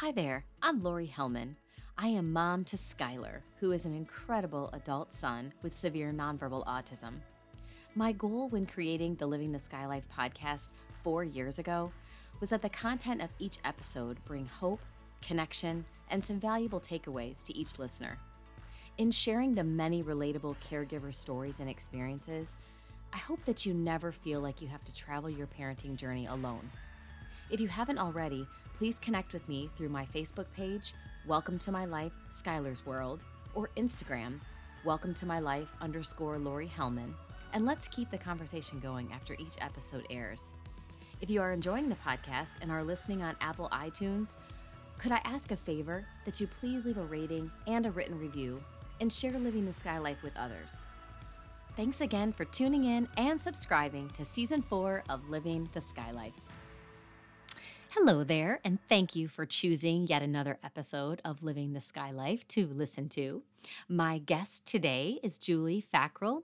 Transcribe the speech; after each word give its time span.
Hi 0.00 0.12
there, 0.12 0.44
I'm 0.60 0.82
Lori 0.82 1.06
Hellman. 1.06 1.54
I 1.96 2.08
am 2.08 2.30
mom 2.30 2.64
to 2.64 2.76
Skylar, 2.76 3.40
who 3.60 3.72
is 3.72 3.86
an 3.86 3.94
incredible 3.94 4.68
adult 4.74 5.10
son 5.10 5.54
with 5.62 5.74
severe 5.74 6.12
nonverbal 6.12 6.66
autism. 6.66 7.14
My 7.94 8.12
goal 8.12 8.50
when 8.50 8.66
creating 8.66 9.14
the 9.14 9.26
Living 9.26 9.52
the 9.52 9.58
Sky 9.58 9.86
Life 9.86 10.04
podcast 10.14 10.68
four 11.02 11.24
years 11.24 11.58
ago 11.58 11.90
was 12.40 12.50
that 12.50 12.60
the 12.60 12.68
content 12.68 13.22
of 13.22 13.30
each 13.38 13.56
episode 13.64 14.22
bring 14.26 14.44
hope, 14.44 14.80
connection, 15.22 15.82
and 16.10 16.22
some 16.22 16.38
valuable 16.38 16.78
takeaways 16.78 17.42
to 17.44 17.56
each 17.56 17.78
listener. 17.78 18.18
In 18.98 19.10
sharing 19.10 19.54
the 19.54 19.64
many 19.64 20.02
relatable 20.02 20.56
caregiver 20.70 21.14
stories 21.14 21.58
and 21.58 21.70
experiences, 21.70 22.58
I 23.14 23.16
hope 23.16 23.42
that 23.46 23.64
you 23.64 23.72
never 23.72 24.12
feel 24.12 24.40
like 24.40 24.60
you 24.60 24.68
have 24.68 24.84
to 24.84 24.92
travel 24.92 25.30
your 25.30 25.46
parenting 25.46 25.96
journey 25.96 26.26
alone. 26.26 26.70
If 27.48 27.60
you 27.60 27.68
haven't 27.68 27.98
already, 27.98 28.46
please 28.78 28.98
connect 28.98 29.32
with 29.32 29.48
me 29.48 29.70
through 29.74 29.88
my 29.88 30.04
Facebook 30.14 30.44
page, 30.54 30.92
Welcome 31.26 31.58
to 31.60 31.72
My 31.72 31.86
Life, 31.86 32.12
Skylar's 32.30 32.84
World, 32.84 33.24
or 33.54 33.70
Instagram, 33.78 34.38
Welcome 34.84 35.14
to 35.14 35.24
My 35.24 35.38
Life 35.38 35.68
underscore 35.80 36.36
Lori 36.36 36.70
Hellman, 36.76 37.14
and 37.54 37.64
let's 37.64 37.88
keep 37.88 38.10
the 38.10 38.18
conversation 38.18 38.78
going 38.78 39.10
after 39.14 39.32
each 39.34 39.56
episode 39.62 40.04
airs. 40.10 40.52
If 41.22 41.30
you 41.30 41.40
are 41.40 41.52
enjoying 41.52 41.88
the 41.88 41.96
podcast 41.96 42.52
and 42.60 42.70
are 42.70 42.84
listening 42.84 43.22
on 43.22 43.34
Apple 43.40 43.70
iTunes, 43.72 44.36
could 44.98 45.12
I 45.12 45.22
ask 45.24 45.52
a 45.52 45.56
favor 45.56 46.04
that 46.26 46.38
you 46.38 46.46
please 46.46 46.84
leave 46.84 46.98
a 46.98 47.04
rating 47.04 47.50
and 47.66 47.86
a 47.86 47.90
written 47.90 48.18
review 48.18 48.62
and 49.00 49.10
share 49.10 49.38
Living 49.38 49.64
the 49.64 49.72
Sky 49.72 49.96
Life 49.96 50.22
with 50.22 50.36
others? 50.36 50.84
Thanks 51.78 52.02
again 52.02 52.30
for 52.30 52.44
tuning 52.44 52.84
in 52.84 53.08
and 53.16 53.40
subscribing 53.40 54.10
to 54.10 54.24
season 54.26 54.60
four 54.60 55.02
of 55.08 55.30
Living 55.30 55.66
the 55.72 55.80
Sky 55.80 56.10
Life. 56.10 56.34
Hello 57.98 58.22
there, 58.22 58.60
and 58.62 58.78
thank 58.90 59.16
you 59.16 59.26
for 59.26 59.46
choosing 59.46 60.06
yet 60.06 60.20
another 60.20 60.58
episode 60.62 61.22
of 61.24 61.42
Living 61.42 61.72
the 61.72 61.80
Sky 61.80 62.10
Life 62.10 62.46
to 62.48 62.66
listen 62.66 63.08
to. 63.08 63.42
My 63.88 64.18
guest 64.18 64.66
today 64.66 65.18
is 65.22 65.38
Julie 65.38 65.82
Fackrell. 65.94 66.42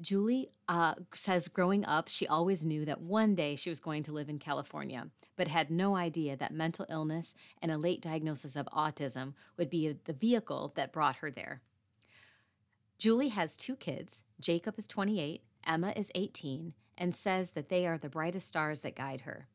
Julie 0.00 0.48
uh, 0.70 0.94
says 1.12 1.48
growing 1.48 1.84
up, 1.84 2.08
she 2.08 2.26
always 2.26 2.64
knew 2.64 2.86
that 2.86 3.02
one 3.02 3.34
day 3.34 3.56
she 3.56 3.68
was 3.68 3.78
going 3.78 4.04
to 4.04 4.12
live 4.12 4.30
in 4.30 4.38
California, 4.38 5.08
but 5.36 5.48
had 5.48 5.70
no 5.70 5.96
idea 5.96 6.34
that 6.34 6.54
mental 6.54 6.86
illness 6.88 7.34
and 7.60 7.70
a 7.70 7.76
late 7.76 8.00
diagnosis 8.00 8.56
of 8.56 8.66
autism 8.74 9.34
would 9.58 9.68
be 9.68 9.94
the 10.06 10.14
vehicle 10.14 10.72
that 10.76 10.94
brought 10.94 11.16
her 11.16 11.30
there. 11.30 11.60
Julie 12.98 13.28
has 13.28 13.58
two 13.58 13.76
kids. 13.76 14.22
Jacob 14.40 14.76
is 14.78 14.86
28, 14.86 15.42
Emma 15.66 15.92
is 15.94 16.10
18, 16.14 16.72
and 16.96 17.14
says 17.14 17.50
that 17.50 17.68
they 17.68 17.86
are 17.86 17.98
the 17.98 18.08
brightest 18.08 18.48
stars 18.48 18.80
that 18.80 18.96
guide 18.96 19.20
her. 19.20 19.46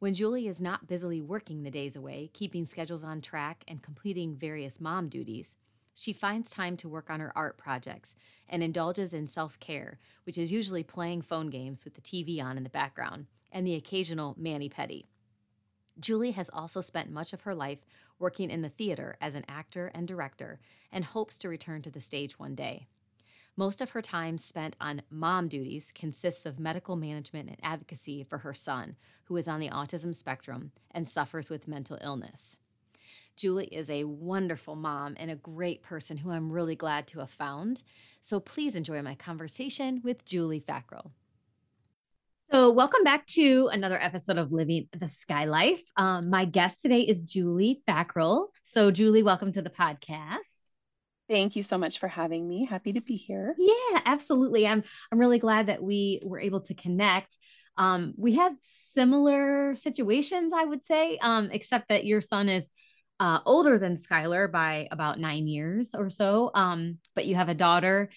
When 0.00 0.14
Julie 0.14 0.48
is 0.48 0.62
not 0.62 0.86
busily 0.86 1.20
working 1.20 1.62
the 1.62 1.70
days 1.70 1.94
away, 1.94 2.30
keeping 2.32 2.64
schedules 2.64 3.04
on 3.04 3.20
track, 3.20 3.64
and 3.68 3.82
completing 3.82 4.34
various 4.34 4.80
mom 4.80 5.10
duties, 5.10 5.58
she 5.92 6.14
finds 6.14 6.50
time 6.50 6.78
to 6.78 6.88
work 6.88 7.10
on 7.10 7.20
her 7.20 7.36
art 7.36 7.58
projects 7.58 8.14
and 8.48 8.62
indulges 8.62 9.12
in 9.12 9.26
self 9.26 9.60
care, 9.60 9.98
which 10.24 10.38
is 10.38 10.50
usually 10.50 10.82
playing 10.82 11.20
phone 11.20 11.50
games 11.50 11.84
with 11.84 11.96
the 11.96 12.00
TV 12.00 12.42
on 12.42 12.56
in 12.56 12.64
the 12.64 12.70
background 12.70 13.26
and 13.52 13.66
the 13.66 13.74
occasional 13.74 14.34
mani 14.38 14.70
pedi. 14.70 15.04
Julie 15.98 16.30
has 16.30 16.48
also 16.48 16.80
spent 16.80 17.10
much 17.10 17.34
of 17.34 17.42
her 17.42 17.54
life 17.54 17.84
working 18.18 18.48
in 18.48 18.62
the 18.62 18.70
theater 18.70 19.18
as 19.20 19.34
an 19.34 19.44
actor 19.48 19.90
and 19.94 20.08
director 20.08 20.60
and 20.90 21.04
hopes 21.04 21.36
to 21.36 21.48
return 21.50 21.82
to 21.82 21.90
the 21.90 22.00
stage 22.00 22.38
one 22.38 22.54
day. 22.54 22.86
Most 23.60 23.82
of 23.82 23.90
her 23.90 24.00
time 24.00 24.38
spent 24.38 24.74
on 24.80 25.02
mom 25.10 25.46
duties 25.46 25.92
consists 25.94 26.46
of 26.46 26.58
medical 26.58 26.96
management 26.96 27.50
and 27.50 27.58
advocacy 27.62 28.24
for 28.24 28.38
her 28.38 28.54
son, 28.54 28.96
who 29.24 29.36
is 29.36 29.48
on 29.48 29.60
the 29.60 29.68
autism 29.68 30.16
spectrum 30.16 30.72
and 30.90 31.06
suffers 31.06 31.50
with 31.50 31.68
mental 31.68 31.98
illness. 32.00 32.56
Julie 33.36 33.66
is 33.66 33.90
a 33.90 34.04
wonderful 34.04 34.76
mom 34.76 35.14
and 35.18 35.30
a 35.30 35.36
great 35.36 35.82
person 35.82 36.16
who 36.16 36.30
I'm 36.30 36.50
really 36.50 36.74
glad 36.74 37.06
to 37.08 37.18
have 37.18 37.28
found. 37.28 37.82
So 38.22 38.40
please 38.40 38.74
enjoy 38.74 39.02
my 39.02 39.14
conversation 39.14 40.00
with 40.02 40.24
Julie 40.24 40.64
Fackrell. 40.66 41.10
So, 42.50 42.72
welcome 42.72 43.04
back 43.04 43.26
to 43.26 43.68
another 43.70 43.98
episode 44.00 44.38
of 44.38 44.52
Living 44.52 44.88
the 44.90 45.06
Sky 45.06 45.44
Life. 45.44 45.82
Um, 45.96 46.30
my 46.30 46.46
guest 46.46 46.80
today 46.80 47.02
is 47.02 47.20
Julie 47.20 47.82
Fackrell. 47.86 48.46
So, 48.62 48.90
Julie, 48.90 49.22
welcome 49.22 49.52
to 49.52 49.62
the 49.62 49.70
podcast. 49.70 50.59
Thank 51.30 51.54
you 51.54 51.62
so 51.62 51.78
much 51.78 52.00
for 52.00 52.08
having 52.08 52.48
me. 52.48 52.66
Happy 52.66 52.92
to 52.92 53.00
be 53.00 53.14
here. 53.14 53.54
Yeah, 53.56 54.00
absolutely. 54.04 54.66
I'm 54.66 54.82
I'm 55.12 55.18
really 55.20 55.38
glad 55.38 55.68
that 55.68 55.80
we 55.80 56.20
were 56.24 56.40
able 56.40 56.62
to 56.62 56.74
connect. 56.74 57.38
Um, 57.76 58.14
we 58.16 58.34
have 58.34 58.52
similar 58.94 59.76
situations, 59.76 60.52
I 60.52 60.64
would 60.64 60.84
say, 60.84 61.18
um, 61.22 61.50
except 61.52 61.88
that 61.88 62.04
your 62.04 62.20
son 62.20 62.48
is 62.48 62.68
uh, 63.20 63.38
older 63.46 63.78
than 63.78 63.94
Skylar 63.94 64.50
by 64.50 64.88
about 64.90 65.20
nine 65.20 65.46
years 65.46 65.94
or 65.94 66.10
so. 66.10 66.50
Um, 66.52 66.98
but 67.14 67.26
you 67.26 67.36
have 67.36 67.48
a 67.48 67.54
daughter, 67.54 68.10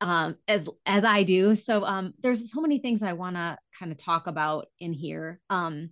um, 0.00 0.34
as 0.48 0.68
as 0.84 1.04
I 1.04 1.22
do. 1.22 1.54
So 1.54 1.84
um, 1.84 2.12
there's 2.20 2.50
so 2.50 2.60
many 2.60 2.80
things 2.80 3.04
I 3.04 3.12
want 3.12 3.36
to 3.36 3.56
kind 3.78 3.92
of 3.92 3.98
talk 3.98 4.26
about 4.26 4.66
in 4.80 4.92
here. 4.92 5.38
Um, 5.48 5.90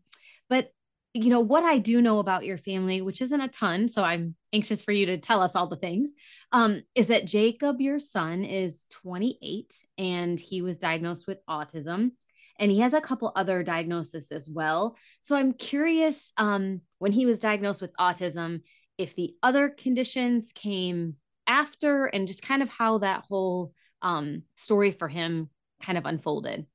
but 0.49 0.72
you 1.16 1.31
know 1.31 1.41
what 1.41 1.65
I 1.65 1.78
do 1.78 2.00
know 2.00 2.19
about 2.19 2.44
your 2.44 2.59
family, 2.59 3.00
which 3.00 3.21
isn't 3.22 3.41
a 3.41 3.49
ton, 3.49 3.88
so 3.88 4.03
I'm 4.03 4.34
anxious 4.53 4.82
for 4.82 4.93
you 4.93 5.06
to 5.06 5.19
tell 5.19 5.43
us 5.43 5.56
all 5.56 5.66
the 5.66 5.77
things. 5.77 6.12
Um, 6.53 6.82
is 6.94 7.09
that 7.09 7.27
Jacob, 7.27 7.81
your 7.81 7.99
son, 7.99 8.44
is 8.44 8.87
28 8.91 9.84
and 9.99 10.38
he 10.38 10.62
was 10.62 10.78
diagnosed 10.78 11.26
with 11.26 11.44
autism, 11.47 12.12
and 12.59 12.71
he 12.71 12.81
has 12.81 12.94
a 12.94 13.00
couple 13.00 13.32
other 13.34 13.62
diagnoses 13.62 14.31
as 14.32 14.49
well. 14.49 14.97
So 15.21 15.34
I'm 15.34 15.53
curious, 15.53 16.32
um, 16.37 16.82
when 16.99 17.12
he 17.12 17.26
was 17.26 17.38
diagnosed 17.38 17.81
with 17.81 17.97
autism, 17.97 18.62
if 18.99 19.15
the 19.15 19.34
other 19.43 19.69
conditions 19.69 20.53
came 20.55 21.16
after, 21.47 22.06
and 22.06 22.26
just 22.26 22.43
kind 22.43 22.62
of 22.62 22.69
how 22.69 22.99
that 22.99 23.25
whole 23.28 23.72
um, 24.03 24.43
story 24.56 24.91
for 24.93 25.09
him 25.09 25.50
kind 25.82 25.99
of 25.99 26.06
unfolded. 26.06 26.66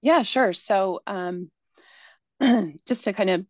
Yeah, 0.00 0.22
sure. 0.22 0.52
So 0.52 1.00
um, 1.06 1.50
just 2.86 3.04
to 3.04 3.12
kind 3.12 3.30
of 3.30 3.46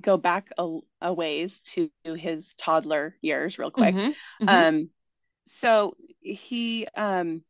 go 0.00 0.16
back 0.16 0.50
a, 0.58 0.78
a, 1.00 1.12
ways 1.12 1.58
to 1.58 1.90
his 2.04 2.54
toddler 2.54 3.16
years 3.20 3.58
real 3.58 3.70
quick. 3.70 3.94
Mm-hmm, 3.94 4.44
mm-hmm. 4.44 4.48
um 4.48 4.90
so 5.46 5.94
he 6.20 6.86
um 6.96 7.42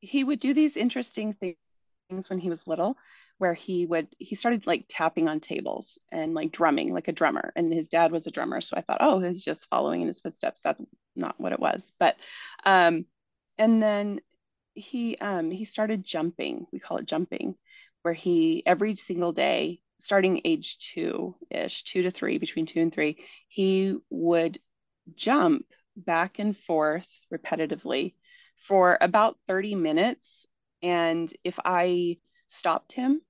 he 0.00 0.22
would 0.24 0.40
do 0.40 0.54
these 0.54 0.76
interesting 0.76 1.32
things 1.32 2.30
when 2.30 2.38
he 2.38 2.48
was 2.48 2.66
little 2.66 2.96
where 3.38 3.54
he 3.54 3.84
would 3.84 4.08
he 4.18 4.34
started 4.34 4.66
like 4.66 4.86
tapping 4.88 5.28
on 5.28 5.40
tables 5.40 5.98
and 6.10 6.32
like 6.34 6.52
drumming 6.52 6.94
like 6.94 7.08
a 7.08 7.12
drummer 7.12 7.52
and 7.54 7.72
his 7.72 7.88
dad 7.88 8.12
was 8.12 8.26
a 8.26 8.30
drummer. 8.30 8.60
So 8.60 8.76
i 8.76 8.80
thought 8.80 8.98
oh 9.00 9.20
he's 9.20 9.44
just 9.44 9.68
following 9.68 10.00
in 10.00 10.08
his 10.08 10.20
footsteps. 10.20 10.60
That's 10.62 10.80
not 11.14 11.38
what 11.38 11.52
it 11.52 11.60
was. 11.60 11.82
But 11.98 12.16
um 12.64 13.04
and 13.58 13.82
then 13.82 14.20
he 14.74 15.18
um 15.18 15.50
he 15.50 15.64
started 15.64 16.04
jumping. 16.04 16.66
We 16.72 16.78
call 16.78 16.98
it 16.98 17.06
jumping 17.06 17.56
where 18.06 18.14
he 18.14 18.62
every 18.64 18.94
single 18.94 19.32
day, 19.32 19.80
starting 19.98 20.40
age 20.44 20.78
two 20.78 21.34
ish, 21.50 21.82
two 21.82 22.02
to 22.04 22.12
three, 22.12 22.38
between 22.38 22.64
two 22.64 22.78
and 22.78 22.94
three, 22.94 23.16
he 23.48 23.96
would 24.10 24.60
jump 25.16 25.66
back 25.96 26.38
and 26.38 26.56
forth 26.56 27.08
repetitively 27.34 28.14
for 28.58 28.96
about 29.00 29.36
30 29.48 29.74
minutes. 29.74 30.46
And 30.84 31.34
if 31.42 31.58
I 31.64 32.18
stopped 32.46 32.92
him, 32.92 33.22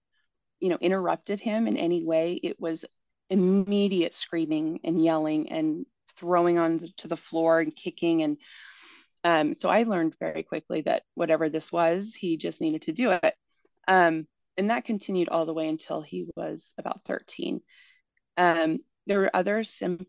you 0.61 0.69
know, 0.69 0.79
interrupted 0.79 1.41
him 1.41 1.67
in 1.67 1.79
any 1.79 2.05
way, 2.05 2.39
it 2.43 2.61
was 2.61 2.85
immediate 3.31 4.13
screaming 4.13 4.81
and 4.85 5.03
yelling 5.03 5.51
and 5.51 5.87
throwing 6.19 6.59
on 6.59 6.87
to 6.99 7.09
the 7.09 7.17
floor 7.17 7.61
and 7.61 7.75
kicking 7.75 8.23
and 8.23 8.37
um, 9.25 9.55
so 9.55 9.71
I 9.71 9.85
learned 9.85 10.15
very 10.21 10.43
quickly 10.45 10.83
that 10.83 11.03
whatever 11.15 11.49
this 11.49 11.73
was, 11.73 12.15
he 12.15 12.37
just 12.37 12.61
needed 12.61 12.83
to 12.83 12.93
do 12.93 13.11
it. 13.11 13.35
Um, 13.89 14.29
and 14.57 14.71
that 14.71 14.85
continued 14.85 15.29
all 15.29 15.47
the 15.47 15.55
way 15.55 15.69
until 15.69 16.01
he 16.01 16.27
was 16.37 16.73
about 16.79 17.03
13. 17.07 17.61
Um, 18.37 18.81
there 19.07 19.21
were 19.21 19.35
other 19.35 19.65
symptoms 19.65 20.07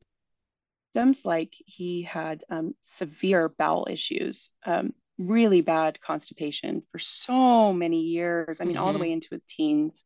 like 1.23 1.53
he 1.65 2.03
had 2.03 2.43
um, 2.49 2.73
severe 2.81 3.49
bowel 3.49 3.87
issues, 3.89 4.51
um, 4.65 4.93
really 5.17 5.61
bad 5.61 5.99
constipation 6.01 6.83
for 6.91 6.99
so 6.99 7.73
many 7.73 8.01
years. 8.01 8.59
I 8.59 8.63
mean, 8.63 8.75
mm-hmm. 8.75 8.83
all 8.83 8.93
the 8.93 8.99
mm-hmm. 8.99 9.03
way 9.03 9.11
into 9.11 9.29
his 9.31 9.45
teens. 9.45 10.03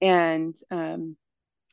And 0.00 0.56
um, 0.70 1.16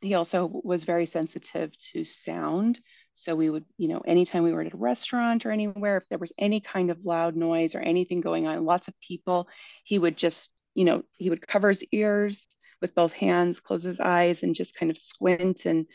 he 0.02 0.16
also 0.16 0.50
was 0.64 0.86
very 0.86 1.06
sensitive 1.06 1.78
to 1.92 2.04
sound. 2.04 2.80
So 3.14 3.36
we 3.36 3.50
would, 3.50 3.66
you 3.78 3.88
know, 3.88 4.00
anytime 4.00 4.44
we 4.44 4.52
were 4.52 4.62
at 4.62 4.74
a 4.74 4.78
restaurant 4.78 5.46
or 5.46 5.52
anywhere, 5.52 5.98
if 5.98 6.10
there 6.10 6.18
was 6.18 6.34
any 6.38 6.60
kind 6.60 6.90
of 6.90 7.06
loud 7.06 7.36
noise 7.36 7.76
or 7.76 7.80
anything 7.80 8.22
going 8.22 8.48
on, 8.48 8.66
lots 8.66 8.88
of 8.88 9.00
people, 9.00 9.48
he 9.84 10.00
would 10.00 10.18
just 10.18 10.50
you 10.76 10.86
know, 10.86 11.04
he 11.18 11.30
would 11.30 11.46
cover 11.46 11.70
his 11.70 11.84
ears 11.92 12.48
with 12.82 12.96
both 12.96 13.14
hands, 13.14 13.60
close 13.60 13.84
his 13.84 14.00
eyes, 14.00 14.44
and 14.44 14.56
just 14.56 14.76
kind 14.76 14.92
of 14.92 14.98
squint 14.98 15.66
and 15.66 15.86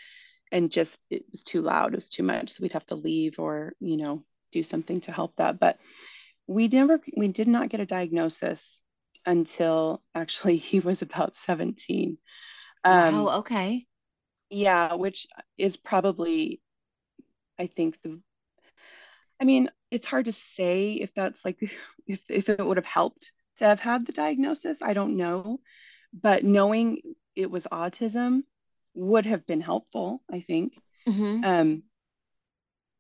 and 0.51 0.71
just 0.71 1.05
it 1.11 1.25
was 1.31 1.43
too 1.43 1.61
loud, 1.63 1.93
it 1.93 1.97
was 1.97 2.09
too 2.09 2.23
much. 2.23 2.51
So 2.51 2.63
we'd 2.63 2.73
have 2.73 2.87
to 2.87 2.95
leave 2.95 3.39
or, 3.39 3.75
you 3.81 3.97
know, 3.97 4.25
do 4.53 4.63
something 4.63 5.01
to 5.03 5.13
help 5.13 5.37
that. 5.37 5.61
But 5.61 5.79
we 6.47 6.69
never 6.69 7.01
we 7.17 7.29
did 7.29 7.49
not 7.49 7.69
get 7.69 7.81
a 7.81 7.87
diagnosis 7.87 8.81
until 9.27 10.03
actually 10.15 10.57
he 10.71 10.81
was 10.81 11.03
about 11.03 11.37
17. 11.37 12.19
Um, 12.85 13.25
wow, 13.25 13.39
okay. 13.39 13.87
Yeah, 14.51 14.95
which 14.95 15.27
is 15.59 15.77
probably, 15.77 16.61
I 17.59 17.67
think 17.67 18.01
the, 18.03 18.21
I 19.41 19.45
mean, 19.45 19.71
it's 19.91 20.07
hard 20.07 20.27
to 20.27 20.33
say 20.33 20.95
if 20.95 21.13
that's 21.15 21.45
like, 21.45 21.61
if, 22.07 22.23
if 22.31 22.49
it 22.49 22.65
would 22.65 22.77
have 22.79 22.87
helped 22.87 23.33
to 23.59 23.65
have 23.67 23.81
had 23.81 24.07
the 24.07 24.13
diagnosis. 24.13 24.83
I 24.83 24.95
don't 24.95 25.17
know. 25.17 25.61
But 26.13 26.45
knowing 26.45 27.03
it 27.37 27.51
was 27.51 27.67
autism 27.71 28.43
would 28.95 29.27
have 29.27 29.47
been 29.47 29.61
helpful, 29.61 30.23
I 30.31 30.41
think. 30.41 30.75
Mm-hmm. 31.07 31.45
Um, 31.45 31.83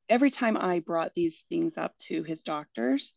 every 0.08 0.30
time 0.30 0.56
I 0.56 0.80
brought 0.80 1.14
these 1.14 1.44
things 1.48 1.76
up 1.76 1.96
to 1.98 2.22
his 2.22 2.42
doctors, 2.42 3.14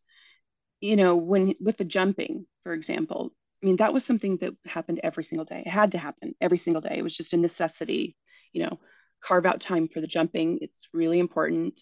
you 0.79 0.95
know, 0.95 1.15
when 1.15 1.55
with 1.59 1.77
the 1.77 1.85
jumping, 1.85 2.45
for 2.63 2.73
example, 2.73 3.33
I 3.61 3.65
mean, 3.65 3.75
that 3.77 3.93
was 3.93 4.03
something 4.03 4.37
that 4.37 4.53
happened 4.65 4.99
every 5.03 5.23
single 5.23 5.45
day. 5.45 5.63
It 5.65 5.69
had 5.69 5.91
to 5.91 5.99
happen 5.99 6.33
every 6.41 6.57
single 6.57 6.81
day. 6.81 6.95
It 6.97 7.03
was 7.03 7.15
just 7.15 7.33
a 7.33 7.37
necessity, 7.37 8.15
you 8.53 8.63
know, 8.63 8.79
carve 9.21 9.45
out 9.45 9.61
time 9.61 9.87
for 9.87 10.01
the 10.01 10.07
jumping. 10.07 10.59
It's 10.61 10.89
really 10.93 11.19
important. 11.19 11.81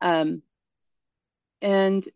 Um, 0.00 0.42
and 1.60 2.08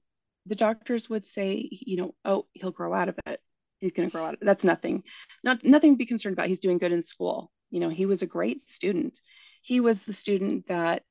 the 0.47 0.55
doctors 0.55 1.09
would 1.09 1.27
say, 1.27 1.69
you 1.71 1.97
know, 1.97 2.15
oh, 2.25 2.47
he'll 2.53 2.71
grow 2.71 2.93
out 2.93 3.09
of 3.09 3.19
it. 3.27 3.41
He's 3.79 3.93
going 3.93 4.09
to 4.09 4.13
grow 4.13 4.25
out 4.25 4.35
of 4.35 4.43
it. 4.43 4.45
That's 4.45 4.65
nothing. 4.65 5.03
Not 5.43 5.65
nothing 5.65 5.95
to 5.95 5.99
be 5.99 6.07
concerned 6.07 6.35
about. 6.35 6.49
He's 6.49 6.61
doing 6.61 6.79
good 6.79 6.93
in 6.93 7.03
school. 7.03 7.51
You 7.71 7.81
know, 7.81 7.89
he 7.89 8.07
was 8.07 8.23
a 8.23 8.27
great 8.27 8.69
student. 8.69 9.19
He 9.63 9.81
was 9.81 10.03
the 10.03 10.13
student 10.13 10.67
that 10.69 11.05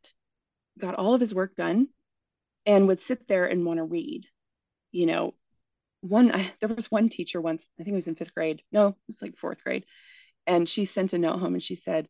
got 0.80 0.96
all 0.96 1.14
of 1.14 1.22
his 1.22 1.36
work 1.36 1.56
done 1.56 1.88
and 2.66 2.88
would 2.88 3.02
sit 3.02 3.28
there 3.28 3.46
and 3.46 3.66
want 3.66 3.78
to 3.78 3.84
read. 3.84 4.26
You 4.92 5.06
know, 5.06 5.34
one 6.02 6.34
I, 6.34 6.52
there 6.60 6.70
was 6.70 6.92
one 6.92 7.10
teacher 7.10 7.40
once, 7.40 7.68
I 7.80 7.84
think 7.84 7.94
it 7.94 7.98
was 7.98 8.08
in 8.08 8.16
fifth 8.16 8.34
grade. 8.34 8.62
No, 8.72 8.88
it 8.88 8.96
was 9.08 9.22
like 9.22 9.38
fourth 9.38 9.64
grade. 9.64 9.86
And 10.48 10.68
she 10.68 10.86
sent 10.86 11.14
a 11.14 11.18
note 11.18 11.40
home 11.40 11.54
and 11.54 11.64
she 11.64 11.76
said, 11.76 12.08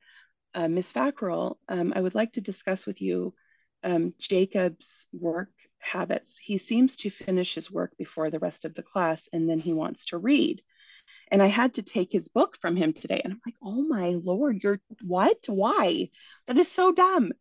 uh, 0.54 0.68
Miss 0.68 0.92
Fackrell, 0.92 1.58
um, 1.70 1.94
I 1.96 2.02
would 2.02 2.16
like 2.16 2.34
to 2.34 2.42
discuss 2.42 2.86
with 2.86 3.02
you 3.02 3.34
um, 3.84 4.14
Jacob's 4.20 5.08
work 5.12 5.50
habits. 5.80 6.38
He 6.38 6.58
seems 6.58 6.96
to 6.98 7.10
finish 7.10 7.56
his 7.56 7.72
work 7.72 7.94
before 7.98 8.30
the 8.30 8.40
rest 8.40 8.66
of 8.66 8.76
the 8.76 8.84
class 8.84 9.28
and 9.34 9.50
then 9.50 9.60
he 9.60 9.74
wants 9.74 10.06
to 10.08 10.18
read. 10.18 10.62
And 11.32 11.42
I 11.42 11.48
had 11.48 11.76
to 11.76 11.82
take 11.82 12.12
his 12.12 12.28
book 12.28 12.58
from 12.62 12.76
him 12.76 12.94
today. 12.94 13.22
And 13.24 13.34
I'm 13.34 13.42
like, 13.46 13.56
oh 13.64 13.82
my 13.82 14.20
Lord, 14.24 14.62
you're 14.62 14.82
what? 15.04 15.38
Why? 15.48 16.10
That 16.48 16.58
is 16.58 16.70
so 16.70 16.92
dumb. 16.92 17.32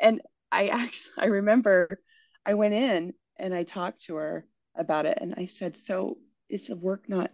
And 0.00 0.22
I 0.50 0.68
actually, 0.68 1.14
I 1.18 1.26
remember 1.26 2.00
I 2.46 2.54
went 2.54 2.74
in 2.74 3.14
and 3.38 3.54
I 3.54 3.64
talked 3.64 4.04
to 4.04 4.16
her 4.16 4.46
about 4.76 5.06
it 5.06 5.18
and 5.20 5.34
I 5.36 5.46
said, 5.46 5.76
so 5.76 6.18
is 6.48 6.66
the 6.68 6.76
work 6.76 7.08
not 7.08 7.30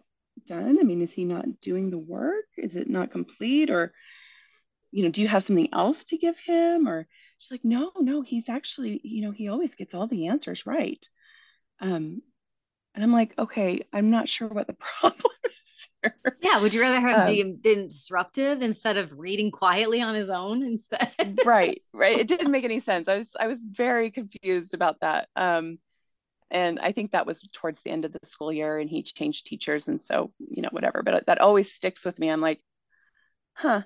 done? 0.46 0.78
I 0.81 0.82
mean, 0.82 1.02
is 1.02 1.12
he 1.12 1.25
not 1.25 1.60
doing 1.60 1.90
the 1.90 1.99
work? 1.99 2.46
Is 2.56 2.76
it 2.76 2.88
not 2.88 3.10
complete? 3.10 3.70
Or, 3.70 3.93
you 4.90 5.05
know, 5.05 5.10
do 5.10 5.22
you 5.22 5.28
have 5.28 5.44
something 5.44 5.69
else 5.72 6.05
to 6.06 6.19
give 6.19 6.38
him? 6.38 6.88
Or 6.88 7.06
she's 7.38 7.50
like, 7.50 7.64
no, 7.64 7.93
no, 7.99 8.23
he's 8.23 8.49
actually, 8.49 9.00
you 9.02 9.23
know, 9.23 9.31
he 9.31 9.49
always 9.49 9.75
gets 9.75 9.94
all 9.94 10.06
the 10.06 10.29
answers 10.29 10.67
right. 10.67 11.08
Um, 11.81 12.23
and 12.94 13.05
I'm 13.05 13.12
like, 13.12 13.32
okay, 13.38 13.82
I'm 13.93 14.11
not 14.11 14.29
sure 14.29 14.49
what 14.49 14.67
the 14.67 14.73
problem 15.00 15.32
is. 15.44 15.88
Here. 16.02 16.17
Yeah, 16.40 16.61
would 16.61 16.75
you 16.75 16.81
rather 16.81 17.00
have 17.00 17.29
um, 17.29 17.56
disruptive 17.56 18.62
instead 18.62 18.96
of 18.96 19.19
reading 19.19 19.50
quietly 19.50 20.00
on 20.00 20.14
his 20.14 20.31
own 20.31 20.62
instead? 20.62 21.12
right, 21.44 21.81
right. 21.93 22.19
It 22.19 22.29
didn't 22.29 22.50
make 22.50 22.64
any 22.64 22.81
sense. 22.81 23.08
I 23.08 23.17
was 23.17 23.32
I 23.38 23.46
was 23.46 23.62
very 23.62 24.11
confused 24.11 24.75
about 24.75 25.00
that. 25.00 25.29
Um, 25.37 25.79
and 26.50 26.79
I 26.79 26.93
think 26.93 27.12
that 27.12 27.26
was 27.26 27.43
towards 27.52 27.81
the 27.82 27.91
end 27.91 28.05
of 28.05 28.12
the 28.12 28.26
school 28.26 28.52
year, 28.52 28.79
and 28.79 28.88
he 28.88 29.02
changed 29.02 29.46
teachers, 29.46 29.88
and 29.88 30.00
so 30.00 30.32
you 30.38 30.62
know 30.62 30.70
whatever. 30.70 31.02
But 31.05 31.26
that 31.26 31.41
always 31.41 31.73
sticks 31.73 32.05
with 32.05 32.19
me. 32.19 32.31
I'm 32.31 32.41
like, 32.41 32.61
huh. 33.52 33.82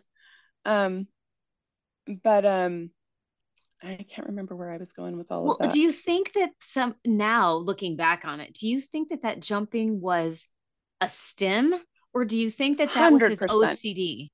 Um, 0.65 1.07
but 2.23 2.45
um, 2.45 2.91
I 3.83 4.07
can't 4.09 4.29
remember 4.29 4.55
where 4.55 4.71
I 4.71 4.77
was 4.77 4.93
going 4.93 5.17
with 5.17 5.31
all 5.31 5.45
well, 5.45 5.53
of 5.55 5.59
that. 5.61 5.73
Do 5.73 5.81
you 5.81 5.93
think 5.93 6.33
that 6.35 6.51
some 6.61 6.95
now 7.05 7.55
looking 7.55 7.97
back 7.97 8.25
on 8.25 8.41
it, 8.41 8.55
do 8.55 8.69
you 8.69 8.81
think 8.81 9.09
that 9.11 9.23
that 9.23 9.41
jumping 9.41 10.01
was 10.01 10.47
a 11.01 11.09
stim 11.09 11.75
or 12.15 12.25
do 12.25 12.39
you 12.39 12.51
think 12.51 12.79
that 12.79 12.95
that 12.95 13.13
100%. 13.13 13.29
was 13.29 13.41
his 13.41 13.43
OCD? 13.43 14.29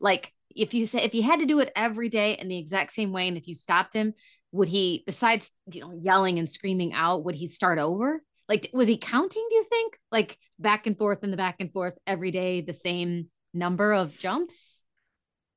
Like 0.00 0.32
if 0.54 0.74
you 0.74 0.86
say 0.86 1.02
if 1.02 1.12
he 1.12 1.22
had 1.22 1.40
to 1.40 1.46
do 1.46 1.60
it 1.60 1.72
every 1.74 2.08
day 2.08 2.36
in 2.38 2.48
the 2.48 2.58
exact 2.58 2.92
same 2.92 3.12
way 3.12 3.28
and 3.28 3.36
if 3.36 3.48
you 3.48 3.54
stopped 3.54 3.94
him, 3.94 4.14
would 4.52 4.68
he 4.68 5.02
besides, 5.06 5.52
you 5.72 5.80
know, 5.80 5.92
yelling 5.92 6.38
and 6.38 6.48
screaming 6.48 6.92
out, 6.92 7.24
would 7.24 7.34
he 7.34 7.46
start 7.46 7.78
over? 7.78 8.22
Like 8.48 8.68
was 8.72 8.88
he 8.88 8.98
counting, 8.98 9.46
do 9.48 9.56
you 9.56 9.64
think? 9.64 9.98
Like 10.10 10.36
back 10.58 10.86
and 10.86 10.98
forth 10.98 11.20
and 11.22 11.32
the 11.32 11.38
back 11.38 11.56
and 11.60 11.72
forth 11.72 11.94
every 12.06 12.30
day 12.30 12.60
the 12.60 12.72
same 12.72 13.28
number 13.54 13.92
of 13.92 14.18
jumps? 14.18 14.82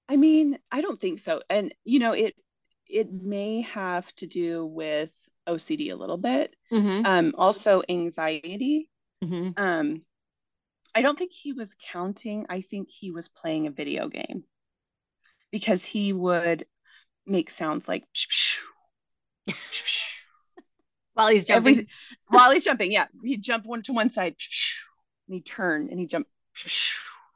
I 0.07 0.15
mean, 0.15 0.57
I 0.71 0.81
don't 0.81 0.99
think 0.99 1.19
so. 1.19 1.41
And 1.49 1.73
you 1.83 1.99
know, 1.99 2.11
it 2.11 2.35
it 2.93 3.11
may 3.11 3.61
have 3.61 4.13
to 4.15 4.27
do 4.27 4.65
with 4.65 5.09
OCD 5.47 5.91
a 5.91 5.95
little 5.95 6.17
bit. 6.17 6.55
Mm-hmm. 6.71 7.05
Um, 7.05 7.33
also 7.35 7.81
anxiety. 7.89 8.89
Mm-hmm. 9.23 9.61
Um, 9.61 10.01
I 10.93 11.01
don't 11.01 11.17
think 11.17 11.31
he 11.31 11.53
was 11.53 11.75
counting. 11.91 12.45
I 12.49 12.61
think 12.61 12.89
he 12.89 13.09
was 13.09 13.29
playing 13.29 13.65
a 13.65 13.71
video 13.71 14.09
game 14.09 14.43
because 15.51 15.83
he 15.83 16.13
would 16.13 16.67
make 17.25 17.49
sounds 17.49 17.87
like 17.87 18.03
while 21.15 21.29
he's 21.29 21.45
jumping. 21.45 21.73
Every, 21.73 21.87
while 22.27 22.51
he's 22.51 22.63
jumping, 22.63 22.91
yeah, 22.91 23.07
he'd 23.23 23.41
jump 23.41 23.65
one 23.65 23.81
to 23.83 23.93
one 23.93 24.11
side 24.11 24.35
and 25.27 25.35
he'd 25.35 25.45
turn 25.47 25.89
and 25.89 25.99
he'd 25.99 26.09
jump. 26.09 26.27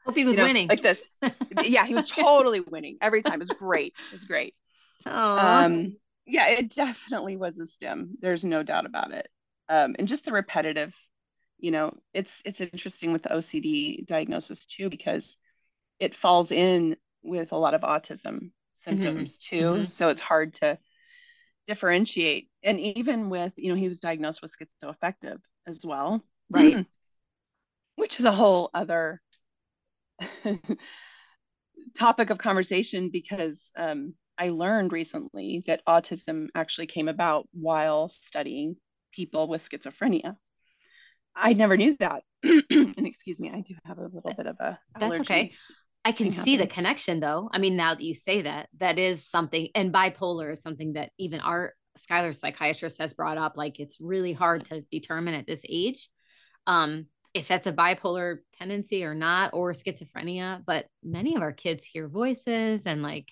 Hope 0.06 0.16
he 0.16 0.24
was 0.24 0.36
you 0.36 0.42
know, 0.42 0.48
winning 0.48 0.68
like 0.68 0.84
this. 0.84 1.02
yeah, 1.64 1.86
he 1.86 1.96
was 1.96 2.10
totally 2.10 2.60
winning 2.60 2.98
every 3.02 3.24
time. 3.24 3.34
It 3.34 3.40
was 3.40 3.50
great. 3.50 3.94
It 4.12 4.14
was 4.14 4.26
great. 4.26 4.54
Um, 5.06 5.98
yeah, 6.26 6.48
it 6.48 6.74
definitely 6.74 7.38
was 7.38 7.60
a 7.60 7.66
stim. 7.66 8.18
There's 8.20 8.44
no 8.44 8.64
doubt 8.64 8.86
about 8.86 9.12
it. 9.12 9.30
Um, 9.70 9.96
and 9.98 10.08
just 10.08 10.26
the 10.26 10.32
repetitive, 10.32 10.94
you 11.58 11.72
know, 11.72 11.94
it's 12.14 12.32
it's 12.46 12.62
interesting 12.62 13.14
with 13.14 13.24
the 13.24 13.30
OCD 13.30 14.06
diagnosis 14.06 14.66
too 14.66 14.90
because 14.90 15.38
it 16.00 16.16
falls 16.16 16.52
in 16.52 16.98
with 17.24 17.52
a 17.52 17.58
lot 17.58 17.74
of 17.74 17.82
autism 17.82 18.52
symptoms 18.74 19.38
mm-hmm. 19.38 19.58
too. 19.58 19.66
Mm-hmm. 19.72 19.86
So 19.86 20.10
it's 20.10 20.22
hard 20.22 20.54
to 20.56 20.78
differentiate. 21.66 22.50
And 22.64 22.80
even 22.80 23.30
with, 23.30 23.54
you 23.58 23.70
know, 23.70 23.76
he 23.76 23.88
was 23.90 24.00
diagnosed 24.00 24.42
with 24.42 24.56
schizoaffective 24.56 25.40
as 25.68 25.86
well. 25.86 26.24
Right. 26.50 26.86
Which 27.96 28.20
is 28.20 28.26
a 28.26 28.32
whole 28.32 28.70
other 28.74 29.22
topic 31.98 32.30
of 32.30 32.38
conversation 32.38 33.10
because 33.10 33.72
um, 33.76 34.14
I 34.38 34.50
learned 34.50 34.92
recently 34.92 35.64
that 35.68 35.82
autism 35.88 36.48
actually 36.56 36.88
came 36.88 37.08
about 37.08 37.48
while 37.54 38.10
studying 38.10 38.76
people 39.12 39.48
with 39.48 39.68
schizophrenia. 39.68 40.36
I 41.36 41.54
never 41.54 41.78
knew 41.78 41.96
that. 42.00 42.24
and 42.44 43.06
excuse 43.06 43.40
me, 43.40 43.52
I 43.52 43.62
do 43.62 43.76
have 43.86 43.98
a 43.98 44.04
little 44.04 44.34
bit 44.36 44.48
of 44.48 44.58
a. 44.60 44.80
That's 45.00 45.20
okay. 45.22 45.54
I 46.06 46.12
can 46.12 46.32
see 46.32 46.52
happening. 46.52 46.58
the 46.60 46.68
connection 46.68 47.20
though. 47.20 47.50
I 47.52 47.58
mean, 47.58 47.76
now 47.76 47.94
that 47.94 48.04
you 48.04 48.14
say 48.16 48.44
that, 48.44 48.70
that 48.80 48.98
is 48.98 49.28
something, 49.28 49.68
and 49.76 49.94
bipolar 49.94 50.52
is 50.52 50.62
something 50.62 50.94
that 50.94 51.12
even 51.18 51.42
our 51.42 51.74
Skylar 51.98 52.34
psychiatrist 52.34 53.00
has 53.02 53.14
brought 53.14 53.38
up. 53.38 53.58
Like 53.58 53.80
it's 53.80 54.00
really 54.00 54.34
hard 54.34 54.66
to 54.66 54.82
determine 54.92 55.34
at 55.34 55.48
this 55.48 55.64
age 55.68 56.10
um, 56.66 57.08
if 57.34 57.48
that's 57.48 57.68
a 57.68 57.74
bipolar 57.74 58.38
tendency 58.54 59.04
or 59.04 59.14
not, 59.14 59.52
or 59.54 59.74
schizophrenia. 59.74 60.64
But 60.66 60.86
many 61.04 61.36
of 61.36 61.42
our 61.42 61.52
kids 61.52 61.86
hear 61.86 62.08
voices 62.08 62.84
and 62.86 63.02
like 63.02 63.32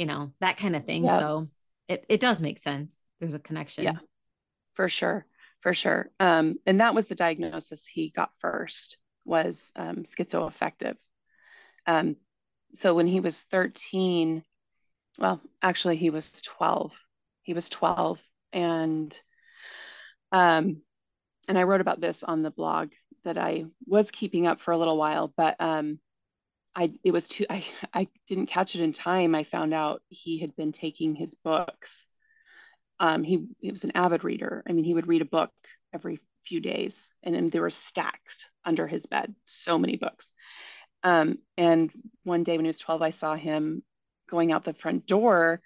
you 0.00 0.06
know, 0.06 0.32
that 0.40 0.56
kind 0.56 0.74
of 0.74 0.86
thing. 0.86 1.06
So 1.06 1.48
it, 1.86 2.06
it 2.08 2.20
does 2.20 2.40
make 2.40 2.58
sense. 2.58 2.96
There's 3.20 3.34
a 3.34 3.38
connection. 3.38 3.84
Yeah, 3.84 3.98
for 4.72 4.88
sure. 4.88 5.26
For 5.60 5.74
sure. 5.74 6.10
Um, 6.18 6.56
and 6.64 6.80
that 6.80 6.94
was 6.94 7.04
the 7.04 7.14
diagnosis 7.14 7.86
he 7.86 8.08
got 8.08 8.30
first 8.38 8.96
was 9.26 9.72
um, 9.76 10.04
schizoaffective. 10.04 10.96
Um, 11.86 12.16
so 12.72 12.94
when 12.94 13.06
he 13.06 13.20
was 13.20 13.42
13, 13.42 14.42
well, 15.18 15.38
actually 15.60 15.96
he 15.96 16.08
was 16.08 16.40
12. 16.40 16.98
He 17.42 17.52
was 17.52 17.68
12 17.68 18.22
and 18.54 19.14
um, 20.32 20.80
and 21.46 21.58
I 21.58 21.64
wrote 21.64 21.82
about 21.82 22.00
this 22.00 22.22
on 22.22 22.42
the 22.42 22.50
blog 22.50 22.88
that 23.24 23.36
I 23.36 23.66
was 23.86 24.10
keeping 24.10 24.46
up 24.46 24.62
for 24.62 24.72
a 24.72 24.78
little 24.78 24.96
while, 24.96 25.30
but 25.36 25.56
um, 25.60 25.98
I 26.74 26.92
it 27.04 27.12
was 27.12 27.28
too 27.28 27.46
I 27.50 27.64
I 27.94 28.08
didn't 28.26 28.46
catch 28.46 28.74
it 28.74 28.80
in 28.80 28.92
time. 28.92 29.34
I 29.34 29.44
found 29.44 29.74
out 29.74 30.02
he 30.08 30.38
had 30.38 30.54
been 30.56 30.72
taking 30.72 31.14
his 31.14 31.34
books. 31.34 32.06
Um, 32.98 33.22
he 33.22 33.46
he 33.60 33.70
was 33.70 33.84
an 33.84 33.92
avid 33.94 34.24
reader. 34.24 34.62
I 34.68 34.72
mean, 34.72 34.84
he 34.84 34.94
would 34.94 35.08
read 35.08 35.22
a 35.22 35.26
book 35.26 35.52
every 35.92 36.20
few 36.44 36.60
days, 36.60 37.10
and 37.22 37.34
then 37.34 37.50
there 37.50 37.62
were 37.62 37.70
stacked 37.70 38.46
under 38.64 38.86
his 38.86 39.06
bed, 39.06 39.34
so 39.44 39.78
many 39.78 39.96
books. 39.96 40.32
Um, 41.02 41.38
and 41.56 41.90
one 42.24 42.44
day 42.44 42.56
when 42.56 42.64
he 42.64 42.68
was 42.68 42.78
12, 42.78 43.02
I 43.02 43.10
saw 43.10 43.34
him 43.34 43.82
going 44.28 44.52
out 44.52 44.64
the 44.64 44.74
front 44.74 45.06
door, 45.06 45.62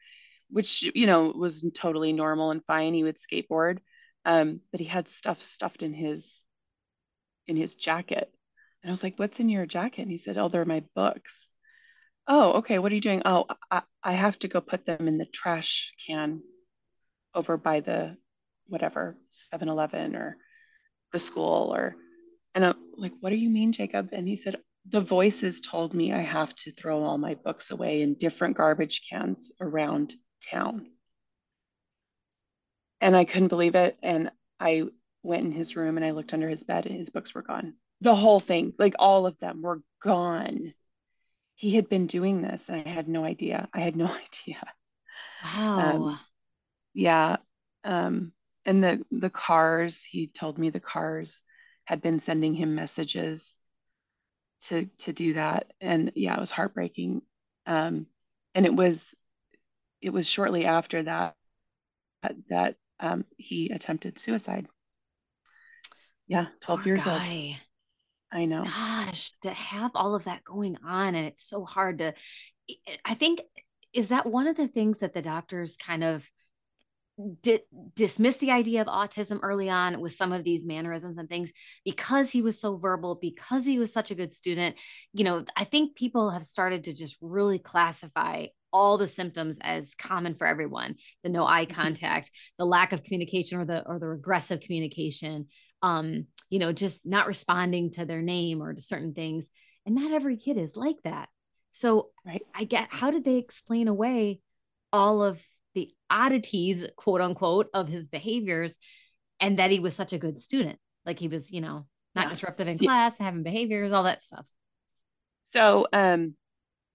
which 0.50 0.82
you 0.94 1.06
know 1.06 1.32
was 1.36 1.64
totally 1.74 2.12
normal 2.12 2.50
and 2.50 2.64
fine. 2.64 2.94
He 2.94 3.04
would 3.04 3.18
skateboard, 3.18 3.78
um, 4.24 4.60
but 4.70 4.80
he 4.80 4.86
had 4.86 5.08
stuff 5.08 5.42
stuffed 5.42 5.82
in 5.82 5.92
his 5.92 6.44
in 7.46 7.56
his 7.56 7.76
jacket 7.76 8.33
and 8.84 8.90
I 8.90 8.92
was 8.92 9.02
like, 9.02 9.18
what's 9.18 9.40
in 9.40 9.48
your 9.48 9.64
jacket? 9.64 10.02
And 10.02 10.10
he 10.10 10.18
said, 10.18 10.36
oh, 10.36 10.50
they're 10.50 10.66
my 10.66 10.84
books. 10.94 11.48
oh, 12.28 12.58
okay, 12.58 12.78
what 12.78 12.92
are 12.92 12.94
you 12.94 13.00
doing? 13.00 13.22
Oh, 13.24 13.46
I, 13.70 13.82
I 14.02 14.12
have 14.12 14.38
to 14.40 14.48
go 14.48 14.60
put 14.60 14.84
them 14.84 15.08
in 15.08 15.16
the 15.16 15.24
trash 15.24 15.94
can 16.06 16.42
over 17.34 17.56
by 17.56 17.80
the 17.80 18.18
whatever 18.66 19.16
7-Eleven 19.52 20.14
or 20.16 20.36
the 21.12 21.18
school 21.18 21.74
or 21.74 21.96
and 22.54 22.66
I'm 22.66 22.76
like, 22.96 23.12
what 23.20 23.30
do 23.30 23.36
you 23.36 23.48
mean, 23.50 23.72
Jacob? 23.72 24.10
And 24.12 24.28
he 24.28 24.36
said, 24.36 24.60
the 24.86 25.00
voices 25.00 25.62
told 25.62 25.94
me 25.94 26.12
I 26.12 26.20
have 26.20 26.54
to 26.56 26.70
throw 26.70 27.02
all 27.02 27.16
my 27.16 27.34
books 27.34 27.70
away 27.70 28.02
in 28.02 28.14
different 28.14 28.56
garbage 28.56 29.08
cans 29.10 29.50
around 29.60 30.14
town. 30.50 30.86
And 33.00 33.16
I 33.16 33.24
couldn't 33.24 33.48
believe 33.48 33.74
it. 33.76 33.96
And 34.02 34.30
I 34.60 34.84
went 35.22 35.46
in 35.46 35.52
his 35.52 35.74
room 35.74 35.96
and 35.96 36.04
I 36.04 36.10
looked 36.10 36.34
under 36.34 36.48
his 36.48 36.62
bed 36.64 36.86
and 36.86 36.96
his 36.96 37.10
books 37.10 37.34
were 37.34 37.42
gone. 37.42 37.74
The 38.00 38.14
whole 38.14 38.40
thing, 38.40 38.74
like 38.78 38.94
all 38.98 39.26
of 39.26 39.38
them 39.40 39.62
were 39.62 39.82
gone. 40.02 40.74
He 41.56 41.76
had 41.76 41.88
been 41.88 42.06
doing 42.08 42.42
this 42.42 42.68
and 42.68 42.86
I 42.86 42.90
had 42.90 43.08
no 43.08 43.24
idea. 43.24 43.68
I 43.74 43.80
had 43.80 43.96
no 43.96 44.06
idea. 44.08 44.62
Wow. 45.44 46.10
Um, 46.10 46.18
yeah. 46.94 47.38
Um, 47.84 48.32
and 48.64 48.82
the 48.82 49.04
the 49.10 49.30
cars, 49.30 50.04
he 50.04 50.28
told 50.28 50.58
me 50.58 50.70
the 50.70 50.80
cars 50.80 51.42
had 51.84 52.02
been 52.02 52.20
sending 52.20 52.54
him 52.54 52.74
messages 52.74 53.60
to 54.62 54.86
to 54.98 55.12
do 55.12 55.34
that. 55.34 55.72
And 55.80 56.12
yeah, 56.14 56.34
it 56.36 56.40
was 56.40 56.50
heartbreaking. 56.50 57.22
Um, 57.66 58.06
and 58.54 58.66
it 58.66 58.74
was 58.74 59.14
it 60.02 60.10
was 60.10 60.28
shortly 60.28 60.66
after 60.66 61.02
that 61.04 61.36
that 62.48 62.76
um, 63.00 63.24
he 63.36 63.70
attempted 63.70 64.18
suicide. 64.18 64.68
Yeah, 66.26 66.48
12 66.60 66.84
Poor 66.84 66.84
years 66.84 67.06
guy. 67.06 67.06
old. 67.06 67.60
I 68.34 68.46
know. 68.46 68.64
Gosh, 68.64 69.32
to 69.42 69.50
have 69.50 69.92
all 69.94 70.16
of 70.16 70.24
that 70.24 70.44
going 70.44 70.76
on 70.84 71.14
and 71.14 71.26
it's 71.26 71.42
so 71.42 71.64
hard 71.64 71.98
to 71.98 72.14
I 73.04 73.14
think 73.14 73.40
is 73.92 74.08
that 74.08 74.26
one 74.26 74.48
of 74.48 74.56
the 74.56 74.68
things 74.68 74.98
that 74.98 75.14
the 75.14 75.22
doctors 75.22 75.76
kind 75.76 76.02
of 76.02 76.28
did 77.42 77.60
dismiss 77.94 78.38
the 78.38 78.50
idea 78.50 78.80
of 78.80 78.88
autism 78.88 79.38
early 79.42 79.70
on 79.70 80.00
with 80.00 80.12
some 80.12 80.32
of 80.32 80.42
these 80.42 80.66
mannerisms 80.66 81.16
and 81.16 81.28
things 81.28 81.52
because 81.84 82.32
he 82.32 82.42
was 82.42 82.58
so 82.58 82.76
verbal 82.76 83.14
because 83.14 83.64
he 83.64 83.78
was 83.78 83.92
such 83.92 84.10
a 84.10 84.16
good 84.16 84.32
student 84.32 84.74
you 85.12 85.22
know 85.22 85.44
i 85.56 85.62
think 85.62 85.94
people 85.94 86.30
have 86.30 86.42
started 86.42 86.82
to 86.82 86.92
just 86.92 87.16
really 87.20 87.60
classify 87.60 88.46
all 88.72 88.98
the 88.98 89.06
symptoms 89.06 89.58
as 89.62 89.94
common 89.94 90.34
for 90.34 90.44
everyone 90.44 90.96
the 91.22 91.28
no 91.28 91.46
eye 91.46 91.66
mm-hmm. 91.66 91.80
contact 91.80 92.32
the 92.58 92.66
lack 92.66 92.92
of 92.92 93.04
communication 93.04 93.60
or 93.60 93.64
the 93.64 93.86
or 93.86 94.00
the 94.00 94.08
regressive 94.08 94.58
communication 94.58 95.46
um 95.84 96.26
you 96.50 96.58
know 96.58 96.72
just 96.72 97.06
not 97.06 97.28
responding 97.28 97.92
to 97.92 98.04
their 98.04 98.22
name 98.22 98.60
or 98.60 98.74
to 98.74 98.80
certain 98.80 99.14
things 99.14 99.48
and 99.86 99.94
not 99.94 100.10
every 100.10 100.36
kid 100.36 100.56
is 100.56 100.76
like 100.76 100.96
that 101.04 101.28
so 101.70 102.10
right. 102.26 102.42
i 102.52 102.64
get 102.64 102.88
how 102.90 103.12
did 103.12 103.24
they 103.24 103.36
explain 103.36 103.86
away 103.86 104.40
all 104.92 105.24
of 105.24 105.40
the 105.74 105.92
oddities, 106.08 106.86
quote 106.96 107.20
unquote, 107.20 107.68
of 107.74 107.88
his 107.88 108.08
behaviors 108.08 108.78
and 109.40 109.58
that 109.58 109.72
he 109.72 109.80
was 109.80 109.94
such 109.94 110.12
a 110.12 110.18
good 110.18 110.38
student. 110.38 110.78
Like 111.04 111.18
he 111.18 111.28
was, 111.28 111.50
you 111.50 111.60
know, 111.60 111.86
not 112.14 112.26
yeah. 112.26 112.28
disruptive 112.28 112.68
in 112.68 112.78
class, 112.78 113.18
having 113.18 113.42
behaviors, 113.42 113.92
all 113.92 114.04
that 114.04 114.22
stuff. 114.22 114.48
So, 115.52 115.86
um, 115.92 116.36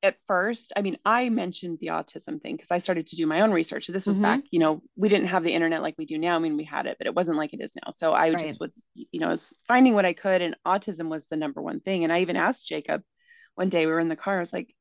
at 0.01 0.15
first, 0.27 0.71
I 0.75 0.81
mean, 0.81 0.97
I 1.05 1.29
mentioned 1.29 1.79
the 1.79 1.87
autism 1.87 2.41
thing 2.41 2.55
because 2.55 2.71
I 2.71 2.77
started 2.77 3.07
to 3.07 3.15
do 3.15 3.27
my 3.27 3.41
own 3.41 3.51
research. 3.51 3.85
So 3.85 3.93
this 3.93 4.07
was 4.07 4.15
mm-hmm. 4.15 4.23
back, 4.23 4.41
you 4.49 4.59
know, 4.59 4.81
we 4.95 5.09
didn't 5.09 5.27
have 5.27 5.43
the 5.43 5.53
internet 5.53 5.81
like 5.81 5.95
we 5.97 6.05
do 6.05 6.17
now. 6.17 6.35
I 6.35 6.39
mean, 6.39 6.55
we 6.55 6.63
had 6.63 6.85
it, 6.85 6.97
but 6.97 7.07
it 7.07 7.15
wasn't 7.15 7.37
like 7.37 7.53
it 7.53 7.61
is 7.61 7.73
now. 7.75 7.91
So 7.91 8.13
I 8.13 8.29
right. 8.29 8.39
just 8.39 8.59
would, 8.61 8.71
you 8.93 9.19
know, 9.19 9.27
was 9.27 9.53
finding 9.67 9.93
what 9.93 10.05
I 10.05 10.13
could, 10.13 10.41
and 10.41 10.55
autism 10.65 11.09
was 11.09 11.27
the 11.27 11.35
number 11.35 11.61
one 11.61 11.81
thing. 11.81 12.03
And 12.03 12.13
I 12.13 12.21
even 12.21 12.37
asked 12.37 12.67
Jacob 12.67 13.03
one 13.55 13.69
day, 13.69 13.85
we 13.85 13.91
were 13.91 13.99
in 13.99 14.09
the 14.09 14.15
car, 14.15 14.37
I 14.37 14.39
was 14.39 14.53
like, 14.53 14.73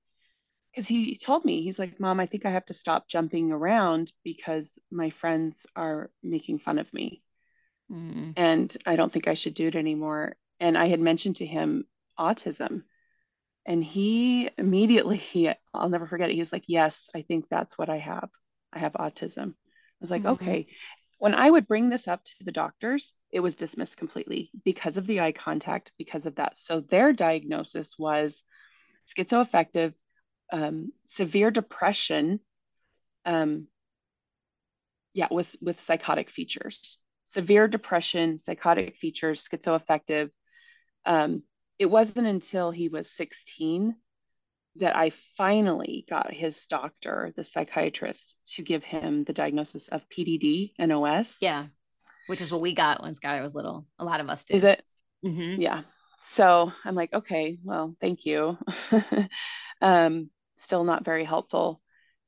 because 0.71 0.87
he 0.87 1.17
told 1.17 1.45
me 1.45 1.63
he's 1.63 1.79
like 1.79 1.99
mom 1.99 2.21
i 2.21 2.27
think 2.27 2.47
i 2.47 2.51
have 2.51 2.65
to 2.67 2.75
stop 2.75 3.09
jumping 3.09 3.51
around 3.51 4.13
because 4.23 4.79
my 4.91 5.11
friends 5.11 5.67
are 5.75 6.11
making 6.23 6.59
fun 6.59 6.79
of 6.79 6.93
me 6.93 7.23
mm. 7.91 8.33
and 8.37 8.77
i 8.87 8.95
don't 8.95 9.13
think 9.13 9.27
i 9.27 9.35
should 9.35 9.55
do 9.55 9.67
it 9.67 9.75
anymore 9.75 10.37
and 10.61 10.77
i 10.77 10.87
had 10.87 11.01
mentioned 11.01 11.37
to 11.37 11.47
him 11.47 11.85
autism 12.19 12.83
and 13.69 13.85
he 13.85 14.49
immediately 14.57 15.19
he 15.19 15.53
i'll 15.75 15.91
never 15.91 16.07
forget 16.07 16.31
it. 16.31 16.35
He 16.35 16.41
was 16.41 16.53
like 16.53 16.65
yes 16.67 17.09
i 17.15 17.23
think 17.23 17.45
that's 17.49 17.79
what 17.79 17.91
i 17.91 17.99
have. 17.99 18.31
I 18.73 18.81
have 18.81 18.95
autism. 18.95 19.51
I 19.51 20.01
was 20.01 20.11
like 20.11 20.23
mm-hmm. 20.23 20.43
okay. 20.43 20.67
When 21.19 21.35
i 21.35 21.49
would 21.49 21.69
bring 21.69 21.89
this 21.89 22.09
up 22.09 22.25
to 22.25 22.45
the 22.45 22.53
doctors 22.53 23.13
it 23.31 23.41
was 23.41 23.55
dismissed 23.55 23.99
completely 23.99 24.51
because 24.65 24.97
of 24.97 25.07
the 25.07 25.21
eye 25.21 25.33
contact 25.33 25.93
because 25.99 26.27
of 26.27 26.37
that. 26.37 26.59
So 26.59 26.81
their 26.81 27.13
diagnosis 27.13 27.97
was 27.99 28.43
schizoaffective 29.07 29.93
um, 30.51 30.93
severe 31.07 31.51
depression 31.51 32.41
um, 33.27 33.69
yeah 35.13 35.29
with 35.31 35.55
with 35.61 35.81
psychotic 35.81 36.31
features. 36.31 36.99
Severe 37.25 37.69
depression 37.69 38.39
psychotic 38.39 38.97
features 38.97 39.47
schizoaffective 39.47 40.31
um, 41.05 41.43
it 41.79 41.87
wasn't 41.87 42.27
until 42.27 42.71
he 42.71 42.89
was 42.89 43.11
16 43.11 43.95
that 44.77 44.97
i 44.97 45.11
finally 45.37 46.05
got 46.09 46.33
his 46.33 46.67
doctor 46.67 47.33
the 47.37 47.45
psychiatrist 47.45 48.37
to 48.45 48.63
give 48.63 48.85
him 48.85 49.25
the 49.25 49.33
diagnosis 49.33 49.89
of 49.89 50.09
PDD-NOS 50.09 51.39
yeah 51.41 51.67
which 52.27 52.41
is 52.41 52.53
what 52.53 52.61
we 52.61 52.75
got 52.75 53.03
when 53.03 53.15
skylar 53.15 53.43
was 53.43 53.55
little. 53.55 53.87
A 53.99 54.05
lot 54.05 54.21
of 54.21 54.29
us 54.29 54.45
did. 54.45 54.59
Is 54.59 54.65
it? 54.65 54.85
Mm-hmm. 55.25 55.63
yeah. 55.63 55.83
So 56.21 56.73
i'm 56.85 56.95
like 56.95 57.13
okay 57.13 57.59
well 57.63 57.95
thank 58.01 58.27
you. 58.27 58.59
Um, 59.81 60.31
still 60.57 60.83
not 60.83 61.05
very 61.05 61.25
helpful 61.25 61.81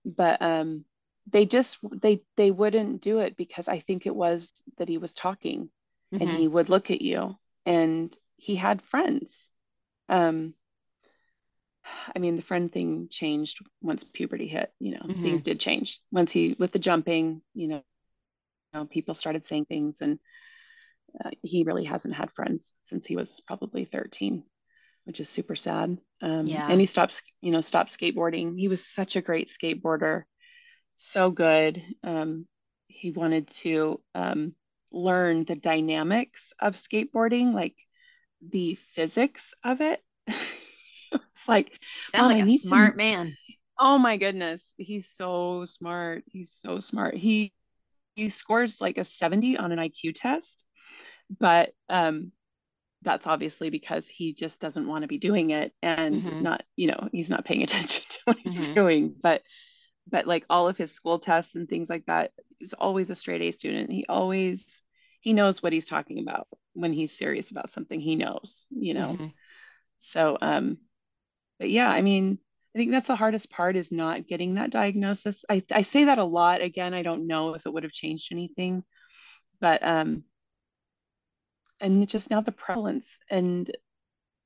but 0.05 0.41
um 0.41 0.85
they 1.29 1.47
just 1.47 1.79
they 2.01 2.23
they 2.37 2.53
wouldn't 2.53 3.03
do 3.03 3.19
it 3.19 3.37
because 3.37 3.67
i 3.67 3.81
think 3.81 4.07
it 4.07 4.15
was 4.15 4.53
that 4.79 4.89
he 4.89 4.99
was 4.99 5.15
talking 5.15 5.69
mm-hmm. 6.13 6.23
and 6.23 6.39
he 6.39 6.49
would 6.49 6.69
look 6.69 6.91
at 6.91 7.03
you. 7.03 7.37
And 7.67 8.17
he 8.41 8.57
had 8.57 8.83
friends 8.83 9.51
um 10.09 10.55
i 12.15 12.19
mean 12.19 12.37
the 12.37 12.43
friend 12.43 12.73
thing 12.73 13.09
changed 13.11 13.59
once 13.81 14.05
puberty 14.05 14.47
hit 14.47 14.73
you 14.79 14.93
know 14.93 15.01
mm-hmm. 15.01 15.23
things 15.23 15.43
did 15.43 15.61
change 15.61 16.01
once 16.11 16.33
he 16.33 16.57
with 16.59 16.73
the 16.73 16.79
jumping 16.79 17.43
you 17.55 17.69
know, 17.69 17.83
you 18.73 18.81
know 18.81 18.85
people 18.87 19.15
started 19.15 19.47
saying 19.47 19.65
things 19.65 20.01
and 20.01 20.19
uh, 21.25 21.31
he 21.43 21.65
really 21.65 21.85
hasn't 21.85 22.15
had 22.15 22.31
friends 22.31 22.73
since 22.83 23.05
he 23.05 23.17
was 23.17 23.41
probably 23.47 23.85
13 23.85 24.45
which 25.05 25.19
is 25.19 25.29
super 25.29 25.57
sad. 25.57 25.99
Um, 26.23 26.47
yeah. 26.47 26.67
And 26.69 26.81
he 26.81 26.87
stopped, 26.87 27.23
you 27.41 27.51
know, 27.51 27.61
stopped 27.61 27.91
skateboarding. 27.91 28.59
He 28.59 28.69
was 28.69 28.85
such 28.85 29.17
a 29.17 29.23
great 29.23 29.51
skateboarder, 29.51 30.23
so 30.95 31.31
good. 31.31 31.83
Um, 32.05 32.47
he 32.87 33.11
wanted 33.11 33.49
to 33.49 34.01
um, 34.15 34.55
learn 34.93 35.45
the 35.45 35.57
dynamics 35.57 36.53
of 36.61 36.75
skateboarding, 36.75 37.55
like 37.55 37.77
the 38.41 38.77
physics 38.95 39.55
of 39.65 39.81
it. 39.81 40.01
it's 40.27 41.49
like 41.49 41.79
sounds 42.15 42.33
like 42.33 42.45
a 42.45 42.57
smart 42.59 42.93
to... 42.93 42.97
man. 42.97 43.37
Oh 43.79 43.99
my 43.99 44.17
goodness, 44.17 44.75
he's 44.77 45.09
so 45.09 45.65
smart. 45.65 46.25
He's 46.27 46.53
so 46.53 46.81
smart. 46.81 47.17
He 47.17 47.53
he 48.15 48.29
scores 48.29 48.81
like 48.81 48.99
a 48.99 49.05
70 49.05 49.57
on 49.57 49.73
an 49.73 49.79
IQ 49.79 50.15
test, 50.15 50.65
but 51.39 51.73
um, 51.89 52.33
that's 53.03 53.27
obviously 53.27 53.71
because 53.71 54.07
he 54.09 54.35
just 54.35 54.61
doesn't 54.61 54.87
want 54.87 55.03
to 55.03 55.09
be 55.09 55.19
doing 55.19 55.51
it 55.51 55.73
and 55.83 56.23
mm-hmm. 56.23 56.43
not 56.43 56.63
you 56.77 56.89
know 56.89 57.09
he's 57.13 57.31
not 57.31 57.45
paying 57.45 57.63
attention 57.65 58.05
to 58.09 58.19
what 58.25 58.39
he's 58.39 58.59
mm-hmm. 58.59 58.75
doing 58.75 59.15
but 59.23 59.43
but 60.09 60.27
like 60.27 60.45
all 60.51 60.69
of 60.69 60.77
his 60.77 60.93
school 60.93 61.19
tests 61.19 61.55
and 61.55 61.69
things 61.69 61.89
like 61.89 62.05
that 62.07 62.33
he 62.59 62.65
was 62.65 62.75
always 62.75 63.11
a 63.11 63.15
straight 63.15 63.43
a 63.43 63.53
student 63.53 63.91
he 63.91 64.05
always 64.09 64.83
he 65.21 65.33
knows 65.33 65.63
what 65.63 65.73
he's 65.73 65.87
talking 65.87 66.19
about 66.19 66.49
when 66.75 66.93
he's 66.93 67.17
serious 67.17 67.51
about 67.51 67.71
something. 67.71 68.01
He 68.01 68.17
knows 68.17 68.67
you 68.71 68.95
know? 68.95 69.13
Mm-hmm. 69.13 69.27
so 69.99 70.37
um 70.41 70.79
but 71.59 71.71
yeah 71.71 71.91
i 71.91 72.01
mean 72.03 72.39
i 72.75 72.79
think 72.79 72.91
that's 72.91 73.07
the 73.07 73.17
hardest 73.17 73.51
part 73.51 73.77
is 73.77 73.93
not 73.93 74.27
getting 74.27 74.55
that 74.55 74.71
diagnosis. 74.71 75.45
I, 75.49 75.63
I 75.71 75.83
say 75.83 76.05
that 76.05 76.19
a 76.19 76.25
lot. 76.25 76.63
Again 76.63 76.95
i 76.95 77.03
don't 77.03 77.27
know 77.27 77.55
if 77.55 77.67
it 77.67 77.73
would 77.73 77.85
have 77.85 77.93
changed 77.93 78.33
anything 78.33 78.85
but 79.61 79.85
um 79.87 80.25
and 81.81 82.07
just 82.09 82.31
now 82.31 82.41
the 82.41 82.53
prevalence 82.53 83.19
and 83.31 83.71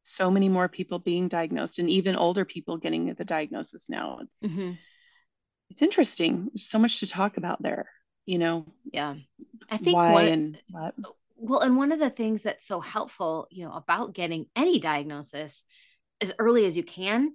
so 0.04 0.30
many 0.30 0.48
more 0.48 0.68
people 0.68 0.98
being 0.98 1.28
diagnosed 1.28 1.78
and 1.78 1.88
even 1.88 2.14
older 2.14 2.44
people 2.44 2.76
getting 2.76 3.12
the 3.14 3.24
diagnosis 3.24 3.88
now. 3.88 4.18
It's 4.22 4.42
mm-hmm. 4.42 4.72
it's 5.70 5.82
interesting. 5.82 6.50
There's 6.52 6.68
so 6.68 6.78
much 6.78 7.00
to 7.00 7.06
talk 7.06 7.38
about 7.38 7.62
there 7.62 7.88
you 8.26 8.38
know 8.38 8.66
yeah 8.92 9.14
i 9.70 9.76
think 9.76 9.96
why 9.96 10.12
one, 10.12 10.24
and 10.26 10.62
what 10.70 10.94
well 11.36 11.60
and 11.60 11.76
one 11.76 11.92
of 11.92 11.98
the 11.98 12.10
things 12.10 12.42
that's 12.42 12.66
so 12.66 12.80
helpful 12.80 13.46
you 13.50 13.64
know 13.64 13.72
about 13.72 14.14
getting 14.14 14.46
any 14.56 14.78
diagnosis 14.78 15.64
as 16.20 16.32
early 16.38 16.64
as 16.64 16.76
you 16.76 16.82
can 16.82 17.34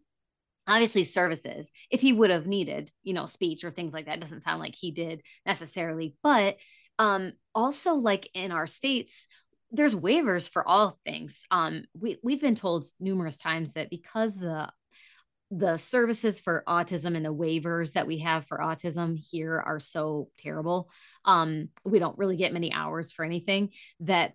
obviously 0.68 1.04
services 1.04 1.72
if 1.90 2.02
he 2.02 2.14
would 2.14 2.30
have 2.30 2.48
needed 2.48 2.92
you 3.04 3.14
know 3.14 3.26
speech 3.26 3.64
or 3.64 3.72
things 3.72 3.94
like 3.94 4.06
that 4.06 4.20
doesn't 4.20 4.42
sound 4.42 4.60
like 4.60 4.76
he 4.76 4.92
did 4.92 5.22
necessarily 5.46 6.16
but 6.22 6.58
um 6.98 7.34
also 7.56 7.96
like 7.96 8.30
in 8.34 8.52
our 8.52 8.68
states 8.68 9.28
there's 9.72 9.96
waivers 9.96 10.50
for 10.50 10.68
all 10.68 10.98
things. 11.06 11.46
Um, 11.52 11.86
we 11.94 12.18
we've 12.24 12.42
been 12.42 12.56
told 12.56 12.86
numerous 13.00 13.38
times 13.38 13.74
that 13.74 13.90
because 13.90 14.36
the 14.36 14.70
the 15.52 15.78
services 15.78 16.40
for 16.40 16.64
autism 16.68 17.16
and 17.16 17.26
the 17.26 17.34
waivers 17.34 17.94
that 17.94 18.08
we 18.08 18.20
have 18.20 18.46
for 18.46 18.60
autism 18.60 19.18
here 19.18 19.58
are 19.58 19.80
so 19.80 20.30
terrible. 20.38 20.90
Um, 21.26 21.70
we 21.84 22.00
don't 22.00 22.18
really 22.18 22.38
get 22.38 22.54
many 22.54 22.72
hours 22.72 23.12
for 23.12 23.26
anything 23.26 23.70
that 24.02 24.34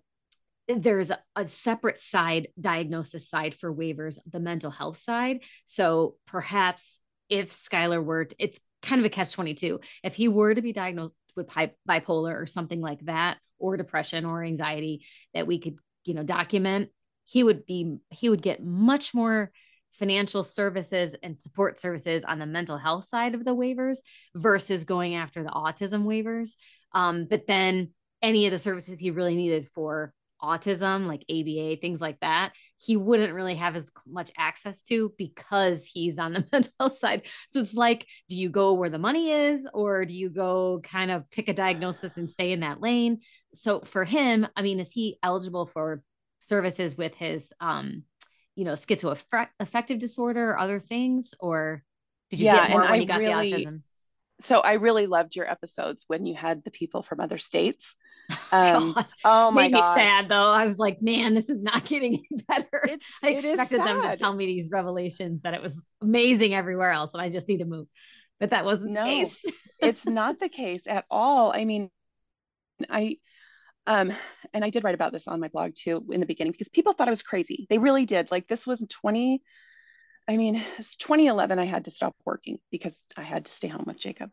there's 0.67 1.11
a 1.35 1.45
separate 1.45 1.97
side 1.97 2.47
diagnosis 2.59 3.29
side 3.29 3.53
for 3.53 3.73
waivers, 3.73 4.17
the 4.29 4.39
mental 4.39 4.71
health 4.71 4.97
side. 4.97 5.41
So 5.63 6.15
perhaps 6.25 6.99
if 7.29 7.51
Skylar 7.51 8.03
were, 8.03 8.25
to, 8.25 8.35
it's 8.39 8.59
kind 8.81 8.99
of 8.99 9.05
a 9.05 9.09
catch 9.09 9.31
22. 9.33 9.79
If 10.03 10.15
he 10.15 10.27
were 10.27 10.53
to 10.53 10.61
be 10.61 10.73
diagnosed 10.73 11.15
with 11.35 11.47
bipolar 11.47 12.41
or 12.41 12.45
something 12.45 12.81
like 12.81 13.01
that, 13.05 13.37
or 13.57 13.77
depression 13.77 14.25
or 14.25 14.43
anxiety 14.43 15.05
that 15.33 15.47
we 15.47 15.59
could, 15.59 15.77
you 16.03 16.13
know, 16.13 16.23
document, 16.23 16.89
he 17.23 17.43
would 17.43 17.65
be, 17.65 17.97
he 18.09 18.29
would 18.29 18.41
get 18.41 18.63
much 18.63 19.13
more 19.13 19.51
financial 19.97 20.43
services 20.43 21.15
and 21.23 21.39
support 21.39 21.79
services 21.79 22.23
on 22.23 22.39
the 22.39 22.45
mental 22.45 22.77
health 22.77 23.05
side 23.05 23.33
of 23.33 23.45
the 23.45 23.55
waivers 23.55 23.99
versus 24.35 24.83
going 24.83 25.15
after 25.15 25.43
the 25.43 25.49
autism 25.49 26.03
waivers. 26.03 26.55
Um, 26.93 27.25
but 27.29 27.47
then 27.47 27.89
any 28.21 28.45
of 28.45 28.51
the 28.51 28.59
services 28.59 28.99
he 28.99 29.11
really 29.11 29.35
needed 29.35 29.67
for 29.73 30.13
autism, 30.41 31.07
like 31.07 31.25
ABA, 31.29 31.77
things 31.77 32.01
like 32.01 32.19
that, 32.19 32.51
he 32.77 32.97
wouldn't 32.97 33.33
really 33.33 33.55
have 33.55 33.75
as 33.75 33.91
much 34.05 34.31
access 34.37 34.83
to 34.83 35.13
because 35.17 35.85
he's 35.85 36.19
on 36.19 36.33
the 36.33 36.45
mental 36.51 36.73
health 36.79 36.97
side. 36.97 37.27
So 37.47 37.59
it's 37.59 37.75
like, 37.75 38.07
do 38.29 38.35
you 38.35 38.49
go 38.49 38.73
where 38.73 38.89
the 38.89 38.99
money 38.99 39.31
is, 39.31 39.67
or 39.73 40.05
do 40.05 40.15
you 40.15 40.29
go 40.29 40.81
kind 40.83 41.11
of 41.11 41.29
pick 41.31 41.47
a 41.47 41.53
diagnosis 41.53 42.17
and 42.17 42.29
stay 42.29 42.51
in 42.51 42.59
that 42.61 42.81
lane? 42.81 43.19
So 43.53 43.81
for 43.81 44.05
him, 44.05 44.47
I 44.55 44.61
mean, 44.61 44.79
is 44.79 44.91
he 44.91 45.17
eligible 45.23 45.65
for 45.65 46.03
services 46.39 46.95
with 46.97 47.15
his, 47.15 47.51
um, 47.59 48.03
you 48.55 48.65
know, 48.65 48.73
schizoaffective 48.73 49.99
disorder 49.99 50.51
or 50.51 50.59
other 50.59 50.79
things, 50.79 51.33
or 51.39 51.83
did 52.29 52.39
you 52.39 52.45
yeah, 52.45 52.67
get 52.67 52.69
more 52.71 52.81
when 52.81 52.91
I 52.91 52.95
you 52.95 53.05
got 53.05 53.19
really, 53.19 53.51
the 53.51 53.57
autism? 53.57 53.81
So 54.41 54.59
I 54.59 54.73
really 54.73 55.07
loved 55.07 55.35
your 55.35 55.49
episodes 55.49 56.05
when 56.07 56.25
you 56.25 56.35
had 56.35 56.63
the 56.63 56.71
people 56.71 57.01
from 57.01 57.19
other 57.19 57.37
states 57.37 57.95
Um, 58.51 58.95
oh 59.23 59.51
my 59.51 59.69
god, 59.69 59.71
made 59.71 59.73
me 59.73 59.81
sad 59.81 60.29
though. 60.29 60.49
I 60.49 60.65
was 60.65 60.79
like, 60.79 61.01
man, 61.01 61.33
this 61.33 61.49
is 61.49 61.61
not 61.61 61.83
getting 61.85 62.15
any 62.15 62.43
better. 62.47 62.81
It's, 62.87 63.05
I 63.23 63.29
expected 63.29 63.81
them 63.81 64.01
to 64.01 64.15
tell 64.17 64.33
me 64.33 64.45
these 64.45 64.69
revelations 64.71 65.41
that 65.43 65.53
it 65.53 65.61
was 65.61 65.87
amazing 66.01 66.53
everywhere 66.53 66.91
else, 66.91 67.11
and 67.13 67.21
I 67.21 67.29
just 67.29 67.47
need 67.49 67.57
to 67.57 67.65
move. 67.65 67.87
But 68.39 68.51
that 68.51 68.65
wasn't 68.65 68.93
no, 68.93 69.03
the 69.03 69.09
case. 69.09 69.43
it's 69.79 70.05
not 70.05 70.39
the 70.39 70.49
case 70.49 70.87
at 70.87 71.05
all. 71.11 71.51
I 71.53 71.65
mean, 71.65 71.89
I 72.89 73.17
um 73.87 74.13
and 74.53 74.63
I 74.63 74.69
did 74.69 74.83
write 74.83 74.95
about 74.95 75.11
this 75.11 75.27
on 75.27 75.39
my 75.39 75.47
blog 75.47 75.73
too 75.75 76.05
in 76.11 76.19
the 76.19 76.25
beginning 76.25 76.51
because 76.51 76.69
people 76.69 76.93
thought 76.93 77.07
I 77.07 77.11
was 77.11 77.23
crazy. 77.23 77.67
They 77.69 77.77
really 77.77 78.05
did. 78.05 78.31
Like 78.31 78.47
this 78.47 78.65
was 78.65 78.83
20 78.89 79.41
I 80.27 80.37
mean, 80.37 80.63
it's 80.77 80.95
2011 80.95 81.59
I 81.59 81.65
had 81.65 81.85
to 81.85 81.91
stop 81.91 82.15
working 82.25 82.57
because 82.71 83.03
I 83.15 83.21
had 83.21 83.45
to 83.45 83.51
stay 83.51 83.67
home 83.67 83.83
with 83.85 83.99
Jacob. 83.99 84.31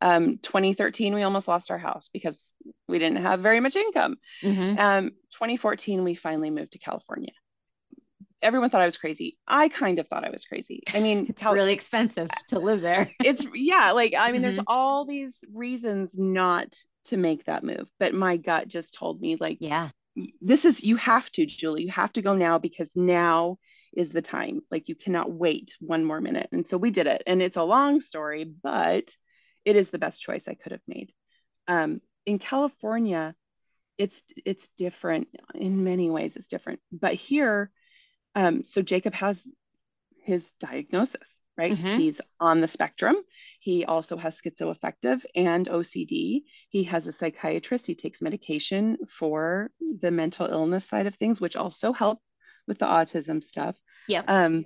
Um, 0.00 0.38
2013, 0.38 1.14
we 1.14 1.22
almost 1.22 1.48
lost 1.48 1.70
our 1.70 1.78
house 1.78 2.08
because 2.12 2.52
we 2.88 2.98
didn't 2.98 3.22
have 3.22 3.40
very 3.40 3.60
much 3.60 3.76
income. 3.76 4.16
Mm-hmm. 4.42 4.78
Um, 4.78 5.10
2014, 5.32 6.04
we 6.04 6.14
finally 6.14 6.50
moved 6.50 6.72
to 6.72 6.78
California. 6.78 7.32
Everyone 8.40 8.70
thought 8.70 8.80
I 8.80 8.86
was 8.86 8.96
crazy. 8.96 9.36
I 9.48 9.68
kind 9.68 9.98
of 9.98 10.06
thought 10.06 10.24
I 10.24 10.30
was 10.30 10.44
crazy. 10.44 10.82
I 10.94 11.00
mean, 11.00 11.26
it's 11.28 11.42
Cal- 11.42 11.54
really 11.54 11.72
expensive 11.72 12.28
to 12.48 12.60
live 12.60 12.80
there. 12.80 13.10
it's 13.24 13.44
yeah, 13.54 13.90
like 13.90 14.14
I 14.16 14.30
mean, 14.30 14.42
mm-hmm. 14.42 14.42
there's 14.42 14.64
all 14.68 15.04
these 15.04 15.38
reasons 15.52 16.16
not 16.16 16.76
to 17.08 17.16
make 17.16 17.44
that 17.44 17.64
move, 17.64 17.88
but 17.98 18.14
my 18.14 18.36
gut 18.36 18.68
just 18.68 18.94
told 18.94 19.20
me 19.20 19.36
like, 19.38 19.58
yeah, 19.60 19.90
this 20.40 20.64
is 20.64 20.82
you 20.82 20.96
have 20.96 21.30
to, 21.32 21.46
Julie. 21.46 21.84
You 21.84 21.90
have 21.90 22.12
to 22.14 22.22
go 22.22 22.34
now 22.34 22.58
because 22.58 22.90
now 22.94 23.58
is 23.96 24.10
the 24.12 24.22
time. 24.22 24.62
Like 24.70 24.88
you 24.88 24.94
cannot 24.94 25.30
wait 25.30 25.76
one 25.80 26.04
more 26.04 26.20
minute. 26.20 26.48
And 26.52 26.66
so 26.66 26.76
we 26.76 26.90
did 26.90 27.06
it. 27.06 27.22
And 27.26 27.42
it's 27.42 27.56
a 27.56 27.62
long 27.62 28.00
story, 28.00 28.44
but 28.62 29.10
it 29.64 29.76
is 29.76 29.90
the 29.90 29.98
best 29.98 30.20
choice 30.20 30.48
I 30.48 30.54
could 30.54 30.72
have 30.72 30.80
made. 30.86 31.12
Um, 31.66 32.00
in 32.26 32.38
California, 32.38 33.34
it's 33.96 34.22
it's 34.44 34.68
different 34.78 35.28
in 35.54 35.84
many 35.84 36.08
ways. 36.10 36.36
It's 36.36 36.46
different, 36.46 36.80
but 36.92 37.14
here, 37.14 37.70
um, 38.34 38.62
so 38.62 38.80
Jacob 38.80 39.12
has 39.14 39.52
his 40.22 40.52
diagnosis, 40.60 41.40
right? 41.56 41.72
Mm-hmm. 41.72 41.98
He's 41.98 42.20
on 42.38 42.60
the 42.60 42.68
spectrum. 42.68 43.16
He 43.68 43.84
also 43.84 44.16
has 44.16 44.40
schizoaffective 44.40 45.26
and 45.34 45.66
OCD. 45.66 46.44
He 46.70 46.84
has 46.84 47.06
a 47.06 47.12
psychiatrist. 47.12 47.86
He 47.86 47.94
takes 47.94 48.22
medication 48.22 48.96
for 49.06 49.70
the 50.00 50.10
mental 50.10 50.46
illness 50.46 50.86
side 50.86 51.06
of 51.06 51.16
things, 51.16 51.38
which 51.38 51.54
also 51.54 51.92
help 51.92 52.18
with 52.66 52.78
the 52.78 52.86
autism 52.86 53.42
stuff. 53.42 53.76
Yeah. 54.08 54.22
Um, 54.26 54.64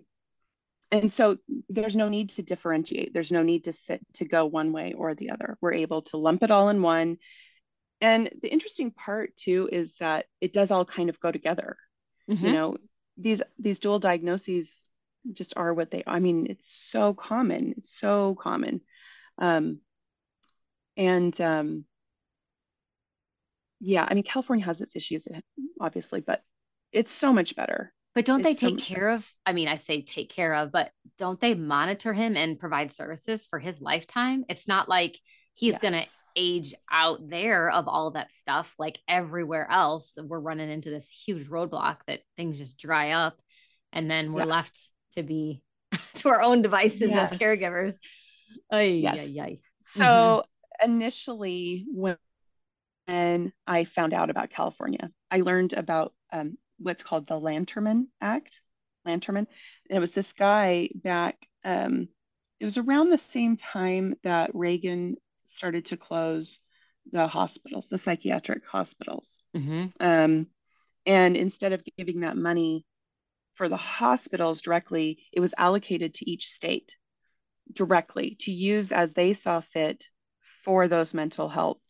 and 0.93 1.11
so 1.11 1.39
there's 1.69 1.97
no 1.97 2.09
need 2.09 2.31
to 2.31 2.43
differentiate 2.43 3.13
there's 3.13 3.33
no 3.33 3.43
need 3.43 3.65
to 3.65 3.73
sit 3.73 4.01
to 4.13 4.25
go 4.25 4.47
one 4.47 4.71
way 4.73 4.93
or 4.93 5.17
the 5.17 5.31
other 5.31 5.59
we're 5.61 5.73
able 5.73 6.03
to 6.03 6.17
lump 6.17 6.45
it 6.45 6.53
all 6.53 6.69
in 6.69 6.81
one 6.81 7.17
and 8.01 8.31
the 8.41 8.53
interesting 8.53 8.93
part 8.93 9.37
too 9.37 9.69
is 9.73 9.97
that 9.99 10.27
it 10.41 10.53
does 10.53 10.71
all 10.71 10.85
kind 10.85 11.09
of 11.09 11.19
go 11.19 11.33
together 11.33 11.77
mm-hmm. 12.31 12.47
you 12.47 12.53
know 12.53 12.77
these 13.17 13.43
these 13.59 13.81
dual 13.81 13.99
diagnoses 13.99 14.87
just 15.33 15.55
are 15.57 15.73
what 15.73 15.91
they 15.91 16.03
i 16.07 16.19
mean 16.19 16.47
it's 16.51 16.71
so 16.73 17.15
common 17.15 17.75
it's 17.77 17.99
so 17.99 18.35
common 18.35 18.81
um 19.43 19.81
and 20.97 21.39
um 21.43 21.85
yeah 23.81 24.07
i 24.09 24.15
mean 24.15 24.25
california 24.25 24.65
has 24.65 24.81
its 24.81 24.97
issues 24.97 25.29
obviously 25.81 26.23
but 26.23 26.43
it's 26.93 27.13
so 27.13 27.33
much 27.33 27.55
better 27.55 27.93
but 28.15 28.27
don't 28.27 28.43
they 28.43 28.55
take 28.55 28.79
care 28.79 29.11
of? 29.11 29.29
I 29.47 29.55
mean, 29.55 29.69
I 29.69 29.77
say 29.77 30.03
take 30.03 30.29
care 30.29 30.55
of, 30.55 30.71
but 30.71 30.91
don't 31.19 31.41
they 31.41 31.55
monitor 31.55 32.13
him 32.13 32.37
and 32.37 32.59
provide 32.59 32.93
services 32.93 33.47
for 33.47 33.59
his 33.59 33.81
lifetime? 33.81 34.45
It's 34.51 34.69
not 34.69 34.89
like 34.89 35.19
he's 35.55 35.73
yes. 35.73 35.81
going 35.81 35.95
to 35.95 36.09
age 36.37 36.75
out 36.91 37.27
there 37.27 37.71
of 37.71 37.89
all 37.89 38.11
that 38.11 38.33
stuff 38.33 38.75
like 38.79 38.99
everywhere 39.09 39.67
else. 39.71 40.13
We're 40.17 40.41
running 40.41 40.71
into 40.71 40.91
this 40.91 41.11
huge 41.11 41.49
roadblock 41.49 41.99
that 42.07 42.21
things 42.37 42.59
just 42.59 42.79
dry 42.79 43.13
up 43.13 43.41
and 43.93 44.11
then 44.11 44.33
we're 44.33 44.41
yeah. 44.41 44.57
left 44.57 44.91
to 45.13 45.23
be 45.23 45.63
to 46.17 46.29
our 46.29 46.43
own 46.43 46.61
devices 46.61 47.11
yes. 47.11 47.33
as 47.33 47.39
caregivers. 47.39 47.99
Ay, 48.71 49.01
yes. 49.03 49.19
ay, 49.19 49.41
ay. 49.41 49.61
So 49.83 50.05
mm-hmm. 50.05 50.93
initially, 50.93 51.87
when 51.93 53.53
I 53.67 53.85
found 53.85 54.15
out 54.15 54.31
about 54.31 54.51
California, 54.51 55.11
I 55.31 55.41
learned 55.41 55.73
about 55.73 56.15
um, 56.33 56.57
what's 56.79 57.03
called 57.03 57.27
the 57.27 57.41
Lanterman 57.41 58.07
Act. 58.21 58.61
Lanterman. 59.07 59.47
And 59.89 59.97
it 59.97 59.99
was 59.99 60.13
this 60.13 60.33
guy 60.33 60.89
back, 60.95 61.37
um, 61.65 62.09
it 62.61 62.65
was 62.65 62.79
around 62.79 63.11
the 63.11 63.19
same 63.19 63.57
time 63.57 64.15
that 64.23 64.55
Reagan 64.55 65.17
started 65.45 65.87
to 65.87 65.97
close 65.97 66.61
the 67.11 67.27
hospitals, 67.27 67.89
the 67.89 67.99
psychiatric 67.99 68.65
hospitals. 68.65 69.43
Mm-hmm. 69.57 69.87
Um, 69.99 70.47
and 71.05 71.37
instead 71.37 71.73
of 71.73 71.85
giving 71.99 72.21
that 72.21 72.37
money 72.37 72.87
for 73.55 73.69
the 73.69 73.77
hospitals 73.77 74.61
directly, 74.61 75.19
it 75.33 75.41
was 75.41 75.55
allocated 75.59 76.15
to 76.15 76.31
each 76.31 76.49
state 76.49 76.97
directly 77.73 78.37
to 78.41 78.53
use 78.53 78.93
as 78.93 79.13
they 79.13 79.35
saw 79.35 79.61
fit 79.61 80.09
for 80.65 80.89
those 80.89 81.15
mental 81.15 81.49
health 81.49 81.81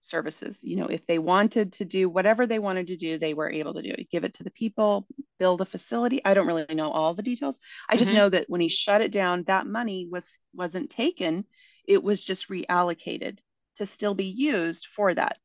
services. 0.00 0.64
You 0.64 0.76
know, 0.76 0.86
if 0.86 1.06
they 1.06 1.18
wanted 1.18 1.74
to 1.74 1.84
do 1.84 2.08
whatever 2.08 2.46
they 2.46 2.58
wanted 2.58 2.88
to 2.88 2.96
do, 2.96 3.18
they 3.18 3.34
were 3.34 3.50
able 3.50 3.74
to 3.74 3.82
do 3.82 3.90
it. 3.90 4.10
Give 4.10 4.24
it 4.24 4.34
to 4.34 4.44
the 4.44 4.50
people, 4.50 5.06
build 5.38 5.60
a 5.60 5.66
facility. 5.66 6.24
I 6.24 6.34
don't 6.34 6.46
really 6.46 6.74
know 6.74 6.90
all 6.90 7.14
the 7.14 7.22
details. 7.22 7.58
I 7.88 7.96
just 7.96 8.10
mm-hmm. 8.10 8.18
know 8.18 8.28
that 8.30 8.46
when 8.48 8.60
he 8.60 8.68
shut 8.68 9.02
it 9.02 9.12
down, 9.12 9.44
that 9.46 9.66
money 9.66 10.08
was 10.10 10.40
wasn't 10.54 10.90
taken. 10.90 11.44
It 11.86 12.02
was 12.02 12.22
just 12.22 12.48
reallocated 12.48 13.38
to 13.76 13.86
still 13.86 14.14
be 14.14 14.26
used 14.26 14.86
for 14.86 15.14
that. 15.14 15.38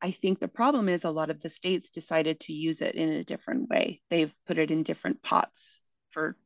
I 0.00 0.12
think 0.12 0.38
the 0.38 0.48
problem 0.48 0.88
is 0.88 1.04
a 1.04 1.10
lot 1.10 1.30
of 1.30 1.40
the 1.40 1.50
states 1.50 1.90
decided 1.90 2.40
to 2.40 2.52
use 2.52 2.82
it 2.82 2.94
in 2.94 3.08
a 3.08 3.24
different 3.24 3.68
way. 3.68 4.00
They've 4.10 4.32
put 4.46 4.58
it 4.58 4.70
in 4.70 4.84
different 4.84 5.22
pots 5.22 5.80
for 6.10 6.36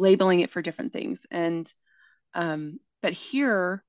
labeling 0.00 0.40
it 0.40 0.50
for 0.50 0.62
different 0.62 0.92
things. 0.92 1.26
And 1.30 1.72
um, 2.34 2.80
but 3.02 3.12
here, 3.12 3.84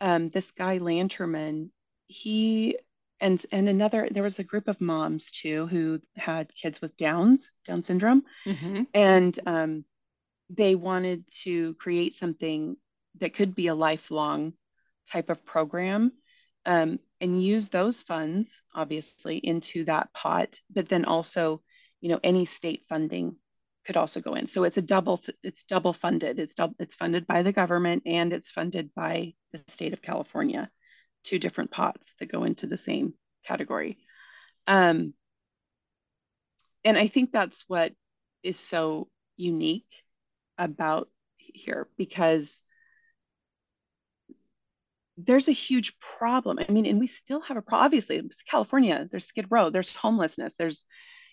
um, 0.00 0.30
this 0.30 0.50
guy 0.52 0.78
Lanterman 0.78 1.70
he 2.12 2.76
and 3.20 3.44
and 3.50 3.68
another 3.68 4.08
there 4.10 4.22
was 4.22 4.38
a 4.38 4.44
group 4.44 4.68
of 4.68 4.80
moms 4.80 5.30
too 5.30 5.66
who 5.66 6.00
had 6.16 6.54
kids 6.54 6.80
with 6.80 6.96
downs 6.96 7.50
down 7.64 7.82
syndrome 7.82 8.22
mm-hmm. 8.44 8.82
and 8.94 9.38
um, 9.46 9.84
they 10.50 10.74
wanted 10.74 11.24
to 11.42 11.74
create 11.74 12.14
something 12.14 12.76
that 13.18 13.34
could 13.34 13.54
be 13.54 13.68
a 13.68 13.74
lifelong 13.74 14.52
type 15.10 15.30
of 15.30 15.44
program 15.44 16.12
um, 16.66 16.98
and 17.20 17.42
use 17.42 17.68
those 17.68 18.02
funds 18.02 18.62
obviously 18.74 19.38
into 19.38 19.84
that 19.84 20.12
pot 20.12 20.60
but 20.70 20.88
then 20.88 21.04
also 21.04 21.62
you 22.00 22.08
know 22.08 22.20
any 22.22 22.44
state 22.44 22.84
funding 22.88 23.36
could 23.84 23.96
also 23.96 24.20
go 24.20 24.34
in 24.34 24.46
so 24.46 24.64
it's 24.64 24.78
a 24.78 24.82
double 24.82 25.20
it's 25.42 25.64
double 25.64 25.92
funded 25.92 26.38
it's 26.38 26.54
double, 26.54 26.74
it's 26.78 26.94
funded 26.94 27.26
by 27.26 27.42
the 27.42 27.52
government 27.52 28.02
and 28.06 28.32
it's 28.32 28.50
funded 28.50 28.94
by 28.94 29.32
the 29.52 29.60
state 29.68 29.92
of 29.92 30.02
california 30.02 30.70
two 31.24 31.38
different 31.38 31.70
pots 31.70 32.14
that 32.18 32.30
go 32.30 32.44
into 32.44 32.66
the 32.66 32.76
same 32.76 33.14
category. 33.46 33.98
Um, 34.66 35.14
and 36.84 36.98
I 36.98 37.06
think 37.06 37.32
that's 37.32 37.64
what 37.68 37.92
is 38.42 38.58
so 38.58 39.08
unique 39.36 39.90
about 40.58 41.08
here 41.36 41.88
because 41.96 42.62
there's 45.16 45.48
a 45.48 45.52
huge 45.52 45.98
problem. 45.98 46.58
I 46.58 46.70
mean, 46.72 46.86
and 46.86 46.98
we 46.98 47.06
still 47.06 47.40
have 47.42 47.56
a 47.56 47.62
problem. 47.62 47.84
Obviously, 47.84 48.22
California, 48.48 49.08
there's 49.10 49.26
Skid 49.26 49.46
Row, 49.50 49.70
there's 49.70 49.94
homelessness, 49.94 50.54
there's, 50.58 50.84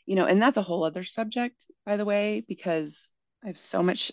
you 0.09 0.15
know, 0.15 0.25
and 0.25 0.41
that's 0.41 0.57
a 0.57 0.63
whole 0.63 0.83
other 0.83 1.03
subject, 1.03 1.67
by 1.85 1.95
the 1.95 2.03
way, 2.03 2.43
because 2.47 3.11
I 3.43 3.47
have 3.47 3.59
so 3.59 3.83
much. 3.83 4.11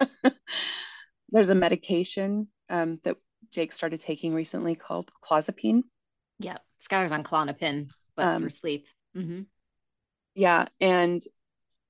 there's 1.28 1.50
a 1.50 1.54
medication 1.54 2.48
um, 2.70 2.98
that 3.04 3.18
Jake 3.52 3.74
started 3.74 4.00
taking 4.00 4.32
recently 4.32 4.74
called 4.74 5.10
clozapine. 5.22 5.82
Yeah, 6.38 6.56
Skylar's 6.82 7.12
on 7.12 7.24
Klonopin, 7.24 7.90
but 8.16 8.26
um, 8.26 8.44
for 8.44 8.48
sleep. 8.48 8.86
Mm-hmm. 9.14 9.42
Yeah, 10.34 10.68
and 10.80 11.22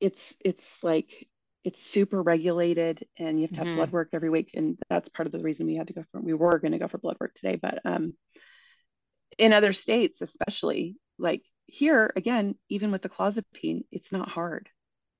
it's 0.01 0.35
it's 0.45 0.83
like 0.83 1.29
it's 1.63 1.81
super 1.81 2.21
regulated 2.21 3.07
and 3.17 3.39
you 3.39 3.47
have 3.47 3.53
to 3.53 3.59
have 3.59 3.67
mm-hmm. 3.69 3.77
blood 3.77 3.93
work 3.93 4.09
every 4.13 4.31
week 4.31 4.51
and 4.55 4.77
that's 4.91 5.09
part 5.09 5.27
of 5.27 5.33
the 5.33 5.39
reason 5.39 5.67
we 5.67 5.77
had 5.77 5.87
to 5.87 5.95
go 5.95 6.05
for 6.11 6.21
we 6.21 6.35
were 6.35 6.59
going 6.59 6.73
to 6.73 6.79
go 6.79 6.89
for 6.89 6.99
blood 6.99 7.17
work 7.19 7.33
today 7.33 7.57
but 7.57 7.79
um 7.87 8.13
in 9.39 9.55
other 9.55 9.73
states 9.73 10.21
especially 10.21 10.97
like 11.19 11.41
here 11.67 12.13
again 12.17 12.55
even 12.69 12.91
with 12.91 13.03
the 13.03 13.09
clozapine 13.09 13.85
it's 13.91 14.13
not 14.13 14.29
hard 14.29 14.69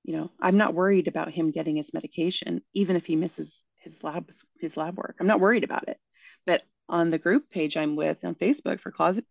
you 0.03 0.15
know 0.15 0.31
i'm 0.39 0.57
not 0.57 0.73
worried 0.73 1.07
about 1.07 1.31
him 1.31 1.51
getting 1.51 1.75
his 1.75 1.93
medication 1.93 2.61
even 2.73 2.95
if 2.95 3.05
he 3.05 3.15
misses 3.15 3.63
his 3.79 4.03
labs 4.03 4.45
his 4.59 4.77
lab 4.77 4.97
work 4.97 5.15
i'm 5.19 5.27
not 5.27 5.39
worried 5.39 5.63
about 5.63 5.87
it 5.87 5.97
but 6.45 6.63
on 6.87 7.09
the 7.09 7.17
group 7.17 7.49
page 7.49 7.77
i'm 7.77 7.95
with 7.95 8.23
on 8.23 8.35
facebook 8.35 8.79
for 8.79 8.91
clozapine 8.91 9.23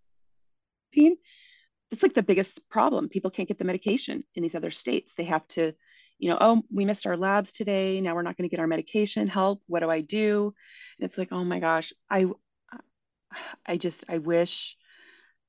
it's 1.90 2.02
like 2.02 2.14
the 2.14 2.22
biggest 2.22 2.68
problem 2.68 3.08
people 3.08 3.30
can't 3.30 3.48
get 3.48 3.58
the 3.58 3.64
medication 3.64 4.24
in 4.34 4.42
these 4.42 4.54
other 4.56 4.70
states 4.70 5.14
they 5.14 5.24
have 5.24 5.46
to 5.48 5.72
you 6.18 6.30
know, 6.30 6.38
oh, 6.40 6.62
we 6.72 6.84
missed 6.84 7.06
our 7.06 7.16
labs 7.16 7.52
today. 7.52 8.00
Now 8.00 8.14
we're 8.14 8.22
not 8.22 8.36
going 8.36 8.48
to 8.48 8.50
get 8.50 8.60
our 8.60 8.66
medication. 8.66 9.26
Help. 9.26 9.62
What 9.66 9.80
do 9.80 9.90
I 9.90 10.00
do? 10.00 10.54
And 10.98 11.08
it's 11.08 11.18
like, 11.18 11.32
oh 11.32 11.44
my 11.44 11.60
gosh, 11.60 11.92
I, 12.08 12.26
I 13.66 13.76
just, 13.76 14.04
I 14.08 14.18
wish 14.18 14.76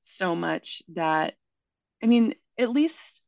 so 0.00 0.34
much 0.34 0.82
that, 0.94 1.34
I 2.02 2.06
mean, 2.06 2.34
at 2.58 2.70
least 2.70 3.22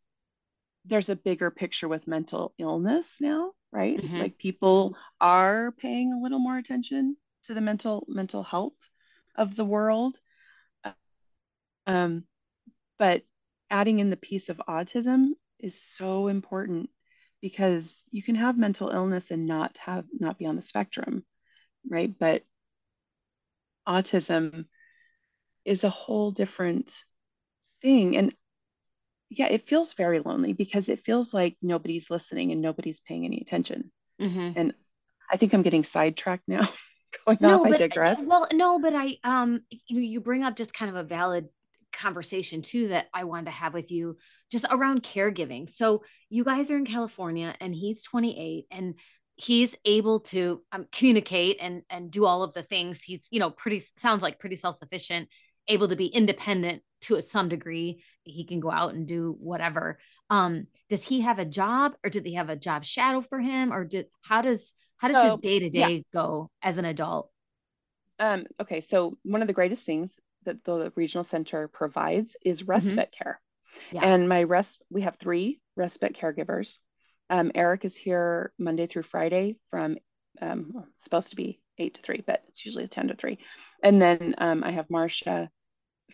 there's 0.84 1.08
a 1.08 1.16
bigger 1.16 1.50
picture 1.50 1.88
with 1.88 2.08
mental 2.08 2.54
illness 2.58 3.16
now, 3.20 3.52
right? 3.72 3.98
Mm-hmm. 3.98 4.18
Like 4.18 4.38
people 4.38 4.96
are 5.20 5.72
paying 5.72 6.12
a 6.12 6.22
little 6.22 6.38
more 6.38 6.56
attention 6.56 7.16
to 7.44 7.54
the 7.54 7.60
mental 7.60 8.04
mental 8.08 8.42
health 8.42 8.76
of 9.36 9.54
the 9.56 9.64
world. 9.64 10.18
Um, 11.86 12.24
but 12.98 13.22
adding 13.70 13.98
in 13.98 14.10
the 14.10 14.16
piece 14.16 14.48
of 14.48 14.60
autism 14.68 15.30
is 15.58 15.80
so 15.80 16.28
important 16.28 16.90
because 17.40 18.04
you 18.10 18.22
can 18.22 18.34
have 18.34 18.58
mental 18.58 18.90
illness 18.90 19.30
and 19.30 19.46
not 19.46 19.78
have 19.78 20.04
not 20.12 20.38
be 20.38 20.46
on 20.46 20.56
the 20.56 20.62
spectrum 20.62 21.24
right 21.88 22.18
but 22.18 22.42
autism 23.86 24.66
is 25.64 25.84
a 25.84 25.90
whole 25.90 26.30
different 26.30 27.04
thing 27.80 28.16
and 28.16 28.34
yeah 29.30 29.46
it 29.46 29.68
feels 29.68 29.92
very 29.94 30.20
lonely 30.20 30.52
because 30.52 30.88
it 30.88 31.00
feels 31.00 31.34
like 31.34 31.56
nobody's 31.62 32.10
listening 32.10 32.52
and 32.52 32.60
nobody's 32.60 33.00
paying 33.00 33.24
any 33.24 33.40
attention 33.40 33.90
mm-hmm. 34.20 34.52
and 34.56 34.74
i 35.30 35.36
think 35.36 35.52
i'm 35.52 35.62
getting 35.62 35.84
sidetracked 35.84 36.46
now 36.46 36.68
going 37.26 37.38
no, 37.40 37.56
off 37.60 37.64
but, 37.64 37.74
i 37.74 37.78
digress 37.78 38.20
well 38.20 38.46
no 38.52 38.78
but 38.78 38.94
i 38.94 39.16
um 39.24 39.60
you 39.70 39.96
know 39.96 40.02
you 40.02 40.20
bring 40.20 40.42
up 40.42 40.56
just 40.56 40.74
kind 40.74 40.90
of 40.90 40.96
a 40.96 41.02
valid 41.02 41.48
conversation 41.92 42.62
too 42.62 42.88
that 42.88 43.06
I 43.12 43.24
wanted 43.24 43.46
to 43.46 43.50
have 43.52 43.74
with 43.74 43.90
you 43.90 44.16
just 44.50 44.66
around 44.70 45.02
caregiving. 45.02 45.68
So 45.68 46.04
you 46.28 46.44
guys 46.44 46.70
are 46.70 46.76
in 46.76 46.86
California 46.86 47.54
and 47.60 47.74
he's 47.74 48.02
28 48.04 48.66
and 48.70 48.94
he's 49.36 49.76
able 49.84 50.20
to 50.20 50.62
um, 50.72 50.86
communicate 50.92 51.58
and 51.60 51.82
and 51.90 52.10
do 52.10 52.24
all 52.24 52.42
of 52.42 52.54
the 52.54 52.62
things. 52.62 53.02
He's 53.02 53.26
you 53.30 53.40
know 53.40 53.50
pretty 53.50 53.80
sounds 53.96 54.22
like 54.22 54.38
pretty 54.38 54.56
self-sufficient, 54.56 55.28
able 55.66 55.88
to 55.88 55.96
be 55.96 56.06
independent 56.06 56.82
to 57.02 57.20
some 57.20 57.48
degree. 57.48 58.02
He 58.28 58.44
can 58.44 58.60
go 58.60 58.70
out 58.70 58.94
and 58.94 59.06
do 59.06 59.36
whatever. 59.40 59.98
Um 60.30 60.66
does 60.88 61.06
he 61.06 61.22
have 61.22 61.38
a 61.38 61.44
job 61.44 61.94
or 62.04 62.10
did 62.10 62.24
they 62.24 62.32
have 62.32 62.50
a 62.50 62.56
job 62.56 62.84
shadow 62.84 63.20
for 63.20 63.38
him 63.38 63.72
or 63.72 63.84
did 63.84 64.06
how 64.22 64.42
does 64.42 64.74
how 64.96 65.08
does 65.08 65.16
so, 65.16 65.30
his 65.30 65.38
day 65.38 65.58
to 65.60 65.70
day 65.70 66.04
go 66.12 66.50
as 66.62 66.78
an 66.78 66.84
adult? 66.84 67.30
Um, 68.18 68.46
okay, 68.60 68.80
so 68.80 69.16
one 69.22 69.42
of 69.42 69.48
the 69.48 69.54
greatest 69.54 69.84
things 69.84 70.18
that 70.44 70.64
the 70.64 70.92
regional 70.96 71.24
center 71.24 71.68
provides 71.68 72.36
is 72.44 72.62
mm-hmm. 72.62 72.70
respite 72.72 73.12
mm-hmm. 73.12 73.24
care. 73.24 73.40
Yeah. 73.92 74.04
And 74.04 74.28
my 74.28 74.42
rest, 74.42 74.82
we 74.90 75.02
have 75.02 75.16
three 75.16 75.60
respite 75.76 76.16
caregivers. 76.16 76.78
Um, 77.30 77.52
Eric 77.54 77.84
is 77.84 77.96
here 77.96 78.52
Monday 78.58 78.86
through 78.86 79.02
Friday 79.02 79.56
from 79.70 79.98
um, 80.40 80.84
supposed 80.96 81.30
to 81.30 81.36
be 81.36 81.60
eight 81.78 81.94
to 81.94 82.02
three, 82.02 82.22
but 82.26 82.42
it's 82.48 82.64
usually 82.64 82.88
10 82.88 83.08
to 83.08 83.14
three. 83.14 83.38
And 83.82 84.00
then 84.00 84.34
um, 84.38 84.64
I 84.64 84.72
have 84.72 84.90
Marcia 84.90 85.50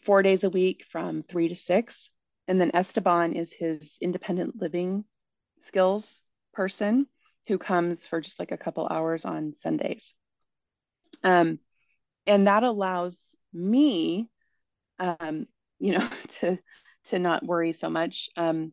four 0.02 0.22
days 0.22 0.44
a 0.44 0.50
week 0.50 0.84
from 0.90 1.22
three 1.22 1.48
to 1.48 1.56
six. 1.56 2.10
And 2.46 2.60
then 2.60 2.72
Esteban 2.74 3.34
is 3.34 3.52
his 3.52 3.96
independent 4.00 4.60
living 4.60 5.04
skills 5.58 6.22
person 6.52 7.06
who 7.46 7.58
comes 7.58 8.06
for 8.06 8.20
just 8.20 8.38
like 8.38 8.52
a 8.52 8.58
couple 8.58 8.86
hours 8.90 9.24
on 9.24 9.54
Sundays. 9.54 10.14
Um, 11.22 11.58
and 12.26 12.46
that 12.46 12.62
allows 12.62 13.36
me 13.52 14.28
um, 14.98 15.46
you 15.78 15.98
know 15.98 16.08
to 16.28 16.58
to 17.06 17.18
not 17.18 17.44
worry 17.44 17.72
so 17.72 17.90
much 17.90 18.30
um, 18.36 18.72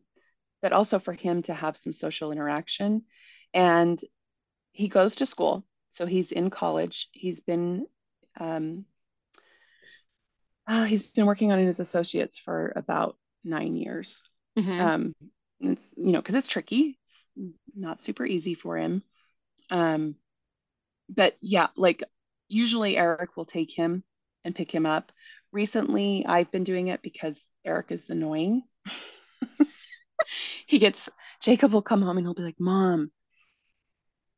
but 0.60 0.72
also 0.72 0.98
for 0.98 1.12
him 1.12 1.42
to 1.42 1.54
have 1.54 1.76
some 1.76 1.92
social 1.92 2.32
interaction 2.32 3.02
and 3.52 4.00
he 4.72 4.88
goes 4.88 5.16
to 5.16 5.26
school 5.26 5.64
so 5.90 6.06
he's 6.06 6.32
in 6.32 6.50
college 6.50 7.08
he's 7.12 7.40
been 7.40 7.86
um, 8.40 8.84
uh, 10.72 10.84
he's 10.84 11.10
been 11.10 11.26
working 11.26 11.52
on 11.52 11.58
his 11.58 11.80
associates 11.80 12.38
for 12.38 12.72
about 12.76 13.16
nine 13.44 13.76
years 13.76 14.22
mm-hmm. 14.58 14.80
um, 14.80 15.14
it's 15.60 15.94
you 15.96 16.12
know 16.12 16.20
because 16.20 16.34
it's 16.34 16.48
tricky 16.48 16.98
it's 17.06 17.54
not 17.74 18.00
super 18.00 18.24
easy 18.24 18.54
for 18.54 18.76
him 18.76 19.02
um, 19.70 20.14
but 21.08 21.36
yeah 21.40 21.68
like 21.76 22.02
usually 22.52 22.96
Eric 22.96 23.36
will 23.36 23.46
take 23.46 23.72
him 23.72 24.04
and 24.44 24.54
pick 24.54 24.70
him 24.72 24.86
up. 24.86 25.10
Recently, 25.50 26.24
I've 26.26 26.50
been 26.50 26.64
doing 26.64 26.88
it 26.88 27.02
because 27.02 27.48
Eric 27.64 27.90
is 27.90 28.10
annoying. 28.10 28.62
he 30.66 30.78
gets, 30.78 31.08
Jacob 31.40 31.72
will 31.72 31.82
come 31.82 32.02
home 32.02 32.18
and 32.18 32.26
he'll 32.26 32.34
be 32.34 32.42
like, 32.42 32.60
Mom, 32.60 33.10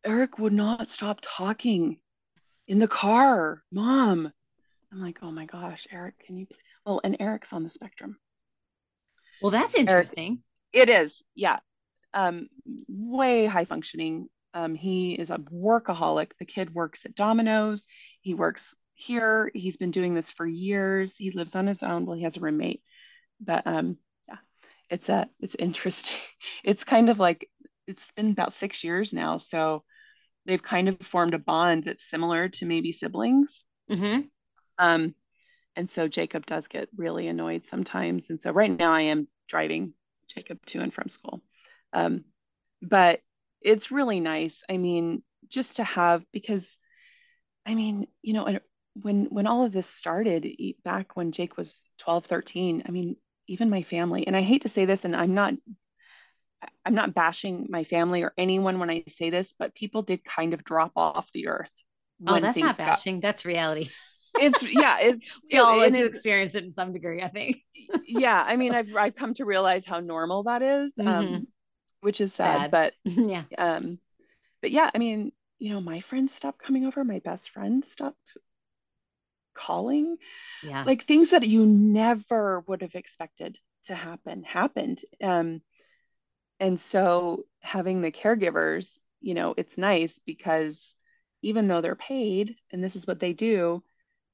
Eric 0.04 0.38
would 0.38 0.52
not 0.52 0.88
stop 0.88 1.18
talking 1.22 1.98
in 2.68 2.78
the 2.78 2.88
car. 2.88 3.62
Mom. 3.72 4.32
I'm 4.94 5.00
like, 5.00 5.18
oh 5.22 5.32
my 5.32 5.46
gosh, 5.46 5.88
Eric, 5.90 6.20
can 6.24 6.38
you? 6.38 6.46
Well, 6.86 7.00
and 7.02 7.16
Eric's 7.18 7.52
on 7.52 7.64
the 7.64 7.70
spectrum. 7.70 8.16
Well, 9.42 9.50
that's 9.50 9.74
interesting. 9.74 10.42
Eric, 10.72 10.88
it 10.88 10.92
is. 11.02 11.22
Yeah. 11.34 11.58
Um, 12.12 12.48
way 12.86 13.46
high 13.46 13.64
functioning. 13.64 14.28
Um, 14.54 14.76
he 14.76 15.14
is 15.14 15.30
a 15.30 15.38
workaholic. 15.38 16.32
The 16.38 16.44
kid 16.44 16.72
works 16.72 17.06
at 17.06 17.16
Domino's. 17.16 17.88
He 18.20 18.34
works 18.34 18.76
here. 18.94 19.50
He's 19.52 19.76
been 19.76 19.90
doing 19.90 20.14
this 20.14 20.30
for 20.30 20.46
years. 20.46 21.16
He 21.16 21.32
lives 21.32 21.56
on 21.56 21.66
his 21.66 21.82
own. 21.82 22.06
Well, 22.06 22.16
he 22.16 22.22
has 22.22 22.36
a 22.36 22.40
roommate, 22.40 22.82
but 23.40 23.66
um, 23.66 23.98
yeah, 24.28 24.36
it's 24.90 25.08
a 25.08 25.28
it's 25.40 25.56
interesting. 25.58 26.16
It's 26.62 26.84
kind 26.84 27.10
of 27.10 27.18
like 27.18 27.50
it's 27.86 28.10
been 28.12 28.30
about 28.30 28.54
six 28.54 28.84
years 28.84 29.12
now, 29.12 29.38
so 29.38 29.82
they've 30.46 30.62
kind 30.62 30.88
of 30.88 30.98
formed 31.00 31.34
a 31.34 31.38
bond 31.38 31.84
that's 31.84 32.08
similar 32.08 32.48
to 32.48 32.66
maybe 32.66 32.92
siblings. 32.92 33.64
Mm-hmm. 33.90 34.20
Um, 34.78 35.14
and 35.76 35.88
so 35.88 36.08
Jacob 36.08 36.46
does 36.46 36.68
get 36.68 36.88
really 36.96 37.28
annoyed 37.28 37.66
sometimes, 37.66 38.30
and 38.30 38.38
so 38.38 38.52
right 38.52 38.70
now 38.70 38.92
I 38.92 39.02
am 39.02 39.28
driving 39.48 39.94
Jacob 40.28 40.64
to 40.66 40.80
and 40.80 40.92
from 40.92 41.08
school. 41.08 41.42
Um, 41.92 42.24
but 42.80 43.20
it's 43.60 43.90
really 43.90 44.20
nice. 44.20 44.62
I 44.68 44.76
mean, 44.76 45.22
just 45.48 45.76
to 45.76 45.84
have 45.84 46.24
because 46.32 46.78
I 47.66 47.74
mean, 47.74 48.06
you 48.22 48.34
know, 48.34 48.58
when 48.94 49.26
when 49.26 49.46
all 49.46 49.64
of 49.64 49.72
this 49.72 49.88
started 49.88 50.46
back 50.84 51.16
when 51.16 51.32
Jake 51.32 51.56
was 51.56 51.84
12, 51.98 52.26
13, 52.26 52.84
I 52.86 52.90
mean, 52.90 53.16
even 53.48 53.70
my 53.70 53.82
family, 53.82 54.26
and 54.26 54.36
I 54.36 54.42
hate 54.42 54.62
to 54.62 54.68
say 54.68 54.84
this, 54.84 55.04
and 55.04 55.16
I'm 55.16 55.34
not 55.34 55.54
I'm 56.84 56.94
not 56.94 57.14
bashing 57.14 57.66
my 57.70 57.84
family 57.84 58.22
or 58.22 58.32
anyone 58.36 58.78
when 58.78 58.90
I 58.90 59.04
say 59.08 59.30
this, 59.30 59.52
but 59.52 59.74
people 59.74 60.02
did 60.02 60.24
kind 60.24 60.54
of 60.54 60.64
drop 60.64 60.92
off 60.96 61.30
the 61.32 61.48
earth. 61.48 61.72
Oh, 62.26 62.40
that's 62.40 62.58
not 62.58 62.78
bashing. 62.78 63.20
Got, 63.20 63.28
that's 63.28 63.44
reality. 63.44 63.88
It's 64.38 64.62
yeah, 64.62 64.98
it's 65.00 65.40
we 65.52 65.58
all 65.58 65.82
it, 65.82 65.94
experience 65.94 66.54
it 66.54 66.64
in 66.64 66.70
some 66.70 66.92
degree, 66.92 67.22
I 67.22 67.28
think. 67.28 67.58
yeah, 68.06 68.42
I 68.46 68.56
mean, 68.56 68.74
I've 68.74 68.94
I've 68.96 69.14
come 69.14 69.34
to 69.34 69.44
realize 69.44 69.84
how 69.84 70.00
normal 70.00 70.44
that 70.44 70.62
is. 70.62 70.92
Um, 70.98 71.06
mm-hmm. 71.06 71.34
Um, 71.34 71.46
which 72.00 72.20
is 72.20 72.34
sad, 72.34 72.70
sad. 72.70 72.70
but 72.70 72.92
yeah. 73.04 73.44
Um, 73.56 73.98
but 74.60 74.70
yeah, 74.70 74.90
I 74.94 74.98
mean, 74.98 75.32
you 75.58 75.72
know, 75.72 75.80
my 75.80 76.00
friends 76.00 76.34
stopped 76.34 76.62
coming 76.62 76.84
over. 76.86 77.04
My 77.04 77.20
best 77.20 77.50
friend 77.50 77.84
stopped 77.84 78.36
calling. 79.54 80.16
Yeah. 80.62 80.84
Like 80.84 81.04
things 81.04 81.30
that 81.30 81.46
you 81.46 81.64
never 81.64 82.60
would 82.66 82.82
have 82.82 82.94
expected 82.94 83.58
to 83.86 83.94
happen 83.94 84.42
happened. 84.42 85.02
Um, 85.22 85.62
and 86.60 86.78
so 86.78 87.44
having 87.60 88.00
the 88.00 88.12
caregivers, 88.12 88.98
you 89.20 89.34
know, 89.34 89.54
it's 89.56 89.78
nice 89.78 90.18
because 90.18 90.94
even 91.42 91.66
though 91.66 91.80
they're 91.80 91.94
paid 91.94 92.56
and 92.72 92.82
this 92.82 92.96
is 92.96 93.06
what 93.06 93.20
they 93.20 93.32
do, 93.32 93.82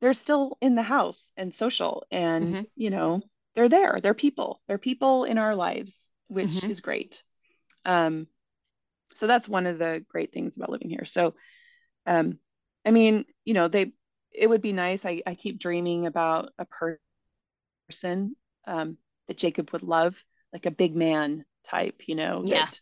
they're 0.00 0.12
still 0.12 0.56
in 0.60 0.74
the 0.74 0.82
house 0.82 1.32
and 1.36 1.54
social 1.54 2.04
and 2.10 2.54
mm-hmm. 2.54 2.62
you 2.76 2.90
know 2.90 3.20
they're 3.54 3.68
there 3.68 3.98
they're 4.02 4.14
people 4.14 4.60
they're 4.66 4.78
people 4.78 5.24
in 5.24 5.38
our 5.38 5.54
lives 5.54 6.10
which 6.28 6.48
mm-hmm. 6.48 6.70
is 6.70 6.80
great 6.80 7.22
um 7.84 8.26
so 9.14 9.26
that's 9.26 9.48
one 9.48 9.66
of 9.66 9.78
the 9.78 10.04
great 10.08 10.32
things 10.32 10.56
about 10.56 10.70
living 10.70 10.88
here 10.88 11.04
so 11.04 11.34
um 12.06 12.38
i 12.84 12.90
mean 12.90 13.24
you 13.44 13.54
know 13.54 13.68
they 13.68 13.92
it 14.32 14.46
would 14.46 14.62
be 14.62 14.72
nice 14.72 15.04
i, 15.04 15.22
I 15.26 15.34
keep 15.34 15.58
dreaming 15.58 16.06
about 16.06 16.52
a 16.58 16.66
person 16.66 18.36
um 18.66 18.96
that 19.28 19.36
jacob 19.36 19.70
would 19.72 19.82
love 19.82 20.22
like 20.52 20.66
a 20.66 20.70
big 20.70 20.96
man 20.96 21.44
type 21.64 22.02
you 22.06 22.14
know 22.14 22.42
yeah 22.44 22.66
that, 22.66 22.80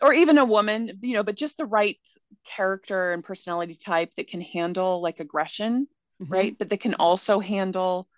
or 0.00 0.12
even 0.12 0.38
a 0.38 0.44
woman 0.44 0.98
you 1.02 1.14
know 1.14 1.22
but 1.22 1.36
just 1.36 1.58
the 1.58 1.66
right 1.66 1.98
character 2.44 3.12
and 3.12 3.22
personality 3.22 3.76
type 3.76 4.10
that 4.16 4.28
can 4.28 4.40
handle 4.40 5.00
like 5.00 5.20
aggression 5.20 5.86
mm-hmm. 6.22 6.32
right? 6.32 6.56
But 6.58 6.70
that 6.70 6.80
can 6.80 6.94
also 6.94 7.40
handle 7.40 8.08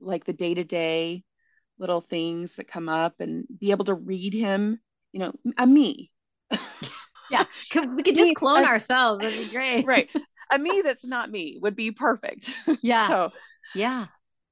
like 0.00 0.24
the 0.24 0.32
day 0.32 0.54
to 0.54 0.64
day 0.64 1.24
little 1.78 2.00
things 2.00 2.54
that 2.56 2.68
come 2.68 2.88
up 2.88 3.14
and 3.20 3.46
be 3.58 3.70
able 3.70 3.86
to 3.86 3.94
read 3.94 4.34
him, 4.34 4.78
you 5.12 5.20
know, 5.20 5.32
a 5.56 5.66
me. 5.66 6.10
yeah, 7.30 7.44
we 7.74 8.02
could 8.02 8.16
just 8.16 8.34
clone 8.36 8.64
ourselves. 8.64 9.20
That'd 9.20 9.38
be 9.38 9.50
great. 9.50 9.86
right. 9.86 10.08
A 10.52 10.58
me 10.58 10.82
that's 10.84 11.04
not 11.04 11.30
me 11.30 11.58
would 11.60 11.74
be 11.74 11.90
perfect. 11.90 12.50
Yeah. 12.82 13.08
so, 13.08 13.30
yeah. 13.74 14.06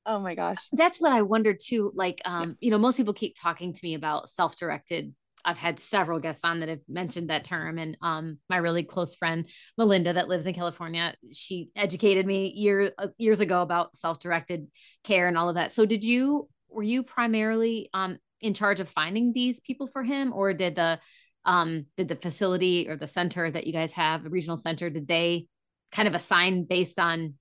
Oh 0.06 0.18
my 0.18 0.34
gosh. 0.34 0.58
That's 0.72 1.00
what 1.00 1.12
I 1.12 1.22
wondered 1.22 1.58
too. 1.62 1.92
Like, 1.94 2.20
um, 2.24 2.50
yeah. 2.50 2.54
you 2.60 2.70
know, 2.70 2.78
most 2.78 2.96
people 2.96 3.12
keep 3.14 3.34
talking 3.38 3.72
to 3.74 3.80
me 3.82 3.94
about 3.94 4.30
self-directed 4.30 5.14
I've 5.44 5.56
had 5.56 5.78
several 5.78 6.18
guests 6.18 6.44
on 6.44 6.60
that 6.60 6.68
have 6.68 6.80
mentioned 6.88 7.30
that 7.30 7.44
term. 7.44 7.78
And 7.78 7.96
um, 8.02 8.38
my 8.48 8.56
really 8.56 8.82
close 8.82 9.14
friend 9.14 9.48
Melinda, 9.76 10.12
that 10.12 10.28
lives 10.28 10.46
in 10.46 10.54
California, 10.54 11.14
she 11.32 11.70
educated 11.76 12.26
me 12.26 12.52
years 12.54 12.90
uh, 12.98 13.08
years 13.18 13.40
ago 13.40 13.62
about 13.62 13.94
self 13.94 14.18
directed 14.18 14.66
care 15.04 15.28
and 15.28 15.38
all 15.38 15.48
of 15.48 15.54
that. 15.54 15.72
So, 15.72 15.86
did 15.86 16.04
you 16.04 16.48
were 16.68 16.82
you 16.82 17.02
primarily 17.02 17.88
um, 17.94 18.18
in 18.40 18.54
charge 18.54 18.80
of 18.80 18.88
finding 18.88 19.32
these 19.32 19.60
people 19.60 19.86
for 19.86 20.02
him, 20.02 20.32
or 20.32 20.52
did 20.52 20.74
the 20.74 20.98
um, 21.44 21.86
did 21.96 22.08
the 22.08 22.16
facility 22.16 22.88
or 22.88 22.96
the 22.96 23.06
center 23.06 23.50
that 23.50 23.66
you 23.66 23.72
guys 23.72 23.92
have, 23.94 24.22
the 24.22 24.30
regional 24.30 24.56
center, 24.56 24.90
did 24.90 25.08
they 25.08 25.46
kind 25.92 26.06
of 26.06 26.14
assign 26.14 26.64
based 26.64 26.98
on 26.98 27.34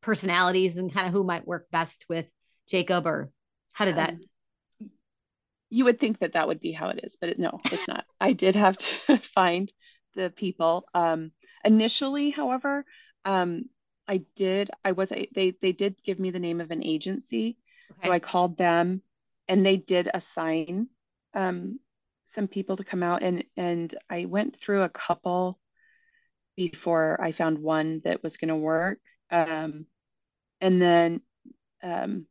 personalities 0.00 0.78
and 0.78 0.92
kind 0.92 1.06
of 1.06 1.12
who 1.12 1.24
might 1.24 1.46
work 1.46 1.66
best 1.70 2.06
with 2.08 2.26
Jacob, 2.68 3.06
or 3.06 3.30
how 3.74 3.84
did 3.84 3.96
that? 3.96 4.14
You 5.70 5.84
would 5.84 6.00
think 6.00 6.18
that 6.18 6.32
that 6.32 6.48
would 6.48 6.60
be 6.60 6.72
how 6.72 6.88
it 6.88 7.00
is, 7.04 7.16
but 7.20 7.30
it, 7.30 7.38
no, 7.38 7.60
it's 7.66 7.88
not. 7.88 8.04
I 8.20 8.32
did 8.32 8.56
have 8.56 8.76
to 8.76 9.16
find 9.22 9.72
the 10.14 10.30
people. 10.30 10.84
Um, 10.94 11.32
initially, 11.64 12.30
however, 12.30 12.84
um, 13.24 13.64
I 14.08 14.22
did. 14.34 14.70
I 14.84 14.92
was. 14.92 15.10
They 15.10 15.54
they 15.60 15.72
did 15.72 16.02
give 16.02 16.18
me 16.18 16.30
the 16.30 16.40
name 16.40 16.60
of 16.60 16.70
an 16.70 16.84
agency, 16.84 17.56
okay. 17.92 18.08
so 18.08 18.12
I 18.12 18.18
called 18.18 18.58
them, 18.58 19.02
and 19.46 19.64
they 19.64 19.76
did 19.76 20.10
assign 20.12 20.88
um, 21.34 21.78
some 22.24 22.48
people 22.48 22.76
to 22.76 22.84
come 22.84 23.02
out, 23.02 23.22
and 23.22 23.44
and 23.56 23.94
I 24.08 24.24
went 24.24 24.60
through 24.60 24.82
a 24.82 24.88
couple 24.88 25.60
before 26.56 27.18
I 27.22 27.32
found 27.32 27.58
one 27.58 28.00
that 28.04 28.22
was 28.22 28.36
going 28.36 28.48
to 28.48 28.56
work. 28.56 28.98
Um, 29.30 29.86
and 30.60 30.82
then, 30.82 31.22
um, 31.82 32.26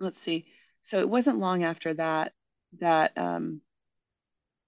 let's 0.00 0.20
see 0.20 0.46
so 0.82 0.98
it 0.98 1.08
wasn't 1.08 1.38
long 1.38 1.64
after 1.64 1.94
that 1.94 2.32
that 2.80 3.16
um, 3.16 3.60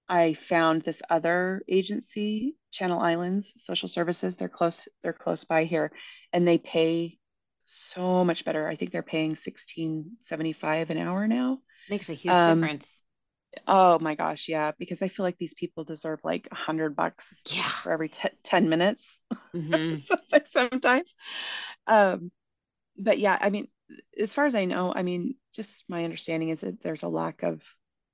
I 0.09 0.35
found 0.35 0.83
this 0.83 1.03
other 1.11 1.63
agency, 1.69 2.57
Channel 2.71 3.01
Islands 3.01 3.53
Social 3.57 3.89
Services. 3.89 4.37
They're 4.37 4.49
close. 4.49 4.89
They're 5.03 5.13
close 5.13 5.45
by 5.45 5.65
here, 5.65 5.93
and 6.33 6.47
they 6.47 6.59
pay 6.59 7.19
so 7.67 8.25
much 8.25 8.45
better. 8.45 8.69
I 8.69 8.77
think 8.77 8.93
they're 8.93 9.03
paying 9.03 9.37
sixteen 9.37 10.13
seventy 10.21 10.53
five 10.53 10.91
an 10.91 10.99
hour 10.99 11.27
now. 11.27 11.59
Makes 11.89 12.11
a 12.11 12.15
huge 12.15 12.35
um, 12.35 12.61
difference. 12.61 13.01
Oh 13.67 13.99
my 13.99 14.15
gosh, 14.15 14.49
yeah. 14.49 14.73
Because 14.79 15.01
I 15.01 15.09
feel 15.09 15.25
like 15.25 15.39
these 15.39 15.55
people 15.55 15.85
deserve 15.85 16.21
like 16.25 16.49
a 16.51 16.57
hundred 16.57 16.97
bucks 16.97 17.45
yeah. 17.51 17.69
for 17.69 17.93
every 17.93 18.11
t- 18.11 18.29
ten 18.43 18.69
minutes. 18.69 19.21
Mm-hmm. 19.55 20.37
Sometimes, 20.51 21.15
um, 21.87 22.31
but 22.99 23.19
yeah, 23.19 23.39
I 23.41 23.51
mean, 23.51 23.69
as 24.19 24.33
far 24.33 24.47
as 24.47 24.55
I 24.55 24.65
know, 24.65 24.93
I 24.95 25.03
mean, 25.03 25.37
just 25.53 25.85
my 25.89 26.05
understanding 26.05 26.51
is 26.51 26.61
that 26.61 26.83
there's 26.83 27.03
a 27.03 27.09
lack 27.09 27.43
of 27.43 27.63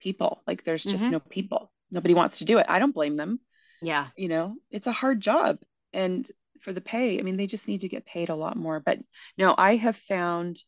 people. 0.00 0.42
Like 0.46 0.64
there's 0.64 0.84
just 0.84 1.04
mm-hmm. 1.04 1.12
no 1.12 1.20
people. 1.20 1.72
Nobody 1.90 2.14
wants 2.14 2.38
to 2.38 2.44
do 2.44 2.58
it. 2.58 2.66
I 2.68 2.78
don't 2.78 2.94
blame 2.94 3.16
them. 3.16 3.40
Yeah. 3.82 4.08
You 4.16 4.28
know, 4.28 4.56
it's 4.70 4.86
a 4.86 4.92
hard 4.92 5.20
job. 5.20 5.58
And 5.92 6.30
for 6.60 6.72
the 6.72 6.80
pay, 6.80 7.18
I 7.18 7.22
mean, 7.22 7.36
they 7.36 7.46
just 7.46 7.68
need 7.68 7.82
to 7.82 7.88
get 7.88 8.06
paid 8.06 8.28
a 8.28 8.34
lot 8.34 8.56
more. 8.56 8.80
But 8.80 8.98
no, 9.36 9.54
I 9.56 9.76
have 9.76 9.96
found 9.96 10.62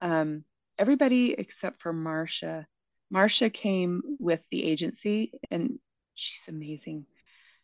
um, 0.00 0.44
everybody 0.78 1.32
except 1.32 1.82
for 1.82 1.92
Marcia. 1.92 2.66
Marcia 3.10 3.50
came 3.50 4.02
with 4.18 4.40
the 4.50 4.64
agency 4.64 5.32
and 5.50 5.78
she's 6.14 6.48
amazing 6.48 7.06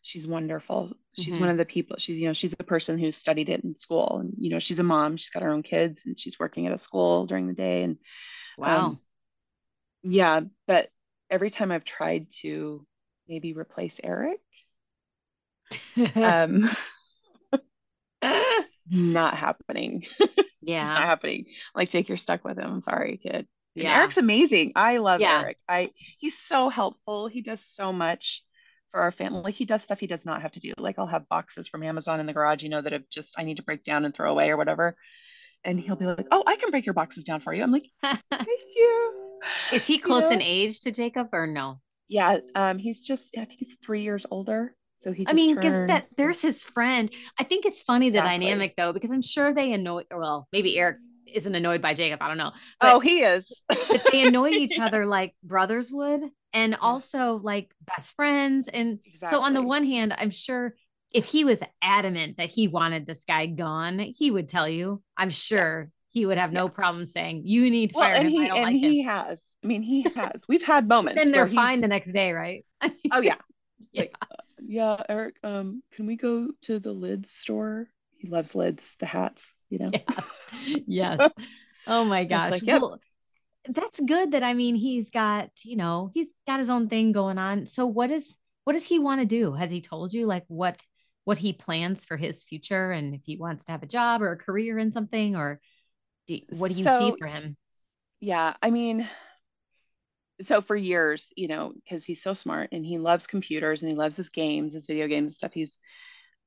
she's 0.04 0.28
wonderful. 0.28 0.92
She's 1.14 1.34
mm-hmm. 1.34 1.40
one 1.40 1.48
of 1.48 1.56
the 1.56 1.64
people. 1.64 1.96
She's 1.98 2.20
you 2.20 2.28
know 2.28 2.34
she's 2.34 2.52
a 2.52 2.64
person 2.64 2.98
who 2.98 3.10
studied 3.10 3.48
it 3.48 3.64
in 3.64 3.74
school, 3.74 4.18
and 4.20 4.34
you 4.38 4.50
know 4.50 4.60
she's 4.60 4.78
a 4.78 4.84
mom. 4.84 5.16
She's 5.16 5.30
got 5.30 5.42
her 5.42 5.50
own 5.50 5.62
kids, 5.64 6.02
and 6.04 6.18
she's 6.20 6.38
working 6.38 6.66
at 6.66 6.72
a 6.72 6.78
school 6.78 7.26
during 7.26 7.48
the 7.48 7.54
day. 7.54 7.82
And 7.82 7.98
wow, 8.56 8.86
um, 8.86 9.00
yeah. 10.02 10.40
But 10.68 10.88
every 11.28 11.50
time 11.50 11.72
I've 11.72 11.84
tried 11.84 12.30
to 12.42 12.86
maybe 13.26 13.54
replace 13.54 13.98
Eric, 14.04 14.40
um, 16.14 16.68
not 18.90 19.34
happening. 19.36 20.04
yeah, 20.20 20.26
It's 20.60 20.94
not 20.94 21.02
happening. 21.02 21.46
Like 21.74 21.90
Jake, 21.90 22.08
you're 22.08 22.18
stuck 22.18 22.44
with 22.44 22.58
him. 22.58 22.70
I'm 22.70 22.80
sorry, 22.82 23.16
kid. 23.16 23.48
And 23.76 23.84
yeah. 23.84 23.98
Eric's 23.98 24.18
amazing. 24.18 24.72
I 24.76 24.98
love 24.98 25.20
yeah. 25.20 25.40
Eric. 25.40 25.56
I 25.66 25.90
he's 26.18 26.38
so 26.38 26.68
helpful. 26.68 27.26
He 27.26 27.40
does 27.40 27.64
so 27.64 27.92
much 27.92 28.44
for 28.94 29.00
our 29.00 29.10
family. 29.10 29.42
Like 29.42 29.54
he 29.54 29.64
does 29.64 29.82
stuff 29.82 29.98
he 29.98 30.06
does 30.06 30.24
not 30.24 30.42
have 30.42 30.52
to 30.52 30.60
do. 30.60 30.72
Like 30.78 31.00
I'll 31.00 31.08
have 31.08 31.28
boxes 31.28 31.66
from 31.66 31.82
Amazon 31.82 32.20
in 32.20 32.26
the 32.26 32.32
garage, 32.32 32.62
you 32.62 32.68
know, 32.68 32.80
that 32.80 32.92
have 32.92 33.10
just 33.10 33.34
I 33.36 33.42
need 33.42 33.56
to 33.56 33.64
break 33.64 33.82
down 33.82 34.04
and 34.04 34.14
throw 34.14 34.30
away 34.30 34.50
or 34.50 34.56
whatever. 34.56 34.96
And 35.64 35.80
he'll 35.80 35.96
be 35.96 36.04
like, 36.04 36.28
"Oh, 36.30 36.44
I 36.46 36.54
can 36.54 36.70
break 36.70 36.86
your 36.86 36.92
boxes 36.92 37.24
down 37.24 37.40
for 37.40 37.52
you." 37.52 37.64
I'm 37.64 37.72
like, 37.72 37.90
"Thank 38.02 38.60
you." 38.76 39.40
Is 39.72 39.84
he 39.84 39.98
close 39.98 40.22
you 40.24 40.28
know? 40.28 40.34
in 40.36 40.42
age 40.42 40.80
to 40.80 40.92
Jacob 40.92 41.30
or 41.32 41.48
no? 41.48 41.80
Yeah, 42.06 42.38
um, 42.54 42.78
he's 42.78 43.00
just 43.00 43.34
I 43.36 43.46
think 43.46 43.58
he's 43.58 43.78
three 43.84 44.02
years 44.02 44.26
older. 44.30 44.76
So 44.98 45.10
he. 45.10 45.26
I 45.26 45.32
mean, 45.32 45.56
because 45.56 45.74
that 45.88 46.06
there's 46.16 46.40
his 46.40 46.62
friend. 46.62 47.10
I 47.36 47.42
think 47.42 47.66
it's 47.66 47.82
funny 47.82 48.08
exactly. 48.08 48.38
the 48.38 48.44
dynamic 48.44 48.74
though, 48.76 48.92
because 48.92 49.10
I'm 49.10 49.22
sure 49.22 49.52
they 49.52 49.72
annoy. 49.72 50.04
Well, 50.14 50.46
maybe 50.52 50.78
Eric 50.78 50.98
isn't 51.32 51.54
annoyed 51.54 51.82
by 51.82 51.94
Jacob. 51.94 52.22
I 52.22 52.28
don't 52.28 52.38
know. 52.38 52.52
But, 52.80 52.94
oh, 52.94 53.00
he 53.00 53.22
is. 53.22 53.62
but 53.68 54.06
they 54.12 54.24
annoy 54.26 54.50
each 54.50 54.78
yeah. 54.78 54.86
other 54.86 55.06
like 55.06 55.34
brothers 55.42 55.90
would, 55.90 56.20
and 56.54 56.72
yeah. 56.72 56.78
also 56.80 57.40
like 57.42 57.74
best 57.86 58.14
friends. 58.16 58.68
And 58.68 59.00
exactly. 59.04 59.28
so, 59.28 59.42
on 59.42 59.52
the 59.52 59.62
one 59.62 59.84
hand, 59.84 60.14
I'm 60.16 60.30
sure 60.30 60.74
if 61.12 61.26
he 61.26 61.44
was 61.44 61.62
adamant 61.82 62.38
that 62.38 62.48
he 62.48 62.68
wanted 62.68 63.06
this 63.06 63.24
guy 63.24 63.46
gone, 63.46 63.98
he 63.98 64.30
would 64.30 64.48
tell 64.48 64.68
you. 64.68 65.02
I'm 65.16 65.30
sure. 65.30 65.82
Yeah. 65.82 65.90
He 66.10 66.26
would 66.26 66.38
have 66.38 66.52
no 66.52 66.68
problem 66.68 67.04
saying, 67.04 67.42
"You 67.44 67.68
need 67.68 67.90
to 67.90 67.98
well, 67.98 68.08
fire 68.08 68.14
and 68.14 68.28
him." 68.28 68.42
He, 68.42 68.48
and 68.48 68.62
like 68.62 68.74
he 68.76 69.00
him. 69.00 69.08
has. 69.08 69.56
I 69.64 69.66
mean, 69.66 69.82
he 69.82 70.06
has. 70.14 70.44
We've 70.48 70.62
had 70.62 70.86
moments. 70.86 71.20
then 71.20 71.32
they're 71.32 71.48
fine 71.48 71.80
the 71.80 71.88
next 71.88 72.12
day, 72.12 72.32
right? 72.32 72.64
oh 73.12 73.20
yeah. 73.20 73.34
yeah. 73.92 74.02
Like, 74.02 74.14
uh, 74.22 74.36
yeah, 74.64 74.96
Eric. 75.08 75.34
Um, 75.42 75.82
can 75.92 76.06
we 76.06 76.14
go 76.16 76.48
to 76.62 76.78
the 76.78 76.92
lids 76.92 77.32
store? 77.32 77.88
He 78.16 78.28
loves 78.28 78.54
lids, 78.54 78.94
the 79.00 79.06
hats 79.06 79.52
you 79.74 79.78
know? 79.78 79.90
Yes. 79.92 80.84
yes. 80.86 81.32
Oh 81.86 82.04
my 82.04 82.24
gosh. 82.24 82.52
Like, 82.52 82.62
yep. 82.62 82.80
Well, 82.80 83.00
that's 83.68 84.00
good 84.00 84.32
that 84.32 84.42
I 84.42 84.54
mean 84.54 84.74
he's 84.74 85.10
got, 85.10 85.50
you 85.64 85.76
know, 85.76 86.10
he's 86.12 86.34
got 86.46 86.58
his 86.58 86.70
own 86.70 86.88
thing 86.88 87.12
going 87.12 87.38
on. 87.38 87.66
So 87.66 87.86
what 87.86 88.10
is 88.10 88.36
what 88.64 88.72
does 88.74 88.86
he 88.86 88.98
want 88.98 89.20
to 89.20 89.26
do? 89.26 89.52
Has 89.54 89.70
he 89.70 89.80
told 89.80 90.12
you 90.12 90.26
like 90.26 90.44
what 90.48 90.82
what 91.24 91.38
he 91.38 91.52
plans 91.52 92.04
for 92.04 92.16
his 92.16 92.42
future 92.42 92.92
and 92.92 93.14
if 93.14 93.22
he 93.24 93.36
wants 93.36 93.64
to 93.66 93.72
have 93.72 93.82
a 93.82 93.86
job 93.86 94.22
or 94.22 94.32
a 94.32 94.36
career 94.36 94.78
in 94.78 94.92
something 94.92 95.36
or 95.36 95.60
do, 96.26 96.38
what 96.50 96.70
do 96.70 96.76
you 96.76 96.84
so, 96.84 96.98
see 96.98 97.16
for 97.18 97.26
him? 97.26 97.56
Yeah, 98.20 98.54
I 98.62 98.70
mean 98.70 99.08
so 100.42 100.60
for 100.60 100.74
years, 100.74 101.32
you 101.36 101.48
know, 101.48 101.72
because 101.74 102.04
he's 102.04 102.22
so 102.22 102.34
smart 102.34 102.70
and 102.72 102.84
he 102.84 102.98
loves 102.98 103.26
computers 103.26 103.82
and 103.82 103.90
he 103.90 103.96
loves 103.96 104.16
his 104.16 104.30
games, 104.30 104.74
his 104.74 104.86
video 104.86 105.06
games 105.06 105.32
and 105.32 105.36
stuff. 105.36 105.54
He's 105.54 105.78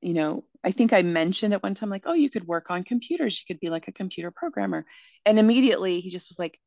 you 0.00 0.14
know, 0.14 0.44
I 0.62 0.70
think 0.70 0.92
I 0.92 1.02
mentioned 1.02 1.54
at 1.54 1.62
one 1.62 1.74
time, 1.74 1.90
like, 1.90 2.04
oh, 2.06 2.12
you 2.12 2.30
could 2.30 2.46
work 2.46 2.70
on 2.70 2.84
computers. 2.84 3.40
You 3.40 3.52
could 3.52 3.60
be 3.60 3.70
like 3.70 3.88
a 3.88 3.92
computer 3.92 4.30
programmer. 4.30 4.86
And 5.26 5.38
immediately 5.38 6.00
he 6.00 6.10
just 6.10 6.30
was 6.30 6.38
like, 6.38 6.58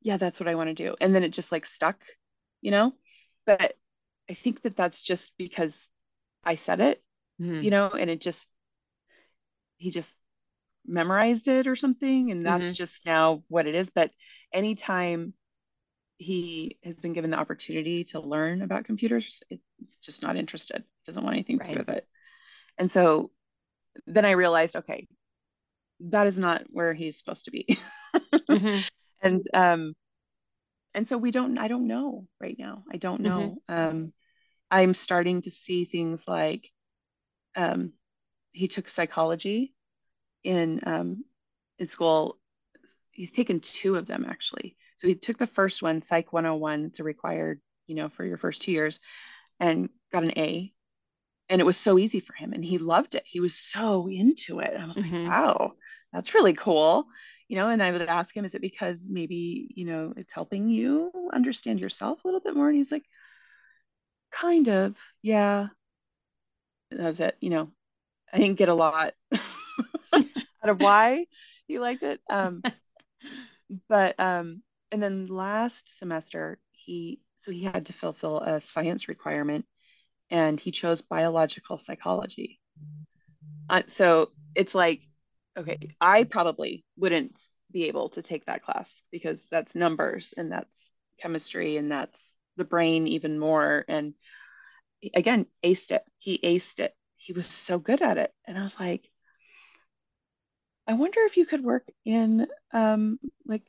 yeah, 0.00 0.16
that's 0.16 0.40
what 0.40 0.48
I 0.48 0.54
want 0.54 0.68
to 0.68 0.74
do. 0.74 0.96
And 1.00 1.14
then 1.14 1.24
it 1.24 1.30
just 1.30 1.52
like 1.52 1.66
stuck, 1.66 2.00
you 2.60 2.70
know? 2.70 2.92
But 3.44 3.74
I 4.30 4.34
think 4.34 4.62
that 4.62 4.76
that's 4.76 5.00
just 5.00 5.36
because 5.38 5.90
I 6.44 6.56
said 6.56 6.80
it, 6.80 7.02
mm-hmm. 7.40 7.62
you 7.62 7.70
know, 7.70 7.90
and 7.90 8.10
it 8.10 8.20
just, 8.20 8.48
he 9.76 9.90
just 9.90 10.18
memorized 10.86 11.48
it 11.48 11.66
or 11.66 11.76
something. 11.76 12.30
And 12.30 12.44
that's 12.44 12.64
mm-hmm. 12.64 12.72
just 12.72 13.06
now 13.06 13.42
what 13.48 13.66
it 13.66 13.74
is. 13.74 13.90
But 13.90 14.10
anytime 14.52 15.34
he 16.18 16.78
has 16.82 16.96
been 16.96 17.12
given 17.12 17.30
the 17.30 17.38
opportunity 17.38 18.04
to 18.04 18.20
learn 18.20 18.62
about 18.62 18.84
computers, 18.84 19.42
it's 19.50 19.98
just 19.98 20.22
not 20.22 20.36
interested. 20.36 20.84
Doesn't 21.06 21.22
want 21.22 21.34
anything 21.34 21.58
right. 21.58 21.66
to 21.66 21.72
do 21.74 21.78
with 21.78 21.88
it 21.90 22.04
And 22.78 22.90
so 22.90 23.30
then 24.06 24.24
I 24.24 24.32
realized, 24.32 24.76
okay, 24.76 25.08
that 26.00 26.26
is 26.26 26.38
not 26.38 26.64
where 26.70 26.94
he's 26.94 27.18
supposed 27.18 27.46
to 27.46 27.50
be. 27.50 27.78
mm-hmm. 28.14 28.80
And 29.26 29.42
um 29.54 29.94
and 30.94 31.06
so 31.06 31.18
we 31.18 31.30
don't 31.30 31.58
I 31.58 31.68
don't 31.68 31.86
know 31.86 32.26
right 32.40 32.56
now. 32.58 32.84
I 32.90 32.96
don't 32.96 33.20
know. 33.20 33.58
Mm-hmm. 33.68 33.88
Um 33.88 34.12
I'm 34.70 34.94
starting 34.94 35.42
to 35.42 35.50
see 35.50 35.84
things 35.84 36.26
like 36.26 36.70
um 37.54 37.92
he 38.52 38.68
took 38.68 38.88
psychology 38.88 39.74
in 40.44 40.80
um 40.86 41.24
in 41.78 41.86
school. 41.86 42.38
He's 43.10 43.32
taken 43.32 43.60
two 43.60 43.96
of 43.96 44.06
them 44.06 44.26
actually. 44.28 44.76
So 44.96 45.08
he 45.08 45.14
took 45.14 45.38
the 45.38 45.46
first 45.46 45.82
one, 45.82 46.02
Psych 46.02 46.32
101. 46.32 46.86
It's 46.86 47.00
a 47.00 47.04
required, 47.04 47.60
you 47.86 47.94
know, 47.94 48.08
for 48.08 48.24
your 48.24 48.36
first 48.36 48.62
two 48.62 48.72
years, 48.72 49.00
and 49.60 49.88
got 50.12 50.24
an 50.24 50.38
A 50.38 50.72
and 51.48 51.60
it 51.60 51.64
was 51.64 51.76
so 51.76 51.98
easy 51.98 52.20
for 52.20 52.32
him 52.34 52.52
and 52.52 52.64
he 52.64 52.78
loved 52.78 53.14
it 53.14 53.22
he 53.26 53.40
was 53.40 53.54
so 53.54 54.08
into 54.08 54.60
it 54.60 54.74
i 54.78 54.86
was 54.86 54.96
mm-hmm. 54.96 55.14
like 55.14 55.28
wow 55.28 55.72
that's 56.12 56.34
really 56.34 56.54
cool 56.54 57.06
you 57.48 57.56
know 57.56 57.68
and 57.68 57.82
i 57.82 57.90
would 57.90 58.02
ask 58.02 58.36
him 58.36 58.44
is 58.44 58.54
it 58.54 58.60
because 58.60 59.10
maybe 59.10 59.68
you 59.74 59.84
know 59.84 60.12
it's 60.16 60.32
helping 60.32 60.68
you 60.68 61.10
understand 61.32 61.80
yourself 61.80 62.24
a 62.24 62.28
little 62.28 62.40
bit 62.40 62.54
more? 62.54 62.68
And 62.68 62.76
he's 62.76 62.92
like 62.92 63.04
kind 64.30 64.68
of 64.68 64.96
yeah. 65.22 65.68
That 66.90 67.04
was 67.04 67.20
it 67.20 67.36
you 67.40 67.50
know. 67.50 67.70
I 68.32 68.38
didn't 68.38 68.58
get 68.58 68.68
a 68.68 68.74
lot 68.74 69.14
out 70.12 70.24
of 70.64 70.80
why 70.80 71.26
he 71.68 71.78
liked 71.78 72.02
it 72.02 72.20
um 72.28 72.60
but 73.88 74.18
um 74.18 74.62
and 74.90 75.00
then 75.02 75.26
last 75.26 75.98
semester 75.98 76.58
he 76.72 77.20
so 77.38 77.52
he 77.52 77.62
had 77.62 77.86
to 77.86 77.92
fulfill 77.92 78.40
a 78.40 78.60
science 78.60 79.08
requirement 79.08 79.64
and 80.30 80.58
he 80.58 80.70
chose 80.70 81.02
biological 81.02 81.76
psychology. 81.76 82.60
Uh, 83.68 83.82
so 83.86 84.30
it's 84.54 84.74
like, 84.74 85.02
okay, 85.56 85.78
I 86.00 86.24
probably 86.24 86.84
wouldn't 86.96 87.40
be 87.72 87.84
able 87.84 88.10
to 88.10 88.22
take 88.22 88.46
that 88.46 88.62
class 88.62 89.02
because 89.10 89.46
that's 89.50 89.74
numbers 89.74 90.34
and 90.36 90.52
that's 90.52 90.90
chemistry 91.20 91.76
and 91.76 91.90
that's 91.90 92.36
the 92.56 92.64
brain 92.64 93.06
even 93.06 93.38
more. 93.38 93.84
And 93.88 94.14
again, 95.14 95.46
aced 95.64 95.90
it. 95.90 96.02
He 96.18 96.38
aced 96.38 96.80
it. 96.80 96.94
He 97.16 97.32
was 97.32 97.46
so 97.46 97.78
good 97.78 98.02
at 98.02 98.18
it. 98.18 98.32
And 98.46 98.58
I 98.58 98.62
was 98.62 98.78
like, 98.78 99.08
I 100.86 100.94
wonder 100.94 101.20
if 101.22 101.36
you 101.36 101.46
could 101.46 101.64
work 101.64 101.86
in 102.04 102.46
um, 102.72 103.18
like 103.44 103.66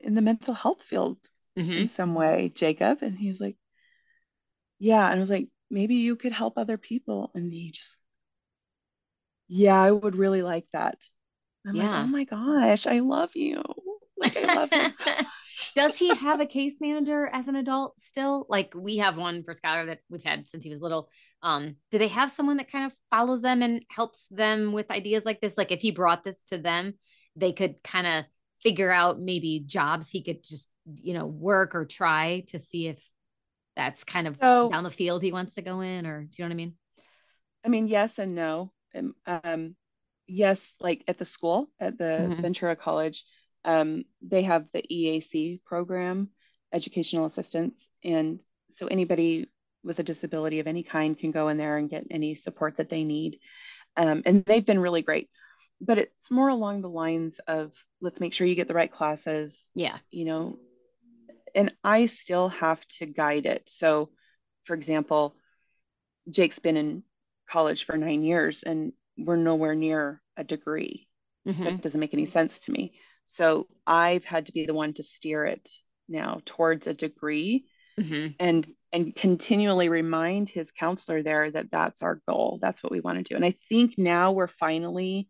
in 0.00 0.14
the 0.14 0.22
mental 0.22 0.54
health 0.54 0.82
field 0.82 1.18
mm-hmm. 1.58 1.70
in 1.70 1.88
some 1.88 2.14
way, 2.14 2.50
Jacob. 2.54 3.02
And 3.02 3.18
he 3.18 3.28
was 3.28 3.40
like, 3.40 3.56
yeah 4.78 5.06
and 5.06 5.16
i 5.16 5.20
was 5.20 5.30
like 5.30 5.48
maybe 5.70 5.96
you 5.96 6.16
could 6.16 6.32
help 6.32 6.56
other 6.56 6.78
people 6.78 7.30
and 7.34 7.52
he 7.52 7.70
just 7.70 8.00
yeah 9.48 9.80
i 9.80 9.90
would 9.90 10.16
really 10.16 10.42
like 10.42 10.66
that 10.72 10.98
i'm 11.66 11.74
yeah. 11.74 11.90
like 11.90 12.04
oh 12.04 12.06
my 12.06 12.24
gosh 12.24 12.86
i 12.86 13.00
love 13.00 13.34
you 13.34 13.62
like 14.16 14.36
i 14.36 14.54
love 14.54 14.70
him 14.70 14.90
so 14.90 15.12
does 15.74 15.98
he 15.98 16.08
have 16.14 16.40
a 16.40 16.46
case 16.46 16.80
manager 16.80 17.28
as 17.32 17.48
an 17.48 17.56
adult 17.56 17.98
still 17.98 18.46
like 18.48 18.72
we 18.76 18.98
have 18.98 19.16
one 19.16 19.42
for 19.42 19.54
Skylar 19.54 19.86
that 19.86 20.00
we've 20.10 20.22
had 20.22 20.46
since 20.46 20.64
he 20.64 20.70
was 20.70 20.80
little 20.80 21.08
um 21.42 21.76
do 21.90 21.98
they 21.98 22.08
have 22.08 22.30
someone 22.30 22.58
that 22.58 22.70
kind 22.70 22.86
of 22.86 22.92
follows 23.10 23.42
them 23.42 23.62
and 23.62 23.84
helps 23.88 24.26
them 24.30 24.72
with 24.72 24.90
ideas 24.90 25.24
like 25.24 25.40
this 25.40 25.56
like 25.56 25.72
if 25.72 25.80
he 25.80 25.90
brought 25.90 26.24
this 26.24 26.44
to 26.44 26.58
them 26.58 26.94
they 27.36 27.52
could 27.52 27.82
kind 27.82 28.06
of 28.06 28.24
figure 28.62 28.90
out 28.90 29.20
maybe 29.20 29.62
jobs 29.64 30.10
he 30.10 30.22
could 30.22 30.42
just 30.42 30.70
you 30.96 31.14
know 31.14 31.26
work 31.26 31.74
or 31.74 31.84
try 31.84 32.44
to 32.48 32.58
see 32.58 32.88
if 32.88 33.00
that's 33.78 34.02
kind 34.02 34.26
of 34.26 34.36
so, 34.40 34.68
down 34.70 34.82
the 34.82 34.90
field 34.90 35.22
he 35.22 35.32
wants 35.32 35.54
to 35.54 35.62
go 35.62 35.80
in 35.80 36.04
or 36.04 36.24
do 36.24 36.30
you 36.36 36.44
know 36.44 36.48
what 36.48 36.52
I 36.52 36.56
mean? 36.56 36.74
I 37.64 37.68
mean, 37.68 37.86
yes 37.86 38.18
and 38.18 38.34
no. 38.34 38.72
Um, 38.98 39.14
um 39.26 39.76
yes, 40.26 40.74
like 40.80 41.04
at 41.08 41.18
the 41.18 41.24
school 41.24 41.70
at 41.80 41.98
the 41.98 42.04
mm-hmm. 42.04 42.42
Ventura 42.42 42.76
College, 42.76 43.24
um, 43.64 44.04
they 44.22 44.42
have 44.42 44.66
the 44.72 44.82
EAC 44.82 45.62
program, 45.64 46.30
educational 46.72 47.26
assistance, 47.26 47.88
and 48.04 48.44
so 48.70 48.86
anybody 48.86 49.48
with 49.82 49.98
a 49.98 50.02
disability 50.02 50.60
of 50.60 50.66
any 50.66 50.82
kind 50.82 51.18
can 51.18 51.30
go 51.30 51.48
in 51.48 51.56
there 51.56 51.78
and 51.78 51.90
get 51.90 52.06
any 52.10 52.34
support 52.34 52.76
that 52.76 52.90
they 52.90 53.04
need. 53.04 53.38
Um, 53.96 54.22
and 54.26 54.44
they've 54.44 54.64
been 54.64 54.80
really 54.80 55.02
great. 55.02 55.28
But 55.80 55.98
it's 55.98 56.30
more 56.30 56.48
along 56.48 56.82
the 56.82 56.88
lines 56.88 57.40
of 57.46 57.72
let's 58.00 58.20
make 58.20 58.34
sure 58.34 58.46
you 58.46 58.56
get 58.56 58.68
the 58.68 58.74
right 58.74 58.90
classes. 58.90 59.70
Yeah. 59.74 59.98
You 60.10 60.24
know, 60.24 60.58
and 61.54 61.74
I 61.84 62.06
still 62.06 62.48
have 62.48 62.84
to 62.98 63.06
guide 63.06 63.46
it. 63.46 63.64
So, 63.66 64.10
for 64.64 64.74
example, 64.74 65.36
Jake's 66.28 66.58
been 66.58 66.76
in 66.76 67.02
college 67.50 67.84
for 67.84 67.96
nine 67.96 68.22
years 68.22 68.62
and 68.62 68.92
we're 69.16 69.36
nowhere 69.36 69.74
near 69.74 70.22
a 70.36 70.44
degree. 70.44 71.08
Mm-hmm. 71.46 71.64
That 71.64 71.80
doesn't 71.80 72.00
make 72.00 72.14
any 72.14 72.26
sense 72.26 72.58
to 72.60 72.72
me. 72.72 72.94
So 73.24 73.66
I've 73.86 74.24
had 74.24 74.46
to 74.46 74.52
be 74.52 74.66
the 74.66 74.74
one 74.74 74.94
to 74.94 75.02
steer 75.02 75.44
it 75.44 75.70
now 76.08 76.40
towards 76.46 76.86
a 76.86 76.94
degree 76.94 77.66
mm-hmm. 77.98 78.28
and 78.38 78.66
and 78.92 79.14
continually 79.14 79.88
remind 79.88 80.48
his 80.48 80.70
counselor 80.72 81.22
there 81.22 81.50
that 81.50 81.70
that's 81.70 82.02
our 82.02 82.20
goal. 82.28 82.58
That's 82.62 82.82
what 82.82 82.92
we 82.92 83.00
want 83.00 83.18
to 83.18 83.24
do. 83.24 83.36
And 83.36 83.44
I 83.44 83.54
think 83.68 83.98
now 83.98 84.32
we're 84.32 84.46
finally 84.46 85.28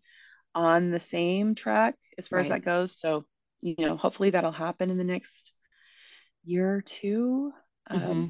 on 0.54 0.90
the 0.90 1.00
same 1.00 1.54
track 1.54 1.94
as 2.18 2.28
far 2.28 2.38
right. 2.38 2.44
as 2.44 2.50
that 2.50 2.64
goes. 2.64 2.98
So, 2.98 3.24
you 3.60 3.74
know, 3.78 3.96
hopefully 3.96 4.30
that'll 4.30 4.52
happen 4.52 4.90
in 4.90 4.98
the 4.98 5.04
next 5.04 5.52
year 6.44 6.76
or 6.76 6.82
2 6.82 7.52
um, 7.90 8.00
mm-hmm. 8.00 8.26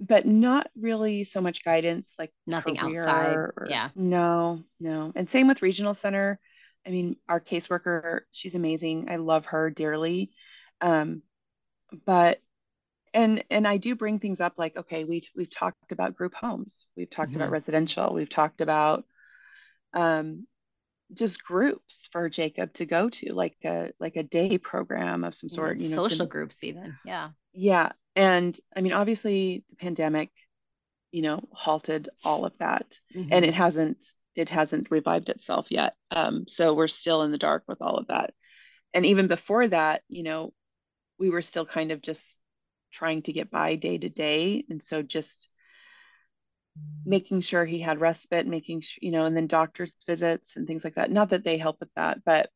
But 0.00 0.26
not 0.26 0.68
really 0.78 1.24
so 1.24 1.40
much 1.40 1.64
guidance 1.64 2.14
like 2.18 2.32
nothing 2.46 2.78
outside 2.78 3.34
or, 3.34 3.66
yeah 3.68 3.90
no 3.94 4.62
no 4.80 5.12
and 5.14 5.28
same 5.28 5.46
with 5.46 5.62
regional 5.62 5.92
center 5.92 6.40
i 6.86 6.90
mean 6.90 7.16
our 7.28 7.40
caseworker 7.40 8.20
she's 8.32 8.54
amazing 8.54 9.08
i 9.10 9.16
love 9.16 9.46
her 9.46 9.70
dearly 9.70 10.32
um, 10.80 11.22
but 12.06 12.40
and 13.12 13.44
and 13.50 13.68
i 13.68 13.76
do 13.76 13.94
bring 13.94 14.18
things 14.18 14.40
up 14.40 14.54
like 14.56 14.76
okay 14.76 15.04
we 15.04 15.22
we've 15.36 15.54
talked 15.54 15.92
about 15.92 16.16
group 16.16 16.34
homes 16.34 16.86
we've 16.96 17.10
talked 17.10 17.32
mm-hmm. 17.32 17.42
about 17.42 17.50
residential 17.50 18.14
we've 18.14 18.30
talked 18.30 18.60
about 18.60 19.04
um, 19.92 20.46
just 21.12 21.42
groups 21.42 22.08
for 22.12 22.28
Jacob 22.28 22.72
to 22.74 22.86
go 22.86 23.08
to, 23.08 23.34
like 23.34 23.56
a 23.64 23.90
like 23.98 24.16
a 24.16 24.22
day 24.22 24.58
program 24.58 25.24
of 25.24 25.34
some 25.34 25.48
sort. 25.48 25.78
Yeah, 25.78 25.84
you 25.84 25.90
know, 25.90 26.08
social 26.08 26.26
to, 26.26 26.30
groups 26.30 26.62
even. 26.64 26.96
Yeah. 27.04 27.30
Yeah, 27.52 27.90
and 28.20 28.60
I 28.76 28.82
mean, 28.82 28.92
obviously, 28.92 29.64
the 29.70 29.76
pandemic, 29.76 30.28
you 31.10 31.22
know, 31.22 31.42
halted 31.52 32.10
all 32.22 32.44
of 32.44 32.52
that, 32.58 33.00
mm-hmm. 33.16 33.32
and 33.32 33.46
it 33.46 33.54
hasn't 33.54 34.04
it 34.34 34.50
hasn't 34.50 34.90
revived 34.90 35.30
itself 35.30 35.68
yet. 35.70 35.94
Um, 36.10 36.44
so 36.46 36.74
we're 36.74 36.88
still 36.88 37.22
in 37.22 37.32
the 37.32 37.38
dark 37.38 37.64
with 37.66 37.80
all 37.80 37.96
of 37.96 38.08
that. 38.08 38.34
And 38.92 39.06
even 39.06 39.26
before 39.26 39.66
that, 39.68 40.02
you 40.08 40.22
know, 40.22 40.52
we 41.18 41.30
were 41.30 41.40
still 41.40 41.64
kind 41.64 41.92
of 41.92 42.02
just 42.02 42.36
trying 42.92 43.22
to 43.22 43.32
get 43.32 43.50
by 43.50 43.76
day 43.76 43.96
to 43.96 44.10
day, 44.10 44.66
and 44.68 44.82
so 44.82 45.00
just 45.00 45.48
making 47.06 47.40
sure 47.40 47.64
he 47.64 47.80
had 47.80 48.02
respite, 48.02 48.46
making 48.46 48.82
sure, 48.82 48.98
you 49.00 49.12
know, 49.12 49.24
and 49.24 49.34
then 49.34 49.46
doctor's 49.46 49.96
visits 50.06 50.56
and 50.56 50.66
things 50.66 50.84
like 50.84 50.96
that. 50.96 51.10
Not 51.10 51.30
that 51.30 51.42
they 51.42 51.56
help 51.56 51.80
with 51.80 51.90
that, 51.96 52.22
but 52.22 52.50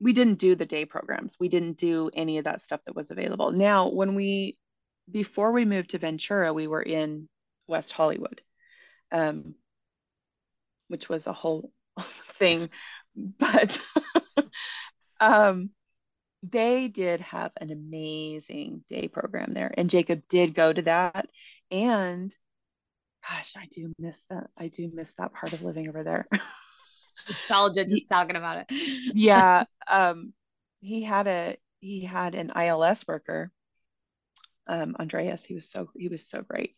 we 0.00 0.12
didn't 0.12 0.40
do 0.40 0.56
the 0.56 0.66
day 0.66 0.84
programs. 0.84 1.36
We 1.38 1.48
didn't 1.48 1.78
do 1.78 2.10
any 2.12 2.38
of 2.38 2.44
that 2.44 2.60
stuff 2.60 2.80
that 2.86 2.96
was 2.96 3.12
available. 3.12 3.52
Now, 3.52 3.88
when 3.88 4.16
we, 4.16 4.58
before 5.10 5.52
we 5.52 5.64
moved 5.64 5.90
to 5.90 5.98
Ventura, 5.98 6.52
we 6.52 6.66
were 6.66 6.82
in 6.82 7.28
West 7.66 7.92
Hollywood, 7.92 8.42
um, 9.12 9.54
which 10.88 11.08
was 11.08 11.26
a 11.26 11.32
whole 11.32 11.70
thing. 12.32 12.70
But 13.14 13.80
um, 15.20 15.70
they 16.42 16.88
did 16.88 17.20
have 17.20 17.52
an 17.60 17.70
amazing 17.70 18.84
day 18.88 19.08
program 19.08 19.54
there. 19.54 19.72
And 19.76 19.90
Jacob 19.90 20.22
did 20.28 20.54
go 20.54 20.72
to 20.72 20.82
that. 20.82 21.28
And 21.70 22.34
gosh, 23.28 23.54
I 23.56 23.66
do 23.70 23.92
miss 23.98 24.26
that. 24.30 24.48
I 24.56 24.68
do 24.68 24.90
miss 24.92 25.12
that 25.14 25.32
part 25.32 25.52
of 25.52 25.62
living 25.62 25.88
over 25.88 26.02
there. 26.02 26.28
Nostalgia 27.28 27.84
just 27.84 28.08
talking 28.08 28.36
about 28.36 28.66
it. 28.68 29.12
yeah. 29.14 29.64
Um, 29.88 30.32
he 30.80 31.02
had 31.02 31.26
a 31.26 31.56
he 31.80 32.04
had 32.04 32.34
an 32.34 32.50
ILS 32.50 33.06
worker, 33.06 33.50
um, 34.66 34.96
Andreas. 34.98 35.44
He 35.44 35.54
was 35.54 35.68
so 35.68 35.90
he 35.96 36.08
was 36.08 36.26
so 36.26 36.42
great. 36.42 36.74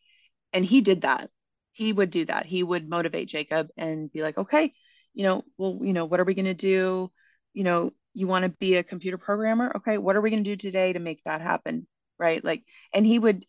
And 0.53 0.64
he 0.64 0.80
did 0.80 1.03
that. 1.03 1.30
He 1.72 1.93
would 1.93 2.11
do 2.11 2.24
that. 2.26 2.47
He 2.47 2.62
would 2.62 2.89
motivate 2.89 3.28
Jacob 3.28 3.68
and 3.76 4.11
be 4.12 4.22
like, 4.22 4.39
okay, 4.39 4.72
you 5.14 5.24
know, 5.24 5.45
well, 5.57 5.78
you 5.82 5.93
know, 5.93 6.05
what 6.07 6.20
are 6.20 6.24
we 6.24 6.34
gonna 6.34 6.55
do? 6.55 7.11
You 7.53 7.64
know, 7.64 7.93
you 8.14 8.26
want 8.26 8.45
to 8.45 8.49
be 8.51 8.76
a 8.76 8.82
computer 8.82 9.18
programmer? 9.18 9.72
Okay, 9.76 9.99
what 9.99 10.16
are 10.16 10.20
we 10.20 10.30
gonna 10.30 10.43
do 10.43 10.57
today 10.57 10.93
to 10.93 10.99
make 10.99 11.22
that 11.24 11.41
happen? 11.41 11.86
Right. 12.18 12.43
Like, 12.45 12.64
and 12.93 13.07
he 13.07 13.18
would 13.18 13.45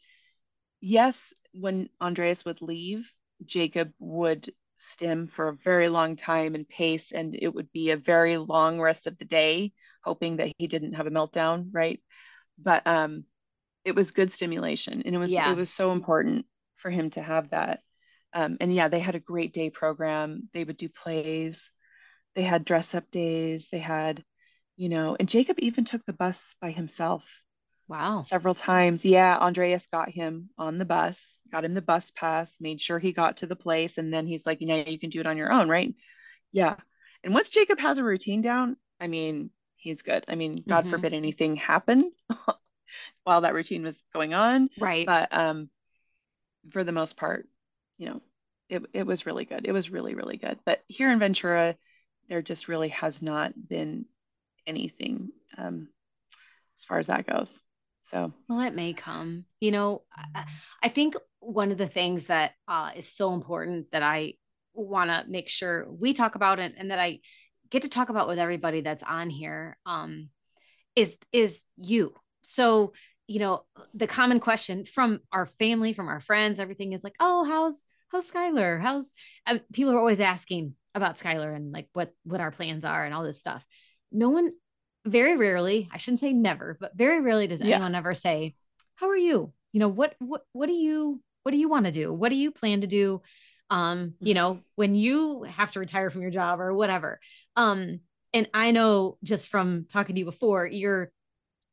yes, 0.82 1.34
when 1.54 1.90
Andreas 2.02 2.46
would 2.46 2.62
leave, 2.62 3.12
Jacob 3.46 3.92
would 4.00 4.52
stim 4.78 5.28
for 5.28 5.50
a 5.50 5.56
very 5.56 5.90
long 5.90 6.16
time 6.16 6.56
and 6.56 6.68
pace, 6.68 7.12
and 7.12 7.36
it 7.36 7.54
would 7.54 7.72
be 7.72 7.92
a 7.92 7.98
very 7.98 8.38
long 8.38 8.80
rest 8.80 9.08
of 9.08 9.18
the 9.18 9.26
day, 9.26 9.74
hoping 10.04 10.38
that 10.38 10.52
he 10.58 10.68
didn't 10.68 10.94
have 10.94 11.08
a 11.08 11.12
meltdown, 11.12 11.70
right? 11.72 12.02
But 12.58 12.86
um, 12.88 13.26
it 13.86 13.95
was 13.95 14.11
good 14.11 14.32
stimulation, 14.32 15.03
and 15.05 15.15
it 15.15 15.17
was 15.17 15.32
yeah. 15.32 15.51
it 15.51 15.57
was 15.57 15.69
so 15.69 15.91
important 15.91 16.45
for 16.77 16.89
him 16.89 17.09
to 17.11 17.21
have 17.21 17.51
that. 17.51 17.82
Um, 18.34 18.57
and 18.59 18.73
yeah, 18.73 18.88
they 18.88 18.99
had 18.99 19.15
a 19.15 19.19
great 19.19 19.53
day 19.53 19.69
program. 19.69 20.49
They 20.53 20.63
would 20.63 20.77
do 20.77 20.89
plays. 20.89 21.71
They 22.36 22.43
had 22.43 22.65
dress 22.65 22.93
up 22.93 23.09
days. 23.11 23.69
They 23.71 23.80
had, 23.80 24.23
you 24.77 24.89
know, 24.89 25.15
and 25.19 25.27
Jacob 25.27 25.57
even 25.59 25.86
took 25.86 26.05
the 26.05 26.13
bus 26.13 26.55
by 26.61 26.71
himself. 26.71 27.43
Wow. 27.88 28.21
Several 28.21 28.53
times. 28.53 29.03
Yeah, 29.03 29.36
Andreas 29.38 29.88
got 29.88 30.11
him 30.11 30.51
on 30.59 30.77
the 30.77 30.86
bus, 30.86 31.41
got 31.51 31.65
him 31.65 31.73
the 31.73 31.82
bus 31.82 32.11
pass, 32.11 32.61
made 32.61 32.80
sure 32.80 32.99
he 32.99 33.13
got 33.13 33.38
to 33.38 33.47
the 33.47 33.55
place. 33.55 33.97
And 33.97 34.13
then 34.13 34.27
he's 34.27 34.45
like, 34.45 34.61
you 34.61 34.67
know, 34.67 34.84
you 34.86 34.99
can 34.99 35.09
do 35.09 35.19
it 35.19 35.25
on 35.25 35.38
your 35.38 35.51
own, 35.51 35.67
right? 35.67 35.95
Yeah. 36.51 36.75
And 37.23 37.34
once 37.34 37.49
Jacob 37.49 37.80
has 37.80 37.97
a 37.97 38.03
routine 38.03 38.41
down, 38.41 38.77
I 38.99 39.07
mean, 39.07 39.49
he's 39.75 40.03
good. 40.03 40.23
I 40.27 40.36
mean, 40.36 40.63
God 40.67 40.82
mm-hmm. 40.82 40.91
forbid 40.91 41.13
anything 41.15 41.55
happen 41.55 42.11
while 43.24 43.42
that 43.42 43.54
routine 43.54 43.84
was 43.84 44.02
going 44.14 44.34
on. 44.34 44.70
Right. 44.80 45.06
But 45.06 45.34
um 45.34 45.70
for 46.72 46.84
the 46.84 46.92
most 46.92 47.18
part, 47.18 47.48
you 47.98 48.08
know, 48.08 48.22
it, 48.70 48.84
it 48.94 49.06
was 49.06 49.26
really 49.26 49.46
good. 49.46 49.66
It 49.66 49.72
was 49.72 49.90
really, 49.90 50.14
really 50.14 50.38
good. 50.38 50.60
But 50.66 50.84
here 50.88 51.12
in 51.12 51.20
Ventura, 51.20 51.76
there 52.28 52.42
just 52.42 52.68
really 52.68 52.90
has 52.90 53.22
not 53.22 53.54
been 53.68 54.06
anything 54.68 55.30
um, 55.58 55.90
as 56.78 56.86
far 56.86 57.00
as 57.00 57.08
that 57.08 57.26
goes. 57.26 57.62
So, 58.02 58.32
well, 58.48 58.62
it 58.62 58.76
may 58.76 58.94
come. 58.94 59.46
You 59.60 59.72
know, 59.72 60.04
I, 60.36 60.46
I 60.84 60.90
think 60.90 61.16
one 61.40 61.72
of 61.72 61.78
the 61.78 61.88
things 61.88 62.26
that 62.26 62.54
uh, 62.68 62.92
is 62.96 63.12
so 63.12 63.34
important 63.34 63.92
that 63.92 64.04
I 64.04 64.36
want 64.74 65.10
to 65.10 65.26
make 65.28 65.50
sure 65.50 65.88
we 65.90 66.14
talk 66.14 66.36
about 66.36 66.60
it 66.60 66.76
and 66.78 66.92
that 66.92 67.00
I 67.00 67.20
get 67.70 67.82
to 67.82 67.90
talk 67.90 68.10
about 68.10 68.28
with 68.28 68.40
everybody 68.40 68.82
that's 68.82 69.04
on 69.04 69.30
here 69.30 69.78
um, 69.86 70.30
is 70.96 71.18
is 71.34 71.64
you. 71.76 72.14
So 72.42 72.94
you 73.30 73.38
know, 73.38 73.62
the 73.94 74.08
common 74.08 74.40
question 74.40 74.86
from 74.86 75.20
our 75.32 75.46
family, 75.46 75.94
from 75.94 76.08
our 76.08 76.20
friends, 76.20 76.60
everything 76.60 76.94
is 76.94 77.04
like, 77.04 77.16
oh, 77.20 77.44
how's 77.44 77.86
how's 78.12 78.30
Skylar? 78.30 78.82
How's 78.82 79.14
uh, 79.46 79.60
people 79.72 79.94
are 79.94 80.00
always 80.00 80.20
asking 80.20 80.74
about 80.96 81.20
Skylar 81.20 81.56
and 81.56 81.72
like 81.72 81.88
what 81.94 82.12
what 82.24 82.42
our 82.42 82.50
plans 82.50 82.84
are 82.84 83.06
and 83.06 83.14
all 83.14 83.24
this 83.24 83.40
stuff. 83.40 83.64
No 84.12 84.30
one, 84.30 84.52
very 85.06 85.38
rarely, 85.38 85.88
I 85.92 85.98
shouldn't 85.98 86.22
say 86.22 86.34
never, 86.34 86.76
but 86.80 86.98
very 86.98 87.22
rarely 87.22 87.46
does 87.46 87.62
yeah. 87.62 87.76
anyone 87.76 87.94
ever 87.94 88.16
say, 88.16 88.56
"How 88.96 89.10
are 89.10 89.18
you?" 89.18 89.54
You 89.74 89.80
know, 89.80 89.90
what 89.90 90.16
what 90.18 90.42
what 90.52 90.66
do 90.66 90.74
you 90.74 91.22
what 91.44 91.52
do 91.52 91.58
you 91.58 91.70
want 91.70 91.86
to 91.86 91.92
do? 91.92 92.12
What 92.12 92.30
do 92.30 92.36
you 92.36 92.52
plan 92.52 92.82
to 92.82 92.88
do? 92.88 93.22
Um, 93.70 94.16
you 94.20 94.34
know, 94.34 94.56
mm-hmm. 94.56 94.62
when 94.76 94.96
you 94.96 95.44
have 95.44 95.72
to 95.74 95.80
retire 95.80 96.10
from 96.10 96.24
your 96.24 96.32
job 96.32 96.60
or 96.60 96.74
whatever. 96.74 97.20
Um, 97.56 98.00
and 98.34 98.50
I 98.54 98.72
know 98.72 99.20
just 99.24 99.50
from 99.50 99.86
talking 99.88 100.16
to 100.16 100.20
you 100.20 100.26
before, 100.26 100.66
you're 100.66 101.12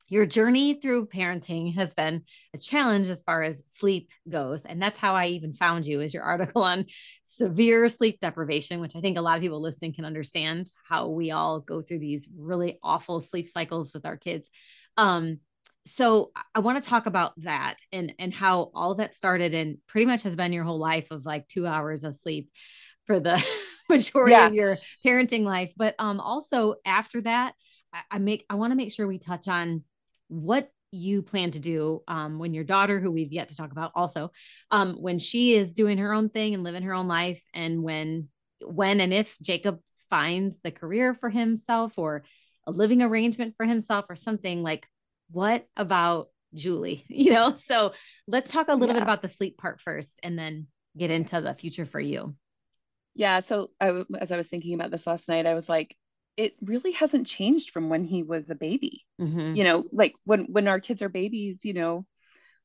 your 0.08 0.26
journey 0.26 0.74
through 0.74 1.06
parenting 1.06 1.74
has 1.74 1.94
been 1.94 2.22
a 2.54 2.58
challenge 2.58 3.08
as 3.08 3.22
far 3.22 3.42
as 3.42 3.62
sleep 3.66 4.10
goes 4.28 4.64
and 4.64 4.80
that's 4.80 4.98
how 4.98 5.14
i 5.14 5.26
even 5.26 5.52
found 5.52 5.86
you 5.86 6.00
is 6.00 6.14
your 6.14 6.22
article 6.22 6.62
on 6.62 6.86
severe 7.22 7.88
sleep 7.88 8.20
deprivation 8.20 8.80
which 8.80 8.96
i 8.96 9.00
think 9.00 9.18
a 9.18 9.20
lot 9.20 9.36
of 9.36 9.42
people 9.42 9.60
listening 9.60 9.92
can 9.92 10.04
understand 10.04 10.70
how 10.88 11.08
we 11.08 11.30
all 11.30 11.60
go 11.60 11.80
through 11.82 11.98
these 11.98 12.28
really 12.36 12.78
awful 12.82 13.20
sleep 13.20 13.46
cycles 13.46 13.92
with 13.92 14.06
our 14.06 14.16
kids 14.16 14.48
um, 14.96 15.38
so 15.84 16.30
i 16.54 16.60
want 16.60 16.82
to 16.82 16.88
talk 16.88 17.06
about 17.06 17.32
that 17.38 17.76
and 17.92 18.14
and 18.18 18.34
how 18.34 18.70
all 18.74 18.94
that 18.94 19.14
started 19.14 19.54
and 19.54 19.78
pretty 19.86 20.06
much 20.06 20.22
has 20.22 20.36
been 20.36 20.52
your 20.52 20.64
whole 20.64 20.78
life 20.78 21.10
of 21.10 21.24
like 21.24 21.46
two 21.48 21.66
hours 21.66 22.04
of 22.04 22.14
sleep 22.14 22.48
for 23.06 23.20
the 23.20 23.42
majority 23.88 24.32
yeah. 24.32 24.46
of 24.46 24.54
your 24.54 24.78
parenting 25.04 25.44
life 25.44 25.72
but 25.76 25.94
um 25.98 26.18
also 26.18 26.74
after 26.84 27.20
that 27.20 27.54
I 28.10 28.18
make 28.18 28.44
I 28.50 28.56
want 28.56 28.72
to 28.72 28.76
make 28.76 28.92
sure 28.92 29.06
we 29.06 29.18
touch 29.18 29.48
on 29.48 29.82
what 30.28 30.70
you 30.92 31.22
plan 31.22 31.50
to 31.50 31.60
do 31.60 32.02
um, 32.08 32.38
when 32.38 32.54
your 32.54 32.64
daughter, 32.64 33.00
who 33.00 33.10
we've 33.10 33.32
yet 33.32 33.48
to 33.48 33.56
talk 33.56 33.72
about 33.72 33.92
also, 33.94 34.30
um, 34.70 34.94
when 34.94 35.18
she 35.18 35.54
is 35.54 35.74
doing 35.74 35.98
her 35.98 36.12
own 36.12 36.28
thing 36.28 36.54
and 36.54 36.62
living 36.62 36.82
her 36.82 36.94
own 36.94 37.08
life, 37.08 37.42
and 37.54 37.82
when, 37.82 38.28
when 38.60 39.00
and 39.00 39.12
if 39.12 39.36
Jacob 39.42 39.80
finds 40.10 40.58
the 40.60 40.70
career 40.70 41.14
for 41.14 41.28
himself 41.28 41.98
or 41.98 42.24
a 42.66 42.70
living 42.70 43.02
arrangement 43.02 43.54
for 43.56 43.66
himself 43.66 44.06
or 44.08 44.16
something 44.16 44.62
like, 44.62 44.86
what 45.30 45.66
about 45.76 46.28
Julie? 46.54 47.04
You 47.08 47.32
know, 47.32 47.54
so 47.56 47.92
let's 48.26 48.52
talk 48.52 48.68
a 48.68 48.74
little 48.74 48.88
yeah. 48.88 49.00
bit 49.00 49.02
about 49.02 49.22
the 49.22 49.28
sleep 49.28 49.58
part 49.58 49.80
first, 49.80 50.20
and 50.22 50.38
then 50.38 50.68
get 50.96 51.10
into 51.10 51.40
the 51.40 51.54
future 51.54 51.86
for 51.86 52.00
you. 52.00 52.34
Yeah. 53.14 53.40
So 53.40 53.70
I, 53.80 54.02
as 54.18 54.30
I 54.30 54.36
was 54.36 54.48
thinking 54.48 54.74
about 54.74 54.90
this 54.90 55.06
last 55.06 55.28
night, 55.28 55.46
I 55.46 55.54
was 55.54 55.68
like, 55.68 55.96
it 56.36 56.54
really 56.60 56.92
hasn't 56.92 57.26
changed 57.26 57.70
from 57.70 57.88
when 57.88 58.04
he 58.04 58.22
was 58.22 58.50
a 58.50 58.54
baby. 58.54 59.04
Mm-hmm. 59.20 59.54
You 59.54 59.64
know, 59.64 59.84
like 59.92 60.14
when 60.24 60.46
when 60.52 60.68
our 60.68 60.80
kids 60.80 61.02
are 61.02 61.08
babies, 61.08 61.60
you 61.62 61.72
know, 61.72 62.06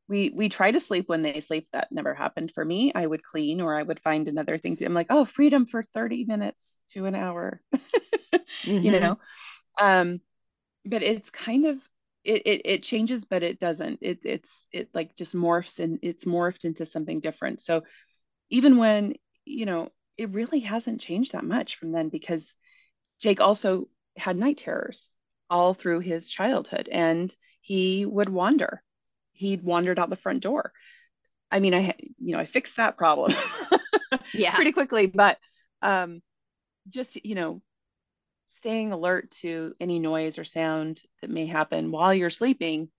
we 0.07 0.29
we 0.29 0.49
try 0.49 0.71
to 0.71 0.79
sleep 0.79 1.07
when 1.07 1.21
they 1.21 1.39
sleep. 1.39 1.67
That 1.71 1.91
never 1.91 2.13
happened 2.13 2.51
for 2.53 2.63
me. 2.63 2.91
I 2.93 3.05
would 3.05 3.23
clean 3.23 3.61
or 3.61 3.77
I 3.77 3.83
would 3.83 4.01
find 4.01 4.27
another 4.27 4.57
thing 4.57 4.75
to. 4.77 4.85
I'm 4.85 4.93
like, 4.93 5.07
oh, 5.09 5.25
freedom 5.25 5.65
for 5.65 5.83
30 5.83 6.25
minutes 6.25 6.79
to 6.89 7.05
an 7.05 7.15
hour. 7.15 7.61
mm-hmm. 8.63 8.85
You 8.85 8.99
know, 8.99 9.19
um, 9.79 10.21
but 10.85 11.01
it's 11.01 11.29
kind 11.29 11.65
of 11.65 11.77
it, 12.23 12.43
it 12.45 12.61
it 12.65 12.83
changes, 12.83 13.25
but 13.25 13.41
it 13.41 13.59
doesn't. 13.59 13.99
It 14.01 14.19
it's 14.23 14.51
it 14.71 14.89
like 14.93 15.15
just 15.15 15.35
morphs 15.35 15.79
and 15.79 15.99
it's 16.01 16.25
morphed 16.25 16.65
into 16.65 16.85
something 16.85 17.21
different. 17.21 17.61
So 17.61 17.83
even 18.49 18.77
when 18.77 19.15
you 19.45 19.65
know 19.65 19.89
it 20.17 20.29
really 20.31 20.59
hasn't 20.59 21.01
changed 21.01 21.31
that 21.31 21.45
much 21.45 21.77
from 21.77 21.93
then 21.93 22.09
because 22.09 22.53
Jake 23.21 23.39
also 23.39 23.87
had 24.17 24.35
night 24.35 24.57
terrors 24.57 25.11
all 25.49 25.73
through 25.73 25.99
his 25.99 26.29
childhood 26.29 26.89
and 26.91 27.33
he 27.61 28.05
would 28.05 28.29
wander. 28.29 28.83
He'd 29.33 29.63
wandered 29.63 29.99
out 29.99 30.09
the 30.09 30.15
front 30.15 30.41
door. 30.41 30.73
I 31.51 31.59
mean, 31.59 31.73
I, 31.73 31.93
you 32.17 32.33
know, 32.33 32.39
I 32.39 32.45
fixed 32.45 32.77
that 32.77 32.97
problem 32.97 33.33
yeah. 34.33 34.55
pretty 34.55 34.71
quickly, 34.71 35.05
but 35.05 35.37
um, 35.81 36.21
just, 36.87 37.23
you 37.25 37.35
know, 37.35 37.61
staying 38.47 38.91
alert 38.91 39.31
to 39.31 39.73
any 39.79 39.99
noise 39.99 40.37
or 40.37 40.43
sound 40.43 41.01
that 41.21 41.29
may 41.29 41.45
happen 41.45 41.91
while 41.91 42.13
you're 42.13 42.29
sleeping 42.29 42.89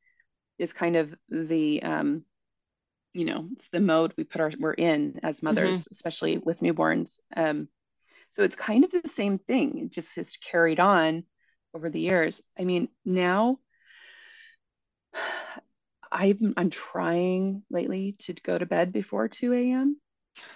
is 0.59 0.73
kind 0.73 0.97
of 0.97 1.15
the, 1.29 1.83
um, 1.83 2.25
you 3.15 3.25
know, 3.25 3.49
it's 3.53 3.69
the 3.71 3.81
mode 3.81 4.13
we 4.17 4.25
put 4.25 4.41
our, 4.41 4.53
we're 4.59 4.73
in 4.73 5.21
as 5.23 5.43
mothers, 5.43 5.83
mm-hmm. 5.83 5.93
especially 5.93 6.39
with 6.39 6.61
newborns. 6.61 7.19
Um, 7.37 7.69
so 8.33 8.43
it's 8.43 8.57
kind 8.57 8.83
of 8.85 8.91
the 8.91 9.09
same 9.09 9.39
thing. 9.39 9.79
It 9.79 9.93
just 9.93 10.17
has 10.17 10.37
carried 10.39 10.81
on 10.81 11.25
over 11.75 11.91
the 11.91 12.01
years. 12.01 12.43
I 12.59 12.65
mean, 12.65 12.89
now 13.05 13.59
I'm 16.11 16.55
I'm 16.57 16.71
trying 16.71 17.63
lately 17.71 18.17
to 18.21 18.33
go 18.33 18.57
to 18.57 18.67
bed 18.67 18.93
before 18.93 19.29
2 19.29 19.53
a.m. 19.53 20.01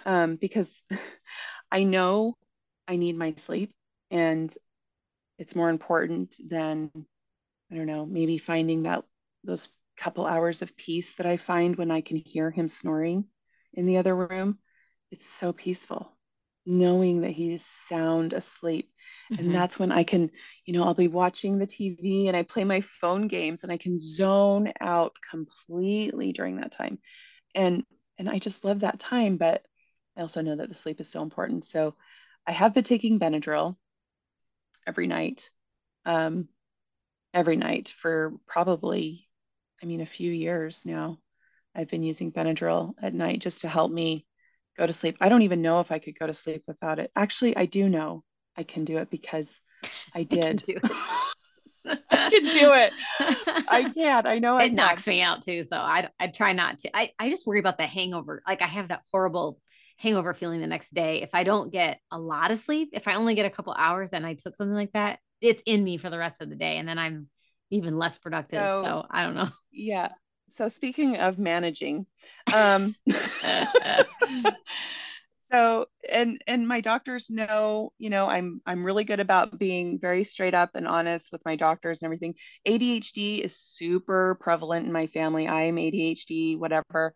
Um, 0.05 0.35
because 0.37 0.83
I 1.71 1.83
know 1.83 2.35
I 2.87 2.95
need 2.95 3.15
my 3.15 3.35
sleep 3.37 3.73
and 4.09 4.55
it's 5.37 5.55
more 5.55 5.69
important 5.69 6.35
than 6.43 6.91
I 7.71 7.75
don't 7.75 7.85
know, 7.85 8.07
maybe 8.07 8.39
finding 8.39 8.83
that 8.83 9.03
those 9.43 9.69
couple 9.97 10.25
hours 10.25 10.63
of 10.63 10.77
peace 10.77 11.15
that 11.15 11.25
I 11.27 11.37
find 11.37 11.75
when 11.75 11.91
I 11.91 12.01
can 12.01 12.17
hear 12.17 12.49
him 12.51 12.69
snoring 12.69 13.25
in 13.73 13.85
the 13.85 13.97
other 13.97 14.15
room. 14.15 14.57
It's 15.11 15.27
so 15.27 15.53
peaceful 15.53 16.16
knowing 16.67 17.21
that 17.21 17.31
he's 17.31 17.65
sound 17.65 18.33
asleep. 18.33 18.91
Mm-hmm. 19.31 19.45
And 19.45 19.55
that's 19.55 19.79
when 19.79 19.91
I 19.91 20.03
can, 20.03 20.29
you 20.65 20.73
know, 20.73 20.83
I'll 20.83 20.93
be 20.93 21.07
watching 21.07 21.57
the 21.57 21.65
TV 21.65 22.27
and 22.27 22.35
I 22.35 22.43
play 22.43 22.65
my 22.65 22.81
phone 22.81 23.27
games 23.27 23.63
and 23.63 23.71
I 23.71 23.77
can 23.77 23.97
zone 23.99 24.73
out 24.81 25.13
completely 25.31 26.33
during 26.33 26.57
that 26.57 26.73
time. 26.73 26.99
And 27.55 27.83
and 28.19 28.29
I 28.29 28.39
just 28.39 28.65
love 28.65 28.81
that 28.81 28.99
time, 28.99 29.37
but 29.37 29.63
I 30.17 30.21
also 30.21 30.41
know 30.41 30.55
that 30.55 30.69
the 30.69 30.75
sleep 30.75 30.99
is 30.99 31.09
so 31.09 31.21
important. 31.21 31.65
So 31.65 31.95
I 32.45 32.51
have 32.51 32.73
been 32.73 32.83
taking 32.83 33.19
Benadryl 33.19 33.77
every 34.85 35.07
night. 35.07 35.49
Um 36.05 36.49
every 37.33 37.55
night 37.55 37.89
for 37.89 38.33
probably 38.45 39.29
I 39.81 39.85
mean 39.85 40.01
a 40.01 40.05
few 40.05 40.31
years 40.31 40.85
now. 40.85 41.19
I've 41.73 41.89
been 41.89 42.03
using 42.03 42.31
Benadryl 42.31 42.93
at 43.01 43.13
night 43.13 43.39
just 43.39 43.61
to 43.61 43.69
help 43.69 43.91
me 43.91 44.25
go 44.77 44.87
to 44.87 44.93
sleep. 44.93 45.17
I 45.19 45.29
don't 45.29 45.41
even 45.41 45.61
know 45.61 45.79
if 45.79 45.91
I 45.91 45.99
could 45.99 46.17
go 46.17 46.27
to 46.27 46.33
sleep 46.33 46.63
without 46.67 46.99
it. 46.99 47.11
Actually, 47.15 47.57
I 47.57 47.65
do 47.65 47.89
know 47.89 48.23
I 48.55 48.63
can 48.63 48.85
do 48.85 48.97
it 48.97 49.09
because 49.09 49.61
I 50.13 50.23
did. 50.23 50.43
I 50.43 50.47
can 50.47 50.57
do 50.57 50.73
it. 51.85 51.99
I 52.11 52.29
can 52.29 52.43
do 52.43 52.73
it. 52.73 52.93
I 53.69 53.91
can. 53.93 54.27
I 54.27 54.39
know 54.39 54.57
it 54.57 54.73
knocks 54.73 55.07
me 55.07 55.21
out 55.21 55.43
too. 55.43 55.63
So 55.63 55.77
I 55.77 56.09
I 56.19 56.27
try 56.27 56.53
not 56.53 56.79
to. 56.79 56.97
I 56.97 57.11
I 57.19 57.29
just 57.29 57.47
worry 57.47 57.59
about 57.59 57.77
the 57.77 57.85
hangover. 57.85 58.41
Like 58.47 58.61
I 58.61 58.67
have 58.67 58.89
that 58.89 59.01
horrible 59.11 59.59
hangover 59.97 60.33
feeling 60.33 60.61
the 60.61 60.67
next 60.67 60.93
day. 60.93 61.21
If 61.21 61.29
I 61.33 61.43
don't 61.43 61.71
get 61.71 61.99
a 62.11 62.19
lot 62.19 62.51
of 62.51 62.59
sleep, 62.59 62.89
if 62.93 63.07
I 63.07 63.15
only 63.15 63.35
get 63.35 63.45
a 63.45 63.49
couple 63.49 63.73
hours 63.73 64.11
and 64.11 64.25
I 64.25 64.35
took 64.35 64.55
something 64.55 64.75
like 64.75 64.91
that, 64.93 65.19
it's 65.41 65.63
in 65.65 65.83
me 65.83 65.97
for 65.97 66.09
the 66.09 66.19
rest 66.19 66.41
of 66.41 66.49
the 66.49 66.55
day, 66.55 66.77
and 66.77 66.87
then 66.87 66.99
I'm 66.99 67.29
even 67.69 67.97
less 67.97 68.17
productive. 68.17 68.71
So, 68.71 68.81
so 68.83 69.05
I 69.09 69.23
don't 69.23 69.35
know. 69.35 69.49
Yeah 69.71 70.09
so 70.49 70.67
speaking 70.67 71.17
of 71.17 71.37
managing 71.37 72.05
um 72.53 72.95
so 75.51 75.85
and 76.09 76.41
and 76.47 76.67
my 76.67 76.81
doctors 76.81 77.29
know 77.29 77.91
you 77.97 78.09
know 78.09 78.27
i'm 78.27 78.61
i'm 78.65 78.83
really 78.83 79.03
good 79.03 79.19
about 79.19 79.57
being 79.57 79.99
very 79.99 80.23
straight 80.23 80.53
up 80.53 80.71
and 80.75 80.87
honest 80.87 81.31
with 81.31 81.43
my 81.45 81.55
doctors 81.55 82.01
and 82.01 82.07
everything 82.07 82.33
adhd 82.67 83.43
is 83.43 83.57
super 83.57 84.37
prevalent 84.39 84.85
in 84.85 84.91
my 84.91 85.07
family 85.07 85.47
i'm 85.47 85.75
adhd 85.75 86.57
whatever 86.57 87.13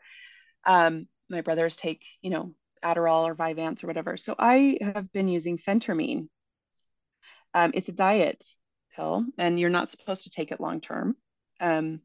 um 0.66 1.08
my 1.30 1.42
brothers 1.42 1.76
take 1.76 2.04
you 2.22 2.30
know 2.30 2.54
Adderall 2.84 3.26
or 3.26 3.36
Vyvanse 3.36 3.84
or 3.84 3.88
whatever. 3.88 4.18
So 4.18 4.36
I 4.38 4.78
have 4.82 5.12
been 5.12 5.28
using 5.28 5.58
phentermine. 5.58 6.28
Um, 7.54 7.72
it's 7.74 7.90
a 7.90 7.94
diet 7.94 8.44
pill, 8.96 9.26
and 9.38 9.60
you're 9.60 9.70
not 9.70 9.92
supposed 9.92 10.24
to 10.24 10.30
take 10.30 10.52
it 10.52 10.60
long 10.60 10.82
term. 10.82 11.16
Um, 11.60 12.02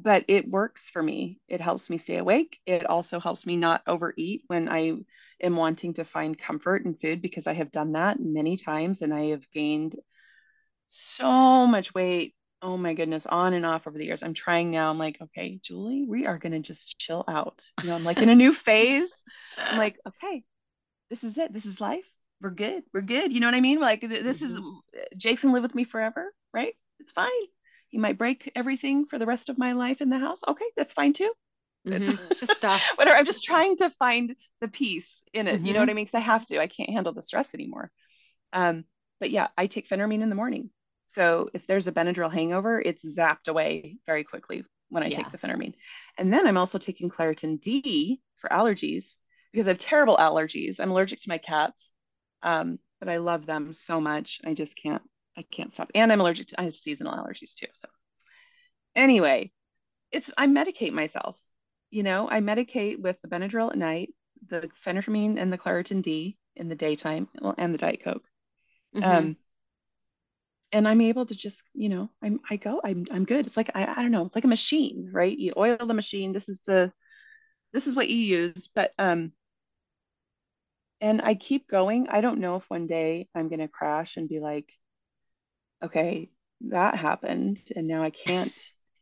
but 0.00 0.24
it 0.28 0.48
works 0.48 0.88
for 0.90 1.02
me. 1.02 1.40
It 1.48 1.60
helps 1.60 1.90
me 1.90 1.98
stay 1.98 2.18
awake. 2.18 2.60
It 2.66 2.86
also 2.86 3.18
helps 3.18 3.44
me 3.44 3.56
not 3.56 3.82
overeat 3.86 4.44
when 4.46 4.68
I 4.68 4.94
am 5.42 5.56
wanting 5.56 5.94
to 5.94 6.04
find 6.04 6.38
comfort 6.38 6.84
in 6.84 6.94
food 6.94 7.20
because 7.20 7.46
I 7.46 7.54
have 7.54 7.72
done 7.72 7.92
that 7.92 8.20
many 8.20 8.56
times 8.56 9.02
and 9.02 9.12
I 9.12 9.30
have 9.30 9.50
gained 9.50 9.96
so 10.86 11.66
much 11.66 11.94
weight. 11.94 12.34
Oh 12.62 12.76
my 12.76 12.94
goodness, 12.94 13.26
on 13.26 13.54
and 13.54 13.66
off 13.66 13.86
over 13.86 13.98
the 13.98 14.04
years. 14.04 14.22
I'm 14.22 14.34
trying 14.34 14.70
now. 14.70 14.90
I'm 14.90 14.98
like, 14.98 15.18
okay, 15.20 15.58
Julie, 15.62 16.04
we 16.08 16.26
are 16.26 16.38
going 16.38 16.52
to 16.52 16.60
just 16.60 16.98
chill 16.98 17.24
out. 17.28 17.64
You 17.82 17.88
know, 17.88 17.94
I'm 17.96 18.04
like 18.04 18.18
in 18.18 18.28
a 18.28 18.34
new 18.34 18.52
phase. 18.52 19.12
I'm 19.56 19.78
like, 19.78 19.96
okay, 20.06 20.44
this 21.10 21.24
is 21.24 21.38
it. 21.38 21.52
This 21.52 21.66
is 21.66 21.80
life. 21.80 22.06
We're 22.40 22.50
good. 22.50 22.84
We're 22.92 23.00
good. 23.00 23.32
You 23.32 23.40
know 23.40 23.46
what 23.48 23.54
I 23.54 23.60
mean? 23.60 23.80
Like, 23.80 24.00
this 24.00 24.42
mm-hmm. 24.42 24.56
is 24.56 24.60
Jason 25.16 25.52
live 25.52 25.62
with 25.62 25.74
me 25.74 25.84
forever, 25.84 26.32
right? 26.52 26.74
It's 27.00 27.12
fine 27.12 27.30
he 27.88 27.98
might 27.98 28.18
break 28.18 28.50
everything 28.54 29.06
for 29.06 29.18
the 29.18 29.26
rest 29.26 29.48
of 29.48 29.58
my 29.58 29.72
life 29.72 30.00
in 30.00 30.10
the 30.10 30.18
house. 30.18 30.42
Okay, 30.46 30.66
that's 30.76 30.92
fine 30.92 31.12
too. 31.12 31.32
Mm-hmm. 31.86 32.16
It's 32.30 32.40
just 32.40 32.56
stuff. 32.56 32.82
Whatever. 32.96 33.16
I'm 33.16 33.24
just 33.24 33.44
trying 33.44 33.76
to 33.78 33.90
find 33.90 34.34
the 34.60 34.68
peace 34.68 35.22
in 35.32 35.46
it. 35.46 35.56
Mm-hmm. 35.56 35.66
You 35.66 35.72
know 35.72 35.80
what 35.80 35.84
mm-hmm. 35.86 35.90
I 35.90 35.94
mean? 35.94 36.04
Because 36.04 36.18
I 36.18 36.22
have 36.22 36.46
to. 36.46 36.60
I 36.60 36.66
can't 36.66 36.90
handle 36.90 37.12
the 37.12 37.22
stress 37.22 37.54
anymore. 37.54 37.90
Um, 38.52 38.84
but 39.20 39.30
yeah, 39.30 39.48
I 39.56 39.66
take 39.66 39.88
phentermine 39.88 40.22
in 40.22 40.28
the 40.28 40.34
morning. 40.34 40.70
So 41.06 41.48
if 41.54 41.66
there's 41.66 41.88
a 41.88 41.92
Benadryl 41.92 42.32
hangover, 42.32 42.80
it's 42.80 43.04
zapped 43.18 43.48
away 43.48 43.96
very 44.06 44.24
quickly 44.24 44.64
when 44.90 45.02
I 45.02 45.06
yeah. 45.06 45.16
take 45.16 45.32
the 45.32 45.38
phentermine. 45.38 45.74
And 46.18 46.32
then 46.32 46.46
I'm 46.46 46.58
also 46.58 46.78
taking 46.78 47.10
Claritin 47.10 47.60
D 47.60 48.20
for 48.36 48.50
allergies 48.50 49.14
because 49.52 49.66
I 49.66 49.70
have 49.70 49.78
terrible 49.78 50.16
allergies. 50.16 50.78
I'm 50.78 50.90
allergic 50.90 51.20
to 51.22 51.28
my 51.30 51.38
cats, 51.38 51.92
um, 52.42 52.78
but 53.00 53.08
I 53.08 53.18
love 53.18 53.46
them 53.46 53.72
so 53.72 54.00
much. 54.00 54.40
I 54.44 54.54
just 54.54 54.76
can't 54.76 55.02
I 55.38 55.42
can't 55.42 55.72
stop. 55.72 55.90
And 55.94 56.12
I'm 56.12 56.20
allergic 56.20 56.48
to 56.48 56.60
I 56.60 56.64
have 56.64 56.76
seasonal 56.76 57.14
allergies 57.14 57.54
too. 57.54 57.68
So 57.72 57.88
anyway, 58.96 59.52
it's 60.10 60.30
I 60.36 60.46
medicate 60.48 60.92
myself. 60.92 61.38
You 61.90 62.02
know, 62.02 62.28
I 62.28 62.40
medicate 62.40 63.00
with 63.00 63.16
the 63.22 63.28
Benadryl 63.28 63.70
at 63.70 63.78
night, 63.78 64.10
the 64.48 64.68
phentermine 64.84 65.38
and 65.38 65.52
the 65.52 65.58
Claritin 65.58 66.02
D 66.02 66.36
in 66.56 66.68
the 66.68 66.74
daytime, 66.74 67.28
and 67.56 67.72
the 67.72 67.78
Diet 67.78 68.02
Coke. 68.02 68.26
Mm-hmm. 68.94 69.04
Um, 69.04 69.36
and 70.72 70.86
I'm 70.86 71.00
able 71.00 71.24
to 71.24 71.34
just, 71.34 71.70
you 71.72 71.88
know, 71.88 72.10
I'm 72.22 72.40
I 72.50 72.56
go, 72.56 72.80
I'm 72.84 73.06
I'm 73.10 73.24
good. 73.24 73.46
It's 73.46 73.56
like 73.56 73.70
I, 73.74 73.86
I 73.86 74.02
don't 74.02 74.10
know, 74.10 74.26
it's 74.26 74.34
like 74.34 74.44
a 74.44 74.48
machine, 74.48 75.10
right? 75.12 75.36
You 75.36 75.52
oil 75.56 75.78
the 75.78 75.94
machine. 75.94 76.32
This 76.32 76.48
is 76.48 76.60
the 76.66 76.92
this 77.72 77.86
is 77.86 77.94
what 77.94 78.08
you 78.08 78.16
use, 78.16 78.68
but 78.74 78.92
um 78.98 79.32
and 81.00 81.22
I 81.22 81.36
keep 81.36 81.68
going. 81.68 82.08
I 82.10 82.20
don't 82.20 82.40
know 82.40 82.56
if 82.56 82.68
one 82.68 82.88
day 82.88 83.28
I'm 83.36 83.48
gonna 83.48 83.68
crash 83.68 84.16
and 84.16 84.28
be 84.28 84.40
like, 84.40 84.68
okay, 85.82 86.30
that 86.68 86.96
happened 86.96 87.60
and 87.74 87.86
now 87.86 88.02
I 88.02 88.10
can't 88.10 88.52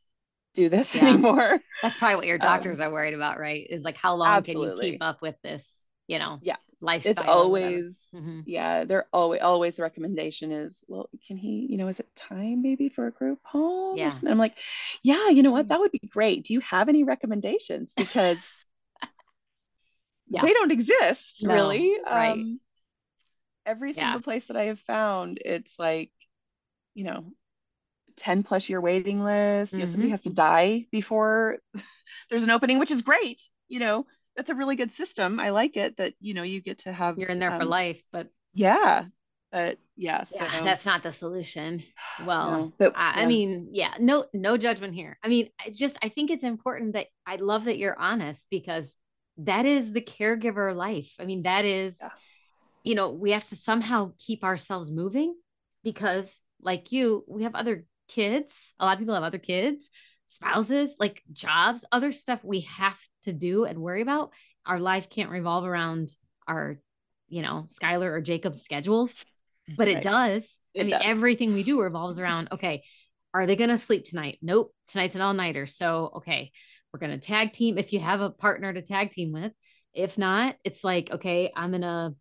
do 0.54 0.68
this 0.68 0.94
yeah. 0.94 1.08
anymore. 1.08 1.60
That's 1.82 1.96
probably 1.96 2.16
what 2.16 2.26
your 2.26 2.38
doctors 2.38 2.80
um, 2.80 2.88
are 2.88 2.92
worried 2.92 3.14
about, 3.14 3.38
right? 3.38 3.66
Is 3.68 3.82
like 3.82 3.96
how 3.96 4.14
long 4.14 4.28
absolutely. 4.28 4.76
can 4.76 4.86
you 4.86 4.92
keep 4.92 5.02
up 5.02 5.22
with 5.22 5.36
this, 5.42 5.84
you 6.06 6.18
know? 6.18 6.38
Yeah. 6.42 6.56
Lifestyle. 6.80 7.12
It's 7.12 7.22
always 7.22 7.98
mm-hmm. 8.14 8.40
yeah, 8.44 8.84
they're 8.84 9.06
always 9.10 9.40
always 9.40 9.76
the 9.76 9.82
recommendation 9.82 10.52
is, 10.52 10.84
well, 10.88 11.08
can 11.26 11.38
he, 11.38 11.66
you 11.70 11.78
know, 11.78 11.88
is 11.88 12.00
it 12.00 12.08
time 12.14 12.60
maybe 12.60 12.90
for 12.90 13.06
a 13.06 13.10
group 13.10 13.38
home? 13.44 13.96
Yeah. 13.96 14.12
I'm 14.26 14.36
like, 14.36 14.56
yeah, 15.02 15.30
you 15.30 15.42
know 15.42 15.52
what? 15.52 15.66
Mm. 15.66 15.68
That 15.70 15.80
would 15.80 15.92
be 15.92 16.06
great. 16.06 16.44
Do 16.44 16.52
you 16.52 16.60
have 16.60 16.90
any 16.90 17.02
recommendations? 17.02 17.92
Because 17.96 18.36
yeah. 20.28 20.42
they 20.42 20.52
don't 20.52 20.70
exist 20.70 21.44
no, 21.44 21.54
really. 21.54 21.96
Right. 22.04 22.32
Um 22.32 22.60
every 23.64 23.94
single 23.94 24.14
yeah. 24.14 24.20
place 24.20 24.46
that 24.46 24.56
I 24.56 24.66
have 24.66 24.80
found, 24.80 25.40
it's 25.44 25.78
like 25.78 26.10
you 26.96 27.04
know 27.04 27.24
10 28.16 28.42
plus 28.42 28.68
year 28.68 28.80
waiting 28.80 29.22
list 29.22 29.72
mm-hmm. 29.72 29.78
you 29.78 29.80
know 29.80 29.86
somebody 29.86 30.08
mm-hmm. 30.08 30.12
has 30.12 30.22
to 30.22 30.32
die 30.32 30.86
before 30.90 31.58
there's 32.30 32.42
an 32.42 32.50
opening 32.50 32.78
which 32.78 32.90
is 32.90 33.02
great 33.02 33.48
you 33.68 33.78
know 33.78 34.06
that's 34.34 34.50
a 34.50 34.54
really 34.54 34.74
good 34.74 34.90
system 34.90 35.38
i 35.38 35.50
like 35.50 35.76
it 35.76 35.96
that 35.98 36.14
you 36.18 36.34
know 36.34 36.42
you 36.42 36.60
get 36.60 36.80
to 36.80 36.92
have 36.92 37.18
you're 37.18 37.28
in 37.28 37.38
there 37.38 37.52
um, 37.52 37.60
for 37.60 37.66
life 37.66 38.02
but 38.10 38.28
yeah 38.54 39.04
but 39.52 39.78
yeah, 39.96 40.24
so. 40.24 40.40
yeah 40.40 40.62
that's 40.62 40.84
not 40.84 41.02
the 41.02 41.12
solution 41.12 41.82
well 42.26 42.50
no, 42.50 42.72
but, 42.78 42.92
I, 42.96 43.16
yeah. 43.16 43.22
I, 43.22 43.26
mean 43.26 43.68
yeah 43.70 43.94
no 44.00 44.24
no 44.32 44.56
judgment 44.56 44.94
here 44.94 45.18
i 45.22 45.28
mean 45.28 45.50
i 45.64 45.70
just 45.70 45.98
i 46.02 46.08
think 46.08 46.30
it's 46.30 46.44
important 46.44 46.94
that 46.94 47.06
i 47.26 47.36
love 47.36 47.64
that 47.64 47.78
you're 47.78 47.98
honest 47.98 48.46
because 48.50 48.96
that 49.38 49.66
is 49.66 49.92
the 49.92 50.00
caregiver 50.00 50.74
life 50.74 51.14
i 51.20 51.24
mean 51.24 51.42
that 51.42 51.64
is 51.64 51.98
yeah. 52.00 52.08
you 52.82 52.94
know 52.94 53.10
we 53.10 53.32
have 53.32 53.44
to 53.44 53.54
somehow 53.54 54.12
keep 54.18 54.42
ourselves 54.42 54.90
moving 54.90 55.34
because 55.84 56.40
like 56.60 56.92
you, 56.92 57.24
we 57.28 57.44
have 57.44 57.54
other 57.54 57.84
kids. 58.08 58.74
A 58.78 58.84
lot 58.84 58.94
of 58.94 58.98
people 58.98 59.14
have 59.14 59.22
other 59.22 59.38
kids, 59.38 59.90
spouses, 60.24 60.96
like 60.98 61.22
jobs, 61.32 61.84
other 61.92 62.12
stuff 62.12 62.44
we 62.44 62.60
have 62.60 62.98
to 63.24 63.32
do 63.32 63.64
and 63.64 63.78
worry 63.78 64.02
about. 64.02 64.32
Our 64.64 64.80
life 64.80 65.08
can't 65.08 65.30
revolve 65.30 65.64
around 65.64 66.14
our, 66.46 66.78
you 67.28 67.42
know, 67.42 67.66
Skylar 67.68 68.10
or 68.10 68.20
Jacob's 68.20 68.62
schedules, 68.62 69.24
but 69.76 69.88
it 69.88 70.02
does. 70.02 70.58
It 70.74 70.80
I 70.80 70.84
mean, 70.84 70.90
does. 70.92 71.02
everything 71.04 71.54
we 71.54 71.62
do 71.62 71.80
revolves 71.80 72.18
around, 72.18 72.48
okay, 72.52 72.82
are 73.34 73.46
they 73.46 73.56
going 73.56 73.70
to 73.70 73.78
sleep 73.78 74.04
tonight? 74.04 74.38
Nope. 74.42 74.72
Tonight's 74.88 75.14
an 75.14 75.20
all 75.20 75.34
nighter. 75.34 75.66
So, 75.66 76.10
okay, 76.16 76.52
we're 76.92 77.00
going 77.00 77.18
to 77.18 77.26
tag 77.26 77.52
team 77.52 77.76
if 77.76 77.92
you 77.92 78.00
have 78.00 78.20
a 78.20 78.30
partner 78.30 78.72
to 78.72 78.82
tag 78.82 79.10
team 79.10 79.32
with. 79.32 79.52
If 79.92 80.18
not, 80.18 80.56
it's 80.64 80.82
like, 80.82 81.12
okay, 81.12 81.52
I'm 81.54 81.70
going 81.70 81.82
to 81.82 82.14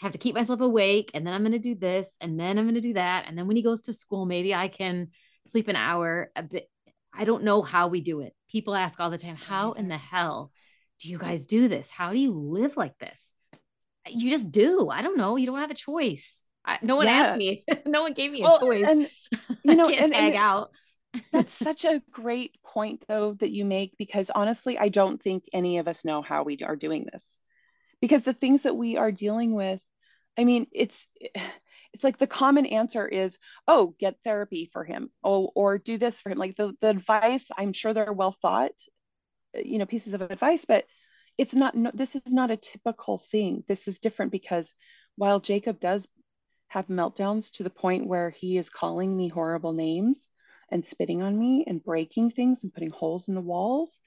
have 0.00 0.12
to 0.12 0.18
keep 0.18 0.34
myself 0.34 0.60
awake 0.60 1.10
and 1.14 1.26
then 1.26 1.34
I'm 1.34 1.42
going 1.42 1.52
to 1.52 1.58
do 1.58 1.74
this 1.74 2.16
and 2.20 2.40
then 2.40 2.58
I'm 2.58 2.64
going 2.64 2.74
to 2.74 2.80
do 2.80 2.94
that. 2.94 3.26
And 3.26 3.36
then 3.36 3.46
when 3.46 3.56
he 3.56 3.62
goes 3.62 3.82
to 3.82 3.92
school, 3.92 4.24
maybe 4.24 4.54
I 4.54 4.68
can 4.68 5.08
sleep 5.46 5.68
an 5.68 5.76
hour 5.76 6.30
a 6.34 6.42
bit. 6.42 6.70
I 7.12 7.24
don't 7.24 7.44
know 7.44 7.60
how 7.60 7.88
we 7.88 8.00
do 8.00 8.20
it. 8.20 8.34
People 8.50 8.74
ask 8.74 8.98
all 8.98 9.10
the 9.10 9.18
time, 9.18 9.36
how 9.36 9.72
in 9.72 9.88
the 9.88 9.98
hell 9.98 10.52
do 11.00 11.10
you 11.10 11.18
guys 11.18 11.46
do 11.46 11.68
this? 11.68 11.90
How 11.90 12.12
do 12.12 12.18
you 12.18 12.32
live 12.32 12.76
like 12.76 12.96
this? 12.98 13.34
You 14.08 14.30
just 14.30 14.50
do. 14.50 14.88
I 14.88 15.02
don't 15.02 15.18
know. 15.18 15.36
You 15.36 15.46
don't 15.46 15.60
have 15.60 15.70
a 15.70 15.74
choice. 15.74 16.46
I, 16.64 16.78
no 16.82 16.96
one 16.96 17.06
yeah. 17.06 17.12
asked 17.12 17.36
me. 17.36 17.64
no 17.86 18.02
one 18.02 18.12
gave 18.12 18.30
me 18.30 18.40
a 18.40 18.44
well, 18.44 18.58
choice. 18.58 18.84
And 18.86 19.10
you 19.64 19.74
know, 19.74 19.88
can't 19.88 20.02
and, 20.02 20.12
tag 20.12 20.34
and 20.34 20.36
out. 20.36 20.70
that's 21.32 21.52
such 21.52 21.84
a 21.84 22.02
great 22.10 22.54
point 22.62 23.04
though 23.08 23.34
that 23.34 23.50
you 23.50 23.64
make 23.64 23.96
because 23.98 24.30
honestly, 24.34 24.78
I 24.78 24.88
don't 24.88 25.20
think 25.20 25.44
any 25.52 25.78
of 25.78 25.88
us 25.88 26.04
know 26.04 26.22
how 26.22 26.44
we 26.44 26.58
are 26.62 26.76
doing 26.76 27.06
this. 27.10 27.38
Because 28.00 28.22
the 28.22 28.32
things 28.32 28.62
that 28.62 28.76
we 28.76 28.96
are 28.96 29.12
dealing 29.12 29.52
with 29.52 29.80
I 30.38 30.44
mean, 30.44 30.66
it's 30.72 31.06
it's 31.92 32.04
like 32.04 32.18
the 32.18 32.26
common 32.26 32.66
answer 32.66 33.06
is, 33.06 33.38
oh, 33.66 33.94
get 33.98 34.16
therapy 34.24 34.70
for 34.72 34.84
him. 34.84 35.10
Oh, 35.24 35.50
or 35.54 35.78
do 35.78 35.98
this 35.98 36.20
for 36.20 36.30
him. 36.30 36.38
Like 36.38 36.56
the, 36.56 36.74
the 36.80 36.88
advice, 36.88 37.48
I'm 37.56 37.72
sure 37.72 37.92
they're 37.92 38.12
well 38.12 38.32
thought, 38.32 38.72
you 39.54 39.78
know, 39.78 39.86
pieces 39.86 40.14
of 40.14 40.22
advice, 40.22 40.64
but 40.64 40.84
it's 41.36 41.54
not, 41.54 41.74
no, 41.74 41.90
this 41.92 42.14
is 42.14 42.32
not 42.32 42.50
a 42.50 42.56
typical 42.56 43.18
thing. 43.18 43.64
This 43.66 43.88
is 43.88 43.98
different 43.98 44.32
because 44.32 44.74
while 45.16 45.40
Jacob 45.40 45.80
does 45.80 46.08
have 46.68 46.86
meltdowns 46.86 47.52
to 47.52 47.64
the 47.64 47.70
point 47.70 48.06
where 48.06 48.30
he 48.30 48.56
is 48.56 48.70
calling 48.70 49.16
me 49.16 49.28
horrible 49.28 49.72
names 49.72 50.28
and 50.70 50.86
spitting 50.86 51.22
on 51.22 51.36
me 51.36 51.64
and 51.66 51.82
breaking 51.82 52.30
things 52.30 52.62
and 52.62 52.72
putting 52.72 52.90
holes 52.90 53.28
in 53.28 53.34
the 53.34 53.40
walls, 53.40 54.00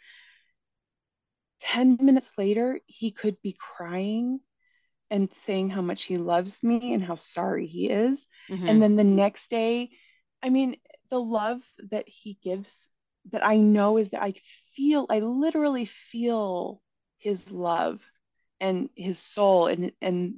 10 1.60 1.98
minutes 2.02 2.32
later, 2.38 2.80
he 2.86 3.12
could 3.12 3.42
be 3.42 3.58
crying 3.60 4.40
and 5.10 5.32
saying 5.32 5.70
how 5.70 5.82
much 5.82 6.04
he 6.04 6.18
loves 6.18 6.64
me 6.64 6.94
and 6.94 7.04
how 7.04 7.16
sorry 7.16 7.68
he 7.68 7.90
is. 7.90 8.28
Mm-hmm. 8.50 8.68
And 8.68 8.82
then 8.82 8.96
the 8.96 9.04
next 9.04 9.50
day, 9.50 9.92
I 10.42 10.50
mean, 10.50 10.78
the 11.10 11.20
love 11.20 11.62
that 11.92 12.06
he 12.08 12.38
gives 12.44 12.90
that 13.32 13.46
I 13.46 13.58
know 13.58 13.98
is 13.98 14.10
that 14.10 14.22
I 14.24 14.34
feel, 14.76 15.06
I 15.10 15.20
literally 15.20 15.86
feel 15.86 16.82
his 17.20 17.52
love 17.52 18.02
and 18.60 18.90
his 18.96 19.20
soul. 19.20 19.68
And, 19.68 19.92
and 20.02 20.36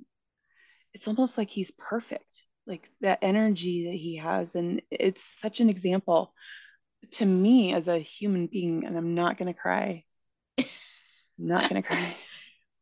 it's 0.93 1.07
almost 1.07 1.37
like 1.37 1.49
he's 1.49 1.71
perfect, 1.71 2.45
like 2.67 2.89
that 3.01 3.19
energy 3.21 3.85
that 3.85 3.95
he 3.95 4.17
has. 4.17 4.55
And 4.55 4.81
it's 4.91 5.23
such 5.39 5.61
an 5.61 5.69
example 5.69 6.33
to 7.11 7.25
me 7.25 7.73
as 7.73 7.87
a 7.87 7.97
human 7.97 8.47
being. 8.47 8.85
And 8.85 8.97
I'm 8.97 9.15
not 9.15 9.37
going 9.37 9.51
to 9.51 9.59
cry. 9.59 10.03
I'm 10.57 10.65
not 11.37 11.69
going 11.69 11.81
to 11.81 11.87
cry. 11.87 12.15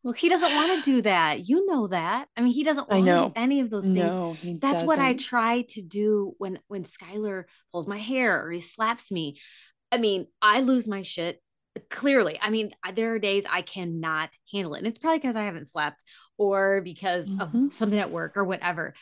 Well, 0.03 0.13
he 0.13 0.27
doesn't 0.27 0.53
want 0.53 0.83
to 0.83 0.91
do 0.91 1.01
that. 1.03 1.47
You 1.47 1.65
know 1.65 1.87
that. 1.87 2.27
I 2.35 2.41
mean, 2.41 2.51
he 2.51 2.63
doesn't 2.63 2.89
want 2.89 3.03
I 3.03 3.05
know. 3.05 3.31
any 3.35 3.61
of 3.61 3.69
those 3.69 3.85
things. 3.85 3.97
No, 3.97 4.35
That's 4.43 4.73
doesn't. 4.73 4.87
what 4.87 4.99
I 4.99 5.13
try 5.13 5.61
to 5.69 5.81
do 5.81 6.35
when 6.37 6.59
when 6.67 6.83
Skylar 6.83 7.45
pulls 7.71 7.87
my 7.87 7.97
hair 7.97 8.45
or 8.45 8.51
he 8.51 8.59
slaps 8.59 9.11
me. 9.11 9.39
I 9.91 9.97
mean, 9.97 10.27
I 10.41 10.59
lose 10.59 10.87
my 10.87 11.03
shit 11.03 11.41
clearly. 11.89 12.37
I 12.41 12.49
mean, 12.49 12.71
there 12.95 13.13
are 13.13 13.19
days 13.19 13.45
I 13.49 13.61
cannot 13.61 14.29
handle 14.51 14.75
it. 14.75 14.79
And 14.79 14.87
it's 14.87 14.99
probably 14.99 15.19
because 15.19 15.35
I 15.35 15.43
haven't 15.43 15.67
slept 15.67 16.03
or 16.37 16.81
because 16.81 17.29
mm-hmm. 17.29 17.65
of 17.67 17.73
something 17.73 17.99
at 17.99 18.11
work 18.11 18.35
or 18.35 18.43
whatever. 18.43 18.93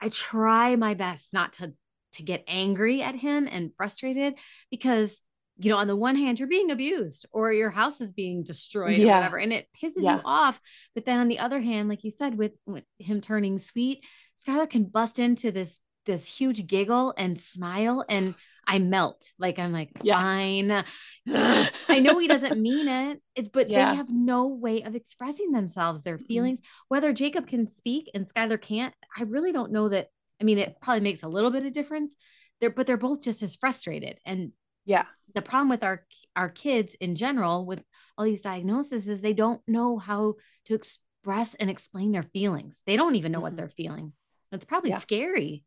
I 0.00 0.08
try 0.08 0.76
my 0.76 0.94
best 0.94 1.32
not 1.32 1.54
to 1.54 1.74
to 2.14 2.22
get 2.24 2.42
angry 2.48 3.02
at 3.02 3.14
him 3.14 3.48
and 3.50 3.70
frustrated 3.76 4.34
because 4.68 5.22
you 5.60 5.70
know, 5.70 5.76
on 5.76 5.86
the 5.86 5.96
one 5.96 6.16
hand, 6.16 6.38
you're 6.38 6.48
being 6.48 6.70
abused 6.70 7.26
or 7.32 7.52
your 7.52 7.70
house 7.70 8.00
is 8.00 8.12
being 8.12 8.42
destroyed 8.42 8.96
yeah. 8.96 9.12
or 9.12 9.16
whatever, 9.18 9.38
and 9.38 9.52
it 9.52 9.68
pisses 9.82 10.02
yeah. 10.02 10.16
you 10.16 10.22
off. 10.24 10.60
But 10.94 11.04
then 11.04 11.18
on 11.18 11.28
the 11.28 11.38
other 11.38 11.60
hand, 11.60 11.88
like 11.88 12.04
you 12.04 12.10
said, 12.10 12.36
with, 12.36 12.52
with 12.66 12.84
him 12.98 13.20
turning 13.20 13.58
sweet, 13.58 14.04
Skylar 14.38 14.68
can 14.68 14.84
bust 14.84 15.18
into 15.18 15.50
this 15.50 15.80
this 16.06 16.26
huge 16.26 16.66
giggle 16.66 17.14
and 17.16 17.38
smile 17.38 18.04
and 18.08 18.34
I 18.66 18.78
melt. 18.78 19.32
Like 19.38 19.58
I'm 19.58 19.72
like, 19.72 19.90
yeah. 20.02 20.20
fine. 20.20 20.84
I 21.88 22.00
know 22.00 22.18
he 22.18 22.28
doesn't 22.28 22.60
mean 22.60 22.88
it. 22.88 23.20
It's 23.34 23.48
but 23.48 23.68
yeah. 23.68 23.90
they 23.90 23.96
have 23.96 24.10
no 24.10 24.46
way 24.46 24.82
of 24.82 24.94
expressing 24.94 25.50
themselves, 25.50 26.02
their 26.02 26.18
feelings. 26.18 26.60
Mm-hmm. 26.60 26.84
Whether 26.88 27.12
Jacob 27.12 27.46
can 27.46 27.66
speak 27.66 28.10
and 28.14 28.26
Skylar 28.26 28.60
can't, 28.60 28.94
I 29.16 29.24
really 29.24 29.52
don't 29.52 29.72
know 29.72 29.88
that. 29.88 30.08
I 30.40 30.44
mean, 30.44 30.58
it 30.58 30.76
probably 30.80 31.00
makes 31.00 31.22
a 31.22 31.28
little 31.28 31.50
bit 31.50 31.66
of 31.66 31.72
difference. 31.72 32.16
They're 32.60 32.70
but 32.70 32.86
they're 32.86 32.96
both 32.96 33.22
just 33.22 33.42
as 33.42 33.56
frustrated. 33.56 34.18
And 34.24 34.52
yeah, 34.84 35.06
the 35.34 35.42
problem 35.42 35.68
with 35.68 35.82
our 35.82 36.04
our 36.36 36.48
kids 36.48 36.94
in 36.96 37.14
general 37.16 37.66
with 37.66 37.82
all 38.16 38.24
these 38.24 38.40
diagnoses 38.40 39.08
is 39.08 39.20
they 39.20 39.32
don't 39.32 39.60
know 39.66 39.98
how 39.98 40.34
to 40.66 40.74
express 40.74 41.54
and 41.54 41.70
explain 41.70 42.12
their 42.12 42.22
feelings. 42.22 42.82
They 42.86 42.96
don't 42.96 43.16
even 43.16 43.32
know 43.32 43.38
mm-hmm. 43.38 43.42
what 43.42 43.56
they're 43.56 43.68
feeling. 43.68 44.12
It's 44.52 44.66
probably 44.66 44.90
yeah. 44.90 44.98
scary 44.98 45.64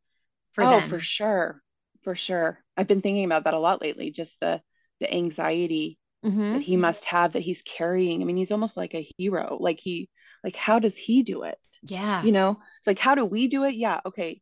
for 0.53 0.63
oh, 0.63 0.79
them. 0.79 0.89
for 0.89 0.99
sure. 0.99 1.61
For 2.03 2.15
sure. 2.15 2.59
I've 2.75 2.87
been 2.87 3.01
thinking 3.01 3.25
about 3.25 3.45
that 3.45 3.53
a 3.53 3.59
lot 3.59 3.81
lately, 3.81 4.11
just 4.11 4.39
the 4.39 4.61
the 4.99 5.13
anxiety 5.13 5.97
mm-hmm. 6.23 6.53
that 6.53 6.61
he 6.61 6.77
must 6.77 7.05
have 7.05 7.33
that 7.33 7.41
he's 7.41 7.61
carrying. 7.61 8.21
I 8.21 8.25
mean, 8.25 8.37
he's 8.37 8.51
almost 8.51 8.77
like 8.77 8.93
a 8.93 9.07
hero. 9.17 9.57
Like 9.59 9.79
he 9.79 10.09
like 10.43 10.55
how 10.55 10.79
does 10.79 10.95
he 10.95 11.23
do 11.23 11.43
it? 11.43 11.57
Yeah. 11.81 12.23
You 12.23 12.31
know, 12.31 12.59
it's 12.79 12.87
like 12.87 12.99
how 12.99 13.15
do 13.15 13.25
we 13.25 13.47
do 13.47 13.63
it? 13.63 13.75
Yeah, 13.75 14.01
okay. 14.05 14.41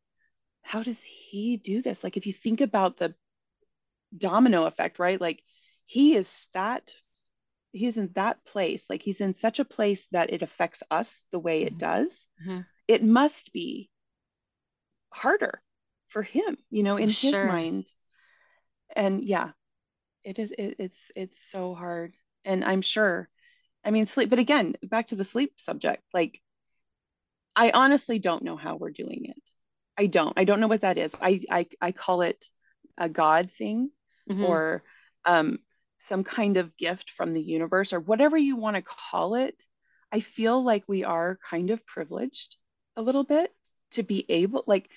How 0.63 0.83
does 0.83 1.01
he 1.01 1.57
do 1.57 1.81
this? 1.81 2.03
Like 2.03 2.17
if 2.17 2.25
you 2.25 2.33
think 2.33 2.61
about 2.61 2.97
the 2.97 3.13
domino 4.15 4.65
effect, 4.65 4.99
right? 4.99 5.19
Like 5.19 5.41
he 5.85 6.15
is 6.15 6.47
that 6.53 6.93
he's 7.71 7.97
in 7.97 8.09
that 8.13 8.43
place. 8.45 8.89
Like 8.89 9.01
he's 9.01 9.21
in 9.21 9.33
such 9.33 9.59
a 9.59 9.65
place 9.65 10.05
that 10.11 10.31
it 10.31 10.41
affects 10.41 10.83
us 10.91 11.25
the 11.31 11.39
way 11.39 11.63
it 11.63 11.77
mm-hmm. 11.77 11.77
does. 11.77 12.27
Mm-hmm. 12.45 12.61
It 12.87 13.03
must 13.03 13.53
be 13.53 13.89
harder 15.09 15.61
for 16.09 16.23
him, 16.23 16.57
you 16.69 16.83
know, 16.83 16.97
in 16.97 17.09
sure. 17.09 17.33
his 17.33 17.43
mind. 17.45 17.87
And 18.95 19.23
yeah, 19.23 19.51
it 20.23 20.39
is 20.39 20.51
it, 20.51 20.75
it's 20.79 21.11
it's 21.15 21.41
so 21.41 21.73
hard. 21.73 22.13
And 22.43 22.63
I'm 22.65 22.81
sure, 22.81 23.29
I 23.85 23.91
mean 23.91 24.07
sleep, 24.07 24.29
but 24.29 24.39
again, 24.39 24.75
back 24.83 25.09
to 25.09 25.15
the 25.15 25.25
sleep 25.25 25.53
subject, 25.57 26.03
like 26.13 26.41
I 27.55 27.71
honestly 27.71 28.19
don't 28.19 28.43
know 28.43 28.57
how 28.57 28.75
we're 28.75 28.91
doing 28.91 29.25
it. 29.25 29.43
I 29.97 30.07
don't. 30.07 30.33
I 30.37 30.43
don't 30.45 30.59
know 30.59 30.67
what 30.67 30.81
that 30.81 30.97
is. 30.97 31.13
I 31.21 31.41
I, 31.49 31.67
I 31.81 31.91
call 31.91 32.21
it 32.21 32.45
a 32.97 33.07
God 33.07 33.51
thing 33.51 33.91
mm-hmm. 34.31 34.45
or 34.45 34.83
um, 35.25 35.59
some 35.97 36.23
kind 36.23 36.57
of 36.57 36.75
gift 36.77 37.11
from 37.11 37.33
the 37.33 37.41
universe 37.41 37.93
or 37.93 37.99
whatever 37.99 38.37
you 38.37 38.55
want 38.55 38.75
to 38.75 38.81
call 38.81 39.35
it. 39.35 39.61
I 40.11 40.19
feel 40.19 40.61
like 40.63 40.83
we 40.87 41.03
are 41.03 41.39
kind 41.49 41.69
of 41.69 41.85
privileged 41.85 42.57
a 42.97 43.01
little 43.01 43.23
bit 43.23 43.51
to 43.91 44.03
be 44.03 44.25
able, 44.29 44.63
like, 44.67 44.89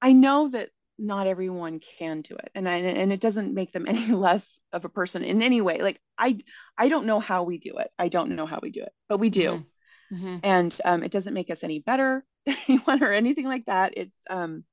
I 0.00 0.12
know 0.12 0.48
that 0.48 0.70
not 1.00 1.26
everyone 1.26 1.80
can 1.98 2.20
do 2.20 2.36
it 2.36 2.50
and 2.54 2.68
I, 2.68 2.76
and 2.76 3.12
it 3.12 3.20
doesn't 3.20 3.54
make 3.54 3.72
them 3.72 3.86
any 3.88 4.06
less 4.12 4.58
of 4.72 4.84
a 4.84 4.88
person 4.88 5.24
in 5.24 5.42
any 5.42 5.60
way 5.60 5.80
like 5.80 6.00
i 6.18 6.38
i 6.76 6.88
don't 6.88 7.06
know 7.06 7.20
how 7.20 7.42
we 7.42 7.58
do 7.58 7.78
it 7.78 7.90
i 7.98 8.08
don't 8.08 8.36
know 8.36 8.46
how 8.46 8.60
we 8.62 8.70
do 8.70 8.82
it 8.82 8.92
but 9.08 9.18
we 9.18 9.30
do 9.30 9.64
mm-hmm. 10.12 10.14
Mm-hmm. 10.14 10.36
and 10.42 10.80
um, 10.84 11.02
it 11.02 11.12
doesn't 11.12 11.34
make 11.34 11.50
us 11.50 11.64
any 11.64 11.78
better 11.78 12.24
than 12.46 12.56
anyone 12.68 13.02
or 13.02 13.12
anything 13.12 13.46
like 13.46 13.64
that 13.66 13.94
it's 13.96 14.16
um 14.28 14.64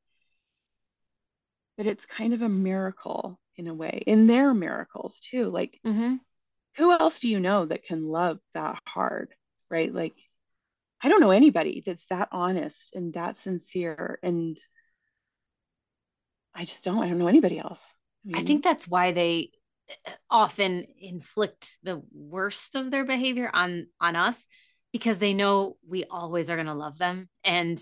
but 1.77 1.85
it's 1.87 2.05
kind 2.05 2.33
of 2.33 2.41
a 2.41 2.49
miracle 2.49 3.39
in 3.57 3.67
a 3.67 3.73
way 3.73 4.03
in 4.05 4.25
their 4.25 4.53
miracles 4.53 5.19
too 5.19 5.49
like 5.49 5.79
mm-hmm. 5.85 6.15
who 6.75 6.91
else 6.91 7.19
do 7.19 7.27
you 7.27 7.39
know 7.39 7.65
that 7.65 7.83
can 7.83 8.05
love 8.05 8.39
that 8.53 8.79
hard 8.85 9.33
right 9.69 9.93
like 9.93 10.15
i 11.01 11.09
don't 11.09 11.21
know 11.21 11.31
anybody 11.31 11.81
that's 11.85 12.05
that 12.07 12.29
honest 12.31 12.95
and 12.95 13.13
that 13.13 13.37
sincere 13.37 14.19
and 14.23 14.59
I 16.57 16.65
just 16.65 16.83
don't. 16.83 17.03
I 17.03 17.07
don't 17.07 17.19
know 17.19 17.27
anybody 17.27 17.59
else. 17.59 17.93
I, 18.25 18.29
mean, 18.29 18.37
I 18.37 18.45
think 18.45 18.63
that's 18.63 18.87
why 18.87 19.11
they 19.11 19.51
uh, 19.89 20.11
often 20.29 20.85
inflict 20.99 21.77
the 21.83 22.01
worst 22.11 22.75
of 22.75 22.89
their 22.89 23.05
behavior 23.05 23.49
on 23.53 23.87
on 24.01 24.15
us 24.15 24.43
because 24.91 25.19
they 25.19 25.33
know 25.33 25.77
we 25.87 26.03
always 26.05 26.49
are 26.49 26.55
going 26.55 26.67
to 26.67 26.73
love 26.73 26.97
them 26.97 27.29
and 27.43 27.79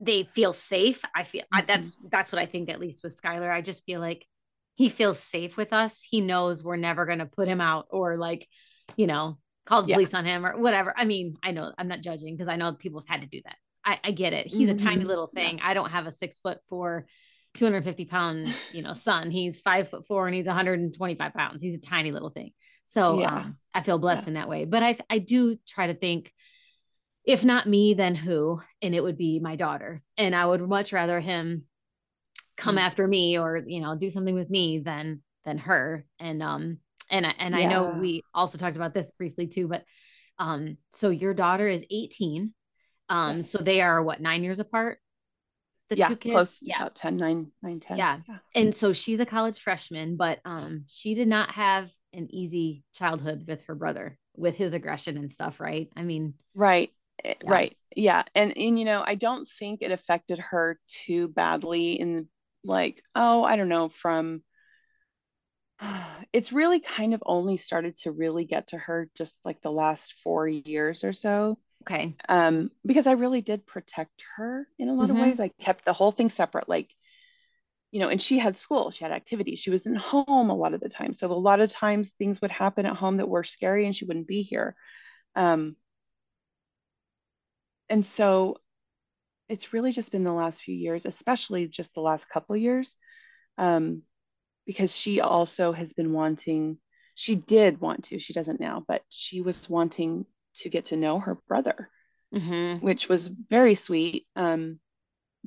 they 0.00 0.22
feel 0.22 0.52
safe. 0.52 1.02
I 1.12 1.24
feel 1.24 1.42
mm-hmm. 1.42 1.56
I, 1.56 1.62
that's 1.62 1.96
that's 2.08 2.30
what 2.30 2.40
I 2.40 2.46
think 2.46 2.70
at 2.70 2.78
least 2.78 3.02
with 3.02 3.20
Skylar. 3.20 3.52
I 3.52 3.62
just 3.62 3.84
feel 3.84 4.00
like 4.00 4.24
he 4.74 4.88
feels 4.88 5.18
safe 5.18 5.56
with 5.56 5.72
us. 5.72 6.02
He 6.08 6.20
knows 6.20 6.62
we're 6.62 6.76
never 6.76 7.06
going 7.06 7.20
to 7.20 7.26
put 7.26 7.48
him 7.48 7.60
out 7.60 7.86
or 7.90 8.16
like, 8.16 8.48
you 8.96 9.06
know, 9.06 9.38
call 9.66 9.82
the 9.82 9.88
yeah. 9.88 9.96
police 9.96 10.14
on 10.14 10.24
him 10.24 10.44
or 10.44 10.58
whatever. 10.58 10.92
I 10.96 11.04
mean, 11.04 11.36
I 11.42 11.52
know 11.52 11.72
I'm 11.78 11.88
not 11.88 12.00
judging 12.00 12.34
because 12.34 12.48
I 12.48 12.56
know 12.56 12.72
people 12.72 13.00
have 13.00 13.08
had 13.08 13.22
to 13.22 13.28
do 13.28 13.40
that. 13.44 13.56
I, 13.84 14.00
I 14.02 14.10
get 14.10 14.32
it. 14.32 14.46
He's 14.46 14.68
mm-hmm. 14.68 14.76
a 14.76 14.78
tiny 14.78 15.00
mm-hmm. 15.00 15.08
little 15.08 15.26
thing. 15.26 15.58
Yeah. 15.58 15.68
I 15.68 15.74
don't 15.74 15.90
have 15.90 16.06
a 16.06 16.12
six 16.12 16.38
foot 16.38 16.58
four 16.68 17.06
250 17.54 18.04
pound, 18.06 18.54
you 18.72 18.82
know, 18.82 18.94
son. 18.94 19.30
He's 19.30 19.60
five 19.60 19.88
foot 19.88 20.06
four 20.06 20.26
and 20.26 20.34
he's 20.34 20.46
125 20.46 21.34
pounds. 21.34 21.62
He's 21.62 21.76
a 21.76 21.80
tiny 21.80 22.12
little 22.12 22.30
thing. 22.30 22.50
So 22.84 23.20
yeah. 23.20 23.36
um, 23.36 23.56
I 23.72 23.82
feel 23.82 23.98
blessed 23.98 24.28
in 24.28 24.34
that 24.34 24.48
way. 24.48 24.64
But 24.66 24.82
I, 24.82 24.98
I 25.08 25.18
do 25.18 25.56
try 25.66 25.86
to 25.86 25.94
think, 25.94 26.32
if 27.24 27.44
not 27.44 27.66
me, 27.66 27.94
then 27.94 28.14
who? 28.14 28.60
And 28.82 28.94
it 28.94 29.02
would 29.02 29.16
be 29.16 29.40
my 29.40 29.56
daughter. 29.56 30.02
And 30.18 30.34
I 30.34 30.44
would 30.44 30.60
much 30.60 30.92
rather 30.92 31.20
him 31.20 31.64
come 32.56 32.76
mm-hmm. 32.76 32.86
after 32.86 33.06
me 33.06 33.38
or, 33.38 33.62
you 33.64 33.80
know, 33.80 33.96
do 33.96 34.10
something 34.10 34.34
with 34.34 34.50
me 34.50 34.78
than, 34.78 35.22
than 35.44 35.58
her. 35.58 36.04
And, 36.18 36.42
um, 36.42 36.78
and, 37.10 37.26
I, 37.26 37.34
and 37.38 37.54
yeah. 37.54 37.60
I 37.60 37.66
know 37.66 37.96
we 37.98 38.22
also 38.32 38.58
talked 38.58 38.76
about 38.76 38.94
this 38.94 39.10
briefly 39.12 39.46
too, 39.46 39.68
but, 39.68 39.84
um, 40.38 40.78
so 40.92 41.10
your 41.10 41.34
daughter 41.34 41.68
is 41.68 41.84
18. 41.90 42.52
Um, 43.08 43.36
yes. 43.38 43.50
so 43.50 43.58
they 43.58 43.80
are 43.80 44.02
what, 44.02 44.20
nine 44.20 44.42
years 44.42 44.58
apart? 44.58 44.98
the 45.90 45.96
yeah, 45.96 46.08
two 46.08 46.16
kids 46.16 46.32
close 46.32 46.62
yeah 46.62 46.76
about 46.78 46.94
10 46.94 47.16
9 47.16 47.46
9 47.62 47.80
10 47.80 47.96
yeah. 47.96 48.18
yeah 48.28 48.38
and 48.54 48.74
so 48.74 48.92
she's 48.92 49.20
a 49.20 49.26
college 49.26 49.58
freshman 49.58 50.16
but 50.16 50.40
um 50.44 50.84
she 50.86 51.14
did 51.14 51.28
not 51.28 51.50
have 51.52 51.90
an 52.12 52.28
easy 52.30 52.82
childhood 52.94 53.44
with 53.46 53.62
her 53.64 53.74
brother 53.74 54.18
with 54.36 54.54
his 54.54 54.72
aggression 54.72 55.16
and 55.16 55.32
stuff 55.32 55.60
right 55.60 55.88
i 55.96 56.02
mean 56.02 56.34
right 56.54 56.90
eh, 57.24 57.34
yeah. 57.42 57.50
right 57.50 57.76
yeah 57.94 58.22
and 58.34 58.56
and 58.56 58.78
you 58.78 58.84
know 58.84 59.02
i 59.06 59.14
don't 59.14 59.48
think 59.48 59.82
it 59.82 59.92
affected 59.92 60.38
her 60.38 60.78
too 60.88 61.28
badly 61.28 61.92
in 61.92 62.28
like 62.64 63.02
oh 63.14 63.44
i 63.44 63.56
don't 63.56 63.68
know 63.68 63.88
from 63.88 64.42
it's 66.32 66.52
really 66.52 66.80
kind 66.80 67.14
of 67.14 67.22
only 67.26 67.56
started 67.56 67.96
to 67.96 68.12
really 68.12 68.44
get 68.44 68.68
to 68.68 68.78
her 68.78 69.10
just 69.16 69.38
like 69.44 69.60
the 69.62 69.72
last 69.72 70.14
four 70.22 70.48
years 70.48 71.04
or 71.04 71.12
so 71.12 71.58
Okay. 71.84 72.16
Um, 72.28 72.70
because 72.86 73.06
I 73.06 73.12
really 73.12 73.42
did 73.42 73.66
protect 73.66 74.24
her 74.36 74.66
in 74.78 74.88
a 74.88 74.94
lot 74.94 75.08
mm-hmm. 75.08 75.16
of 75.16 75.22
ways. 75.22 75.40
I 75.40 75.48
kept 75.48 75.84
the 75.84 75.92
whole 75.92 76.12
thing 76.12 76.30
separate, 76.30 76.68
like, 76.68 76.90
you 77.90 78.00
know, 78.00 78.08
and 78.08 78.20
she 78.20 78.38
had 78.38 78.56
school, 78.56 78.90
she 78.90 79.04
had 79.04 79.12
activities, 79.12 79.60
she 79.60 79.70
was 79.70 79.86
in 79.86 79.94
home 79.94 80.50
a 80.50 80.56
lot 80.56 80.72
of 80.72 80.80
the 80.80 80.88
time. 80.88 81.12
So 81.12 81.30
a 81.30 81.34
lot 81.34 81.60
of 81.60 81.70
times 81.70 82.10
things 82.10 82.40
would 82.40 82.50
happen 82.50 82.86
at 82.86 82.96
home 82.96 83.18
that 83.18 83.28
were 83.28 83.44
scary 83.44 83.84
and 83.86 83.94
she 83.94 84.06
wouldn't 84.06 84.26
be 84.26 84.42
here. 84.42 84.74
Um, 85.36 85.76
and 87.90 88.04
so 88.04 88.56
it's 89.48 89.72
really 89.72 89.92
just 89.92 90.12
been 90.12 90.24
the 90.24 90.32
last 90.32 90.62
few 90.62 90.74
years, 90.74 91.06
especially 91.06 91.68
just 91.68 91.94
the 91.94 92.00
last 92.00 92.28
couple 92.28 92.56
years, 92.56 92.96
um, 93.58 94.02
because 94.66 94.94
she 94.96 95.20
also 95.20 95.72
has 95.72 95.92
been 95.92 96.12
wanting, 96.12 96.78
she 97.14 97.34
did 97.34 97.80
want 97.80 98.04
to, 98.04 98.18
she 98.18 98.32
doesn't 98.32 98.60
now, 98.60 98.84
but 98.86 99.02
she 99.08 99.40
was 99.40 99.68
wanting 99.68 100.26
to 100.56 100.68
get 100.68 100.86
to 100.86 100.96
know 100.96 101.18
her 101.18 101.36
brother, 101.46 101.90
mm-hmm. 102.34 102.84
which 102.84 103.08
was 103.08 103.28
very 103.28 103.74
sweet. 103.74 104.26
Um, 104.34 104.80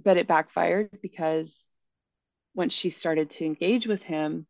but 0.02 0.18
it 0.18 0.28
backfired 0.28 1.00
because 1.02 1.66
once 2.54 2.74
she 2.74 2.92
started 2.92 3.32
to 3.32 3.46
engage 3.46 3.88
with 3.88 4.04
him, 4.04 4.46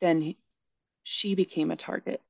then 0.00 0.20
he, 0.20 0.38
she 1.04 1.34
became 1.34 1.70
a 1.70 1.76
target 1.76 2.20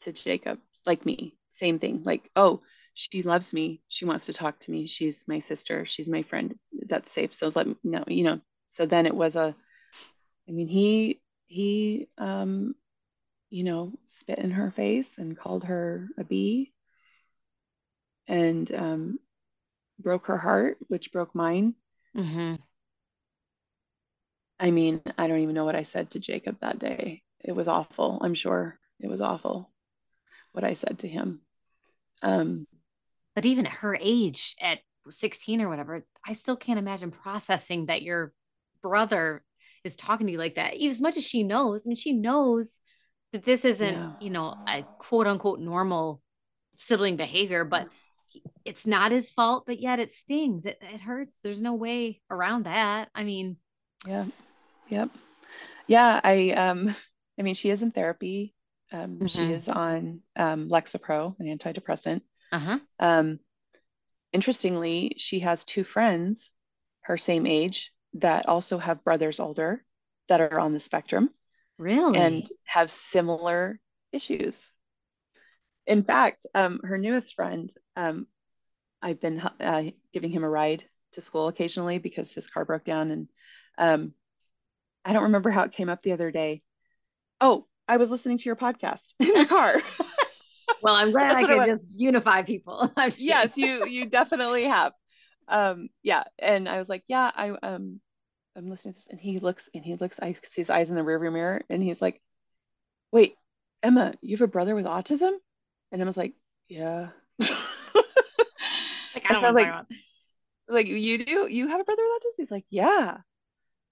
to 0.00 0.12
Jacob, 0.12 0.58
like 0.86 1.04
me. 1.04 1.36
Same 1.50 1.78
thing. 1.78 2.02
Like, 2.04 2.30
oh, 2.36 2.62
she 2.94 3.22
loves 3.22 3.52
me. 3.52 3.82
She 3.88 4.04
wants 4.04 4.26
to 4.26 4.32
talk 4.32 4.60
to 4.60 4.70
me. 4.70 4.86
She's 4.86 5.26
my 5.26 5.40
sister. 5.40 5.84
She's 5.84 6.08
my 6.08 6.22
friend. 6.22 6.54
That's 6.86 7.10
safe. 7.10 7.34
So 7.34 7.50
let 7.54 7.66
me 7.66 7.74
know, 7.82 8.04
you 8.06 8.24
know. 8.24 8.40
So 8.68 8.86
then 8.86 9.06
it 9.06 9.14
was 9.14 9.36
a, 9.36 9.54
I 10.48 10.52
mean, 10.52 10.68
he, 10.68 11.20
he, 11.46 12.08
um, 12.18 12.74
you 13.50 13.64
know, 13.64 13.92
spit 14.06 14.38
in 14.38 14.52
her 14.52 14.70
face 14.70 15.18
and 15.18 15.36
called 15.36 15.64
her 15.64 16.08
a 16.18 16.24
bee 16.24 16.72
and 18.26 18.72
um, 18.74 19.18
broke 19.98 20.26
her 20.26 20.38
heart, 20.38 20.78
which 20.88 21.12
broke 21.12 21.34
mine. 21.34 21.74
Mm-hmm. 22.16 22.56
I 24.60 24.70
mean, 24.70 25.02
I 25.18 25.26
don't 25.26 25.40
even 25.40 25.54
know 25.54 25.64
what 25.64 25.76
I 25.76 25.82
said 25.82 26.10
to 26.10 26.20
Jacob 26.20 26.58
that 26.60 26.78
day. 26.78 27.22
It 27.44 27.52
was 27.52 27.68
awful. 27.68 28.20
I'm 28.22 28.34
sure 28.34 28.78
it 29.00 29.08
was 29.08 29.20
awful 29.20 29.70
what 30.52 30.64
I 30.64 30.74
said 30.74 31.00
to 31.00 31.08
him. 31.08 31.40
Um, 32.22 32.66
but 33.34 33.44
even 33.44 33.66
at 33.66 33.72
her 33.72 33.96
age, 34.00 34.54
at 34.60 34.78
16 35.08 35.60
or 35.60 35.68
whatever, 35.68 36.04
I 36.26 36.32
still 36.32 36.56
can't 36.56 36.78
imagine 36.78 37.10
processing 37.10 37.86
that 37.86 38.02
your 38.02 38.32
brother 38.82 39.42
is 39.82 39.96
talking 39.96 40.26
to 40.26 40.32
you 40.32 40.38
like 40.38 40.54
that. 40.54 40.80
As 40.80 41.00
much 41.00 41.16
as 41.16 41.26
she 41.26 41.42
knows, 41.42 41.82
I 41.84 41.88
mean, 41.88 41.96
she 41.96 42.12
knows 42.12 42.78
that 43.32 43.44
this 43.44 43.64
isn't, 43.64 43.94
yeah. 43.94 44.12
you 44.20 44.30
know, 44.30 44.56
a 44.66 44.84
quote 44.98 45.26
unquote 45.26 45.60
normal 45.60 46.22
sibling 46.78 47.16
behavior, 47.16 47.64
but 47.64 47.88
it's 48.64 48.86
not 48.86 49.12
his 49.12 49.30
fault, 49.30 49.64
but 49.66 49.80
yet 49.80 49.98
it 49.98 50.10
stings. 50.10 50.66
It, 50.66 50.78
it 50.80 51.00
hurts. 51.00 51.38
There's 51.42 51.62
no 51.62 51.74
way 51.74 52.20
around 52.30 52.64
that. 52.64 53.08
I 53.14 53.24
mean, 53.24 53.56
yeah. 54.06 54.26
Yep. 54.88 55.10
Yeah. 55.88 56.20
I, 56.22 56.50
um, 56.50 56.94
I 57.38 57.42
mean, 57.42 57.54
she 57.54 57.70
is 57.70 57.82
in 57.82 57.90
therapy. 57.90 58.54
Um, 58.92 59.16
mm-hmm. 59.16 59.26
She 59.26 59.52
is 59.52 59.68
on 59.68 60.20
um, 60.36 60.68
Lexapro, 60.68 61.34
an 61.38 61.46
antidepressant. 61.46 62.20
Uh-huh. 62.52 62.78
Um, 62.98 63.38
interestingly, 64.32 65.14
she 65.18 65.40
has 65.40 65.64
two 65.64 65.84
friends 65.84 66.52
her 67.02 67.18
same 67.18 67.46
age 67.46 67.92
that 68.14 68.48
also 68.48 68.78
have 68.78 69.04
brothers 69.04 69.40
older 69.40 69.84
that 70.28 70.40
are 70.40 70.58
on 70.58 70.72
the 70.72 70.80
spectrum. 70.80 71.30
Really? 71.78 72.18
And 72.18 72.48
have 72.64 72.90
similar 72.90 73.78
issues. 74.12 74.70
In 75.86 76.02
fact, 76.02 76.46
um, 76.54 76.80
her 76.82 76.96
newest 76.96 77.34
friend, 77.34 77.70
um, 77.96 78.26
I've 79.02 79.20
been 79.20 79.40
uh, 79.60 79.82
giving 80.12 80.30
him 80.30 80.44
a 80.44 80.48
ride 80.48 80.84
to 81.12 81.20
school 81.20 81.48
occasionally 81.48 81.98
because 81.98 82.32
his 82.32 82.48
car 82.48 82.64
broke 82.64 82.84
down. 82.84 83.10
And 83.10 83.28
um, 83.76 84.12
I 85.04 85.12
don't 85.12 85.24
remember 85.24 85.50
how 85.50 85.64
it 85.64 85.72
came 85.72 85.90
up 85.90 86.02
the 86.02 86.12
other 86.12 86.30
day. 86.30 86.62
Oh, 87.40 87.66
I 87.86 87.98
was 87.98 88.10
listening 88.10 88.38
to 88.38 88.44
your 88.44 88.56
podcast 88.56 89.12
in 89.20 89.34
the 89.34 89.46
car. 89.46 89.82
well, 90.84 90.94
I'm 90.94 91.12
glad 91.12 91.34
I 91.34 91.44
could 91.44 91.64
just 91.64 91.86
unify 91.90 92.42
people. 92.42 92.92
yes, 93.16 93.56
you 93.56 93.86
you 93.86 94.04
definitely 94.04 94.64
have. 94.64 94.92
Um, 95.48 95.88
yeah, 96.02 96.24
and 96.38 96.68
I 96.68 96.76
was 96.76 96.90
like, 96.90 97.04
yeah, 97.08 97.30
I 97.34 97.48
um, 97.62 98.00
I'm 98.54 98.68
listening 98.68 98.92
to 98.92 98.98
this, 98.98 99.08
and 99.08 99.18
he 99.18 99.38
looks 99.38 99.70
and 99.74 99.82
he 99.82 99.96
looks. 99.96 100.20
I 100.20 100.34
see 100.34 100.60
his 100.60 100.68
eyes 100.68 100.90
in 100.90 100.96
the 100.96 101.00
rearview 101.00 101.32
mirror, 101.32 101.62
and 101.70 101.82
he's 101.82 102.02
like, 102.02 102.20
"Wait, 103.12 103.34
Emma, 103.82 104.12
you 104.20 104.36
have 104.36 104.42
a 104.42 104.46
brother 104.46 104.74
with 104.74 104.84
autism?" 104.84 105.32
And 105.90 106.02
I 106.02 106.04
was 106.04 106.18
like, 106.18 106.34
"Yeah." 106.68 107.08
like 107.38 107.50
I 109.24 109.28
don't 109.30 109.42
I 109.42 109.46
was 109.48 109.54
like, 109.54 109.86
like 110.68 110.86
you 110.86 111.24
do? 111.24 111.48
You 111.50 111.66
have 111.66 111.80
a 111.80 111.84
brother 111.84 112.02
with 112.02 112.22
autism? 112.22 112.36
He's 112.36 112.50
like, 112.50 112.66
"Yeah." 112.68 113.16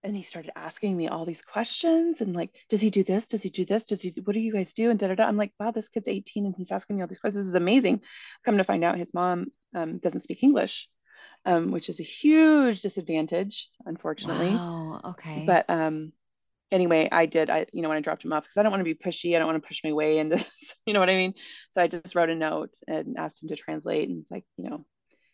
And 0.05 0.17
he 0.17 0.23
started 0.23 0.53
asking 0.57 0.97
me 0.97 1.09
all 1.09 1.25
these 1.25 1.43
questions 1.43 2.21
and 2.21 2.35
like 2.35 2.51
does 2.69 2.81
he 2.81 2.91
do 2.91 3.03
this? 3.03 3.29
Does 3.29 3.43
he 3.43 3.51
do 3.51 3.65
this? 3.65 3.85
Does 3.87 4.03
he 4.03 4.13
what 4.25 4.35
do 4.35 4.41
you 4.41 4.53
guys 4.53 4.73
do? 4.73 4.91
and 4.91 4.99
da 4.99 5.09
da 5.09 5.15
da. 5.15 5.25
I'm 5.25 5.37
like 5.37 5.53
wow 5.59 5.71
this 5.71 5.89
kid's 5.89 6.09
18 6.09 6.47
and 6.47 6.55
he's 6.57 6.73
asking 6.73 6.97
me 6.97 7.03
all 7.03 7.09
these 7.09 7.19
questions. 7.19 7.45
This 7.45 7.51
is 7.51 7.55
amazing. 7.55 8.01
Come 8.45 8.59
to 8.59 8.65
find 8.65 8.85
out 8.85 8.99
his 8.99 9.15
mom 9.15 9.47
um, 9.75 9.99
doesn't 9.99 10.21
speak 10.21 10.43
english 10.43 10.89
um, 11.45 11.71
which 11.71 11.89
is 11.89 12.01
a 12.01 12.05
huge 12.05 12.83
disadvantage 12.83 13.69
unfortunately. 13.87 14.51
Wow, 14.51 15.01
okay. 15.05 15.45
But 15.47 15.69
um 15.69 16.13
anyway 16.71 17.07
i 17.13 17.27
did 17.27 17.51
i 17.51 17.67
you 17.75 17.83
know 17.83 17.91
when 17.91 17.99
i 17.99 18.01
dropped 18.01 18.25
him 18.25 18.33
off 18.33 18.45
because 18.45 18.57
i 18.57 18.63
don't 18.63 18.73
want 18.73 18.81
to 18.81 18.85
be 18.85 18.95
pushy 18.95 19.37
i 19.37 19.39
don't 19.39 19.47
want 19.47 19.63
to 19.63 19.69
push 19.69 19.85
my 19.85 19.93
way 19.93 20.17
into 20.17 20.37
this, 20.37 20.75
you 20.87 20.95
know 20.95 21.01
what 21.01 21.11
i 21.11 21.15
mean? 21.15 21.35
So 21.73 21.83
i 21.83 21.87
just 21.87 22.15
wrote 22.15 22.31
a 22.31 22.35
note 22.35 22.75
and 22.89 23.19
asked 23.19 23.43
him 23.43 23.51
to 23.51 23.57
translate 23.57 24.09
and 24.09 24.21
it's 24.21 24.31
like 24.31 24.45
you 24.57 24.71
know 24.71 24.85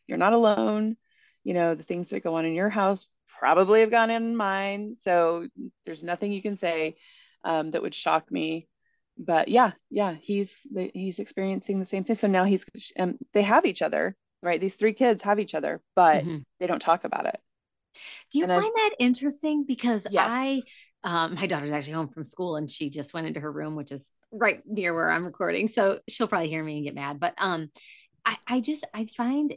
you're 0.08 0.18
not 0.18 0.32
alone. 0.32 0.96
You 1.44 1.54
know 1.54 1.74
the 1.74 1.84
things 1.84 2.08
that 2.08 2.24
go 2.24 2.34
on 2.34 2.44
in 2.44 2.54
your 2.54 2.70
house 2.70 3.06
probably 3.38 3.80
have 3.80 3.90
gone 3.90 4.10
in 4.10 4.36
mine. 4.36 4.96
So 5.00 5.46
there's 5.86 6.02
nothing 6.02 6.32
you 6.32 6.42
can 6.42 6.58
say 6.58 6.96
um, 7.44 7.70
that 7.70 7.82
would 7.82 7.94
shock 7.94 8.30
me. 8.30 8.68
But 9.16 9.48
yeah, 9.48 9.72
yeah, 9.90 10.14
he's 10.20 10.60
he's 10.94 11.18
experiencing 11.18 11.80
the 11.80 11.84
same 11.84 12.04
thing. 12.04 12.16
So 12.16 12.28
now 12.28 12.44
he's 12.44 12.64
um, 12.98 13.18
they 13.32 13.42
have 13.42 13.66
each 13.66 13.82
other, 13.82 14.14
right? 14.42 14.60
These 14.60 14.76
three 14.76 14.92
kids 14.92 15.24
have 15.24 15.40
each 15.40 15.54
other, 15.54 15.80
but 15.96 16.22
mm-hmm. 16.22 16.38
they 16.60 16.66
don't 16.66 16.82
talk 16.82 17.04
about 17.04 17.26
it. 17.26 17.40
Do 18.30 18.38
you 18.38 18.44
and 18.44 18.52
find 18.52 18.64
I've, 18.64 18.72
that 18.76 18.96
interesting? 19.00 19.64
Because 19.66 20.06
yes. 20.10 20.26
I, 20.28 20.62
um, 21.02 21.34
my 21.34 21.46
daughter's 21.46 21.72
actually 21.72 21.94
home 21.94 22.08
from 22.08 22.24
school 22.24 22.56
and 22.56 22.70
she 22.70 22.90
just 22.90 23.14
went 23.14 23.26
into 23.26 23.40
her 23.40 23.50
room, 23.50 23.74
which 23.76 23.90
is 23.92 24.10
right 24.30 24.62
near 24.66 24.94
where 24.94 25.10
I'm 25.10 25.24
recording. 25.24 25.68
So 25.68 26.00
she'll 26.08 26.28
probably 26.28 26.48
hear 26.48 26.62
me 26.62 26.76
and 26.76 26.84
get 26.84 26.94
mad. 26.94 27.18
But 27.18 27.34
um, 27.38 27.70
I, 28.24 28.36
I 28.46 28.60
just 28.60 28.86
I 28.94 29.06
find 29.16 29.52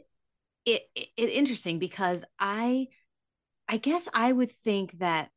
it, 0.64 0.82
it, 0.94 1.08
it 1.16 1.30
interesting 1.30 1.78
because 1.78 2.24
I 2.38 2.88
I 3.72 3.78
guess 3.78 4.06
I 4.12 4.30
would 4.30 4.52
think 4.64 4.98
that 4.98 5.30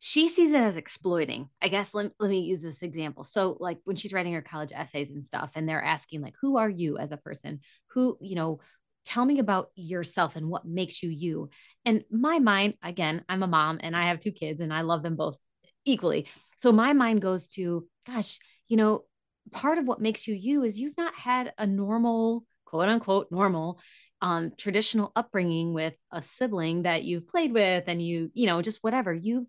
she 0.00 0.28
sees 0.28 0.50
it 0.50 0.60
as 0.60 0.76
exploiting. 0.76 1.50
I 1.62 1.68
guess 1.68 1.94
let, 1.94 2.10
let 2.18 2.30
me 2.30 2.40
use 2.40 2.62
this 2.62 2.82
example. 2.82 3.22
So 3.22 3.56
like 3.60 3.78
when 3.84 3.94
she's 3.94 4.12
writing 4.12 4.32
her 4.32 4.42
college 4.42 4.72
essays 4.74 5.12
and 5.12 5.24
stuff 5.24 5.52
and 5.54 5.68
they're 5.68 5.82
asking 5.82 6.20
like 6.20 6.34
who 6.40 6.56
are 6.56 6.68
you 6.68 6.98
as 6.98 7.12
a 7.12 7.16
person? 7.16 7.60
Who, 7.92 8.18
you 8.20 8.34
know, 8.34 8.58
tell 9.06 9.24
me 9.24 9.38
about 9.38 9.68
yourself 9.76 10.34
and 10.34 10.48
what 10.48 10.66
makes 10.66 11.00
you 11.00 11.10
you. 11.10 11.48
And 11.84 12.02
my 12.10 12.40
mind 12.40 12.74
again, 12.82 13.24
I'm 13.28 13.44
a 13.44 13.48
mom 13.48 13.78
and 13.80 13.94
I 13.94 14.08
have 14.08 14.18
two 14.18 14.32
kids 14.32 14.60
and 14.60 14.74
I 14.74 14.80
love 14.80 15.04
them 15.04 15.14
both 15.14 15.36
equally. 15.84 16.26
So 16.56 16.72
my 16.72 16.92
mind 16.92 17.22
goes 17.22 17.48
to 17.50 17.86
gosh, 18.04 18.40
you 18.66 18.76
know, 18.76 19.04
part 19.52 19.78
of 19.78 19.86
what 19.86 20.00
makes 20.00 20.26
you 20.26 20.34
you 20.34 20.64
is 20.64 20.80
you've 20.80 20.98
not 20.98 21.14
had 21.14 21.52
a 21.56 21.68
normal 21.68 22.44
quote 22.64 22.88
unquote 22.88 23.28
normal 23.30 23.80
um, 24.20 24.52
traditional 24.56 25.12
upbringing 25.14 25.74
with 25.74 25.94
a 26.10 26.22
sibling 26.22 26.82
that 26.82 27.04
you've 27.04 27.28
played 27.28 27.52
with 27.52 27.84
and 27.86 28.02
you, 28.02 28.30
you 28.34 28.46
know, 28.46 28.62
just 28.62 28.82
whatever, 28.82 29.12
you've 29.14 29.46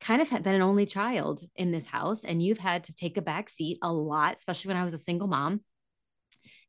kind 0.00 0.20
of 0.22 0.30
been 0.30 0.54
an 0.54 0.62
only 0.62 0.86
child 0.86 1.42
in 1.54 1.72
this 1.72 1.86
house 1.86 2.24
and 2.24 2.42
you've 2.42 2.58
had 2.58 2.84
to 2.84 2.94
take 2.94 3.16
a 3.16 3.22
back 3.22 3.48
seat 3.48 3.78
a 3.82 3.92
lot, 3.92 4.34
especially 4.34 4.68
when 4.68 4.76
I 4.76 4.84
was 4.84 4.94
a 4.94 4.98
single 4.98 5.28
mom. 5.28 5.60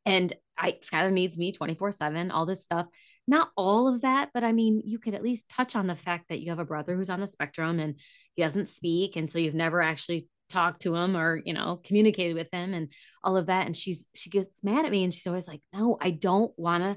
And 0.04 0.32
I, 0.56 0.78
Skylar 0.82 1.12
needs 1.12 1.36
me 1.36 1.52
24 1.52 1.92
seven, 1.92 2.30
all 2.30 2.46
this 2.46 2.64
stuff. 2.64 2.86
Not 3.26 3.50
all 3.56 3.92
of 3.92 4.00
that, 4.02 4.30
but 4.32 4.42
I 4.42 4.52
mean, 4.52 4.82
you 4.84 4.98
could 4.98 5.14
at 5.14 5.22
least 5.22 5.48
touch 5.50 5.76
on 5.76 5.86
the 5.86 5.96
fact 5.96 6.26
that 6.28 6.40
you 6.40 6.50
have 6.50 6.58
a 6.58 6.64
brother 6.64 6.96
who's 6.96 7.10
on 7.10 7.20
the 7.20 7.26
spectrum 7.26 7.78
and 7.78 7.96
he 8.34 8.42
doesn't 8.42 8.66
speak. 8.66 9.16
And 9.16 9.30
so 9.30 9.38
you've 9.38 9.54
never 9.54 9.82
actually 9.82 10.28
talked 10.48 10.82
to 10.82 10.94
him 10.94 11.14
or, 11.14 11.42
you 11.44 11.52
know, 11.52 11.80
communicated 11.84 12.34
with 12.34 12.48
him 12.50 12.72
and 12.72 12.88
all 13.22 13.36
of 13.36 13.46
that. 13.46 13.66
And 13.66 13.76
she's, 13.76 14.08
she 14.14 14.30
gets 14.30 14.64
mad 14.64 14.86
at 14.86 14.90
me 14.90 15.04
and 15.04 15.12
she's 15.12 15.26
always 15.26 15.46
like, 15.46 15.60
no, 15.74 15.98
I 16.00 16.10
don't 16.10 16.52
want 16.56 16.84
to 16.84 16.96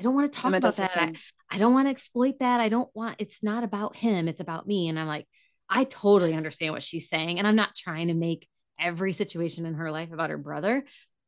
I 0.00 0.02
don't 0.02 0.14
want 0.14 0.32
to 0.32 0.40
talk 0.40 0.54
about 0.54 0.76
that. 0.76 0.96
I, 0.96 1.12
I 1.50 1.58
don't 1.58 1.74
want 1.74 1.86
to 1.86 1.90
exploit 1.90 2.38
that. 2.40 2.58
I 2.58 2.70
don't 2.70 2.88
want, 2.94 3.16
it's 3.18 3.42
not 3.42 3.64
about 3.64 3.96
him. 3.96 4.28
It's 4.28 4.40
about 4.40 4.66
me. 4.66 4.88
And 4.88 4.98
I'm 4.98 5.06
like, 5.06 5.28
I 5.68 5.84
totally 5.84 6.32
understand 6.32 6.72
what 6.72 6.82
she's 6.82 7.10
saying. 7.10 7.38
And 7.38 7.46
I'm 7.46 7.54
not 7.54 7.76
trying 7.76 8.08
to 8.08 8.14
make 8.14 8.48
every 8.78 9.12
situation 9.12 9.66
in 9.66 9.74
her 9.74 9.90
life 9.90 10.10
about 10.10 10.30
her 10.30 10.38
brother. 10.38 10.86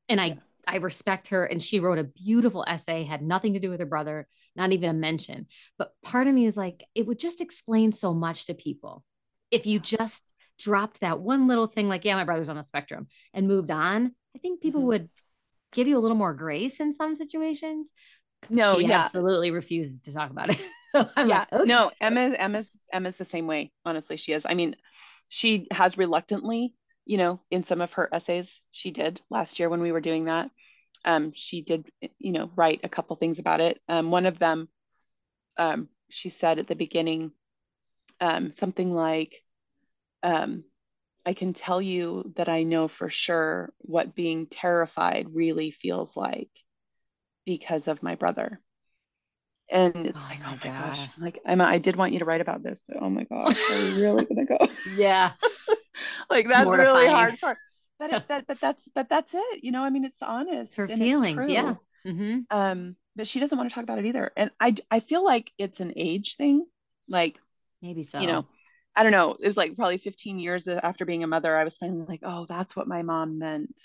And 0.09 0.19
I, 0.19 0.27
yeah. 0.27 0.35
I 0.67 0.77
respect 0.77 1.29
her. 1.29 1.45
And 1.45 1.63
she 1.63 1.81
wrote 1.81 1.99
a 1.99 2.05
beautiful 2.05 2.65
essay, 2.67 3.03
had 3.03 3.21
nothing 3.21 3.53
to 3.53 3.61
do 3.61 3.69
with 3.69 3.81
her 3.81 3.87
brother, 3.87 4.27
not 4.57 4.73
even 4.73 4.89
a 4.89 4.95
mention. 4.95 5.49
But 5.77 5.93
part 6.03 6.27
of 6.27 6.33
me 6.33 6.47
is 6.47 6.57
like, 6.57 6.83
it 6.95 7.07
would 7.07 7.19
just 7.19 7.43
explain 7.43 7.93
so 7.93 8.15
much 8.15 8.47
to 8.47 8.55
people 8.55 9.05
if 9.51 9.67
you 9.67 9.81
just 9.81 10.25
dropped 10.59 11.01
that 11.01 11.21
one 11.21 11.47
little 11.47 11.67
thing, 11.67 11.89
like, 11.89 12.07
yeah, 12.07 12.15
my 12.15 12.25
brother's 12.25 12.49
on 12.49 12.57
the 12.57 12.65
spectrum 12.65 13.09
and 13.35 13.47
moved 13.47 13.71
on. 13.71 14.15
I 14.35 14.39
think 14.39 14.63
people 14.63 14.81
mm-hmm. 14.81 14.89
would 14.89 15.11
give 15.73 15.89
you 15.89 15.99
a 15.99 16.01
little 16.01 16.17
more 16.17 16.35
grace 16.35 16.81
in 16.81 16.93
some 16.93 17.15
situations 17.15 17.93
no, 18.49 18.79
she 18.79 18.87
yeah. 18.87 19.01
absolutely 19.01 19.51
refuses 19.51 20.03
to 20.03 20.13
talk 20.13 20.31
about 20.31 20.51
it. 20.51 20.65
so 20.93 21.09
I'm 21.17 21.29
yeah, 21.29 21.39
like, 21.39 21.53
okay. 21.53 21.65
no, 21.65 21.91
Emma, 22.01 22.21
Emma's 22.21 22.69
Emma's 22.93 23.17
the 23.17 23.25
same 23.25 23.47
way. 23.47 23.73
Honestly, 23.85 24.17
she 24.17 24.33
is. 24.33 24.47
I 24.49 24.55
mean, 24.55 24.77
she 25.29 25.67
has 25.71 25.97
reluctantly, 25.97 26.75
you 27.05 27.19
know, 27.19 27.41
in 27.51 27.65
some 27.65 27.81
of 27.81 27.93
her 27.95 28.09
essays, 28.13 28.61
she 28.71 28.91
did 28.91 29.21
last 29.31 29.59
year 29.59 29.69
when 29.69 29.81
we 29.81 29.93
were 29.93 30.01
doing 30.01 30.27
that. 30.27 30.51
Um, 31.05 31.33
she 31.35 31.63
did, 31.63 31.89
you 32.19 32.33
know, 32.33 32.51
write 32.55 32.81
a 32.85 32.89
couple 32.89 33.17
things 33.17 33.39
about 33.39 33.61
it. 33.61 33.81
Um, 33.89 34.11
one 34.11 34.27
of 34.27 34.39
them, 34.39 34.69
um, 35.57 35.89
she 36.11 36.29
said 36.29 36.59
at 36.59 36.69
the 36.69 36.77
beginning, 36.77 37.33
um, 38.21 38.53
something 38.53 38.93
like, 38.93 39.43
um, 40.23 40.65
I 41.25 41.35
can 41.35 41.55
tell 41.55 41.81
you 41.81 42.33
that 42.37 42.49
I 42.49 42.65
know 42.65 42.89
for 42.89 43.09
sure 43.09 43.73
what 43.79 44.15
being 44.15 44.47
terrified 44.47 45.35
really 45.35 45.71
feels 45.71 46.17
like 46.17 46.51
because 47.45 47.89
of 47.89 48.03
my 48.03 48.15
brother. 48.15 48.61
And 49.71 50.07
it's 50.07 50.19
oh 50.19 50.27
like, 50.29 50.41
my 50.41 50.47
oh 50.47 50.51
my 50.51 50.57
gosh. 50.57 51.07
gosh. 51.07 51.09
Like, 51.19 51.39
Emma, 51.47 51.65
I 51.65 51.79
did 51.79 51.97
want 51.97 52.13
you 52.13 52.19
to 52.19 52.25
write 52.25 52.41
about 52.41 52.63
this, 52.63 52.85
but 52.87 52.99
oh 53.01 53.09
my 53.09 53.25
gosh, 53.25 53.59
are 53.71 53.89
you 53.89 54.03
really 54.03 54.25
gonna 54.25 54.45
go? 54.45 54.59
yeah. 54.97 55.33
like 56.31 56.45
it's 56.45 56.55
that's 56.55 56.65
mortifying. 56.65 56.97
really 56.97 57.09
hard 57.09 57.41
part. 57.41 57.59
But 57.99 58.13
it, 58.13 58.29
that, 58.29 58.47
but 58.49 58.61
that's 58.61 58.83
but 58.97 59.09
that's 59.09 59.33
it. 59.33 59.63
You 59.63 59.71
know, 59.71 59.85
I 59.85 59.91
mean, 59.91 60.05
it's 60.05 60.21
honest. 60.23 60.71
It's 60.71 60.77
her 60.77 60.89
feelings, 60.89 61.47
yeah. 61.47 61.75
Mm-hmm. 62.05 62.41
Um, 62.51 62.97
but 63.15 63.29
she 63.29 63.39
doesn't 63.39 63.57
want 63.57 63.71
to 63.71 63.75
talk 63.77 63.85
about 63.85 64.01
it 64.01 64.07
either. 64.07 64.33
And 64.37 64.51
I 64.59 64.75
I 64.91 64.99
feel 64.99 65.25
like 65.25 65.53
it's 65.57 65.79
an 65.79 65.93
age 65.95 66.35
thing. 66.35 66.67
Like 67.09 67.39
maybe 67.81 68.03
so. 68.03 68.19
You 68.19 68.27
know, 68.27 68.47
I 68.97 69.05
don't 69.05 69.13
know. 69.13 69.37
It 69.39 69.47
was 69.47 69.57
like 69.57 69.77
probably 69.77 69.99
15 69.99 70.41
years 70.41 70.67
after 70.67 71.05
being 71.05 71.23
a 71.23 71.29
mother, 71.29 71.57
I 71.57 71.63
was 71.63 71.77
finally 71.77 72.05
like, 72.09 72.23
oh, 72.25 72.45
that's 72.49 72.75
what 72.75 72.89
my 72.89 73.03
mom 73.03 73.39
meant. 73.39 73.81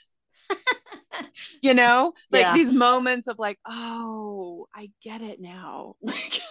you 1.61 1.73
know 1.73 2.13
like 2.31 2.41
yeah. 2.41 2.53
these 2.53 2.71
moments 2.71 3.27
of 3.27 3.39
like 3.39 3.57
oh 3.67 4.67
i 4.75 4.89
get 5.03 5.21
it 5.21 5.39
now 5.39 5.95
like 6.01 6.41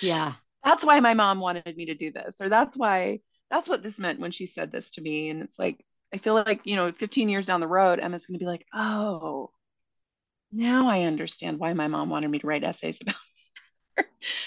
yeah 0.00 0.34
that's 0.64 0.84
why 0.84 1.00
my 1.00 1.14
mom 1.14 1.40
wanted 1.40 1.76
me 1.76 1.86
to 1.86 1.94
do 1.94 2.12
this 2.12 2.40
or 2.40 2.48
that's 2.48 2.76
why 2.76 3.20
that's 3.50 3.68
what 3.68 3.82
this 3.82 3.98
meant 3.98 4.20
when 4.20 4.30
she 4.30 4.46
said 4.46 4.72
this 4.72 4.90
to 4.90 5.00
me 5.00 5.30
and 5.30 5.42
it's 5.42 5.58
like 5.58 5.84
i 6.12 6.18
feel 6.18 6.34
like 6.34 6.60
you 6.64 6.76
know 6.76 6.90
15 6.92 7.28
years 7.28 7.46
down 7.46 7.60
the 7.60 7.66
road 7.66 8.00
emma's 8.00 8.26
going 8.26 8.38
to 8.38 8.42
be 8.42 8.48
like 8.48 8.66
oh 8.74 9.50
now 10.52 10.88
i 10.88 11.02
understand 11.02 11.58
why 11.58 11.72
my 11.72 11.88
mom 11.88 12.10
wanted 12.10 12.30
me 12.30 12.38
to 12.38 12.46
write 12.46 12.64
essays 12.64 13.00
about 13.00 13.14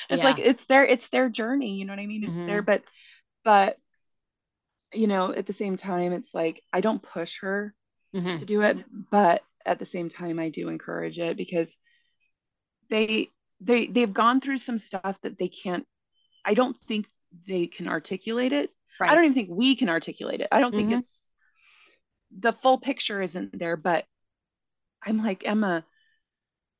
it's 0.09 0.21
yeah. 0.21 0.23
like 0.23 0.39
it's 0.39 0.65
their 0.65 0.85
it's 0.85 1.09
their 1.09 1.29
journey 1.29 1.75
you 1.75 1.85
know 1.85 1.93
what 1.93 1.99
i 1.99 2.05
mean 2.05 2.23
it's 2.23 2.31
mm-hmm. 2.31 2.47
there 2.47 2.61
but 2.61 2.83
but 3.43 3.77
you 4.93 5.07
know, 5.07 5.33
at 5.33 5.45
the 5.45 5.53
same 5.53 5.77
time, 5.77 6.13
it's 6.13 6.33
like 6.33 6.61
I 6.71 6.81
don't 6.81 7.01
push 7.01 7.41
her 7.41 7.73
mm-hmm. 8.15 8.37
to 8.37 8.45
do 8.45 8.61
it, 8.61 8.77
but 9.11 9.41
at 9.67 9.79
the 9.79 9.85
same 9.85 10.09
time, 10.09 10.39
I 10.39 10.49
do 10.49 10.69
encourage 10.69 11.19
it 11.19 11.37
because 11.37 11.75
they 12.89 13.29
they 13.59 13.87
they've 13.87 14.13
gone 14.13 14.41
through 14.41 14.59
some 14.59 14.77
stuff 14.77 15.17
that 15.21 15.37
they 15.37 15.49
can't. 15.49 15.85
I 16.45 16.53
don't 16.53 16.77
think 16.87 17.07
they 17.47 17.67
can 17.67 17.87
articulate 17.87 18.53
it. 18.53 18.71
Right. 18.99 19.11
I 19.11 19.15
don't 19.15 19.25
even 19.25 19.35
think 19.35 19.49
we 19.51 19.75
can 19.75 19.89
articulate 19.89 20.41
it. 20.41 20.47
I 20.51 20.59
don't 20.59 20.73
mm-hmm. 20.73 20.89
think 20.89 21.01
it's 21.01 21.29
the 22.39 22.53
full 22.53 22.79
picture 22.79 23.21
isn't 23.21 23.57
there, 23.57 23.77
but 23.77 24.05
I'm 25.05 25.23
like 25.23 25.45
Emma. 25.45 25.85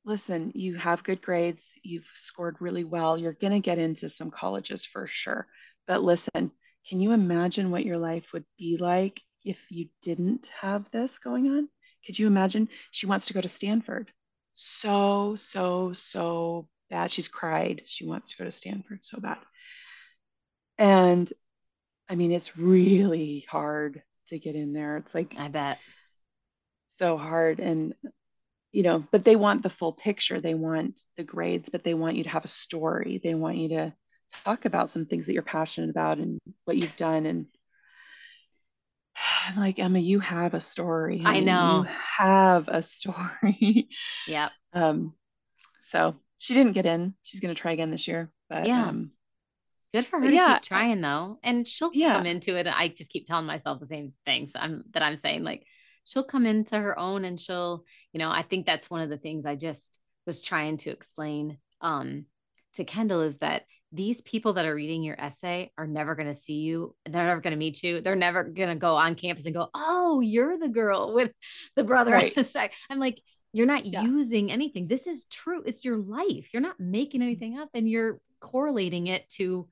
Listen, 0.04 0.52
you 0.54 0.76
have 0.76 1.04
good 1.04 1.20
grades. 1.20 1.78
You've 1.82 2.10
scored 2.14 2.56
really 2.60 2.84
well. 2.84 3.18
You're 3.18 3.34
going 3.34 3.52
to 3.52 3.60
get 3.60 3.78
into 3.78 4.08
some 4.08 4.30
colleges 4.30 4.86
for 4.86 5.06
sure. 5.06 5.46
But 5.86 6.02
listen, 6.02 6.50
can 6.88 7.00
you 7.00 7.12
imagine 7.12 7.70
what 7.70 7.84
your 7.84 7.98
life 7.98 8.32
would 8.32 8.46
be 8.58 8.78
like 8.78 9.20
if 9.44 9.58
you 9.70 9.88
didn't 10.00 10.50
have 10.60 10.90
this 10.90 11.18
going 11.18 11.48
on? 11.48 11.68
Could 12.06 12.18
you 12.18 12.26
imagine? 12.26 12.68
She 12.90 13.06
wants 13.06 13.26
to 13.26 13.34
go 13.34 13.40
to 13.40 13.48
Stanford. 13.48 14.10
So, 14.54 15.36
so, 15.36 15.92
so 15.92 16.68
bad. 16.90 17.10
She's 17.10 17.28
cried. 17.28 17.82
She 17.86 18.06
wants 18.06 18.30
to 18.30 18.36
go 18.38 18.44
to 18.44 18.50
Stanford 18.50 19.04
so 19.04 19.20
bad. 19.20 19.38
And 20.78 21.32
I 22.08 22.14
mean, 22.14 22.32
it's 22.32 22.56
really 22.56 23.46
hard 23.48 24.02
to 24.28 24.38
get 24.38 24.54
in 24.54 24.72
there. 24.72 24.96
It's 24.98 25.14
like, 25.14 25.34
I 25.38 25.48
bet. 25.48 25.78
So 26.86 27.16
hard. 27.16 27.60
And, 27.60 27.94
you 28.72 28.82
know, 28.82 29.04
but 29.10 29.24
they 29.24 29.36
want 29.36 29.62
the 29.62 29.70
full 29.70 29.92
picture. 29.92 30.40
They 30.40 30.54
want 30.54 31.00
the 31.16 31.24
grades, 31.24 31.68
but 31.70 31.84
they 31.84 31.94
want 31.94 32.16
you 32.16 32.24
to 32.24 32.30
have 32.30 32.44
a 32.44 32.48
story. 32.48 33.20
They 33.22 33.34
want 33.34 33.58
you 33.58 33.68
to 33.70 33.94
talk 34.44 34.64
about 34.64 34.90
some 34.90 35.06
things 35.06 35.26
that 35.26 35.32
you're 35.32 35.42
passionate 35.42 35.90
about 35.90 36.18
and 36.18 36.38
what 36.64 36.76
you've 36.76 36.96
done 36.96 37.26
and 37.26 37.46
I'm 39.48 39.56
like 39.56 39.78
Emma, 39.78 39.98
you 39.98 40.20
have 40.20 40.54
a 40.54 40.60
story. 40.60 41.22
I 41.24 41.40
know. 41.40 41.84
You 41.84 41.94
have 42.18 42.68
a 42.68 42.82
story. 42.82 43.88
Yeah. 44.26 44.50
um, 44.74 45.14
so 45.80 46.16
she 46.36 46.54
didn't 46.54 46.72
get 46.72 46.86
in. 46.86 47.14
She's 47.22 47.40
gonna 47.40 47.54
try 47.54 47.72
again 47.72 47.90
this 47.90 48.06
year. 48.06 48.30
But 48.50 48.66
yeah. 48.66 48.88
Um, 48.88 49.12
Good 49.94 50.04
for 50.04 50.20
her 50.20 50.28
to 50.28 50.34
yeah. 50.34 50.54
keep 50.54 50.64
trying 50.64 51.00
though. 51.00 51.38
And 51.42 51.66
she'll 51.66 51.90
yeah. 51.94 52.14
come 52.14 52.26
into 52.26 52.56
it. 52.56 52.66
I 52.66 52.88
just 52.88 53.10
keep 53.10 53.26
telling 53.26 53.46
myself 53.46 53.80
the 53.80 53.86
same 53.86 54.12
things 54.26 54.52
I'm 54.54 54.84
that 54.92 55.02
I'm 55.02 55.16
saying. 55.16 55.44
Like 55.44 55.64
she'll 56.04 56.24
come 56.24 56.44
into 56.44 56.76
her 56.78 56.98
own 56.98 57.24
and 57.24 57.40
she'll, 57.40 57.84
you 58.12 58.18
know, 58.18 58.30
I 58.30 58.42
think 58.42 58.66
that's 58.66 58.90
one 58.90 59.00
of 59.00 59.08
the 59.08 59.16
things 59.16 59.46
I 59.46 59.56
just 59.56 59.98
was 60.26 60.42
trying 60.42 60.76
to 60.78 60.90
explain 60.90 61.56
um 61.80 62.26
to 62.74 62.84
Kendall 62.84 63.22
is 63.22 63.38
that 63.38 63.62
these 63.92 64.20
people 64.20 64.54
that 64.54 64.66
are 64.66 64.74
reading 64.74 65.02
your 65.02 65.18
essay 65.18 65.72
are 65.78 65.86
never 65.86 66.14
going 66.14 66.28
to 66.28 66.34
see 66.34 66.58
you. 66.58 66.94
They're 67.06 67.26
never 67.26 67.40
going 67.40 67.52
to 67.52 67.58
meet 67.58 67.82
you. 67.82 68.00
They're 68.00 68.16
never 68.16 68.44
going 68.44 68.68
to 68.68 68.74
go 68.74 68.96
on 68.96 69.14
campus 69.14 69.46
and 69.46 69.54
go, 69.54 69.68
Oh, 69.74 70.20
you're 70.20 70.58
the 70.58 70.68
girl 70.68 71.14
with 71.14 71.32
the 71.74 71.84
brother. 71.84 72.12
Right. 72.12 72.56
I'm 72.90 72.98
like, 72.98 73.20
you're 73.52 73.66
not 73.66 73.86
yeah. 73.86 74.02
using 74.02 74.52
anything. 74.52 74.88
This 74.88 75.06
is 75.06 75.24
true. 75.24 75.62
It's 75.64 75.84
your 75.84 75.96
life. 75.96 76.50
You're 76.52 76.62
not 76.62 76.78
making 76.78 77.20
mm-hmm. 77.20 77.28
anything 77.28 77.58
up 77.58 77.70
and 77.72 77.88
you're 77.88 78.20
correlating 78.40 79.06
it 79.06 79.28
to 79.30 79.68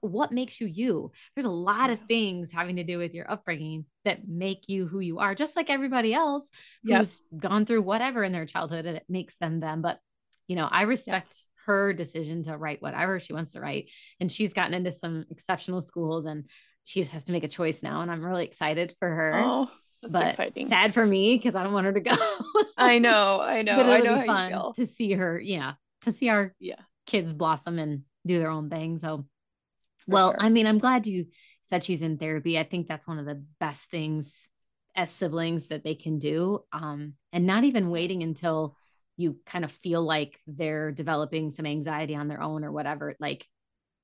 what 0.00 0.30
makes 0.30 0.60
you 0.60 0.66
you. 0.66 1.10
There's 1.34 1.46
a 1.46 1.50
lot 1.50 1.90
of 1.90 1.98
things 2.00 2.52
having 2.52 2.76
to 2.76 2.84
do 2.84 2.98
with 2.98 3.14
your 3.14 3.30
upbringing 3.30 3.86
that 4.04 4.28
make 4.28 4.68
you 4.68 4.86
who 4.86 5.00
you 5.00 5.18
are, 5.18 5.34
just 5.34 5.56
like 5.56 5.70
everybody 5.70 6.14
else 6.14 6.50
who's 6.84 7.22
yep. 7.32 7.40
gone 7.40 7.66
through 7.66 7.82
whatever 7.82 8.22
in 8.22 8.32
their 8.32 8.46
childhood 8.46 8.86
and 8.86 8.96
it 8.96 9.04
makes 9.08 9.36
them 9.36 9.58
them. 9.58 9.82
But, 9.82 9.98
you 10.48 10.56
know, 10.56 10.68
I 10.70 10.82
respect 10.82 11.44
her 11.66 11.92
decision 11.92 12.42
to 12.44 12.56
write 12.56 12.82
whatever 12.82 13.20
she 13.20 13.32
wants 13.32 13.52
to 13.52 13.60
write. 13.60 13.90
And 14.20 14.30
she's 14.30 14.54
gotten 14.54 14.74
into 14.74 14.92
some 14.92 15.24
exceptional 15.30 15.80
schools 15.80 16.24
and 16.26 16.46
she 16.84 17.00
just 17.00 17.12
has 17.12 17.24
to 17.24 17.32
make 17.32 17.44
a 17.44 17.48
choice 17.48 17.82
now. 17.82 18.00
And 18.00 18.10
I'm 18.10 18.24
really 18.24 18.44
excited 18.44 18.94
for 18.98 19.08
her. 19.08 19.34
Oh, 19.36 19.68
but 20.02 20.28
exciting. 20.28 20.68
sad 20.68 20.94
for 20.94 21.04
me 21.04 21.36
because 21.36 21.54
I 21.54 21.62
don't 21.62 21.72
want 21.72 21.86
her 21.86 21.92
to 21.92 22.00
go. 22.00 22.14
I 22.76 22.98
know, 22.98 23.40
I 23.40 23.62
know. 23.62 23.76
But 23.76 23.86
it'll 23.86 23.92
I 23.92 24.16
know 24.16 24.20
be 24.20 24.26
fun 24.26 24.72
to 24.74 24.86
see 24.86 25.12
her, 25.12 25.40
yeah, 25.40 25.74
to 26.02 26.12
see 26.12 26.28
our 26.28 26.54
yeah 26.58 26.80
kids 27.06 27.32
blossom 27.32 27.78
and 27.78 28.02
do 28.26 28.38
their 28.38 28.50
own 28.50 28.70
thing. 28.70 28.98
So, 28.98 29.26
for 30.06 30.10
well, 30.10 30.30
sure. 30.30 30.38
I 30.40 30.48
mean, 30.48 30.66
I'm 30.66 30.78
glad 30.78 31.06
you 31.06 31.26
said 31.62 31.84
she's 31.84 32.02
in 32.02 32.18
therapy. 32.18 32.58
I 32.58 32.64
think 32.64 32.88
that's 32.88 33.06
one 33.06 33.18
of 33.18 33.26
the 33.26 33.42
best 33.58 33.90
things 33.90 34.48
as 34.96 35.10
siblings 35.10 35.68
that 35.68 35.84
they 35.84 35.94
can 35.94 36.18
do. 36.18 36.60
Um, 36.72 37.14
and 37.32 37.46
not 37.46 37.64
even 37.64 37.90
waiting 37.90 38.22
until 38.22 38.76
you 39.20 39.38
kind 39.46 39.64
of 39.64 39.72
feel 39.72 40.02
like 40.02 40.38
they're 40.46 40.92
developing 40.92 41.50
some 41.50 41.66
anxiety 41.66 42.14
on 42.14 42.28
their 42.28 42.42
own 42.42 42.64
or 42.64 42.72
whatever, 42.72 43.14
like 43.20 43.46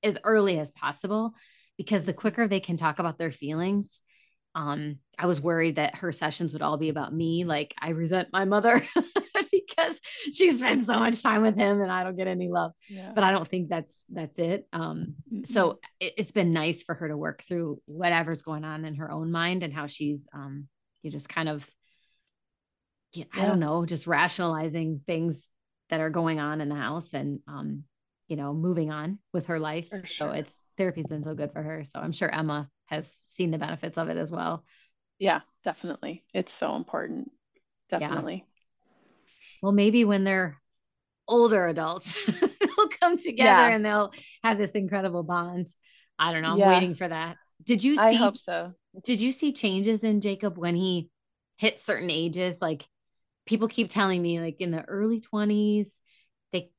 as 0.03 0.17
early 0.23 0.59
as 0.59 0.71
possible, 0.71 1.33
because 1.77 2.03
the 2.03 2.13
quicker 2.13 2.47
they 2.47 2.59
can 2.59 2.77
talk 2.77 2.99
about 2.99 3.17
their 3.17 3.31
feelings. 3.31 4.01
Um, 4.55 4.97
I 5.19 5.27
was 5.27 5.39
worried 5.39 5.75
that 5.75 5.97
her 5.97 6.11
sessions 6.11 6.53
would 6.53 6.61
all 6.61 6.77
be 6.77 6.89
about 6.89 7.13
me. 7.13 7.43
Like 7.43 7.75
I 7.79 7.89
resent 7.89 8.29
my 8.33 8.45
mother 8.45 8.81
because 9.51 9.99
she 10.33 10.55
spends 10.55 10.85
so 10.87 10.97
much 10.97 11.21
time 11.21 11.43
with 11.43 11.55
him 11.55 11.81
and 11.81 11.91
I 11.91 12.03
don't 12.03 12.15
get 12.15 12.27
any 12.27 12.49
love. 12.49 12.71
Yeah. 12.89 13.11
But 13.13 13.23
I 13.23 13.31
don't 13.31 13.47
think 13.47 13.69
that's 13.69 14.03
that's 14.09 14.39
it. 14.39 14.67
Um, 14.73 15.15
so 15.45 15.79
it, 15.99 16.13
has 16.17 16.31
been 16.31 16.53
nice 16.53 16.83
for 16.83 16.95
her 16.95 17.07
to 17.07 17.17
work 17.17 17.43
through 17.47 17.81
whatever's 17.85 18.41
going 18.41 18.65
on 18.65 18.85
in 18.85 18.95
her 18.95 19.11
own 19.11 19.31
mind 19.31 19.61
and 19.61 19.73
how 19.73 19.87
she's 19.87 20.27
um, 20.33 20.67
you 21.03 21.11
just 21.11 21.29
kind 21.29 21.49
of 21.49 21.67
yeah, 23.17 23.41
I 23.41 23.45
don't 23.45 23.59
know, 23.59 23.85
just 23.85 24.07
rationalizing 24.07 25.01
things 25.05 25.47
that 25.89 25.99
are 25.99 26.09
going 26.09 26.39
on 26.39 26.61
in 26.61 26.69
the 26.69 26.75
house 26.75 27.13
and 27.13 27.39
um, 27.47 27.83
you 28.27 28.35
know, 28.35 28.53
moving 28.53 28.91
on 28.91 29.19
with 29.33 29.47
her 29.47 29.59
life. 29.59 29.87
Sure. 29.89 30.05
So 30.05 30.29
it's 30.31 30.61
therapy's 30.77 31.07
been 31.07 31.23
so 31.23 31.33
good 31.33 31.51
for 31.53 31.61
her. 31.61 31.83
So 31.83 31.99
I'm 31.99 32.11
sure 32.11 32.29
Emma 32.29 32.69
has 32.87 33.19
seen 33.25 33.51
the 33.51 33.57
benefits 33.57 33.97
of 33.97 34.09
it 34.09 34.17
as 34.17 34.31
well. 34.31 34.63
Yeah, 35.19 35.41
definitely. 35.63 36.23
It's 36.33 36.53
so 36.53 36.75
important. 36.75 37.31
Definitely. 37.89 38.45
Yeah. 38.45 38.87
Well, 39.61 39.71
maybe 39.71 40.05
when 40.05 40.23
they're 40.23 40.57
older 41.27 41.67
adults, 41.67 42.25
they'll 42.59 42.87
come 42.99 43.17
together 43.17 43.69
yeah. 43.69 43.75
and 43.75 43.83
they'll 43.83 44.11
have 44.43 44.57
this 44.57 44.71
incredible 44.71 45.23
bond. 45.23 45.67
I 46.19 46.33
don't 46.33 46.41
know. 46.41 46.51
I'm 46.51 46.59
yeah. 46.59 46.69
waiting 46.69 46.95
for 46.95 47.07
that. 47.07 47.37
Did 47.63 47.83
you 47.83 47.95
see 47.95 48.03
I 48.03 48.13
hope 48.13 48.37
so. 48.37 48.73
Did 49.03 49.19
you 49.19 49.31
see 49.31 49.53
changes 49.53 50.03
in 50.03 50.21
Jacob 50.21 50.57
when 50.57 50.75
he 50.75 51.09
hit 51.57 51.77
certain 51.77 52.09
ages? 52.09 52.61
Like 52.61 52.85
people 53.47 53.67
keep 53.67 53.89
telling 53.89 54.21
me 54.21 54.39
like 54.39 54.57
in 54.59 54.71
the 54.71 54.83
early 54.83 55.19
20s 55.21 55.99
they 56.51 56.69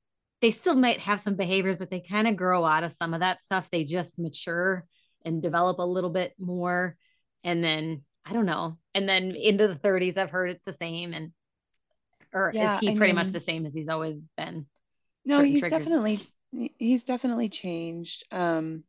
they 0.41 0.51
still 0.51 0.77
might 0.77 1.01
have 1.01 1.21
some 1.21 1.35
behaviors 1.35 1.77
but 1.77 1.91
they 1.91 2.01
kind 2.01 2.29
of 2.29 2.37
grow 2.37 2.65
out 2.65 2.85
of 2.85 2.93
some 2.93 3.15
of 3.15 3.21
that 3.21 3.43
stuff. 3.43 3.71
They 3.71 3.85
just 3.85 4.19
mature 4.19 4.87
and 5.25 5.43
develop 5.43 5.79
a 5.79 5.83
little 5.83 6.11
bit 6.11 6.35
more. 6.39 6.97
And 7.45 7.63
then 7.63 8.03
i 8.25 8.33
don't 8.33 8.47
know. 8.47 8.79
And 8.95 9.09
then 9.09 9.33
into 9.35 9.69
the 9.69 9.75
30s 9.77 10.17
i've 10.17 10.31
heard 10.31 10.51
it's 10.51 10.65
the 10.65 10.73
same 10.73 11.13
and 11.13 11.33
or 12.35 12.53
yeah, 12.53 12.75
is 12.75 12.79
he 12.79 12.91
I 12.91 12.95
pretty 12.95 13.13
mean, 13.13 13.15
much 13.15 13.33
the 13.33 13.41
same 13.41 13.65
as 13.67 13.75
he's 13.75 13.89
always 13.89 14.21
been? 14.37 14.67
No 15.25 15.45
he's 15.45 15.61
triggers? 15.61 15.71
definitely 15.71 16.19
he's 16.79 17.05
definitely 17.05 17.49
changed. 17.49 18.25
Um 18.31 18.85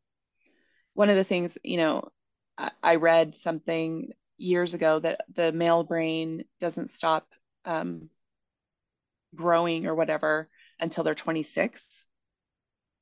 one 0.94 1.10
of 1.10 1.16
the 1.16 1.24
things 1.24 1.56
you 1.62 1.76
know 1.76 2.08
I, 2.58 2.70
I 2.82 2.94
read 2.96 3.36
something 3.36 4.12
years 4.38 4.74
ago 4.74 4.98
that 5.00 5.22
the 5.34 5.52
male 5.52 5.84
brain 5.84 6.44
doesn't 6.60 6.90
stop 6.90 7.26
um, 7.64 8.10
growing 9.34 9.86
or 9.86 9.94
whatever 9.94 10.48
until 10.78 11.04
they're 11.04 11.14
26. 11.14 12.06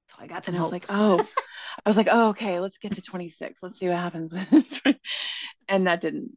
So 0.09 0.17
I 0.19 0.27
got 0.27 0.45
to 0.45 0.51
and 0.51 0.59
I 0.59 0.63
was 0.63 0.73
like, 0.73 0.87
oh, 0.89 1.27
I 1.85 1.89
was 1.89 1.97
like, 1.97 2.09
oh, 2.11 2.31
okay, 2.31 2.61
let's 2.61 2.79
get 2.79 2.93
to 2.95 3.03
26. 3.03 3.63
Let's 3.63 3.79
see 3.79 3.89
what 3.89 3.97
happens. 3.97 4.35
and 5.69 5.87
that 5.87 6.01
didn't. 6.01 6.37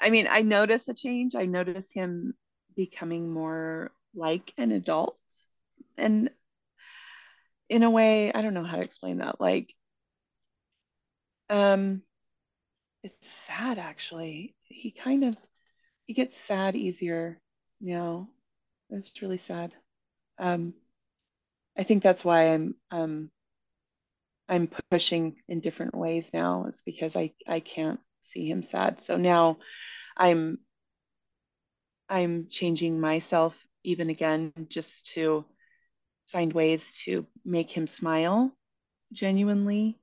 I 0.00 0.10
mean, 0.10 0.26
I 0.28 0.42
noticed 0.42 0.88
a 0.88 0.94
change. 0.94 1.34
I 1.36 1.46
noticed 1.46 1.94
him 1.94 2.34
becoming 2.74 3.32
more 3.32 3.92
like 4.14 4.52
an 4.56 4.72
adult. 4.72 5.18
And 5.96 6.30
in 7.68 7.82
a 7.82 7.90
way, 7.90 8.32
I 8.32 8.42
don't 8.42 8.54
know 8.54 8.64
how 8.64 8.76
to 8.76 8.82
explain 8.82 9.18
that. 9.18 9.40
Like, 9.40 9.74
um, 11.48 12.02
it's 13.02 13.28
sad 13.46 13.78
actually. 13.78 14.54
He 14.64 14.90
kind 14.90 15.24
of 15.24 15.36
he 16.06 16.14
gets 16.14 16.36
sad 16.36 16.76
easier 16.76 17.40
yeah, 17.82 18.24
it's 18.90 19.22
really 19.22 19.38
sad. 19.38 19.74
Um, 20.38 20.74
I 21.76 21.82
think 21.84 22.02
that's 22.02 22.24
why 22.24 22.48
I'm 22.54 22.74
um, 22.90 23.30
I'm 24.48 24.68
pushing 24.90 25.36
in 25.48 25.60
different 25.60 25.94
ways 25.94 26.32
now. 26.32 26.66
It's 26.68 26.82
because 26.82 27.16
I 27.16 27.32
I 27.48 27.60
can't 27.60 28.00
see 28.22 28.48
him 28.50 28.62
sad. 28.62 29.00
So 29.00 29.16
now 29.16 29.58
I'm 30.16 30.60
I'm 32.08 32.48
changing 32.48 33.00
myself 33.00 33.66
even 33.84 34.10
again 34.10 34.52
just 34.68 35.06
to 35.14 35.44
find 36.28 36.52
ways 36.52 37.02
to 37.04 37.26
make 37.44 37.70
him 37.70 37.86
smile 37.88 38.56
genuinely 39.12 39.98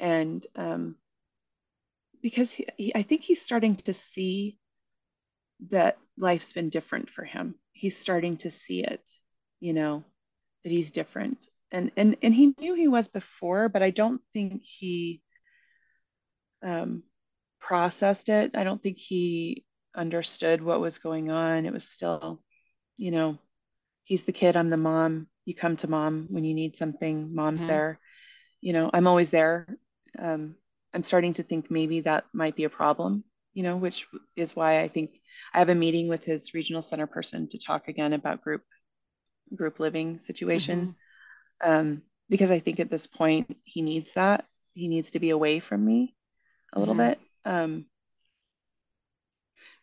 and 0.00 0.46
um, 0.56 0.96
because 2.22 2.50
he, 2.52 2.66
he, 2.76 2.94
I 2.94 3.02
think 3.02 3.22
he's 3.22 3.42
starting 3.42 3.76
to 3.76 3.94
see 3.94 4.58
that 5.70 5.98
life's 6.16 6.52
been 6.52 6.70
different 6.70 7.10
for 7.10 7.24
him. 7.24 7.54
He's 7.72 7.96
starting 7.96 8.36
to 8.38 8.50
see 8.50 8.84
it, 8.84 9.02
you 9.60 9.72
know, 9.72 10.04
that 10.62 10.70
he's 10.70 10.92
different. 10.92 11.46
And 11.72 11.90
and 11.96 12.16
and 12.22 12.32
he 12.32 12.54
knew 12.58 12.74
he 12.74 12.88
was 12.88 13.08
before, 13.08 13.68
but 13.68 13.82
I 13.82 13.90
don't 13.90 14.20
think 14.32 14.62
he 14.62 15.22
um 16.62 17.02
processed 17.60 18.28
it. 18.28 18.52
I 18.54 18.64
don't 18.64 18.82
think 18.82 18.98
he 18.98 19.64
understood 19.96 20.62
what 20.62 20.80
was 20.80 20.98
going 20.98 21.30
on. 21.30 21.66
It 21.66 21.72
was 21.72 21.88
still, 21.88 22.42
you 22.96 23.10
know, 23.10 23.38
he's 24.04 24.24
the 24.24 24.32
kid, 24.32 24.56
I'm 24.56 24.70
the 24.70 24.76
mom. 24.76 25.28
You 25.44 25.54
come 25.54 25.76
to 25.78 25.90
mom 25.90 26.26
when 26.30 26.44
you 26.44 26.54
need 26.54 26.76
something, 26.76 27.34
mom's 27.34 27.60
mm-hmm. 27.60 27.68
there. 27.68 28.00
You 28.60 28.72
know, 28.72 28.90
I'm 28.92 29.06
always 29.06 29.30
there. 29.30 29.66
Um, 30.18 30.54
I'm 30.92 31.02
starting 31.02 31.34
to 31.34 31.42
think 31.42 31.70
maybe 31.70 32.00
that 32.02 32.24
might 32.32 32.56
be 32.56 32.64
a 32.64 32.70
problem, 32.70 33.24
you 33.54 33.62
know, 33.62 33.76
which 33.76 34.06
is 34.36 34.54
why 34.54 34.80
I 34.80 34.88
think 34.88 35.20
I 35.52 35.58
have 35.60 35.68
a 35.68 35.74
meeting 35.74 36.08
with 36.08 36.24
his 36.24 36.54
regional 36.54 36.82
center 36.82 37.06
person 37.06 37.48
to 37.48 37.58
talk 37.58 37.88
again 37.88 38.12
about 38.12 38.42
group 38.42 38.62
group 39.54 39.80
living 39.80 40.18
situation. 40.18 40.96
Mm-hmm. 41.64 41.72
Um, 41.72 42.02
because 42.28 42.50
I 42.50 42.58
think 42.58 42.80
at 42.80 42.90
this 42.90 43.06
point 43.06 43.56
he 43.64 43.82
needs 43.82 44.14
that. 44.14 44.46
He 44.72 44.88
needs 44.88 45.12
to 45.12 45.20
be 45.20 45.30
away 45.30 45.60
from 45.60 45.84
me 45.84 46.14
a 46.72 46.80
little 46.80 46.94
mm-hmm. 46.94 47.10
bit. 47.10 47.20
Um, 47.44 47.86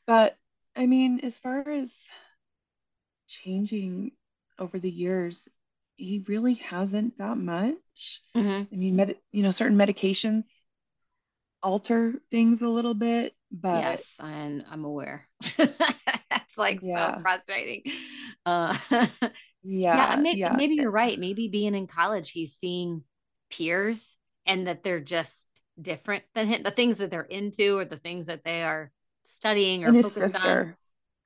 but 0.06 0.38
I 0.76 0.86
mean, 0.86 1.22
as 1.24 1.40
far 1.40 1.68
as 1.70 2.08
changing 3.28 4.12
over 4.60 4.80
the 4.80 4.92
years, 4.92 5.48
he 5.96 6.26
really 6.28 6.56
hasn't 6.56 7.18
that 7.20 7.38
much. 7.38 8.22
Mm-hmm. 8.36 8.74
I 8.74 8.76
mean, 8.76 8.96
med- 8.96 9.18
you 9.32 9.44
know, 9.44 9.52
certain 9.52 9.78
medications 9.78 10.64
alter 11.64 12.16
things 12.32 12.62
a 12.62 12.70
little 12.70 12.96
bit, 12.96 13.34
but 13.52 13.82
yes, 13.82 14.18
and 14.22 14.66
I'm 14.72 14.86
aware. 14.86 15.28
That's 15.58 16.58
like 16.58 16.80
yeah. 16.82 17.16
so 17.16 17.22
frustrating. 17.22 17.84
Uh, 18.46 18.78
yeah, 18.92 19.28
yeah, 19.64 20.16
maybe, 20.18 20.40
yeah. 20.40 20.56
maybe 20.56 20.76
you're 20.76 20.92
right. 20.92 21.20
Maybe 21.20 21.50
being 21.50 21.76
in 21.76 21.88
college, 21.88 22.32
he's 22.32 22.56
seeing 22.56 23.04
peers 23.52 24.16
and 24.46 24.68
that 24.68 24.84
they're 24.84 25.02
just 25.02 25.48
different 25.80 26.24
than 26.34 26.48
him. 26.48 26.64
The 26.64 26.72
things 26.72 26.98
that 26.98 27.12
they're 27.12 27.22
into 27.22 27.78
or 27.78 27.86
the 27.86 27.98
things 27.98 28.28
that 28.28 28.44
they 28.44 28.64
are 28.64 28.92
studying 29.26 29.84
or 29.84 29.88
and 29.88 29.98
his 29.98 30.14
sister. 30.14 30.62
On. 30.62 30.76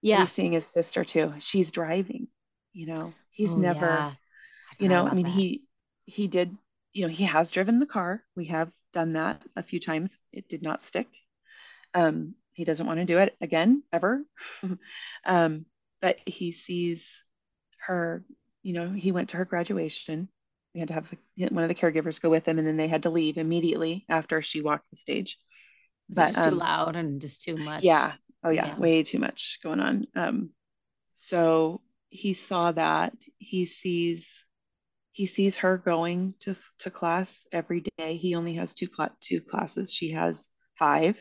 Yeah, 0.01 0.21
he's 0.21 0.31
seeing 0.31 0.53
his 0.53 0.65
sister 0.65 1.03
too. 1.03 1.33
She's 1.39 1.71
driving. 1.71 2.27
You 2.73 2.87
know, 2.87 3.13
he's 3.29 3.51
oh, 3.51 3.57
never. 3.57 3.85
Yeah. 3.85 4.11
You 4.79 4.89
know, 4.89 5.07
I 5.07 5.13
mean, 5.13 5.25
that. 5.25 5.31
he 5.31 5.63
he 6.05 6.27
did. 6.27 6.55
You 6.91 7.03
know, 7.03 7.09
he 7.09 7.25
has 7.25 7.51
driven 7.51 7.79
the 7.79 7.85
car. 7.85 8.23
We 8.35 8.45
have 8.45 8.71
done 8.93 9.13
that 9.13 9.41
a 9.55 9.63
few 9.63 9.79
times. 9.79 10.17
It 10.31 10.49
did 10.49 10.63
not 10.63 10.83
stick. 10.83 11.07
Um, 11.95 12.35
he 12.53 12.63
doesn't 12.63 12.85
want 12.85 12.99
to 12.99 13.05
do 13.05 13.17
it 13.17 13.35
again 13.41 13.81
ever. 13.91 14.23
um, 15.25 15.65
but 16.01 16.17
he 16.25 16.51
sees 16.51 17.23
her. 17.79 18.23
You 18.61 18.73
know, 18.73 18.89
he 18.89 19.11
went 19.11 19.29
to 19.29 19.37
her 19.37 19.45
graduation. 19.45 20.29
We 20.73 20.79
had 20.79 20.89
to 20.89 20.93
have 20.95 21.13
one 21.37 21.63
of 21.63 21.69
the 21.69 21.75
caregivers 21.75 22.21
go 22.21 22.29
with 22.29 22.47
him, 22.47 22.59
and 22.59 22.67
then 22.67 22.77
they 22.77 22.87
had 22.87 23.03
to 23.03 23.09
leave 23.09 23.37
immediately 23.37 24.05
after 24.09 24.41
she 24.41 24.61
walked 24.61 24.89
the 24.91 24.97
stage. 24.97 25.39
Was 26.09 26.17
but, 26.17 26.27
just 26.27 26.39
um, 26.39 26.51
too 26.51 26.59
loud 26.59 26.95
and 26.95 27.21
just 27.21 27.41
too 27.41 27.57
much? 27.57 27.83
Yeah. 27.83 28.13
Oh 28.43 28.49
yeah, 28.49 28.67
yeah. 28.67 28.79
way 28.79 29.01
too 29.01 29.17
much 29.17 29.59
going 29.63 29.79
on. 29.79 30.05
Um, 30.15 30.49
so 31.13 31.81
he 32.09 32.33
saw 32.33 32.71
that. 32.73 33.13
He 33.37 33.65
sees 33.65 34.45
he 35.15 35.27
sees 35.27 35.55
her 35.55 35.77
going 35.77 36.33
to, 36.41 36.53
to 36.79 36.91
class 36.91 37.47
every 37.53 37.85
day. 37.97 38.17
He 38.17 38.35
only 38.35 38.55
has 38.55 38.73
two 38.73 38.87
cl- 38.93 39.15
two 39.21 39.39
classes. 39.39 39.89
She 39.93 40.11
has 40.11 40.49
five, 40.77 41.15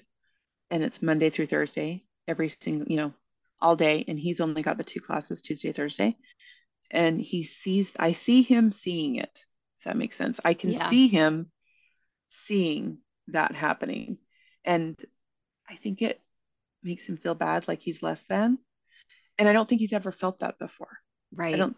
and 0.75 0.83
it's 0.83 1.01
Monday 1.01 1.31
through 1.31 1.47
Thursday, 1.47 2.03
every 2.27 2.49
single 2.49 2.89
you 2.89 2.97
know, 2.97 3.15
all 3.61 3.77
day. 3.77 4.05
And 4.09 4.19
he's 4.19 4.41
only 4.41 4.61
got 4.61 4.77
the 4.77 4.83
two 4.83 4.99
classes 4.99 5.41
Tuesday, 5.41 5.71
Thursday. 5.71 6.17
And 6.91 7.21
he 7.21 7.45
sees. 7.45 7.93
I 7.97 8.13
see 8.13 8.43
him 8.43 8.73
seeing 8.73 9.17
it. 9.17 9.33
Does 9.33 9.85
that 9.85 9.97
make 9.97 10.13
sense? 10.13 10.41
I 10.45 10.55
can 10.55 10.73
yeah. 10.73 10.89
see 10.89 11.07
him 11.07 11.53
seeing 12.27 12.99
that 13.29 13.55
happening, 13.55 14.19
and 14.65 14.97
I 15.71 15.77
think 15.77 16.03
it 16.03 16.21
makes 16.83 17.09
him 17.09 17.19
feel 17.19 17.37
bad, 17.37 17.69
like 17.69 17.81
he's 17.81 18.03
less 18.03 18.23
than. 18.25 18.59
And 19.39 19.49
I 19.49 19.53
don't 19.53 19.69
think 19.69 19.81
he's 19.81 19.93
ever 19.93 20.11
felt 20.11 20.41
that 20.41 20.59
before. 20.59 20.99
Right. 21.33 21.55
I 21.55 21.59
don't 21.59 21.77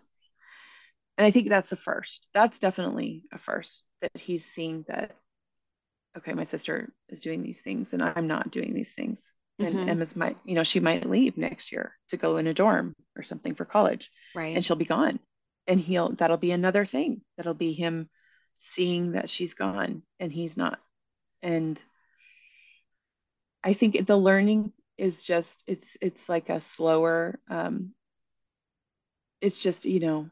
and 1.18 1.26
I 1.26 1.30
think 1.30 1.48
that's 1.48 1.70
the 1.70 1.76
first. 1.76 2.28
That's 2.34 2.58
definitely 2.58 3.24
a 3.32 3.38
first 3.38 3.84
that 4.00 4.16
he's 4.16 4.44
seeing 4.44 4.84
that, 4.88 5.16
okay, 6.16 6.32
my 6.32 6.44
sister 6.44 6.92
is 7.08 7.20
doing 7.20 7.42
these 7.42 7.60
things 7.60 7.92
and 7.92 8.02
I'm 8.02 8.26
not 8.26 8.50
doing 8.50 8.74
these 8.74 8.94
things. 8.94 9.32
And 9.58 9.74
mm-hmm. 9.74 9.88
Emma's 9.88 10.16
might, 10.16 10.36
you 10.44 10.54
know, 10.54 10.62
she 10.62 10.80
might 10.80 11.08
leave 11.08 11.36
next 11.36 11.72
year 11.72 11.96
to 12.10 12.16
go 12.16 12.36
in 12.36 12.46
a 12.46 12.54
dorm 12.54 12.94
or 13.16 13.22
something 13.22 13.54
for 13.54 13.64
college. 13.64 14.10
Right. 14.34 14.54
And 14.54 14.64
she'll 14.64 14.76
be 14.76 14.84
gone. 14.84 15.18
And 15.66 15.80
he'll, 15.80 16.12
that'll 16.12 16.36
be 16.36 16.52
another 16.52 16.84
thing. 16.84 17.22
That'll 17.36 17.54
be 17.54 17.72
him 17.72 18.08
seeing 18.58 19.12
that 19.12 19.30
she's 19.30 19.54
gone 19.54 20.02
and 20.20 20.30
he's 20.30 20.56
not. 20.56 20.78
And 21.42 21.80
I 23.64 23.72
think 23.72 24.06
the 24.06 24.16
learning 24.16 24.72
is 24.98 25.22
just, 25.22 25.64
it's, 25.66 25.96
it's 26.00 26.28
like 26.28 26.50
a 26.50 26.60
slower, 26.60 27.38
um, 27.50 27.92
it's 29.40 29.62
just, 29.62 29.84
you 29.84 30.00
know, 30.00 30.30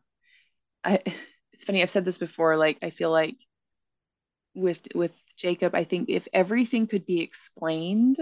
I 0.83 1.01
it's 1.53 1.65
funny, 1.65 1.83
I've 1.83 1.91
said 1.91 2.05
this 2.05 2.19
before, 2.19 2.57
like 2.57 2.79
I 2.83 2.91
feel 2.91 3.11
like 3.11 3.37
with 4.55 4.87
with 4.95 5.13
Jacob, 5.37 5.75
I 5.75 5.85
think 5.85 6.09
if 6.09 6.29
everything 6.33 6.87
could 6.87 7.07
be 7.07 7.21
explained, 7.21 8.19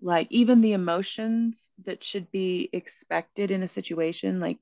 like 0.00 0.28
even 0.30 0.60
the 0.60 0.72
emotions 0.72 1.72
that 1.84 2.04
should 2.04 2.30
be 2.30 2.68
expected 2.72 3.50
in 3.50 3.62
a 3.62 3.68
situation, 3.68 4.40
like 4.40 4.58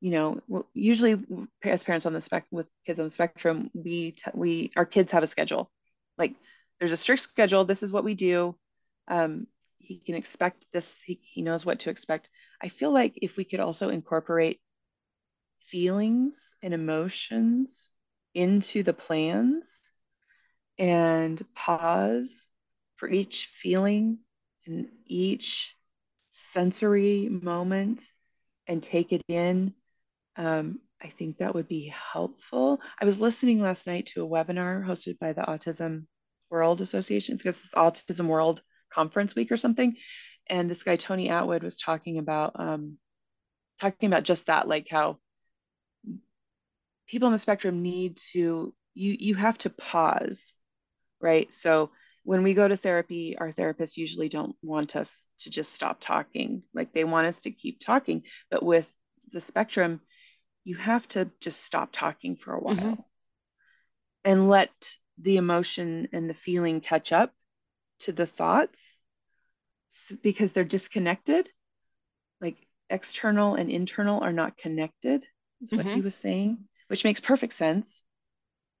you 0.00 0.10
know, 0.10 0.40
usually 0.74 1.16
as 1.62 1.84
parents 1.84 2.06
on 2.06 2.12
the 2.12 2.20
spec 2.20 2.44
with 2.50 2.68
kids 2.84 2.98
on 2.98 3.06
the 3.06 3.10
spectrum, 3.10 3.70
we 3.72 4.12
t- 4.12 4.30
we 4.34 4.72
our 4.76 4.84
kids 4.84 5.12
have 5.12 5.22
a 5.22 5.28
schedule. 5.28 5.70
Like 6.18 6.34
there's 6.80 6.92
a 6.92 6.96
strict 6.96 7.22
schedule. 7.22 7.64
This 7.64 7.84
is 7.84 7.92
what 7.92 8.04
we 8.04 8.14
do. 8.14 8.56
Um, 9.08 9.46
he 9.78 9.98
can 9.98 10.16
expect 10.16 10.64
this. 10.72 11.02
He, 11.02 11.20
he 11.22 11.42
knows 11.42 11.64
what 11.64 11.80
to 11.80 11.90
expect. 11.90 12.28
I 12.60 12.68
feel 12.68 12.92
like 12.92 13.14
if 13.22 13.36
we 13.36 13.44
could 13.44 13.60
also 13.60 13.90
incorporate 13.90 14.60
feelings 15.60 16.54
and 16.62 16.74
emotions 16.74 17.90
into 18.34 18.82
the 18.82 18.92
plans 18.92 19.82
and 20.78 21.44
pause 21.54 22.46
for 22.96 23.08
each 23.08 23.46
feeling 23.46 24.18
and 24.66 24.88
each 25.06 25.76
sensory 26.30 27.28
moment 27.28 28.04
and 28.66 28.82
take 28.82 29.12
it 29.12 29.22
in. 29.28 29.74
Um, 30.36 30.80
I 31.02 31.08
think 31.08 31.38
that 31.38 31.54
would 31.54 31.68
be 31.68 31.92
helpful. 32.12 32.80
I 33.00 33.04
was 33.04 33.20
listening 33.20 33.60
last 33.60 33.86
night 33.86 34.06
to 34.14 34.24
a 34.24 34.28
webinar 34.28 34.86
hosted 34.86 35.18
by 35.18 35.32
the 35.32 35.42
Autism 35.42 36.06
World 36.48 36.80
Association. 36.80 37.34
It's 37.34 37.42
this 37.42 37.74
Autism 37.74 38.26
World 38.26 38.62
Conference 38.92 39.34
Week 39.34 39.50
or 39.50 39.56
something. 39.56 39.96
And 40.48 40.70
this 40.70 40.82
guy, 40.82 40.96
Tony 40.96 41.28
Attwood 41.28 41.62
was 41.62 41.78
talking 41.78 42.18
about 42.18 42.58
um, 42.58 42.98
talking 43.80 44.06
about 44.06 44.22
just 44.22 44.46
that, 44.46 44.68
like 44.68 44.88
how 44.90 45.18
people 47.08 47.26
on 47.26 47.32
the 47.32 47.38
spectrum 47.38 47.82
need 47.82 48.18
to 48.32 48.74
you 48.94 49.16
you 49.18 49.34
have 49.34 49.58
to 49.58 49.70
pause 49.70 50.56
right 51.22 51.52
so 51.54 51.90
when 52.24 52.42
we 52.42 52.54
go 52.54 52.66
to 52.68 52.76
therapy 52.76 53.36
our 53.38 53.52
therapists 53.52 53.96
usually 53.96 54.28
don't 54.28 54.56
want 54.62 54.96
us 54.96 55.26
to 55.38 55.50
just 55.50 55.72
stop 55.72 55.98
talking 56.00 56.62
like 56.74 56.92
they 56.92 57.04
want 57.04 57.26
us 57.26 57.42
to 57.42 57.50
keep 57.50 57.80
talking 57.80 58.22
but 58.50 58.62
with 58.62 58.88
the 59.30 59.40
spectrum 59.40 60.00
you 60.64 60.76
have 60.76 61.06
to 61.08 61.30
just 61.40 61.60
stop 61.60 61.90
talking 61.92 62.36
for 62.36 62.52
a 62.52 62.60
while 62.60 62.76
mm-hmm. 62.76 63.00
and 64.24 64.48
let 64.48 64.70
the 65.18 65.36
emotion 65.36 66.08
and 66.12 66.28
the 66.28 66.34
feeling 66.34 66.80
catch 66.80 67.12
up 67.12 67.32
to 68.00 68.12
the 68.12 68.26
thoughts 68.26 68.98
because 70.22 70.52
they're 70.52 70.64
disconnected 70.64 71.48
like 72.40 72.56
external 72.90 73.54
and 73.54 73.70
internal 73.70 74.20
are 74.20 74.32
not 74.32 74.56
connected 74.56 75.24
is 75.62 75.72
what 75.72 75.86
mm-hmm. 75.86 75.94
he 75.94 76.00
was 76.00 76.14
saying 76.14 76.58
which 76.92 77.04
makes 77.04 77.20
perfect 77.20 77.54
sense. 77.54 78.02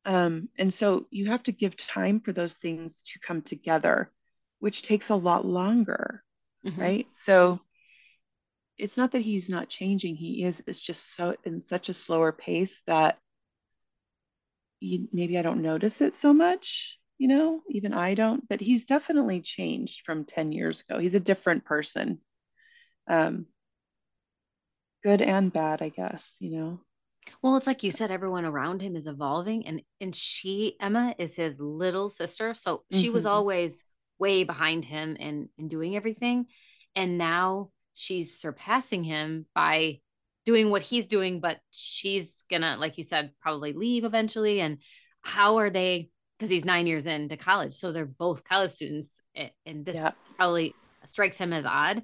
Um, 0.04 0.48
and 0.58 0.72
so 0.72 1.06
you 1.10 1.26
have 1.26 1.42
to 1.44 1.52
give 1.52 1.76
time 1.76 2.20
for 2.20 2.32
those 2.32 2.56
things 2.56 3.02
to 3.02 3.20
come 3.20 3.42
together, 3.42 4.10
which 4.58 4.82
takes 4.82 5.10
a 5.10 5.16
lot 5.16 5.44
longer, 5.46 6.24
mm-hmm. 6.66 6.80
right? 6.80 7.06
So 7.12 7.60
it's 8.78 8.96
not 8.96 9.12
that 9.12 9.22
he's 9.22 9.48
not 9.48 9.68
changing, 9.68 10.16
he 10.16 10.44
is. 10.44 10.62
It's 10.66 10.80
just 10.80 11.14
so 11.14 11.36
in 11.44 11.62
such 11.62 11.88
a 11.88 11.94
slower 11.94 12.32
pace 12.32 12.82
that 12.86 13.18
you, 14.80 15.08
maybe 15.12 15.38
I 15.38 15.42
don't 15.42 15.62
notice 15.62 16.00
it 16.00 16.16
so 16.16 16.32
much, 16.32 16.98
you 17.18 17.28
know, 17.28 17.62
even 17.70 17.94
I 17.94 18.14
don't, 18.14 18.48
but 18.48 18.60
he's 18.60 18.84
definitely 18.84 19.40
changed 19.40 20.04
from 20.04 20.24
10 20.24 20.50
years 20.50 20.80
ago. 20.80 20.98
He's 20.98 21.14
a 21.14 21.20
different 21.20 21.64
person. 21.64 22.18
Um, 23.08 23.46
good 25.04 25.22
and 25.22 25.52
bad, 25.52 25.82
I 25.82 25.90
guess, 25.90 26.36
you 26.40 26.50
know. 26.50 26.80
Well, 27.42 27.56
it's 27.56 27.66
like 27.66 27.82
you 27.82 27.90
said, 27.90 28.10
everyone 28.10 28.44
around 28.44 28.82
him 28.82 28.96
is 28.96 29.06
evolving, 29.06 29.66
and 29.66 29.82
and 30.00 30.14
she 30.14 30.76
Emma 30.80 31.14
is 31.18 31.36
his 31.36 31.60
little 31.60 32.08
sister, 32.08 32.54
so 32.54 32.84
she 32.90 33.06
mm-hmm. 33.06 33.14
was 33.14 33.26
always 33.26 33.84
way 34.18 34.44
behind 34.44 34.84
him 34.84 35.16
and 35.18 35.48
and 35.58 35.70
doing 35.70 35.96
everything, 35.96 36.46
and 36.96 37.18
now 37.18 37.70
she's 37.94 38.40
surpassing 38.40 39.04
him 39.04 39.46
by 39.54 40.00
doing 40.44 40.70
what 40.70 40.82
he's 40.82 41.06
doing, 41.06 41.40
but 41.40 41.58
she's 41.70 42.42
gonna, 42.50 42.76
like 42.78 42.98
you 42.98 43.04
said, 43.04 43.30
probably 43.40 43.72
leave 43.72 44.04
eventually. 44.04 44.60
And 44.60 44.78
how 45.20 45.58
are 45.58 45.70
they 45.70 46.10
because 46.42 46.50
he's 46.50 46.64
nine 46.64 46.88
years 46.88 47.06
into 47.06 47.36
college. 47.36 47.72
So 47.72 47.92
they're 47.92 48.04
both 48.04 48.42
college 48.42 48.70
students. 48.70 49.22
And 49.64 49.86
this 49.86 49.94
yeah. 49.94 50.10
probably 50.36 50.74
strikes 51.06 51.38
him 51.38 51.52
as 51.52 51.64
odd. 51.64 52.02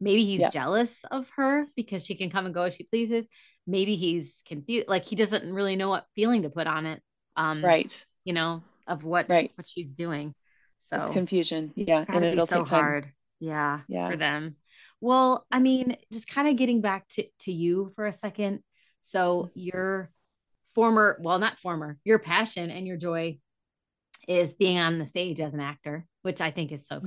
Maybe 0.00 0.24
he's 0.24 0.40
yeah. 0.40 0.48
jealous 0.48 1.04
of 1.12 1.30
her 1.36 1.66
because 1.76 2.04
she 2.04 2.16
can 2.16 2.28
come 2.28 2.46
and 2.46 2.54
go 2.54 2.64
as 2.64 2.74
she 2.74 2.82
pleases. 2.82 3.28
Maybe 3.66 3.96
he's 3.96 4.42
confused, 4.46 4.88
like 4.88 5.04
he 5.04 5.16
doesn't 5.16 5.52
really 5.52 5.76
know 5.76 5.88
what 5.88 6.06
feeling 6.14 6.42
to 6.42 6.50
put 6.50 6.66
on 6.66 6.86
it. 6.86 7.02
Um, 7.36 7.64
right. 7.64 8.04
You 8.24 8.32
know, 8.32 8.62
of 8.86 9.04
what 9.04 9.28
right. 9.28 9.50
what 9.56 9.66
she's 9.66 9.94
doing. 9.94 10.34
So 10.78 11.00
it's 11.02 11.12
confusion. 11.12 11.72
Yeah. 11.74 12.04
and 12.08 12.24
it'll 12.24 12.46
be 12.46 12.50
so 12.50 12.64
hard. 12.64 13.10
Yeah. 13.40 13.80
Yeah. 13.88 14.10
For 14.10 14.16
them. 14.16 14.56
Well, 15.00 15.46
I 15.50 15.60
mean, 15.60 15.96
just 16.12 16.28
kind 16.28 16.48
of 16.48 16.56
getting 16.56 16.80
back 16.80 17.06
to, 17.10 17.24
to 17.40 17.52
you 17.52 17.92
for 17.96 18.06
a 18.06 18.12
second. 18.12 18.60
So 19.02 19.50
mm-hmm. 19.50 19.60
your 19.60 20.10
former, 20.74 21.18
well, 21.20 21.38
not 21.38 21.58
former, 21.58 21.98
your 22.04 22.18
passion 22.18 22.70
and 22.70 22.86
your 22.86 22.96
joy 22.96 23.38
is 24.26 24.54
being 24.54 24.78
on 24.78 24.98
the 24.98 25.06
stage 25.06 25.40
as 25.40 25.54
an 25.54 25.60
actor, 25.60 26.06
which 26.22 26.40
I 26.40 26.50
think 26.50 26.72
is 26.72 26.86
so 26.86 26.96
mm-hmm. 26.96 27.06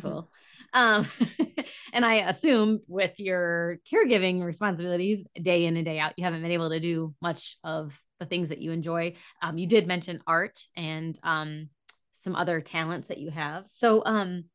Um, 0.73 1.07
and 1.93 2.05
I 2.05 2.15
assume 2.15 2.79
with 2.87 3.19
your 3.19 3.79
caregiving 3.91 4.43
responsibilities 4.43 5.27
day 5.41 5.65
in 5.65 5.75
and 5.75 5.85
day 5.85 5.99
out, 5.99 6.13
you 6.17 6.23
haven't 6.23 6.41
been 6.41 6.51
able 6.51 6.69
to 6.69 6.79
do 6.79 7.13
much 7.21 7.57
of 7.63 7.99
the 8.19 8.25
things 8.25 8.49
that 8.49 8.61
you 8.61 8.71
enjoy. 8.71 9.15
Um, 9.41 9.57
you 9.57 9.67
did 9.67 9.87
mention 9.87 10.21
art 10.27 10.59
and 10.75 11.17
um, 11.23 11.69
some 12.13 12.35
other 12.35 12.61
talents 12.61 13.07
that 13.07 13.17
you 13.17 13.29
have. 13.31 13.65
So, 13.67 14.03
um, 14.05 14.45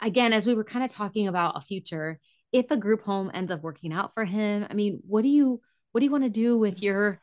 again, 0.00 0.32
as 0.32 0.46
we 0.46 0.54
were 0.54 0.64
kind 0.64 0.84
of 0.84 0.90
talking 0.90 1.28
about 1.28 1.56
a 1.56 1.60
future, 1.60 2.20
if 2.52 2.70
a 2.70 2.76
group 2.76 3.02
home 3.02 3.30
ends 3.34 3.50
up 3.50 3.62
working 3.62 3.92
out 3.92 4.14
for 4.14 4.24
him, 4.24 4.66
I 4.68 4.74
mean, 4.74 5.00
what 5.06 5.22
do 5.22 5.28
you 5.28 5.60
what 5.92 6.00
do 6.00 6.04
you 6.04 6.12
want 6.12 6.24
to 6.24 6.30
do 6.30 6.58
with 6.58 6.82
your 6.82 7.20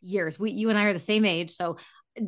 years? 0.00 0.38
We 0.38 0.52
you 0.52 0.68
and 0.70 0.78
I 0.78 0.84
are 0.84 0.92
the 0.92 0.98
same 0.98 1.24
age, 1.24 1.50
so 1.50 1.76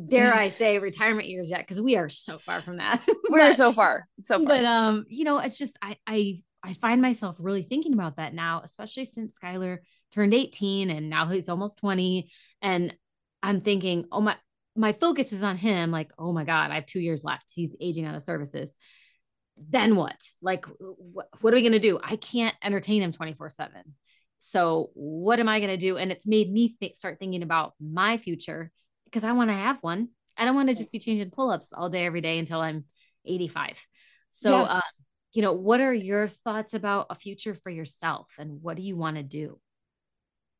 dare 0.07 0.33
I 0.33 0.49
say 0.49 0.79
retirement 0.79 1.27
years 1.27 1.49
yet 1.49 1.59
because 1.59 1.79
we 1.79 1.95
are 1.95 2.09
so 2.09 2.39
far 2.39 2.61
from 2.61 2.77
that. 2.77 3.05
We're 3.29 3.53
so 3.53 3.71
far, 3.71 4.07
so 4.23 4.39
far. 4.39 4.47
But 4.47 4.65
um, 4.65 5.05
you 5.07 5.23
know, 5.23 5.37
it's 5.39 5.57
just 5.57 5.77
I 5.81 5.97
I 6.07 6.41
I 6.63 6.73
find 6.73 7.01
myself 7.01 7.35
really 7.39 7.63
thinking 7.63 7.93
about 7.93 8.17
that 8.17 8.33
now, 8.33 8.61
especially 8.63 9.05
since 9.05 9.37
Skylar 9.37 9.79
turned 10.11 10.33
18 10.33 10.89
and 10.89 11.09
now 11.09 11.27
he's 11.27 11.49
almost 11.49 11.77
20. 11.77 12.29
And 12.61 12.95
I'm 13.43 13.61
thinking, 13.61 14.05
oh 14.11 14.21
my 14.21 14.35
my 14.75 14.93
focus 14.93 15.31
is 15.31 15.43
on 15.43 15.57
him, 15.57 15.91
like, 15.91 16.11
oh 16.17 16.33
my 16.33 16.43
God, 16.43 16.71
I 16.71 16.75
have 16.75 16.85
two 16.85 16.99
years 16.99 17.23
left. 17.23 17.51
He's 17.53 17.75
aging 17.79 18.05
out 18.05 18.15
of 18.15 18.23
services. 18.23 18.75
Then 19.57 19.95
what? 19.95 20.19
Like, 20.41 20.65
wh- 20.65 21.43
what 21.43 21.53
are 21.53 21.55
we 21.55 21.63
gonna 21.63 21.79
do? 21.79 21.99
I 22.03 22.15
can't 22.15 22.55
entertain 22.63 23.01
him 23.01 23.13
24-7. 23.13 23.69
So 24.39 24.89
what 24.95 25.39
am 25.39 25.47
I 25.47 25.59
gonna 25.59 25.77
do? 25.77 25.97
And 25.97 26.11
it's 26.11 26.27
made 26.27 26.51
me 26.51 26.75
th- 26.79 26.95
start 26.95 27.19
thinking 27.19 27.43
about 27.43 27.73
my 27.79 28.17
future 28.17 28.71
because 29.15 29.23
I 29.23 29.31
want 29.31 29.49
to 29.49 29.55
have 29.55 29.77
one. 29.79 30.09
I 30.35 30.43
don't 30.43 30.55
want 30.55 30.67
to 30.67 30.75
just 30.75 30.91
be 30.91 30.99
changing 30.99 31.31
pull-ups 31.31 31.71
all 31.71 31.89
day 31.89 32.05
every 32.05 32.19
day 32.19 32.37
until 32.37 32.59
I'm 32.59 32.83
85. 33.23 33.77
So 34.29 34.63
yeah. 34.63 34.73
um, 34.73 34.81
you 35.31 35.41
know, 35.41 35.53
what 35.53 35.79
are 35.79 35.93
your 35.93 36.27
thoughts 36.27 36.73
about 36.73 37.07
a 37.09 37.15
future 37.15 37.55
for 37.55 37.69
yourself 37.69 38.27
and 38.37 38.61
what 38.61 38.75
do 38.75 38.83
you 38.83 38.97
want 38.97 39.15
to 39.15 39.23
do? 39.23 39.57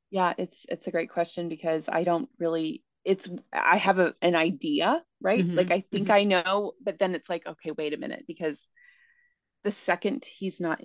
Yeah, 0.10 0.32
it's 0.38 0.66
it's 0.70 0.88
a 0.88 0.91
great 0.91 1.10
question 1.10 1.49
because 1.49 1.89
I 1.89 2.06
don't 2.06 2.30
really 2.39 2.82
it's 3.03 3.30
I 3.51 3.76
have 3.76 3.99
a, 3.99 4.16
an 4.22 4.36
idea, 4.36 5.03
right? 5.20 5.45
Mm-hmm. 5.45 5.58
Like 5.58 5.72
I 5.72 5.84
think 5.91 6.06
mm-hmm. 6.06 6.14
I 6.14 6.24
know, 6.24 6.72
but 6.82 6.97
then 6.97 7.14
it's 7.14 7.30
like, 7.30 7.45
okay, 7.45 7.72
wait 7.72 7.93
a 7.93 7.97
minute 7.97 8.24
because 8.26 8.70
the 9.66 9.72
second 9.72 10.24
he's 10.24 10.62
not 10.62 10.80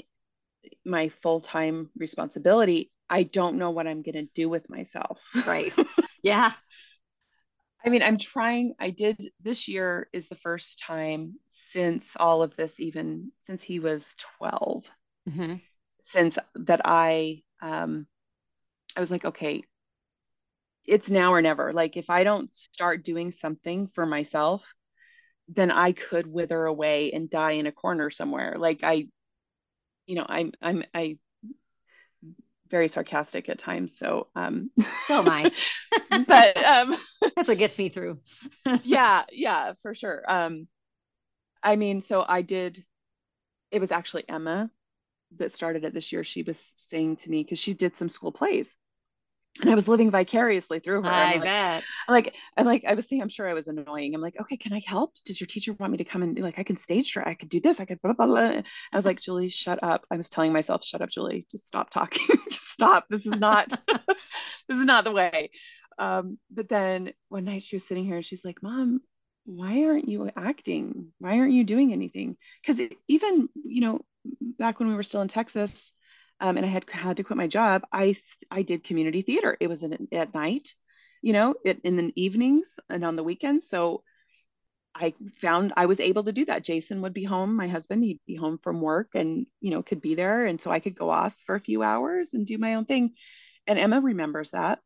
my 0.85 1.09
full-time 1.09 1.91
responsibility, 1.97 2.91
I 3.09 3.23
don't 3.23 3.59
know 3.59 3.71
what 3.71 3.87
I'm 3.87 4.03
going 4.03 4.27
to 4.27 4.29
do 4.35 4.49
with 4.49 4.69
myself. 4.69 5.23
Right. 5.47 5.73
yeah. 6.25 6.53
I 7.85 7.89
mean, 7.89 8.03
I'm 8.03 8.19
trying. 8.19 8.75
I 8.79 8.91
did 8.91 9.31
this 9.43 9.69
year 9.69 10.09
is 10.13 10.29
the 10.29 10.35
first 10.35 10.81
time 10.81 11.35
since 11.49 12.05
all 12.17 12.43
of 12.43 12.55
this, 12.57 12.79
even 12.79 13.33
since 13.43 13.63
he 13.63 13.81
was 13.81 14.15
12, 14.39 14.85
mm-hmm. 15.29 15.55
since 16.01 16.39
that 16.57 16.83
I, 16.85 17.43
um, 17.63 18.07
I 18.95 19.01
was 19.01 19.11
like, 19.11 19.25
okay, 19.25 19.63
it's 20.85 21.09
now 21.09 21.33
or 21.33 21.41
never. 21.41 21.73
Like, 21.73 21.97
if 21.97 22.11
I 22.11 22.25
don't 22.25 22.55
start 22.55 23.05
doing 23.05 23.33
something 23.33 23.87
for 23.89 24.05
myself, 24.05 24.75
then 25.49 25.71
I 25.71 25.93
could 25.93 26.27
wither 26.27 26.65
away 26.65 27.13
and 27.13 27.31
die 27.31 27.53
in 27.53 27.67
a 27.67 27.73
corner 27.73 28.11
somewhere. 28.11 28.57
Like, 28.59 28.81
I, 28.83 29.09
you 30.07 30.17
know, 30.17 30.27
I'm, 30.29 30.53
I'm, 30.61 30.85
I 30.95 31.19
very 32.71 32.89
sarcastic 32.89 33.49
at 33.49 33.59
times. 33.59 33.97
So, 33.97 34.29
um, 34.37 34.71
so 35.09 35.15
am 35.15 35.29
I. 35.29 35.51
but 36.27 36.57
um, 36.65 36.97
that's 37.37 37.49
what 37.49 37.59
gets 37.59 37.79
me 37.79 37.89
through. 37.89 38.19
yeah, 38.83 39.25
yeah, 39.33 39.75
for 39.83 39.95
sure. 39.95 40.23
Um, 40.29 40.69
I 41.63 41.77
mean, 41.77 42.01
so 42.01 42.25
I 42.27 42.43
did. 42.43 42.85
It 43.71 43.81
was 43.81 43.93
actually 43.93 44.29
Emma 44.29 44.71
that 45.37 45.55
started 45.55 45.85
it 45.85 45.95
this 45.95 46.13
year. 46.13 46.25
She 46.25 46.43
was 46.43 46.73
saying 46.77 47.17
to 47.17 47.31
me 47.31 47.43
because 47.43 47.59
she 47.59 47.75
did 47.75 47.97
some 47.97 48.09
school 48.09 48.33
plays, 48.33 48.75
and 49.61 49.71
I 49.71 49.75
was 49.75 49.89
living 49.89 50.11
vicariously 50.11 50.79
through 50.79 51.03
her. 51.03 51.11
I 51.11 51.35
I'm 51.35 51.41
bet. 51.41 51.85
Like, 52.09 52.35
I'm 52.57 52.67
like, 52.67 52.85
I 52.87 52.95
was 52.95 53.07
thinking, 53.07 53.23
I'm 53.23 53.29
sure 53.29 53.49
I 53.49 53.55
was 53.55 53.69
annoying. 53.69 54.15
I'm 54.15 54.21
like, 54.21 54.41
okay, 54.41 54.57
can 54.57 54.73
I 54.73 54.81
help? 54.87 55.15
Does 55.25 55.41
your 55.41 55.47
teacher 55.49 55.73
want 55.73 55.93
me 55.93 55.99
to 55.99 56.05
come 56.05 56.23
and 56.23 56.39
like, 56.39 56.59
I 56.59 56.63
can 56.63 56.77
stage 56.77 57.13
direct, 57.13 57.29
I 57.29 57.35
could 57.35 57.49
do 57.49 57.61
this, 57.61 57.81
I 57.81 57.85
could 57.85 58.01
blah, 58.01 58.13
blah, 58.13 58.27
blah. 58.27 58.39
I 58.39 58.63
was 58.97 59.05
like, 59.05 59.21
Julie, 59.21 59.49
shut 59.49 59.83
up. 59.83 60.07
I 60.11 60.17
was 60.17 60.29
telling 60.29 60.53
myself, 60.53 60.85
shut 60.85 61.03
up, 61.03 61.11
Julie, 61.11 61.47
just 61.51 61.67
stop 61.67 61.91
talking. 61.91 62.27
just 62.49 62.71
stop. 62.71 63.07
This 63.11 63.27
is 63.27 63.39
not, 63.39 63.71
this 64.69 64.79
is 64.79 64.87
not 64.87 65.05
the 65.05 65.13
way. 65.13 65.51
Um, 65.99 66.39
but 66.51 66.69
then 66.69 67.13
one 67.29 67.45
night 67.45 67.63
she 67.63 67.77
was 67.77 67.87
sitting 67.87 68.05
here 68.05 68.17
and 68.17 68.25
she's 68.25 68.45
like, 68.45 68.63
mom, 68.63 69.01
why 69.45 69.85
aren't 69.85 70.09
you 70.09 70.31
acting? 70.37 71.09
Why 71.19 71.39
aren't 71.39 71.53
you 71.53 71.65
doing 71.65 71.93
anything? 71.93 72.37
Because 72.65 72.81
even, 73.09 73.49
you 73.65 73.81
know, 73.81 74.01
back 74.59 74.79
when 74.79 74.89
we 74.89 74.95
were 74.95 75.03
still 75.03 75.23
in 75.23 75.29
Texas, 75.29 75.93
um, 76.41 76.57
and 76.57 76.67
I 76.67 76.69
had 76.69 76.89
had 76.91 77.17
to 77.19 77.25
quit 77.25 77.37
my 77.37 77.47
job, 77.47 77.83
I 77.93 78.17
I 78.51 78.63
did 78.63 78.85
community 78.85 79.23
theater. 79.23 79.57
It 79.61 79.69
was 79.69 79.85
at 79.85 80.35
night, 80.35 80.75
you 81.23 81.33
know, 81.33 81.55
it, 81.65 81.81
in 81.85 81.97
the 81.97 82.13
evenings 82.17 82.79
and 82.89 83.05
on 83.05 83.17
the 83.17 83.25
weekends. 83.25 83.69
So 83.69 84.03
I 84.95 85.15
found 85.35 85.73
I 85.77 85.87
was 85.87 86.01
able 86.01 86.25
to 86.25 86.33
do 86.33 86.47
that. 86.47 86.65
Jason 86.65 87.03
would 87.03 87.15
be 87.15 87.25
home, 87.25 87.57
my 87.57 87.69
husband, 87.69 88.03
he'd 88.03 88.21
be 88.27 88.35
home 88.35 88.59
from 88.63 88.81
work 88.81 89.11
and, 89.15 89.47
you 89.61 89.71
know, 89.71 89.83
could 89.83 90.01
be 90.01 90.15
there. 90.15 90.47
And 90.47 90.61
so 90.61 90.71
I 90.71 90.81
could 90.81 90.97
go 90.97 91.11
off 91.11 91.35
for 91.47 91.55
a 91.55 91.61
few 91.61 91.83
hours 91.83 92.35
and 92.35 92.47
do 92.47 92.59
my 92.59 92.75
own 92.75 92.87
thing. 92.87 93.15
And 93.67 93.79
Emma 93.79 94.01
remembers 94.01 94.51
that. 94.51 94.81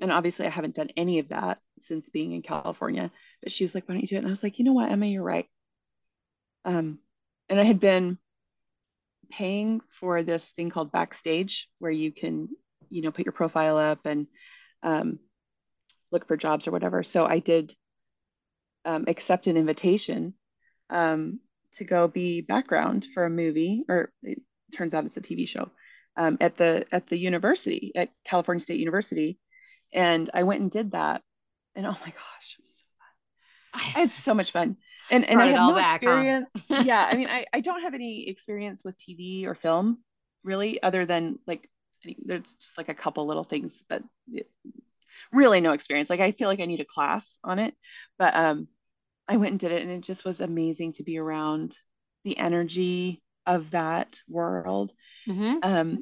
And 0.00 0.10
obviously, 0.10 0.46
I 0.46 0.50
haven't 0.50 0.74
done 0.74 0.90
any 0.96 1.20
of 1.20 1.28
that 1.28 1.58
since 1.80 2.10
being 2.10 2.32
in 2.32 2.42
California. 2.42 3.12
But 3.42 3.52
she 3.52 3.64
was 3.64 3.74
like, 3.74 3.88
why 3.88 3.94
don't 3.94 4.02
you 4.02 4.08
do 4.08 4.16
it? 4.16 4.18
And 4.20 4.26
I 4.26 4.30
was 4.30 4.42
like, 4.42 4.58
you 4.58 4.64
know 4.64 4.72
what, 4.72 4.90
Emma, 4.90 5.06
you're 5.06 5.22
right. 5.22 5.46
Um, 6.64 6.98
and 7.48 7.60
I 7.60 7.64
had 7.64 7.78
been 7.78 8.18
paying 9.30 9.80
for 9.88 10.22
this 10.22 10.44
thing 10.52 10.70
called 10.70 10.92
Backstage, 10.92 11.68
where 11.78 11.92
you 11.92 12.12
can, 12.12 12.48
you 12.90 13.02
know, 13.02 13.10
put 13.10 13.24
your 13.24 13.32
profile 13.32 13.78
up 13.78 14.06
and 14.06 14.26
um, 14.82 15.18
look 16.10 16.26
for 16.26 16.36
jobs 16.36 16.66
or 16.66 16.70
whatever. 16.70 17.02
So 17.02 17.26
I 17.26 17.38
did 17.38 17.74
um, 18.84 19.04
accept 19.08 19.46
an 19.46 19.56
invitation 19.56 20.34
um, 20.90 21.40
to 21.74 21.84
go 21.84 22.08
be 22.08 22.40
background 22.40 23.06
for 23.14 23.24
a 23.24 23.30
movie, 23.30 23.84
or 23.88 24.12
it 24.22 24.40
turns 24.72 24.94
out 24.94 25.04
it's 25.04 25.16
a 25.16 25.20
TV 25.20 25.48
show 25.48 25.70
um, 26.16 26.36
at 26.40 26.56
the 26.56 26.86
at 26.92 27.06
the 27.06 27.18
university 27.18 27.92
at 27.96 28.10
California 28.24 28.60
State 28.60 28.78
University, 28.78 29.38
and 29.92 30.30
I 30.32 30.44
went 30.44 30.60
and 30.60 30.70
did 30.70 30.92
that, 30.92 31.22
and 31.74 31.86
oh 31.86 31.96
my 32.00 32.10
gosh, 32.10 32.56
it 32.58 32.62
was 32.62 32.84
so 32.84 32.84
fun. 32.98 33.80
I 33.80 34.00
had 34.00 34.10
so 34.10 34.34
much 34.34 34.52
fun 34.52 34.76
and 35.10 35.28
and 35.28 35.40
I 35.40 35.46
have 35.46 35.68
no 35.68 35.74
back, 35.74 36.02
experience. 36.02 36.50
Huh? 36.68 36.82
yeah, 36.86 37.08
I 37.10 37.16
mean, 37.16 37.28
I 37.28 37.44
I 37.52 37.60
don't 37.60 37.82
have 37.82 37.94
any 37.94 38.28
experience 38.28 38.84
with 38.84 38.98
TV 38.98 39.46
or 39.46 39.54
film 39.54 39.98
really, 40.42 40.82
other 40.82 41.06
than 41.06 41.38
like 41.46 41.68
there's 42.24 42.54
just 42.54 42.76
like 42.76 42.88
a 42.88 42.94
couple 42.94 43.26
little 43.26 43.44
things, 43.44 43.84
but 43.88 44.02
really 45.32 45.60
no 45.60 45.72
experience. 45.72 46.10
Like 46.10 46.20
I 46.20 46.32
feel 46.32 46.48
like 46.48 46.60
I 46.60 46.66
need 46.66 46.80
a 46.80 46.84
class 46.84 47.38
on 47.42 47.58
it, 47.58 47.74
but 48.18 48.34
um, 48.34 48.68
I 49.28 49.36
went 49.36 49.52
and 49.52 49.60
did 49.60 49.72
it, 49.72 49.82
and 49.82 49.90
it 49.90 50.02
just 50.02 50.24
was 50.24 50.40
amazing 50.40 50.94
to 50.94 51.02
be 51.02 51.18
around 51.18 51.76
the 52.24 52.38
energy 52.38 53.22
of 53.46 53.70
that 53.72 54.18
world. 54.28 54.92
Mm-hmm. 55.28 55.58
Um, 55.62 55.98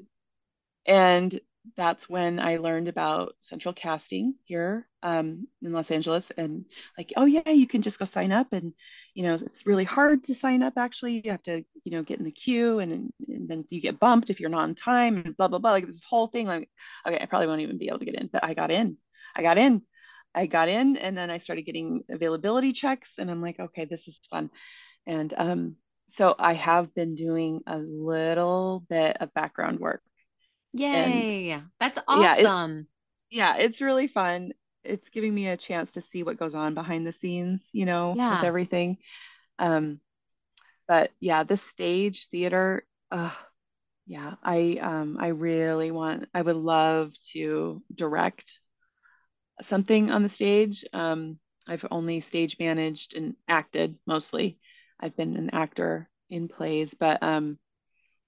and 0.86 1.40
that's 1.76 2.08
when 2.08 2.40
I 2.40 2.56
learned 2.56 2.88
about 2.88 3.34
central 3.40 3.72
casting 3.72 4.34
here 4.44 4.88
um, 5.02 5.46
in 5.62 5.72
Los 5.72 5.90
Angeles. 5.90 6.30
And 6.36 6.64
like, 6.98 7.12
oh 7.16 7.24
yeah, 7.24 7.50
you 7.50 7.66
can 7.66 7.82
just 7.82 7.98
go 7.98 8.04
sign 8.04 8.32
up. 8.32 8.52
And 8.52 8.72
you 9.14 9.22
know, 9.22 9.34
it's 9.34 9.66
really 9.66 9.84
hard 9.84 10.24
to 10.24 10.34
sign 10.34 10.62
up. 10.62 10.74
Actually, 10.76 11.22
you 11.24 11.30
have 11.30 11.42
to, 11.42 11.64
you 11.84 11.92
know, 11.92 12.02
get 12.02 12.18
in 12.18 12.24
the 12.24 12.30
queue, 12.30 12.78
and, 12.80 13.12
and 13.28 13.48
then 13.48 13.64
you 13.70 13.80
get 13.80 14.00
bumped 14.00 14.30
if 14.30 14.40
you're 14.40 14.50
not 14.50 14.64
on 14.64 14.74
time, 14.74 15.18
and 15.18 15.36
blah 15.36 15.48
blah 15.48 15.58
blah. 15.58 15.72
Like 15.72 15.86
this 15.86 16.04
whole 16.04 16.26
thing. 16.26 16.46
Like, 16.46 16.68
okay, 17.06 17.18
I 17.20 17.26
probably 17.26 17.46
won't 17.46 17.60
even 17.60 17.78
be 17.78 17.88
able 17.88 18.00
to 18.00 18.04
get 18.04 18.16
in, 18.16 18.28
but 18.32 18.44
I 18.44 18.54
got 18.54 18.70
in. 18.70 18.96
I 19.34 19.42
got 19.42 19.58
in. 19.58 19.82
I 20.34 20.46
got 20.46 20.68
in, 20.68 20.96
and 20.96 21.16
then 21.16 21.30
I 21.30 21.38
started 21.38 21.62
getting 21.62 22.04
availability 22.10 22.72
checks, 22.72 23.12
and 23.18 23.30
I'm 23.30 23.42
like, 23.42 23.60
okay, 23.60 23.84
this 23.84 24.08
is 24.08 24.20
fun. 24.30 24.50
And 25.06 25.32
um, 25.36 25.76
so 26.08 26.34
I 26.38 26.54
have 26.54 26.94
been 26.94 27.14
doing 27.14 27.60
a 27.66 27.78
little 27.78 28.84
bit 28.88 29.18
of 29.20 29.34
background 29.34 29.78
work 29.78 30.02
Yay. 30.72 31.50
And 31.50 31.64
That's 31.80 31.98
awesome. 32.08 32.88
Yeah, 33.30 33.54
it, 33.54 33.58
yeah, 33.58 33.64
it's 33.64 33.80
really 33.80 34.06
fun. 34.06 34.52
it's 34.84 35.10
giving 35.10 35.34
me 35.34 35.48
a 35.48 35.56
chance 35.56 35.92
to 35.92 36.00
see 36.00 36.22
what 36.22 36.38
goes 36.38 36.54
on 36.54 36.74
behind 36.74 37.06
the 37.06 37.12
scenes, 37.12 37.62
you 37.72 37.86
know, 37.86 38.14
yeah. 38.16 38.36
with 38.36 38.44
everything. 38.44 38.98
Um, 39.58 40.00
but 40.88 41.10
yeah, 41.20 41.44
the 41.44 41.56
stage 41.56 42.28
theater, 42.28 42.84
uh, 43.10 43.32
yeah, 44.06 44.34
I 44.42 44.78
um, 44.80 45.16
I 45.20 45.28
really 45.28 45.90
want. 45.90 46.28
I 46.34 46.42
would 46.42 46.56
love 46.56 47.12
to 47.30 47.82
direct 47.94 48.58
something 49.62 50.10
on 50.10 50.22
the 50.22 50.28
stage. 50.28 50.84
Um, 50.92 51.38
I've 51.66 51.86
only 51.90 52.20
stage 52.20 52.56
managed 52.58 53.14
and 53.14 53.36
acted 53.46 53.96
mostly. 54.06 54.58
I've 54.98 55.16
been 55.16 55.36
an 55.36 55.50
actor 55.50 56.10
in 56.28 56.48
plays, 56.48 56.94
but 56.94 57.22
um, 57.22 57.58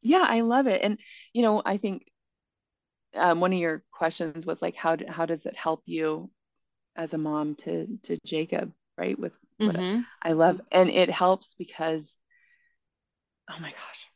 yeah, 0.01 0.25
I 0.27 0.43
love 0.43 0.66
it. 0.66 0.83
And 0.83 0.99
you 1.33 1.43
know, 1.43 1.61
I 1.65 1.77
think 1.77 2.07
um, 3.15 3.41
one 3.41 3.53
of 3.53 3.59
your 3.59 3.82
questions 3.93 4.47
was 4.47 4.61
like, 4.62 4.77
how 4.77 4.97
do, 4.97 5.05
how 5.09 5.27
does 5.27 5.47
it 5.47 5.57
help 5.57 5.82
you 5.86 6.31
as 6.97 7.15
a 7.15 7.19
mom 7.19 7.55
to 7.57 7.86
to 8.05 8.19
Jacob, 8.24 8.73
right? 8.97 9.19
With 9.19 9.32
what 9.59 9.77
mm-hmm. 9.77 10.01
I 10.23 10.32
love, 10.32 10.61
and 10.70 10.91
it 10.91 11.11
helps 11.11 11.55
because, 11.55 12.16
oh 13.51 13.57
my 13.61 13.70
gosh, 13.70 14.07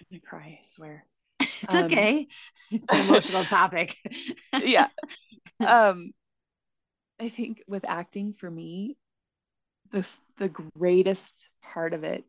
I'm 0.00 0.06
gonna 0.10 0.20
cry. 0.20 0.58
I 0.60 0.64
swear. 0.64 1.06
It's 1.62 1.74
um, 1.74 1.84
okay. 1.84 2.26
It's 2.70 2.92
an 2.92 3.08
emotional 3.08 3.44
topic. 3.44 3.96
yeah. 4.62 4.88
Um, 5.60 6.10
I 7.20 7.28
think 7.28 7.62
with 7.68 7.84
acting 7.86 8.34
for 8.36 8.50
me, 8.50 8.96
the 9.92 10.04
the 10.36 10.48
greatest 10.48 11.48
part 11.62 11.94
of 11.94 12.02
it 12.02 12.24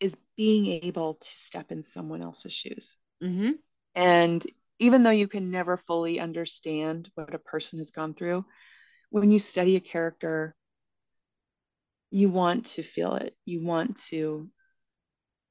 is 0.00 0.16
being 0.36 0.82
able 0.82 1.14
to 1.14 1.28
step 1.28 1.70
in 1.70 1.82
someone 1.82 2.22
else's 2.22 2.52
shoes. 2.52 2.96
Mm-hmm. 3.22 3.50
And 3.94 4.46
even 4.78 5.02
though 5.02 5.10
you 5.10 5.28
can 5.28 5.50
never 5.50 5.76
fully 5.76 6.20
understand 6.20 7.10
what 7.14 7.34
a 7.34 7.38
person 7.38 7.78
has 7.78 7.90
gone 7.90 8.14
through, 8.14 8.44
when 9.10 9.30
you 9.30 9.38
study 9.38 9.76
a 9.76 9.80
character, 9.80 10.54
you 12.10 12.28
want 12.28 12.66
to 12.66 12.82
feel 12.82 13.14
it. 13.14 13.36
You 13.44 13.64
want 13.64 14.00
to, 14.08 14.48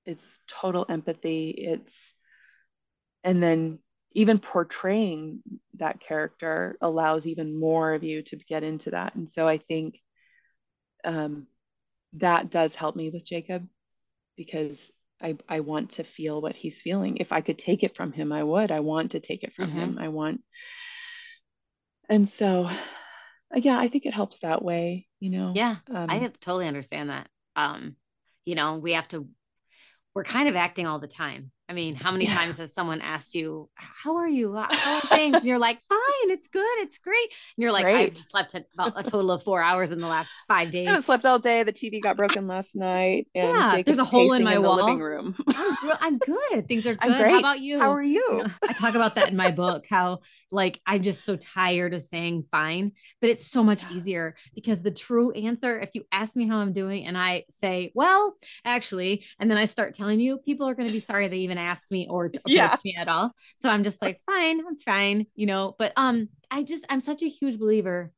it's 0.05 0.41
total 0.47 0.85
empathy. 0.89 1.49
It's, 1.49 2.13
and 3.23 3.41
then 3.41 3.79
even 4.13 4.39
portraying 4.39 5.41
that 5.75 5.99
character 5.99 6.77
allows 6.81 7.25
even 7.25 7.59
more 7.59 7.93
of 7.93 8.03
you 8.03 8.21
to 8.21 8.35
get 8.35 8.63
into 8.63 8.91
that. 8.91 9.15
And 9.15 9.29
so 9.29 9.47
I 9.47 9.57
think 9.57 9.99
um, 11.03 11.47
that 12.13 12.49
does 12.49 12.75
help 12.75 12.95
me 12.95 13.09
with 13.09 13.25
Jacob 13.25 13.67
because 14.37 14.91
I, 15.23 15.37
I 15.47 15.61
want 15.61 15.91
to 15.91 16.03
feel 16.03 16.41
what 16.41 16.55
he's 16.55 16.81
feeling. 16.81 17.17
If 17.17 17.31
I 17.31 17.41
could 17.41 17.57
take 17.57 17.83
it 17.83 17.95
from 17.95 18.11
him, 18.11 18.31
I 18.31 18.43
would. 18.43 18.71
I 18.71 18.81
want 18.81 19.11
to 19.11 19.19
take 19.19 19.43
it 19.43 19.53
from 19.53 19.69
mm-hmm. 19.69 19.79
him. 19.79 19.97
I 19.99 20.09
want. 20.09 20.41
And 22.09 22.27
so, 22.29 22.69
yeah, 23.55 23.79
I 23.79 23.87
think 23.87 24.05
it 24.05 24.13
helps 24.13 24.39
that 24.39 24.63
way, 24.63 25.07
you 25.19 25.29
know? 25.29 25.53
Yeah, 25.55 25.77
um, 25.89 26.07
I 26.09 26.19
totally 26.41 26.67
understand 26.67 27.09
that. 27.09 27.27
Um, 27.55 27.95
you 28.45 28.55
know, 28.55 28.77
we 28.77 28.91
have 28.93 29.07
to, 29.09 29.27
we're 30.13 30.25
kind 30.25 30.49
of 30.49 30.55
acting 30.55 30.85
all 30.85 30.99
the 30.99 31.07
time. 31.07 31.51
I 31.73 31.75
mean, 31.75 31.95
how 31.95 32.11
many 32.11 32.25
yeah. 32.25 32.35
times 32.35 32.59
has 32.59 32.71
someone 32.71 33.01
asked 33.01 33.33
you, 33.33 33.67
How 33.73 34.17
are 34.17 34.29
you? 34.29 34.53
How 34.53 34.95
are 34.95 35.01
things? 35.07 35.37
And 35.37 35.45
you're 35.45 35.57
like, 35.57 35.81
Fine, 35.81 36.29
it's 36.29 36.47
good, 36.47 36.77
it's 36.77 36.99
great. 36.99 37.31
And 37.57 37.63
you're 37.63 37.71
like. 37.71 37.87
I've 37.87 38.13
slept 38.13 38.55
about 38.75 38.93
a 38.95 39.01
total 39.09 39.31
of 39.31 39.41
four 39.41 39.59
hours 39.59 39.91
in 39.91 39.99
the 39.99 40.05
last 40.05 40.31
five 40.47 40.69
days. 40.69 40.87
I 40.87 41.01
slept 41.01 41.25
all 41.25 41.39
day. 41.39 41.63
The 41.63 41.73
TV 41.73 41.99
got 41.99 42.15
broken 42.15 42.45
last 42.45 42.75
night. 42.75 43.27
And 43.33 43.49
yeah, 43.49 43.71
Jacob's 43.71 43.85
there's 43.97 44.07
a 44.07 44.09
hole 44.09 44.33
in 44.33 44.43
my 44.43 44.57
in 44.57 44.61
wall. 44.61 44.75
living 44.75 44.99
room. 44.99 45.35
I'm, 45.47 45.77
I'm, 45.99 46.17
good. 46.19 46.67
Things 46.67 46.85
are 46.85 46.93
good. 46.93 47.11
How 47.11 47.39
about 47.39 47.59
you? 47.59 47.79
How 47.79 47.91
are 47.91 48.03
you? 48.03 48.13
you 48.13 48.43
know, 48.43 48.47
I 48.69 48.73
talk 48.73 48.93
about 48.93 49.15
that 49.15 49.29
in 49.29 49.35
my 49.35 49.49
book, 49.49 49.85
how 49.89 50.19
like 50.53 50.79
I'm 50.85 51.01
just 51.01 51.25
so 51.25 51.35
tired 51.35 51.93
of 51.93 52.03
saying 52.03 52.45
fine, 52.51 52.91
but 53.19 53.31
it's 53.31 53.47
so 53.47 53.63
much 53.63 53.89
easier 53.91 54.35
because 54.53 54.83
the 54.83 54.91
true 54.91 55.31
answer, 55.31 55.79
if 55.79 55.89
you 55.93 56.03
ask 56.11 56.35
me 56.35 56.47
how 56.47 56.57
I'm 56.57 56.71
doing 56.71 57.05
and 57.05 57.17
I 57.17 57.45
say, 57.49 57.91
well, 57.95 58.35
actually, 58.63 59.25
and 59.39 59.49
then 59.49 59.57
I 59.57 59.65
start 59.65 59.95
telling 59.95 60.19
you, 60.19 60.37
people 60.37 60.69
are 60.69 60.75
going 60.75 60.87
to 60.87 60.93
be 60.93 60.99
sorry 60.99 61.27
they 61.27 61.37
even 61.37 61.57
asked 61.63 61.91
me 61.91 62.07
or 62.09 62.25
approached 62.27 62.47
yeah. 62.47 62.75
me 62.85 62.95
at 62.97 63.07
all. 63.07 63.31
So 63.55 63.69
I'm 63.69 63.83
just 63.83 64.01
like, 64.01 64.21
fine, 64.29 64.59
I'm 64.65 64.77
fine, 64.77 65.25
you 65.35 65.45
know. 65.45 65.75
But 65.77 65.93
um, 65.95 66.29
I 66.51 66.63
just 66.63 66.85
I'm 66.89 67.01
such 67.01 67.23
a 67.23 67.29
huge 67.29 67.59
believer 67.59 68.11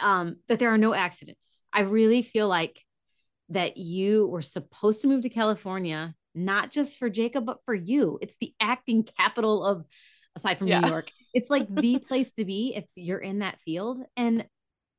um 0.00 0.36
that 0.48 0.58
there 0.58 0.72
are 0.72 0.78
no 0.78 0.94
accidents. 0.94 1.62
I 1.72 1.82
really 1.82 2.22
feel 2.22 2.48
like 2.48 2.80
that 3.50 3.76
you 3.76 4.26
were 4.28 4.42
supposed 4.42 5.02
to 5.02 5.08
move 5.08 5.22
to 5.22 5.28
California, 5.28 6.14
not 6.34 6.70
just 6.70 6.98
for 6.98 7.10
Jacob, 7.10 7.44
but 7.44 7.58
for 7.64 7.74
you. 7.74 8.18
It's 8.22 8.36
the 8.40 8.54
acting 8.60 9.06
capital 9.18 9.64
of 9.64 9.84
aside 10.34 10.58
from 10.58 10.68
yeah. 10.68 10.80
New 10.80 10.88
York. 10.88 11.10
It's 11.34 11.50
like 11.50 11.66
the 11.74 11.98
place 12.08 12.32
to 12.32 12.44
be 12.44 12.74
if 12.74 12.84
you're 12.94 13.18
in 13.18 13.40
that 13.40 13.60
field. 13.64 14.00
And 14.16 14.46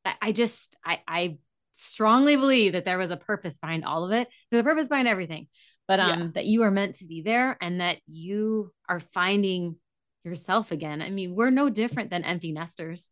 I, 0.05 0.15
I 0.21 0.31
just 0.31 0.77
I 0.85 0.99
I 1.07 1.37
strongly 1.73 2.35
believe 2.35 2.73
that 2.73 2.85
there 2.85 2.99
was 2.99 3.09
a 3.09 3.17
purpose 3.17 3.57
behind 3.57 3.83
all 3.83 4.05
of 4.05 4.11
it. 4.11 4.27
There's 4.49 4.61
a 4.61 4.63
purpose 4.63 4.87
behind 4.87 5.07
everything 5.07 5.47
but 5.87 5.99
um 5.99 6.19
yeah. 6.19 6.27
that 6.35 6.45
you 6.45 6.63
are 6.63 6.71
meant 6.71 6.95
to 6.95 7.05
be 7.05 7.21
there 7.21 7.57
and 7.61 7.81
that 7.81 7.97
you 8.07 8.71
are 8.87 8.99
finding 8.99 9.75
yourself 10.23 10.71
again. 10.71 11.01
I 11.01 11.09
mean, 11.09 11.35
we're 11.35 11.49
no 11.49 11.69
different 11.69 12.09
than 12.09 12.23
empty 12.23 12.51
nesters. 12.51 13.11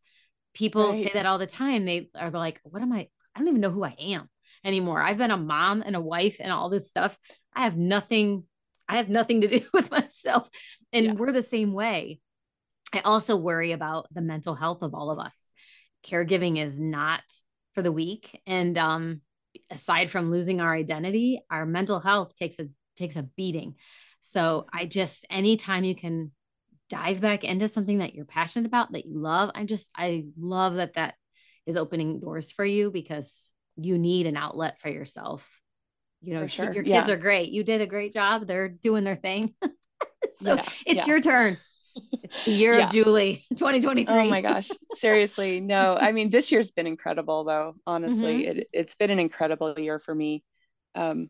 People 0.54 0.90
right. 0.90 1.04
say 1.04 1.12
that 1.14 1.26
all 1.26 1.38
the 1.38 1.48
time. 1.48 1.86
They 1.86 2.10
are 2.16 2.30
like, 2.30 2.60
what 2.64 2.82
am 2.82 2.92
I? 2.94 3.10
I 3.36 3.40
don't 3.40 3.48
even 3.48 3.62
know 3.62 3.72
who 3.72 3.84
I 3.84 3.96
am 4.00 4.30
anymore. 4.64 5.02
I've 5.02 5.18
been 5.18 5.32
a 5.32 5.38
mom 5.38 5.84
and 5.86 5.96
a 5.96 6.02
wife 6.02 6.38
and 6.40 6.52
all 6.52 6.70
this 6.70 6.90
stuff. 6.90 7.18
I 7.54 7.64
have 7.64 7.78
nothing, 7.78 8.46
I 8.88 8.98
have 8.98 9.10
nothing 9.10 9.42
to 9.42 9.48
do 9.48 9.66
with 9.74 9.92
myself. 9.92 10.50
And 10.94 11.06
yeah. 11.06 11.14
we're 11.14 11.32
the 11.32 11.42
same 11.42 11.74
way. 11.74 12.20
I 12.94 13.00
also 13.02 13.38
worry 13.38 13.72
about 13.72 14.08
the 14.12 14.22
mental 14.22 14.56
health 14.56 14.82
of 14.82 14.94
all 14.94 15.12
of 15.12 15.20
us. 15.20 15.54
Caregiving 16.06 16.62
is 16.62 16.80
not 16.80 17.24
for 17.74 17.82
the 17.82 17.92
weak. 17.92 18.42
And 18.46 18.78
um, 18.78 19.22
aside 19.70 20.10
from 20.10 20.32
losing 20.32 20.62
our 20.62 20.74
identity, 20.74 21.42
our 21.50 21.66
mental 21.66 22.00
health 22.00 22.36
takes 22.36 22.60
a 22.60 22.68
takes 22.96 23.16
a 23.16 23.24
beating. 23.24 23.76
So 24.20 24.66
I 24.72 24.86
just 24.86 25.26
anytime 25.30 25.84
you 25.84 25.96
can 25.96 26.32
dive 26.90 27.22
back 27.22 27.44
into 27.44 27.68
something 27.68 28.00
that 28.00 28.14
you're 28.14 28.26
passionate 28.26 28.68
about 28.68 28.92
that 28.92 29.06
you 29.06 29.20
love, 29.20 29.52
I 29.56 29.66
just 29.66 29.90
I 29.96 30.26
love 30.38 30.76
that 30.76 30.96
that 30.96 31.16
is 31.66 31.78
opening 31.78 32.20
doors 32.20 32.52
for 32.52 32.66
you 32.66 32.92
because 32.92 33.50
you 33.78 33.98
need 33.98 34.28
an 34.28 34.38
outlet 34.38 34.80
for 34.80 34.90
yourself. 34.90 35.50
You 36.22 36.36
know, 36.36 36.48
sure. 36.48 36.72
your 36.72 36.84
kids 36.84 37.10
yeah. 37.10 37.16
are 37.16 37.18
great. 37.18 37.50
You 37.50 37.64
did 37.64 37.82
a 37.82 37.88
great 37.88 38.14
job. 38.14 38.46
They're 38.46 38.70
doing 38.70 39.04
their 39.04 39.16
thing. 39.16 39.56
so 40.36 40.56
yeah. 40.56 40.66
it's 40.86 40.98
yeah. 41.00 41.06
your 41.08 41.22
turn. 41.22 41.58
It's 41.96 42.46
the 42.46 42.52
year 42.52 42.78
yeah. 42.78 42.86
of 42.86 42.92
Julie 42.92 43.44
2023. 43.50 44.14
Oh 44.16 44.30
my 44.30 44.42
gosh. 44.42 44.70
Seriously. 44.96 45.60
No, 45.60 45.96
I 45.96 46.12
mean, 46.12 46.30
this 46.30 46.52
year's 46.52 46.72
been 46.72 46.88
incredible 46.88 47.44
though. 47.44 47.76
Honestly, 47.86 48.44
mm-hmm. 48.44 48.60
it, 48.60 48.70
it's 48.72 48.96
been 48.96 49.12
an 49.12 49.20
incredible 49.20 49.78
year 49.78 50.00
for 50.00 50.14
me. 50.16 50.44
Um, 50.96 51.30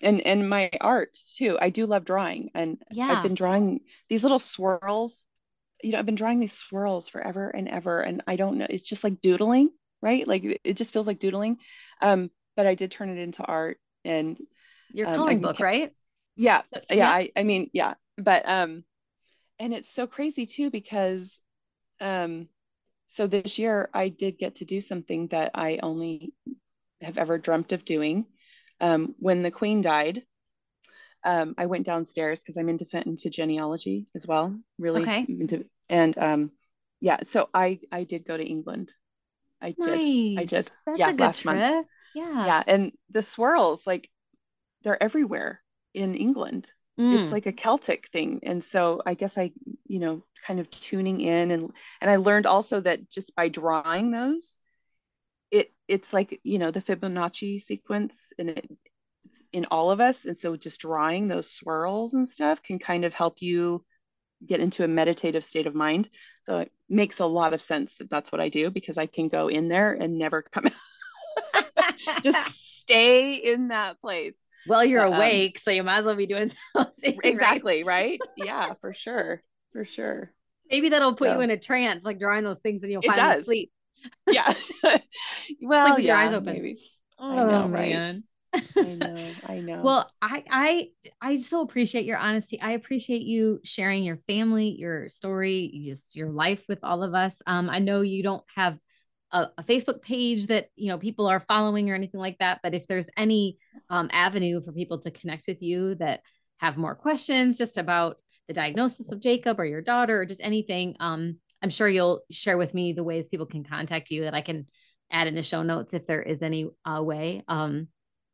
and, 0.00 0.20
and 0.20 0.48
my 0.48 0.70
art 0.80 1.16
too. 1.36 1.58
I 1.60 1.70
do 1.70 1.86
love 1.86 2.04
drawing 2.04 2.50
and 2.54 2.82
yeah. 2.90 3.12
I've 3.12 3.22
been 3.22 3.34
drawing 3.34 3.80
these 4.08 4.22
little 4.22 4.38
swirls. 4.38 5.24
You 5.82 5.92
know, 5.92 5.98
I've 5.98 6.06
been 6.06 6.16
drawing 6.16 6.40
these 6.40 6.52
swirls 6.52 7.08
forever 7.08 7.48
and 7.48 7.68
ever. 7.68 8.00
And 8.00 8.22
I 8.26 8.36
don't 8.36 8.58
know, 8.58 8.66
it's 8.68 8.88
just 8.88 9.04
like 9.04 9.20
doodling, 9.20 9.70
right? 10.02 10.26
Like 10.26 10.42
it 10.64 10.74
just 10.74 10.92
feels 10.92 11.06
like 11.06 11.18
doodling. 11.18 11.58
Um, 12.02 12.30
but 12.56 12.66
I 12.66 12.74
did 12.74 12.90
turn 12.90 13.10
it 13.10 13.18
into 13.18 13.42
art 13.42 13.78
and 14.04 14.40
your 14.92 15.08
um, 15.08 15.14
coloring 15.14 15.40
book, 15.40 15.60
right? 15.60 15.92
Yeah. 16.36 16.62
Yeah. 16.72 16.80
yeah. 16.90 17.10
I, 17.10 17.30
I 17.36 17.42
mean, 17.42 17.70
yeah. 17.72 17.94
But 18.18 18.48
um, 18.48 18.84
and 19.58 19.74
it's 19.74 19.92
so 19.92 20.06
crazy 20.06 20.46
too 20.46 20.70
because 20.70 21.38
um 22.00 22.48
so 23.08 23.26
this 23.26 23.58
year 23.58 23.88
I 23.94 24.08
did 24.08 24.38
get 24.38 24.56
to 24.56 24.64
do 24.64 24.80
something 24.80 25.28
that 25.28 25.52
I 25.54 25.78
only 25.82 26.34
have 27.00 27.18
ever 27.18 27.38
dreamt 27.38 27.72
of 27.72 27.84
doing. 27.84 28.26
Um, 28.80 29.14
when 29.18 29.42
the 29.42 29.50
queen 29.50 29.80
died, 29.80 30.22
um, 31.24 31.54
I 31.56 31.66
went 31.66 31.86
downstairs 31.86 32.40
because 32.40 32.56
I'm 32.56 32.68
into 32.68 32.86
into 33.06 33.30
genealogy 33.30 34.06
as 34.14 34.26
well, 34.26 34.58
really 34.78 35.02
okay. 35.02 35.24
into 35.28 35.64
and 35.88 36.16
um, 36.18 36.50
yeah. 37.00 37.18
So 37.24 37.48
I 37.54 37.80
I 37.90 38.04
did 38.04 38.26
go 38.26 38.36
to 38.36 38.44
England. 38.44 38.92
I 39.62 39.74
nice. 39.78 39.88
did. 39.88 40.38
I 40.38 40.44
did. 40.44 40.70
That's 40.86 40.98
yeah, 40.98 41.12
last 41.16 41.42
trip. 41.42 41.56
month. 41.56 41.86
Yeah. 42.14 42.46
Yeah, 42.46 42.62
and 42.66 42.92
the 43.10 43.22
swirls 43.22 43.86
like 43.86 44.10
they're 44.82 45.02
everywhere 45.02 45.62
in 45.94 46.14
England. 46.14 46.70
Mm. 46.98 47.20
It's 47.20 47.32
like 47.32 47.46
a 47.46 47.52
Celtic 47.52 48.08
thing. 48.08 48.40
And 48.42 48.64
so 48.64 49.02
I 49.04 49.14
guess 49.14 49.36
I, 49.36 49.52
you 49.86 49.98
know, 49.98 50.22
kind 50.46 50.60
of 50.60 50.70
tuning 50.70 51.20
in 51.20 51.50
and 51.50 51.72
and 52.00 52.10
I 52.10 52.16
learned 52.16 52.46
also 52.46 52.80
that 52.80 53.10
just 53.10 53.34
by 53.34 53.48
drawing 53.48 54.10
those, 54.10 54.58
it 55.50 55.72
it's 55.88 56.12
like, 56.12 56.40
you 56.42 56.58
know, 56.58 56.70
the 56.70 56.82
Fibonacci 56.82 57.62
sequence 57.62 58.32
and 58.38 58.50
it 58.50 58.70
it's 59.26 59.42
in 59.52 59.66
all 59.66 59.90
of 59.90 60.00
us. 60.00 60.24
And 60.24 60.36
so 60.36 60.56
just 60.56 60.80
drawing 60.80 61.28
those 61.28 61.50
swirls 61.50 62.14
and 62.14 62.28
stuff 62.28 62.62
can 62.62 62.78
kind 62.78 63.04
of 63.04 63.12
help 63.12 63.42
you 63.42 63.84
get 64.46 64.60
into 64.60 64.84
a 64.84 64.88
meditative 64.88 65.44
state 65.44 65.66
of 65.66 65.74
mind. 65.74 66.08
So 66.42 66.60
it 66.60 66.72
makes 66.88 67.20
a 67.20 67.26
lot 67.26 67.54
of 67.54 67.62
sense 67.62 67.96
that 67.98 68.10
that's 68.10 68.30
what 68.32 68.40
I 68.40 68.48
do 68.48 68.70
because 68.70 68.98
I 68.98 69.06
can 69.06 69.28
go 69.28 69.48
in 69.48 69.68
there 69.68 69.92
and 69.92 70.18
never 70.18 70.42
come 70.42 70.66
out. 71.54 71.64
just 72.22 72.80
stay 72.80 73.34
in 73.34 73.68
that 73.68 74.00
place 74.00 74.36
well, 74.66 74.84
you're 74.84 75.04
um, 75.04 75.14
awake, 75.14 75.58
so 75.58 75.70
you 75.70 75.82
might 75.82 75.98
as 75.98 76.04
well 76.04 76.16
be 76.16 76.26
doing 76.26 76.50
something. 76.72 77.18
Exactly, 77.22 77.84
right? 77.84 78.18
right? 78.20 78.46
Yeah, 78.46 78.74
for 78.80 78.92
sure. 78.92 79.42
For 79.72 79.84
sure. 79.84 80.32
Maybe 80.70 80.88
that'll 80.88 81.14
put 81.14 81.28
so. 81.28 81.34
you 81.34 81.40
in 81.42 81.50
a 81.50 81.56
trance, 81.56 82.04
like 82.04 82.18
drawing 82.18 82.44
those 82.44 82.58
things, 82.58 82.82
and 82.82 82.90
you'll 82.90 83.02
it 83.02 83.08
finally 83.08 83.36
does. 83.36 83.44
sleep. 83.44 83.72
Yeah. 84.26 84.52
well, 85.62 85.84
like 85.84 85.96
with 85.96 86.04
yeah, 86.04 86.12
your 86.12 86.16
eyes 86.16 86.32
open. 86.32 86.52
Maybe. 86.52 86.78
Oh 87.18 87.34
know, 87.34 87.68
man. 87.68 88.24
I 88.54 88.94
know. 88.94 89.30
I 89.46 89.60
know. 89.60 89.82
well, 89.82 90.10
I 90.20 90.44
I 90.50 90.90
I 91.20 91.36
so 91.36 91.60
appreciate 91.60 92.04
your 92.04 92.18
honesty. 92.18 92.60
I 92.60 92.72
appreciate 92.72 93.22
you 93.22 93.60
sharing 93.64 94.04
your 94.04 94.18
family, 94.26 94.76
your 94.78 95.08
story, 95.08 95.80
just 95.84 96.16
your 96.16 96.30
life 96.30 96.64
with 96.68 96.80
all 96.82 97.02
of 97.02 97.14
us. 97.14 97.42
Um, 97.46 97.70
I 97.70 97.78
know 97.78 98.00
you 98.00 98.22
don't 98.22 98.44
have 98.54 98.78
a, 99.32 99.48
a, 99.58 99.62
Facebook 99.64 100.02
page 100.02 100.46
that 100.46 100.68
you 100.76 100.88
know 100.88 100.98
people 100.98 101.26
are 101.26 101.40
following 101.40 101.90
or 101.90 101.94
anything 101.94 102.20
like 102.20 102.38
that, 102.38 102.60
but 102.62 102.74
if 102.74 102.86
there's 102.86 103.10
any 103.16 103.58
um, 103.90 104.08
avenue 104.12 104.60
for 104.60 104.72
people 104.72 104.98
to 105.00 105.10
connect 105.10 105.44
with 105.48 105.62
you 105.62 105.94
that 105.96 106.20
have 106.58 106.76
more 106.76 106.94
questions 106.94 107.58
just 107.58 107.78
about 107.78 108.16
the 108.48 108.54
diagnosis 108.54 109.12
of 109.12 109.20
Jacob 109.20 109.58
or 109.58 109.64
your 109.64 109.82
daughter 109.82 110.20
or 110.20 110.26
just 110.26 110.40
anything, 110.42 110.96
um, 111.00 111.36
I'm 111.62 111.70
sure 111.70 111.88
you'll 111.88 112.22
share 112.30 112.58
with 112.58 112.74
me 112.74 112.92
the 112.92 113.04
ways 113.04 113.28
people 113.28 113.46
can 113.46 113.64
contact 113.64 114.10
you 114.10 114.22
that 114.22 114.34
I 114.34 114.40
can 114.40 114.66
add 115.10 115.26
in 115.26 115.34
the 115.34 115.42
show 115.42 115.62
notes 115.62 115.94
if 115.94 116.06
there 116.06 116.22
is 116.22 116.42
any 116.42 116.68
uh, 116.84 117.02
way. 117.02 117.42
Um, 117.48 117.88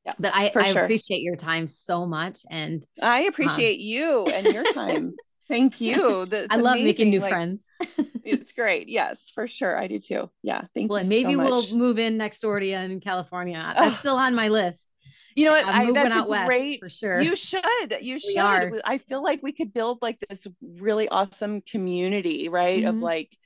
yeah, 0.04 0.12
but 0.18 0.34
I, 0.34 0.50
I 0.54 0.72
sure. 0.72 0.82
appreciate 0.82 1.22
your 1.22 1.36
time 1.36 1.68
so 1.68 2.06
much. 2.06 2.40
And 2.50 2.82
I 3.00 3.22
um, 3.22 3.28
appreciate 3.28 3.76
um, 3.76 3.80
you 3.80 4.24
and 4.26 4.46
your 4.46 4.72
time. 4.72 5.14
Thank 5.48 5.80
you. 5.80 6.26
That's 6.26 6.46
I 6.50 6.56
love 6.56 6.74
amazing. 6.74 6.84
making 6.84 7.10
new 7.10 7.20
like, 7.20 7.30
friends. 7.30 7.66
it's 8.24 8.52
great. 8.52 8.88
Yes, 8.88 9.30
for 9.34 9.46
sure. 9.46 9.76
I 9.76 9.86
do 9.86 9.98
too. 9.98 10.30
Yeah. 10.42 10.62
Thank 10.74 10.90
well, 10.90 11.02
you. 11.02 11.08
Well, 11.08 11.08
maybe 11.08 11.34
so 11.34 11.38
we'll 11.38 11.76
move 11.76 11.98
in 11.98 12.16
next 12.16 12.40
door 12.40 12.60
to 12.60 12.66
you 12.66 12.76
in 12.76 13.00
California. 13.00 13.72
That's 13.76 13.96
oh. 13.96 13.98
still 13.98 14.16
on 14.16 14.34
my 14.34 14.48
list. 14.48 14.92
You 15.34 15.46
know 15.46 15.52
what? 15.52 15.66
I'm 15.66 15.86
moving 15.86 15.94
that's 15.94 16.14
out 16.14 16.26
great, 16.46 16.80
west 16.80 16.80
for 16.80 16.88
sure. 16.88 17.20
You 17.20 17.36
should. 17.36 17.96
You 18.00 18.18
should. 18.18 18.80
I 18.84 18.98
feel 18.98 19.22
like 19.22 19.42
we 19.42 19.52
could 19.52 19.72
build 19.72 19.98
like 20.02 20.18
this 20.28 20.46
really 20.78 21.08
awesome 21.08 21.62
community, 21.62 22.48
right? 22.48 22.80
Mm-hmm. 22.80 22.96
Of 22.96 23.02
like, 23.02 23.36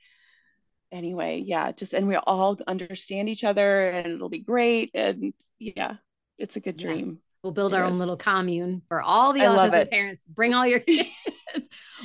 anyway, 0.91 1.43
yeah, 1.45 1.71
just 1.71 1.93
and 1.93 2.07
we 2.07 2.17
all 2.17 2.57
understand 2.67 3.29
each 3.29 3.43
other, 3.43 3.89
and 3.89 4.13
it'll 4.13 4.29
be 4.29 4.39
great. 4.39 4.91
And 4.93 5.33
yeah, 5.59 5.95
it's 6.37 6.57
a 6.57 6.59
good 6.59 6.77
dream. 6.77 7.19
We'll 7.47 7.53
build 7.53 7.73
it 7.73 7.77
our 7.77 7.85
own 7.85 7.97
little 7.97 8.17
commune 8.17 8.81
for 8.89 9.01
all 9.01 9.31
the 9.31 9.39
autistic 9.39 9.89
parents. 9.89 10.21
Bring 10.27 10.53
all 10.53 10.67
your 10.67 10.79
kids. 10.81 11.07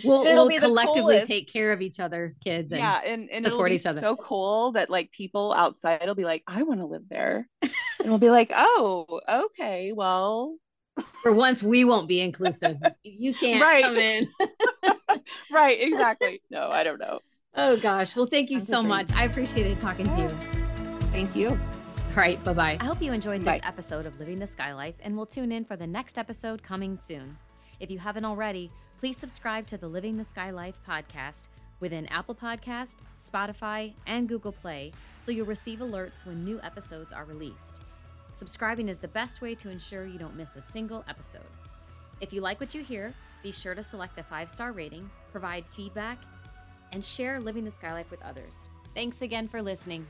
we'll, 0.05 0.23
we'll 0.23 0.48
collectively 0.60 1.20
take 1.24 1.52
care 1.52 1.73
of 1.73 1.81
each 1.82 1.98
other's 1.98 2.39
kids. 2.39 2.70
And 2.70 2.78
yeah, 2.78 3.01
and, 3.05 3.28
and 3.28 3.44
support 3.44 3.73
each 3.73 3.85
other. 3.85 4.01
So 4.01 4.14
cool 4.14 4.70
that 4.73 4.89
like 4.89 5.10
people 5.10 5.52
outside 5.52 6.06
will 6.06 6.14
be 6.14 6.23
like, 6.23 6.44
I 6.47 6.62
want 6.62 6.78
to 6.78 6.86
live 6.86 7.02
there, 7.10 7.48
and 7.60 7.73
we'll 8.05 8.19
be 8.19 8.31
like, 8.31 8.52
oh, 8.55 9.20
okay, 9.28 9.90
well. 9.93 10.56
For 11.23 11.32
once, 11.32 11.60
we 11.60 11.85
won't 11.85 12.06
be 12.06 12.20
inclusive. 12.20 12.77
You 13.02 13.35
can't 13.35 13.62
right. 13.62 13.82
come 13.82 13.97
in. 13.97 14.28
right, 15.51 15.81
exactly. 15.81 16.40
No, 16.51 16.70
I 16.70 16.85
don't 16.85 17.01
know. 17.01 17.19
Oh 17.56 17.78
gosh. 17.78 18.14
Well, 18.14 18.27
thank 18.27 18.51
you 18.51 18.59
That's 18.59 18.70
so 18.70 18.82
much. 18.82 19.10
I 19.12 19.24
appreciated 19.24 19.81
talking 19.81 20.06
to 20.06 20.19
you. 20.19 20.28
Thank 21.10 21.35
you. 21.35 21.59
All 22.13 22.19
right. 22.19 22.45
Bye 22.45 22.53
bye. 22.53 22.77
I 22.79 22.85
hope 22.85 23.01
you 23.01 23.11
enjoyed 23.11 23.41
this 23.41 23.47
bye. 23.47 23.61
episode 23.67 24.05
of 24.05 24.19
Living 24.19 24.37
the 24.37 24.47
Sky 24.47 24.75
Life 24.75 24.97
and 25.01 25.17
we'll 25.17 25.25
tune 25.25 25.51
in 25.51 25.65
for 25.65 25.77
the 25.77 25.87
next 25.87 26.19
episode 26.19 26.63
coming 26.63 26.95
soon. 26.95 27.39
If 27.81 27.91
you 27.91 27.99
haven't 27.99 28.27
already, 28.27 28.71
please 28.99 29.17
subscribe 29.17 29.67
to 29.69 29.79
the 29.79 29.89
Living 29.89 30.19
the 30.19 30.25
Sky 30.25 30.51
Life 30.51 30.75
podcast 30.87 31.49
within 31.81 32.07
Apple 32.09 32.35
Podcast, 32.35 32.97
Spotify, 33.19 33.95
and 34.07 34.29
Google 34.29 34.53
Play 34.53 34.93
so 35.19 35.33
you'll 35.33 35.47
receive 35.47 35.79
alerts 35.79 36.27
when 36.27 36.45
new 36.45 36.61
episodes 36.63 37.15
are 37.15 37.25
released. 37.25 37.81
Subscribing 38.31 38.91
is 38.91 38.99
the 38.99 39.09
best 39.09 39.41
way 39.41 39.55
to 39.55 39.71
ensure 39.71 40.07
you 40.07 40.19
don't 40.19 40.37
miss 40.37 40.55
a 40.57 40.61
single 40.61 41.03
episode. 41.09 41.41
If 42.21 42.31
you 42.31 42.43
like 42.43 42.61
what 42.61 42.75
you 42.75 42.83
hear, 42.83 43.15
be 43.43 43.53
sure 43.53 43.75
to 43.75 43.83
select 43.83 44.17
the 44.17 44.23
five 44.23 44.51
star 44.51 44.73
rating, 44.73 45.11
provide 45.31 45.65
feedback, 45.75 46.19
and 46.93 47.03
share 47.03 47.41
Living 47.41 47.65
the 47.65 47.71
Sky 47.71 47.91
Life 47.95 48.11
with 48.11 48.21
others. 48.23 48.69
Thanks 48.95 49.23
again 49.23 49.49
for 49.49 49.63
listening. 49.63 50.07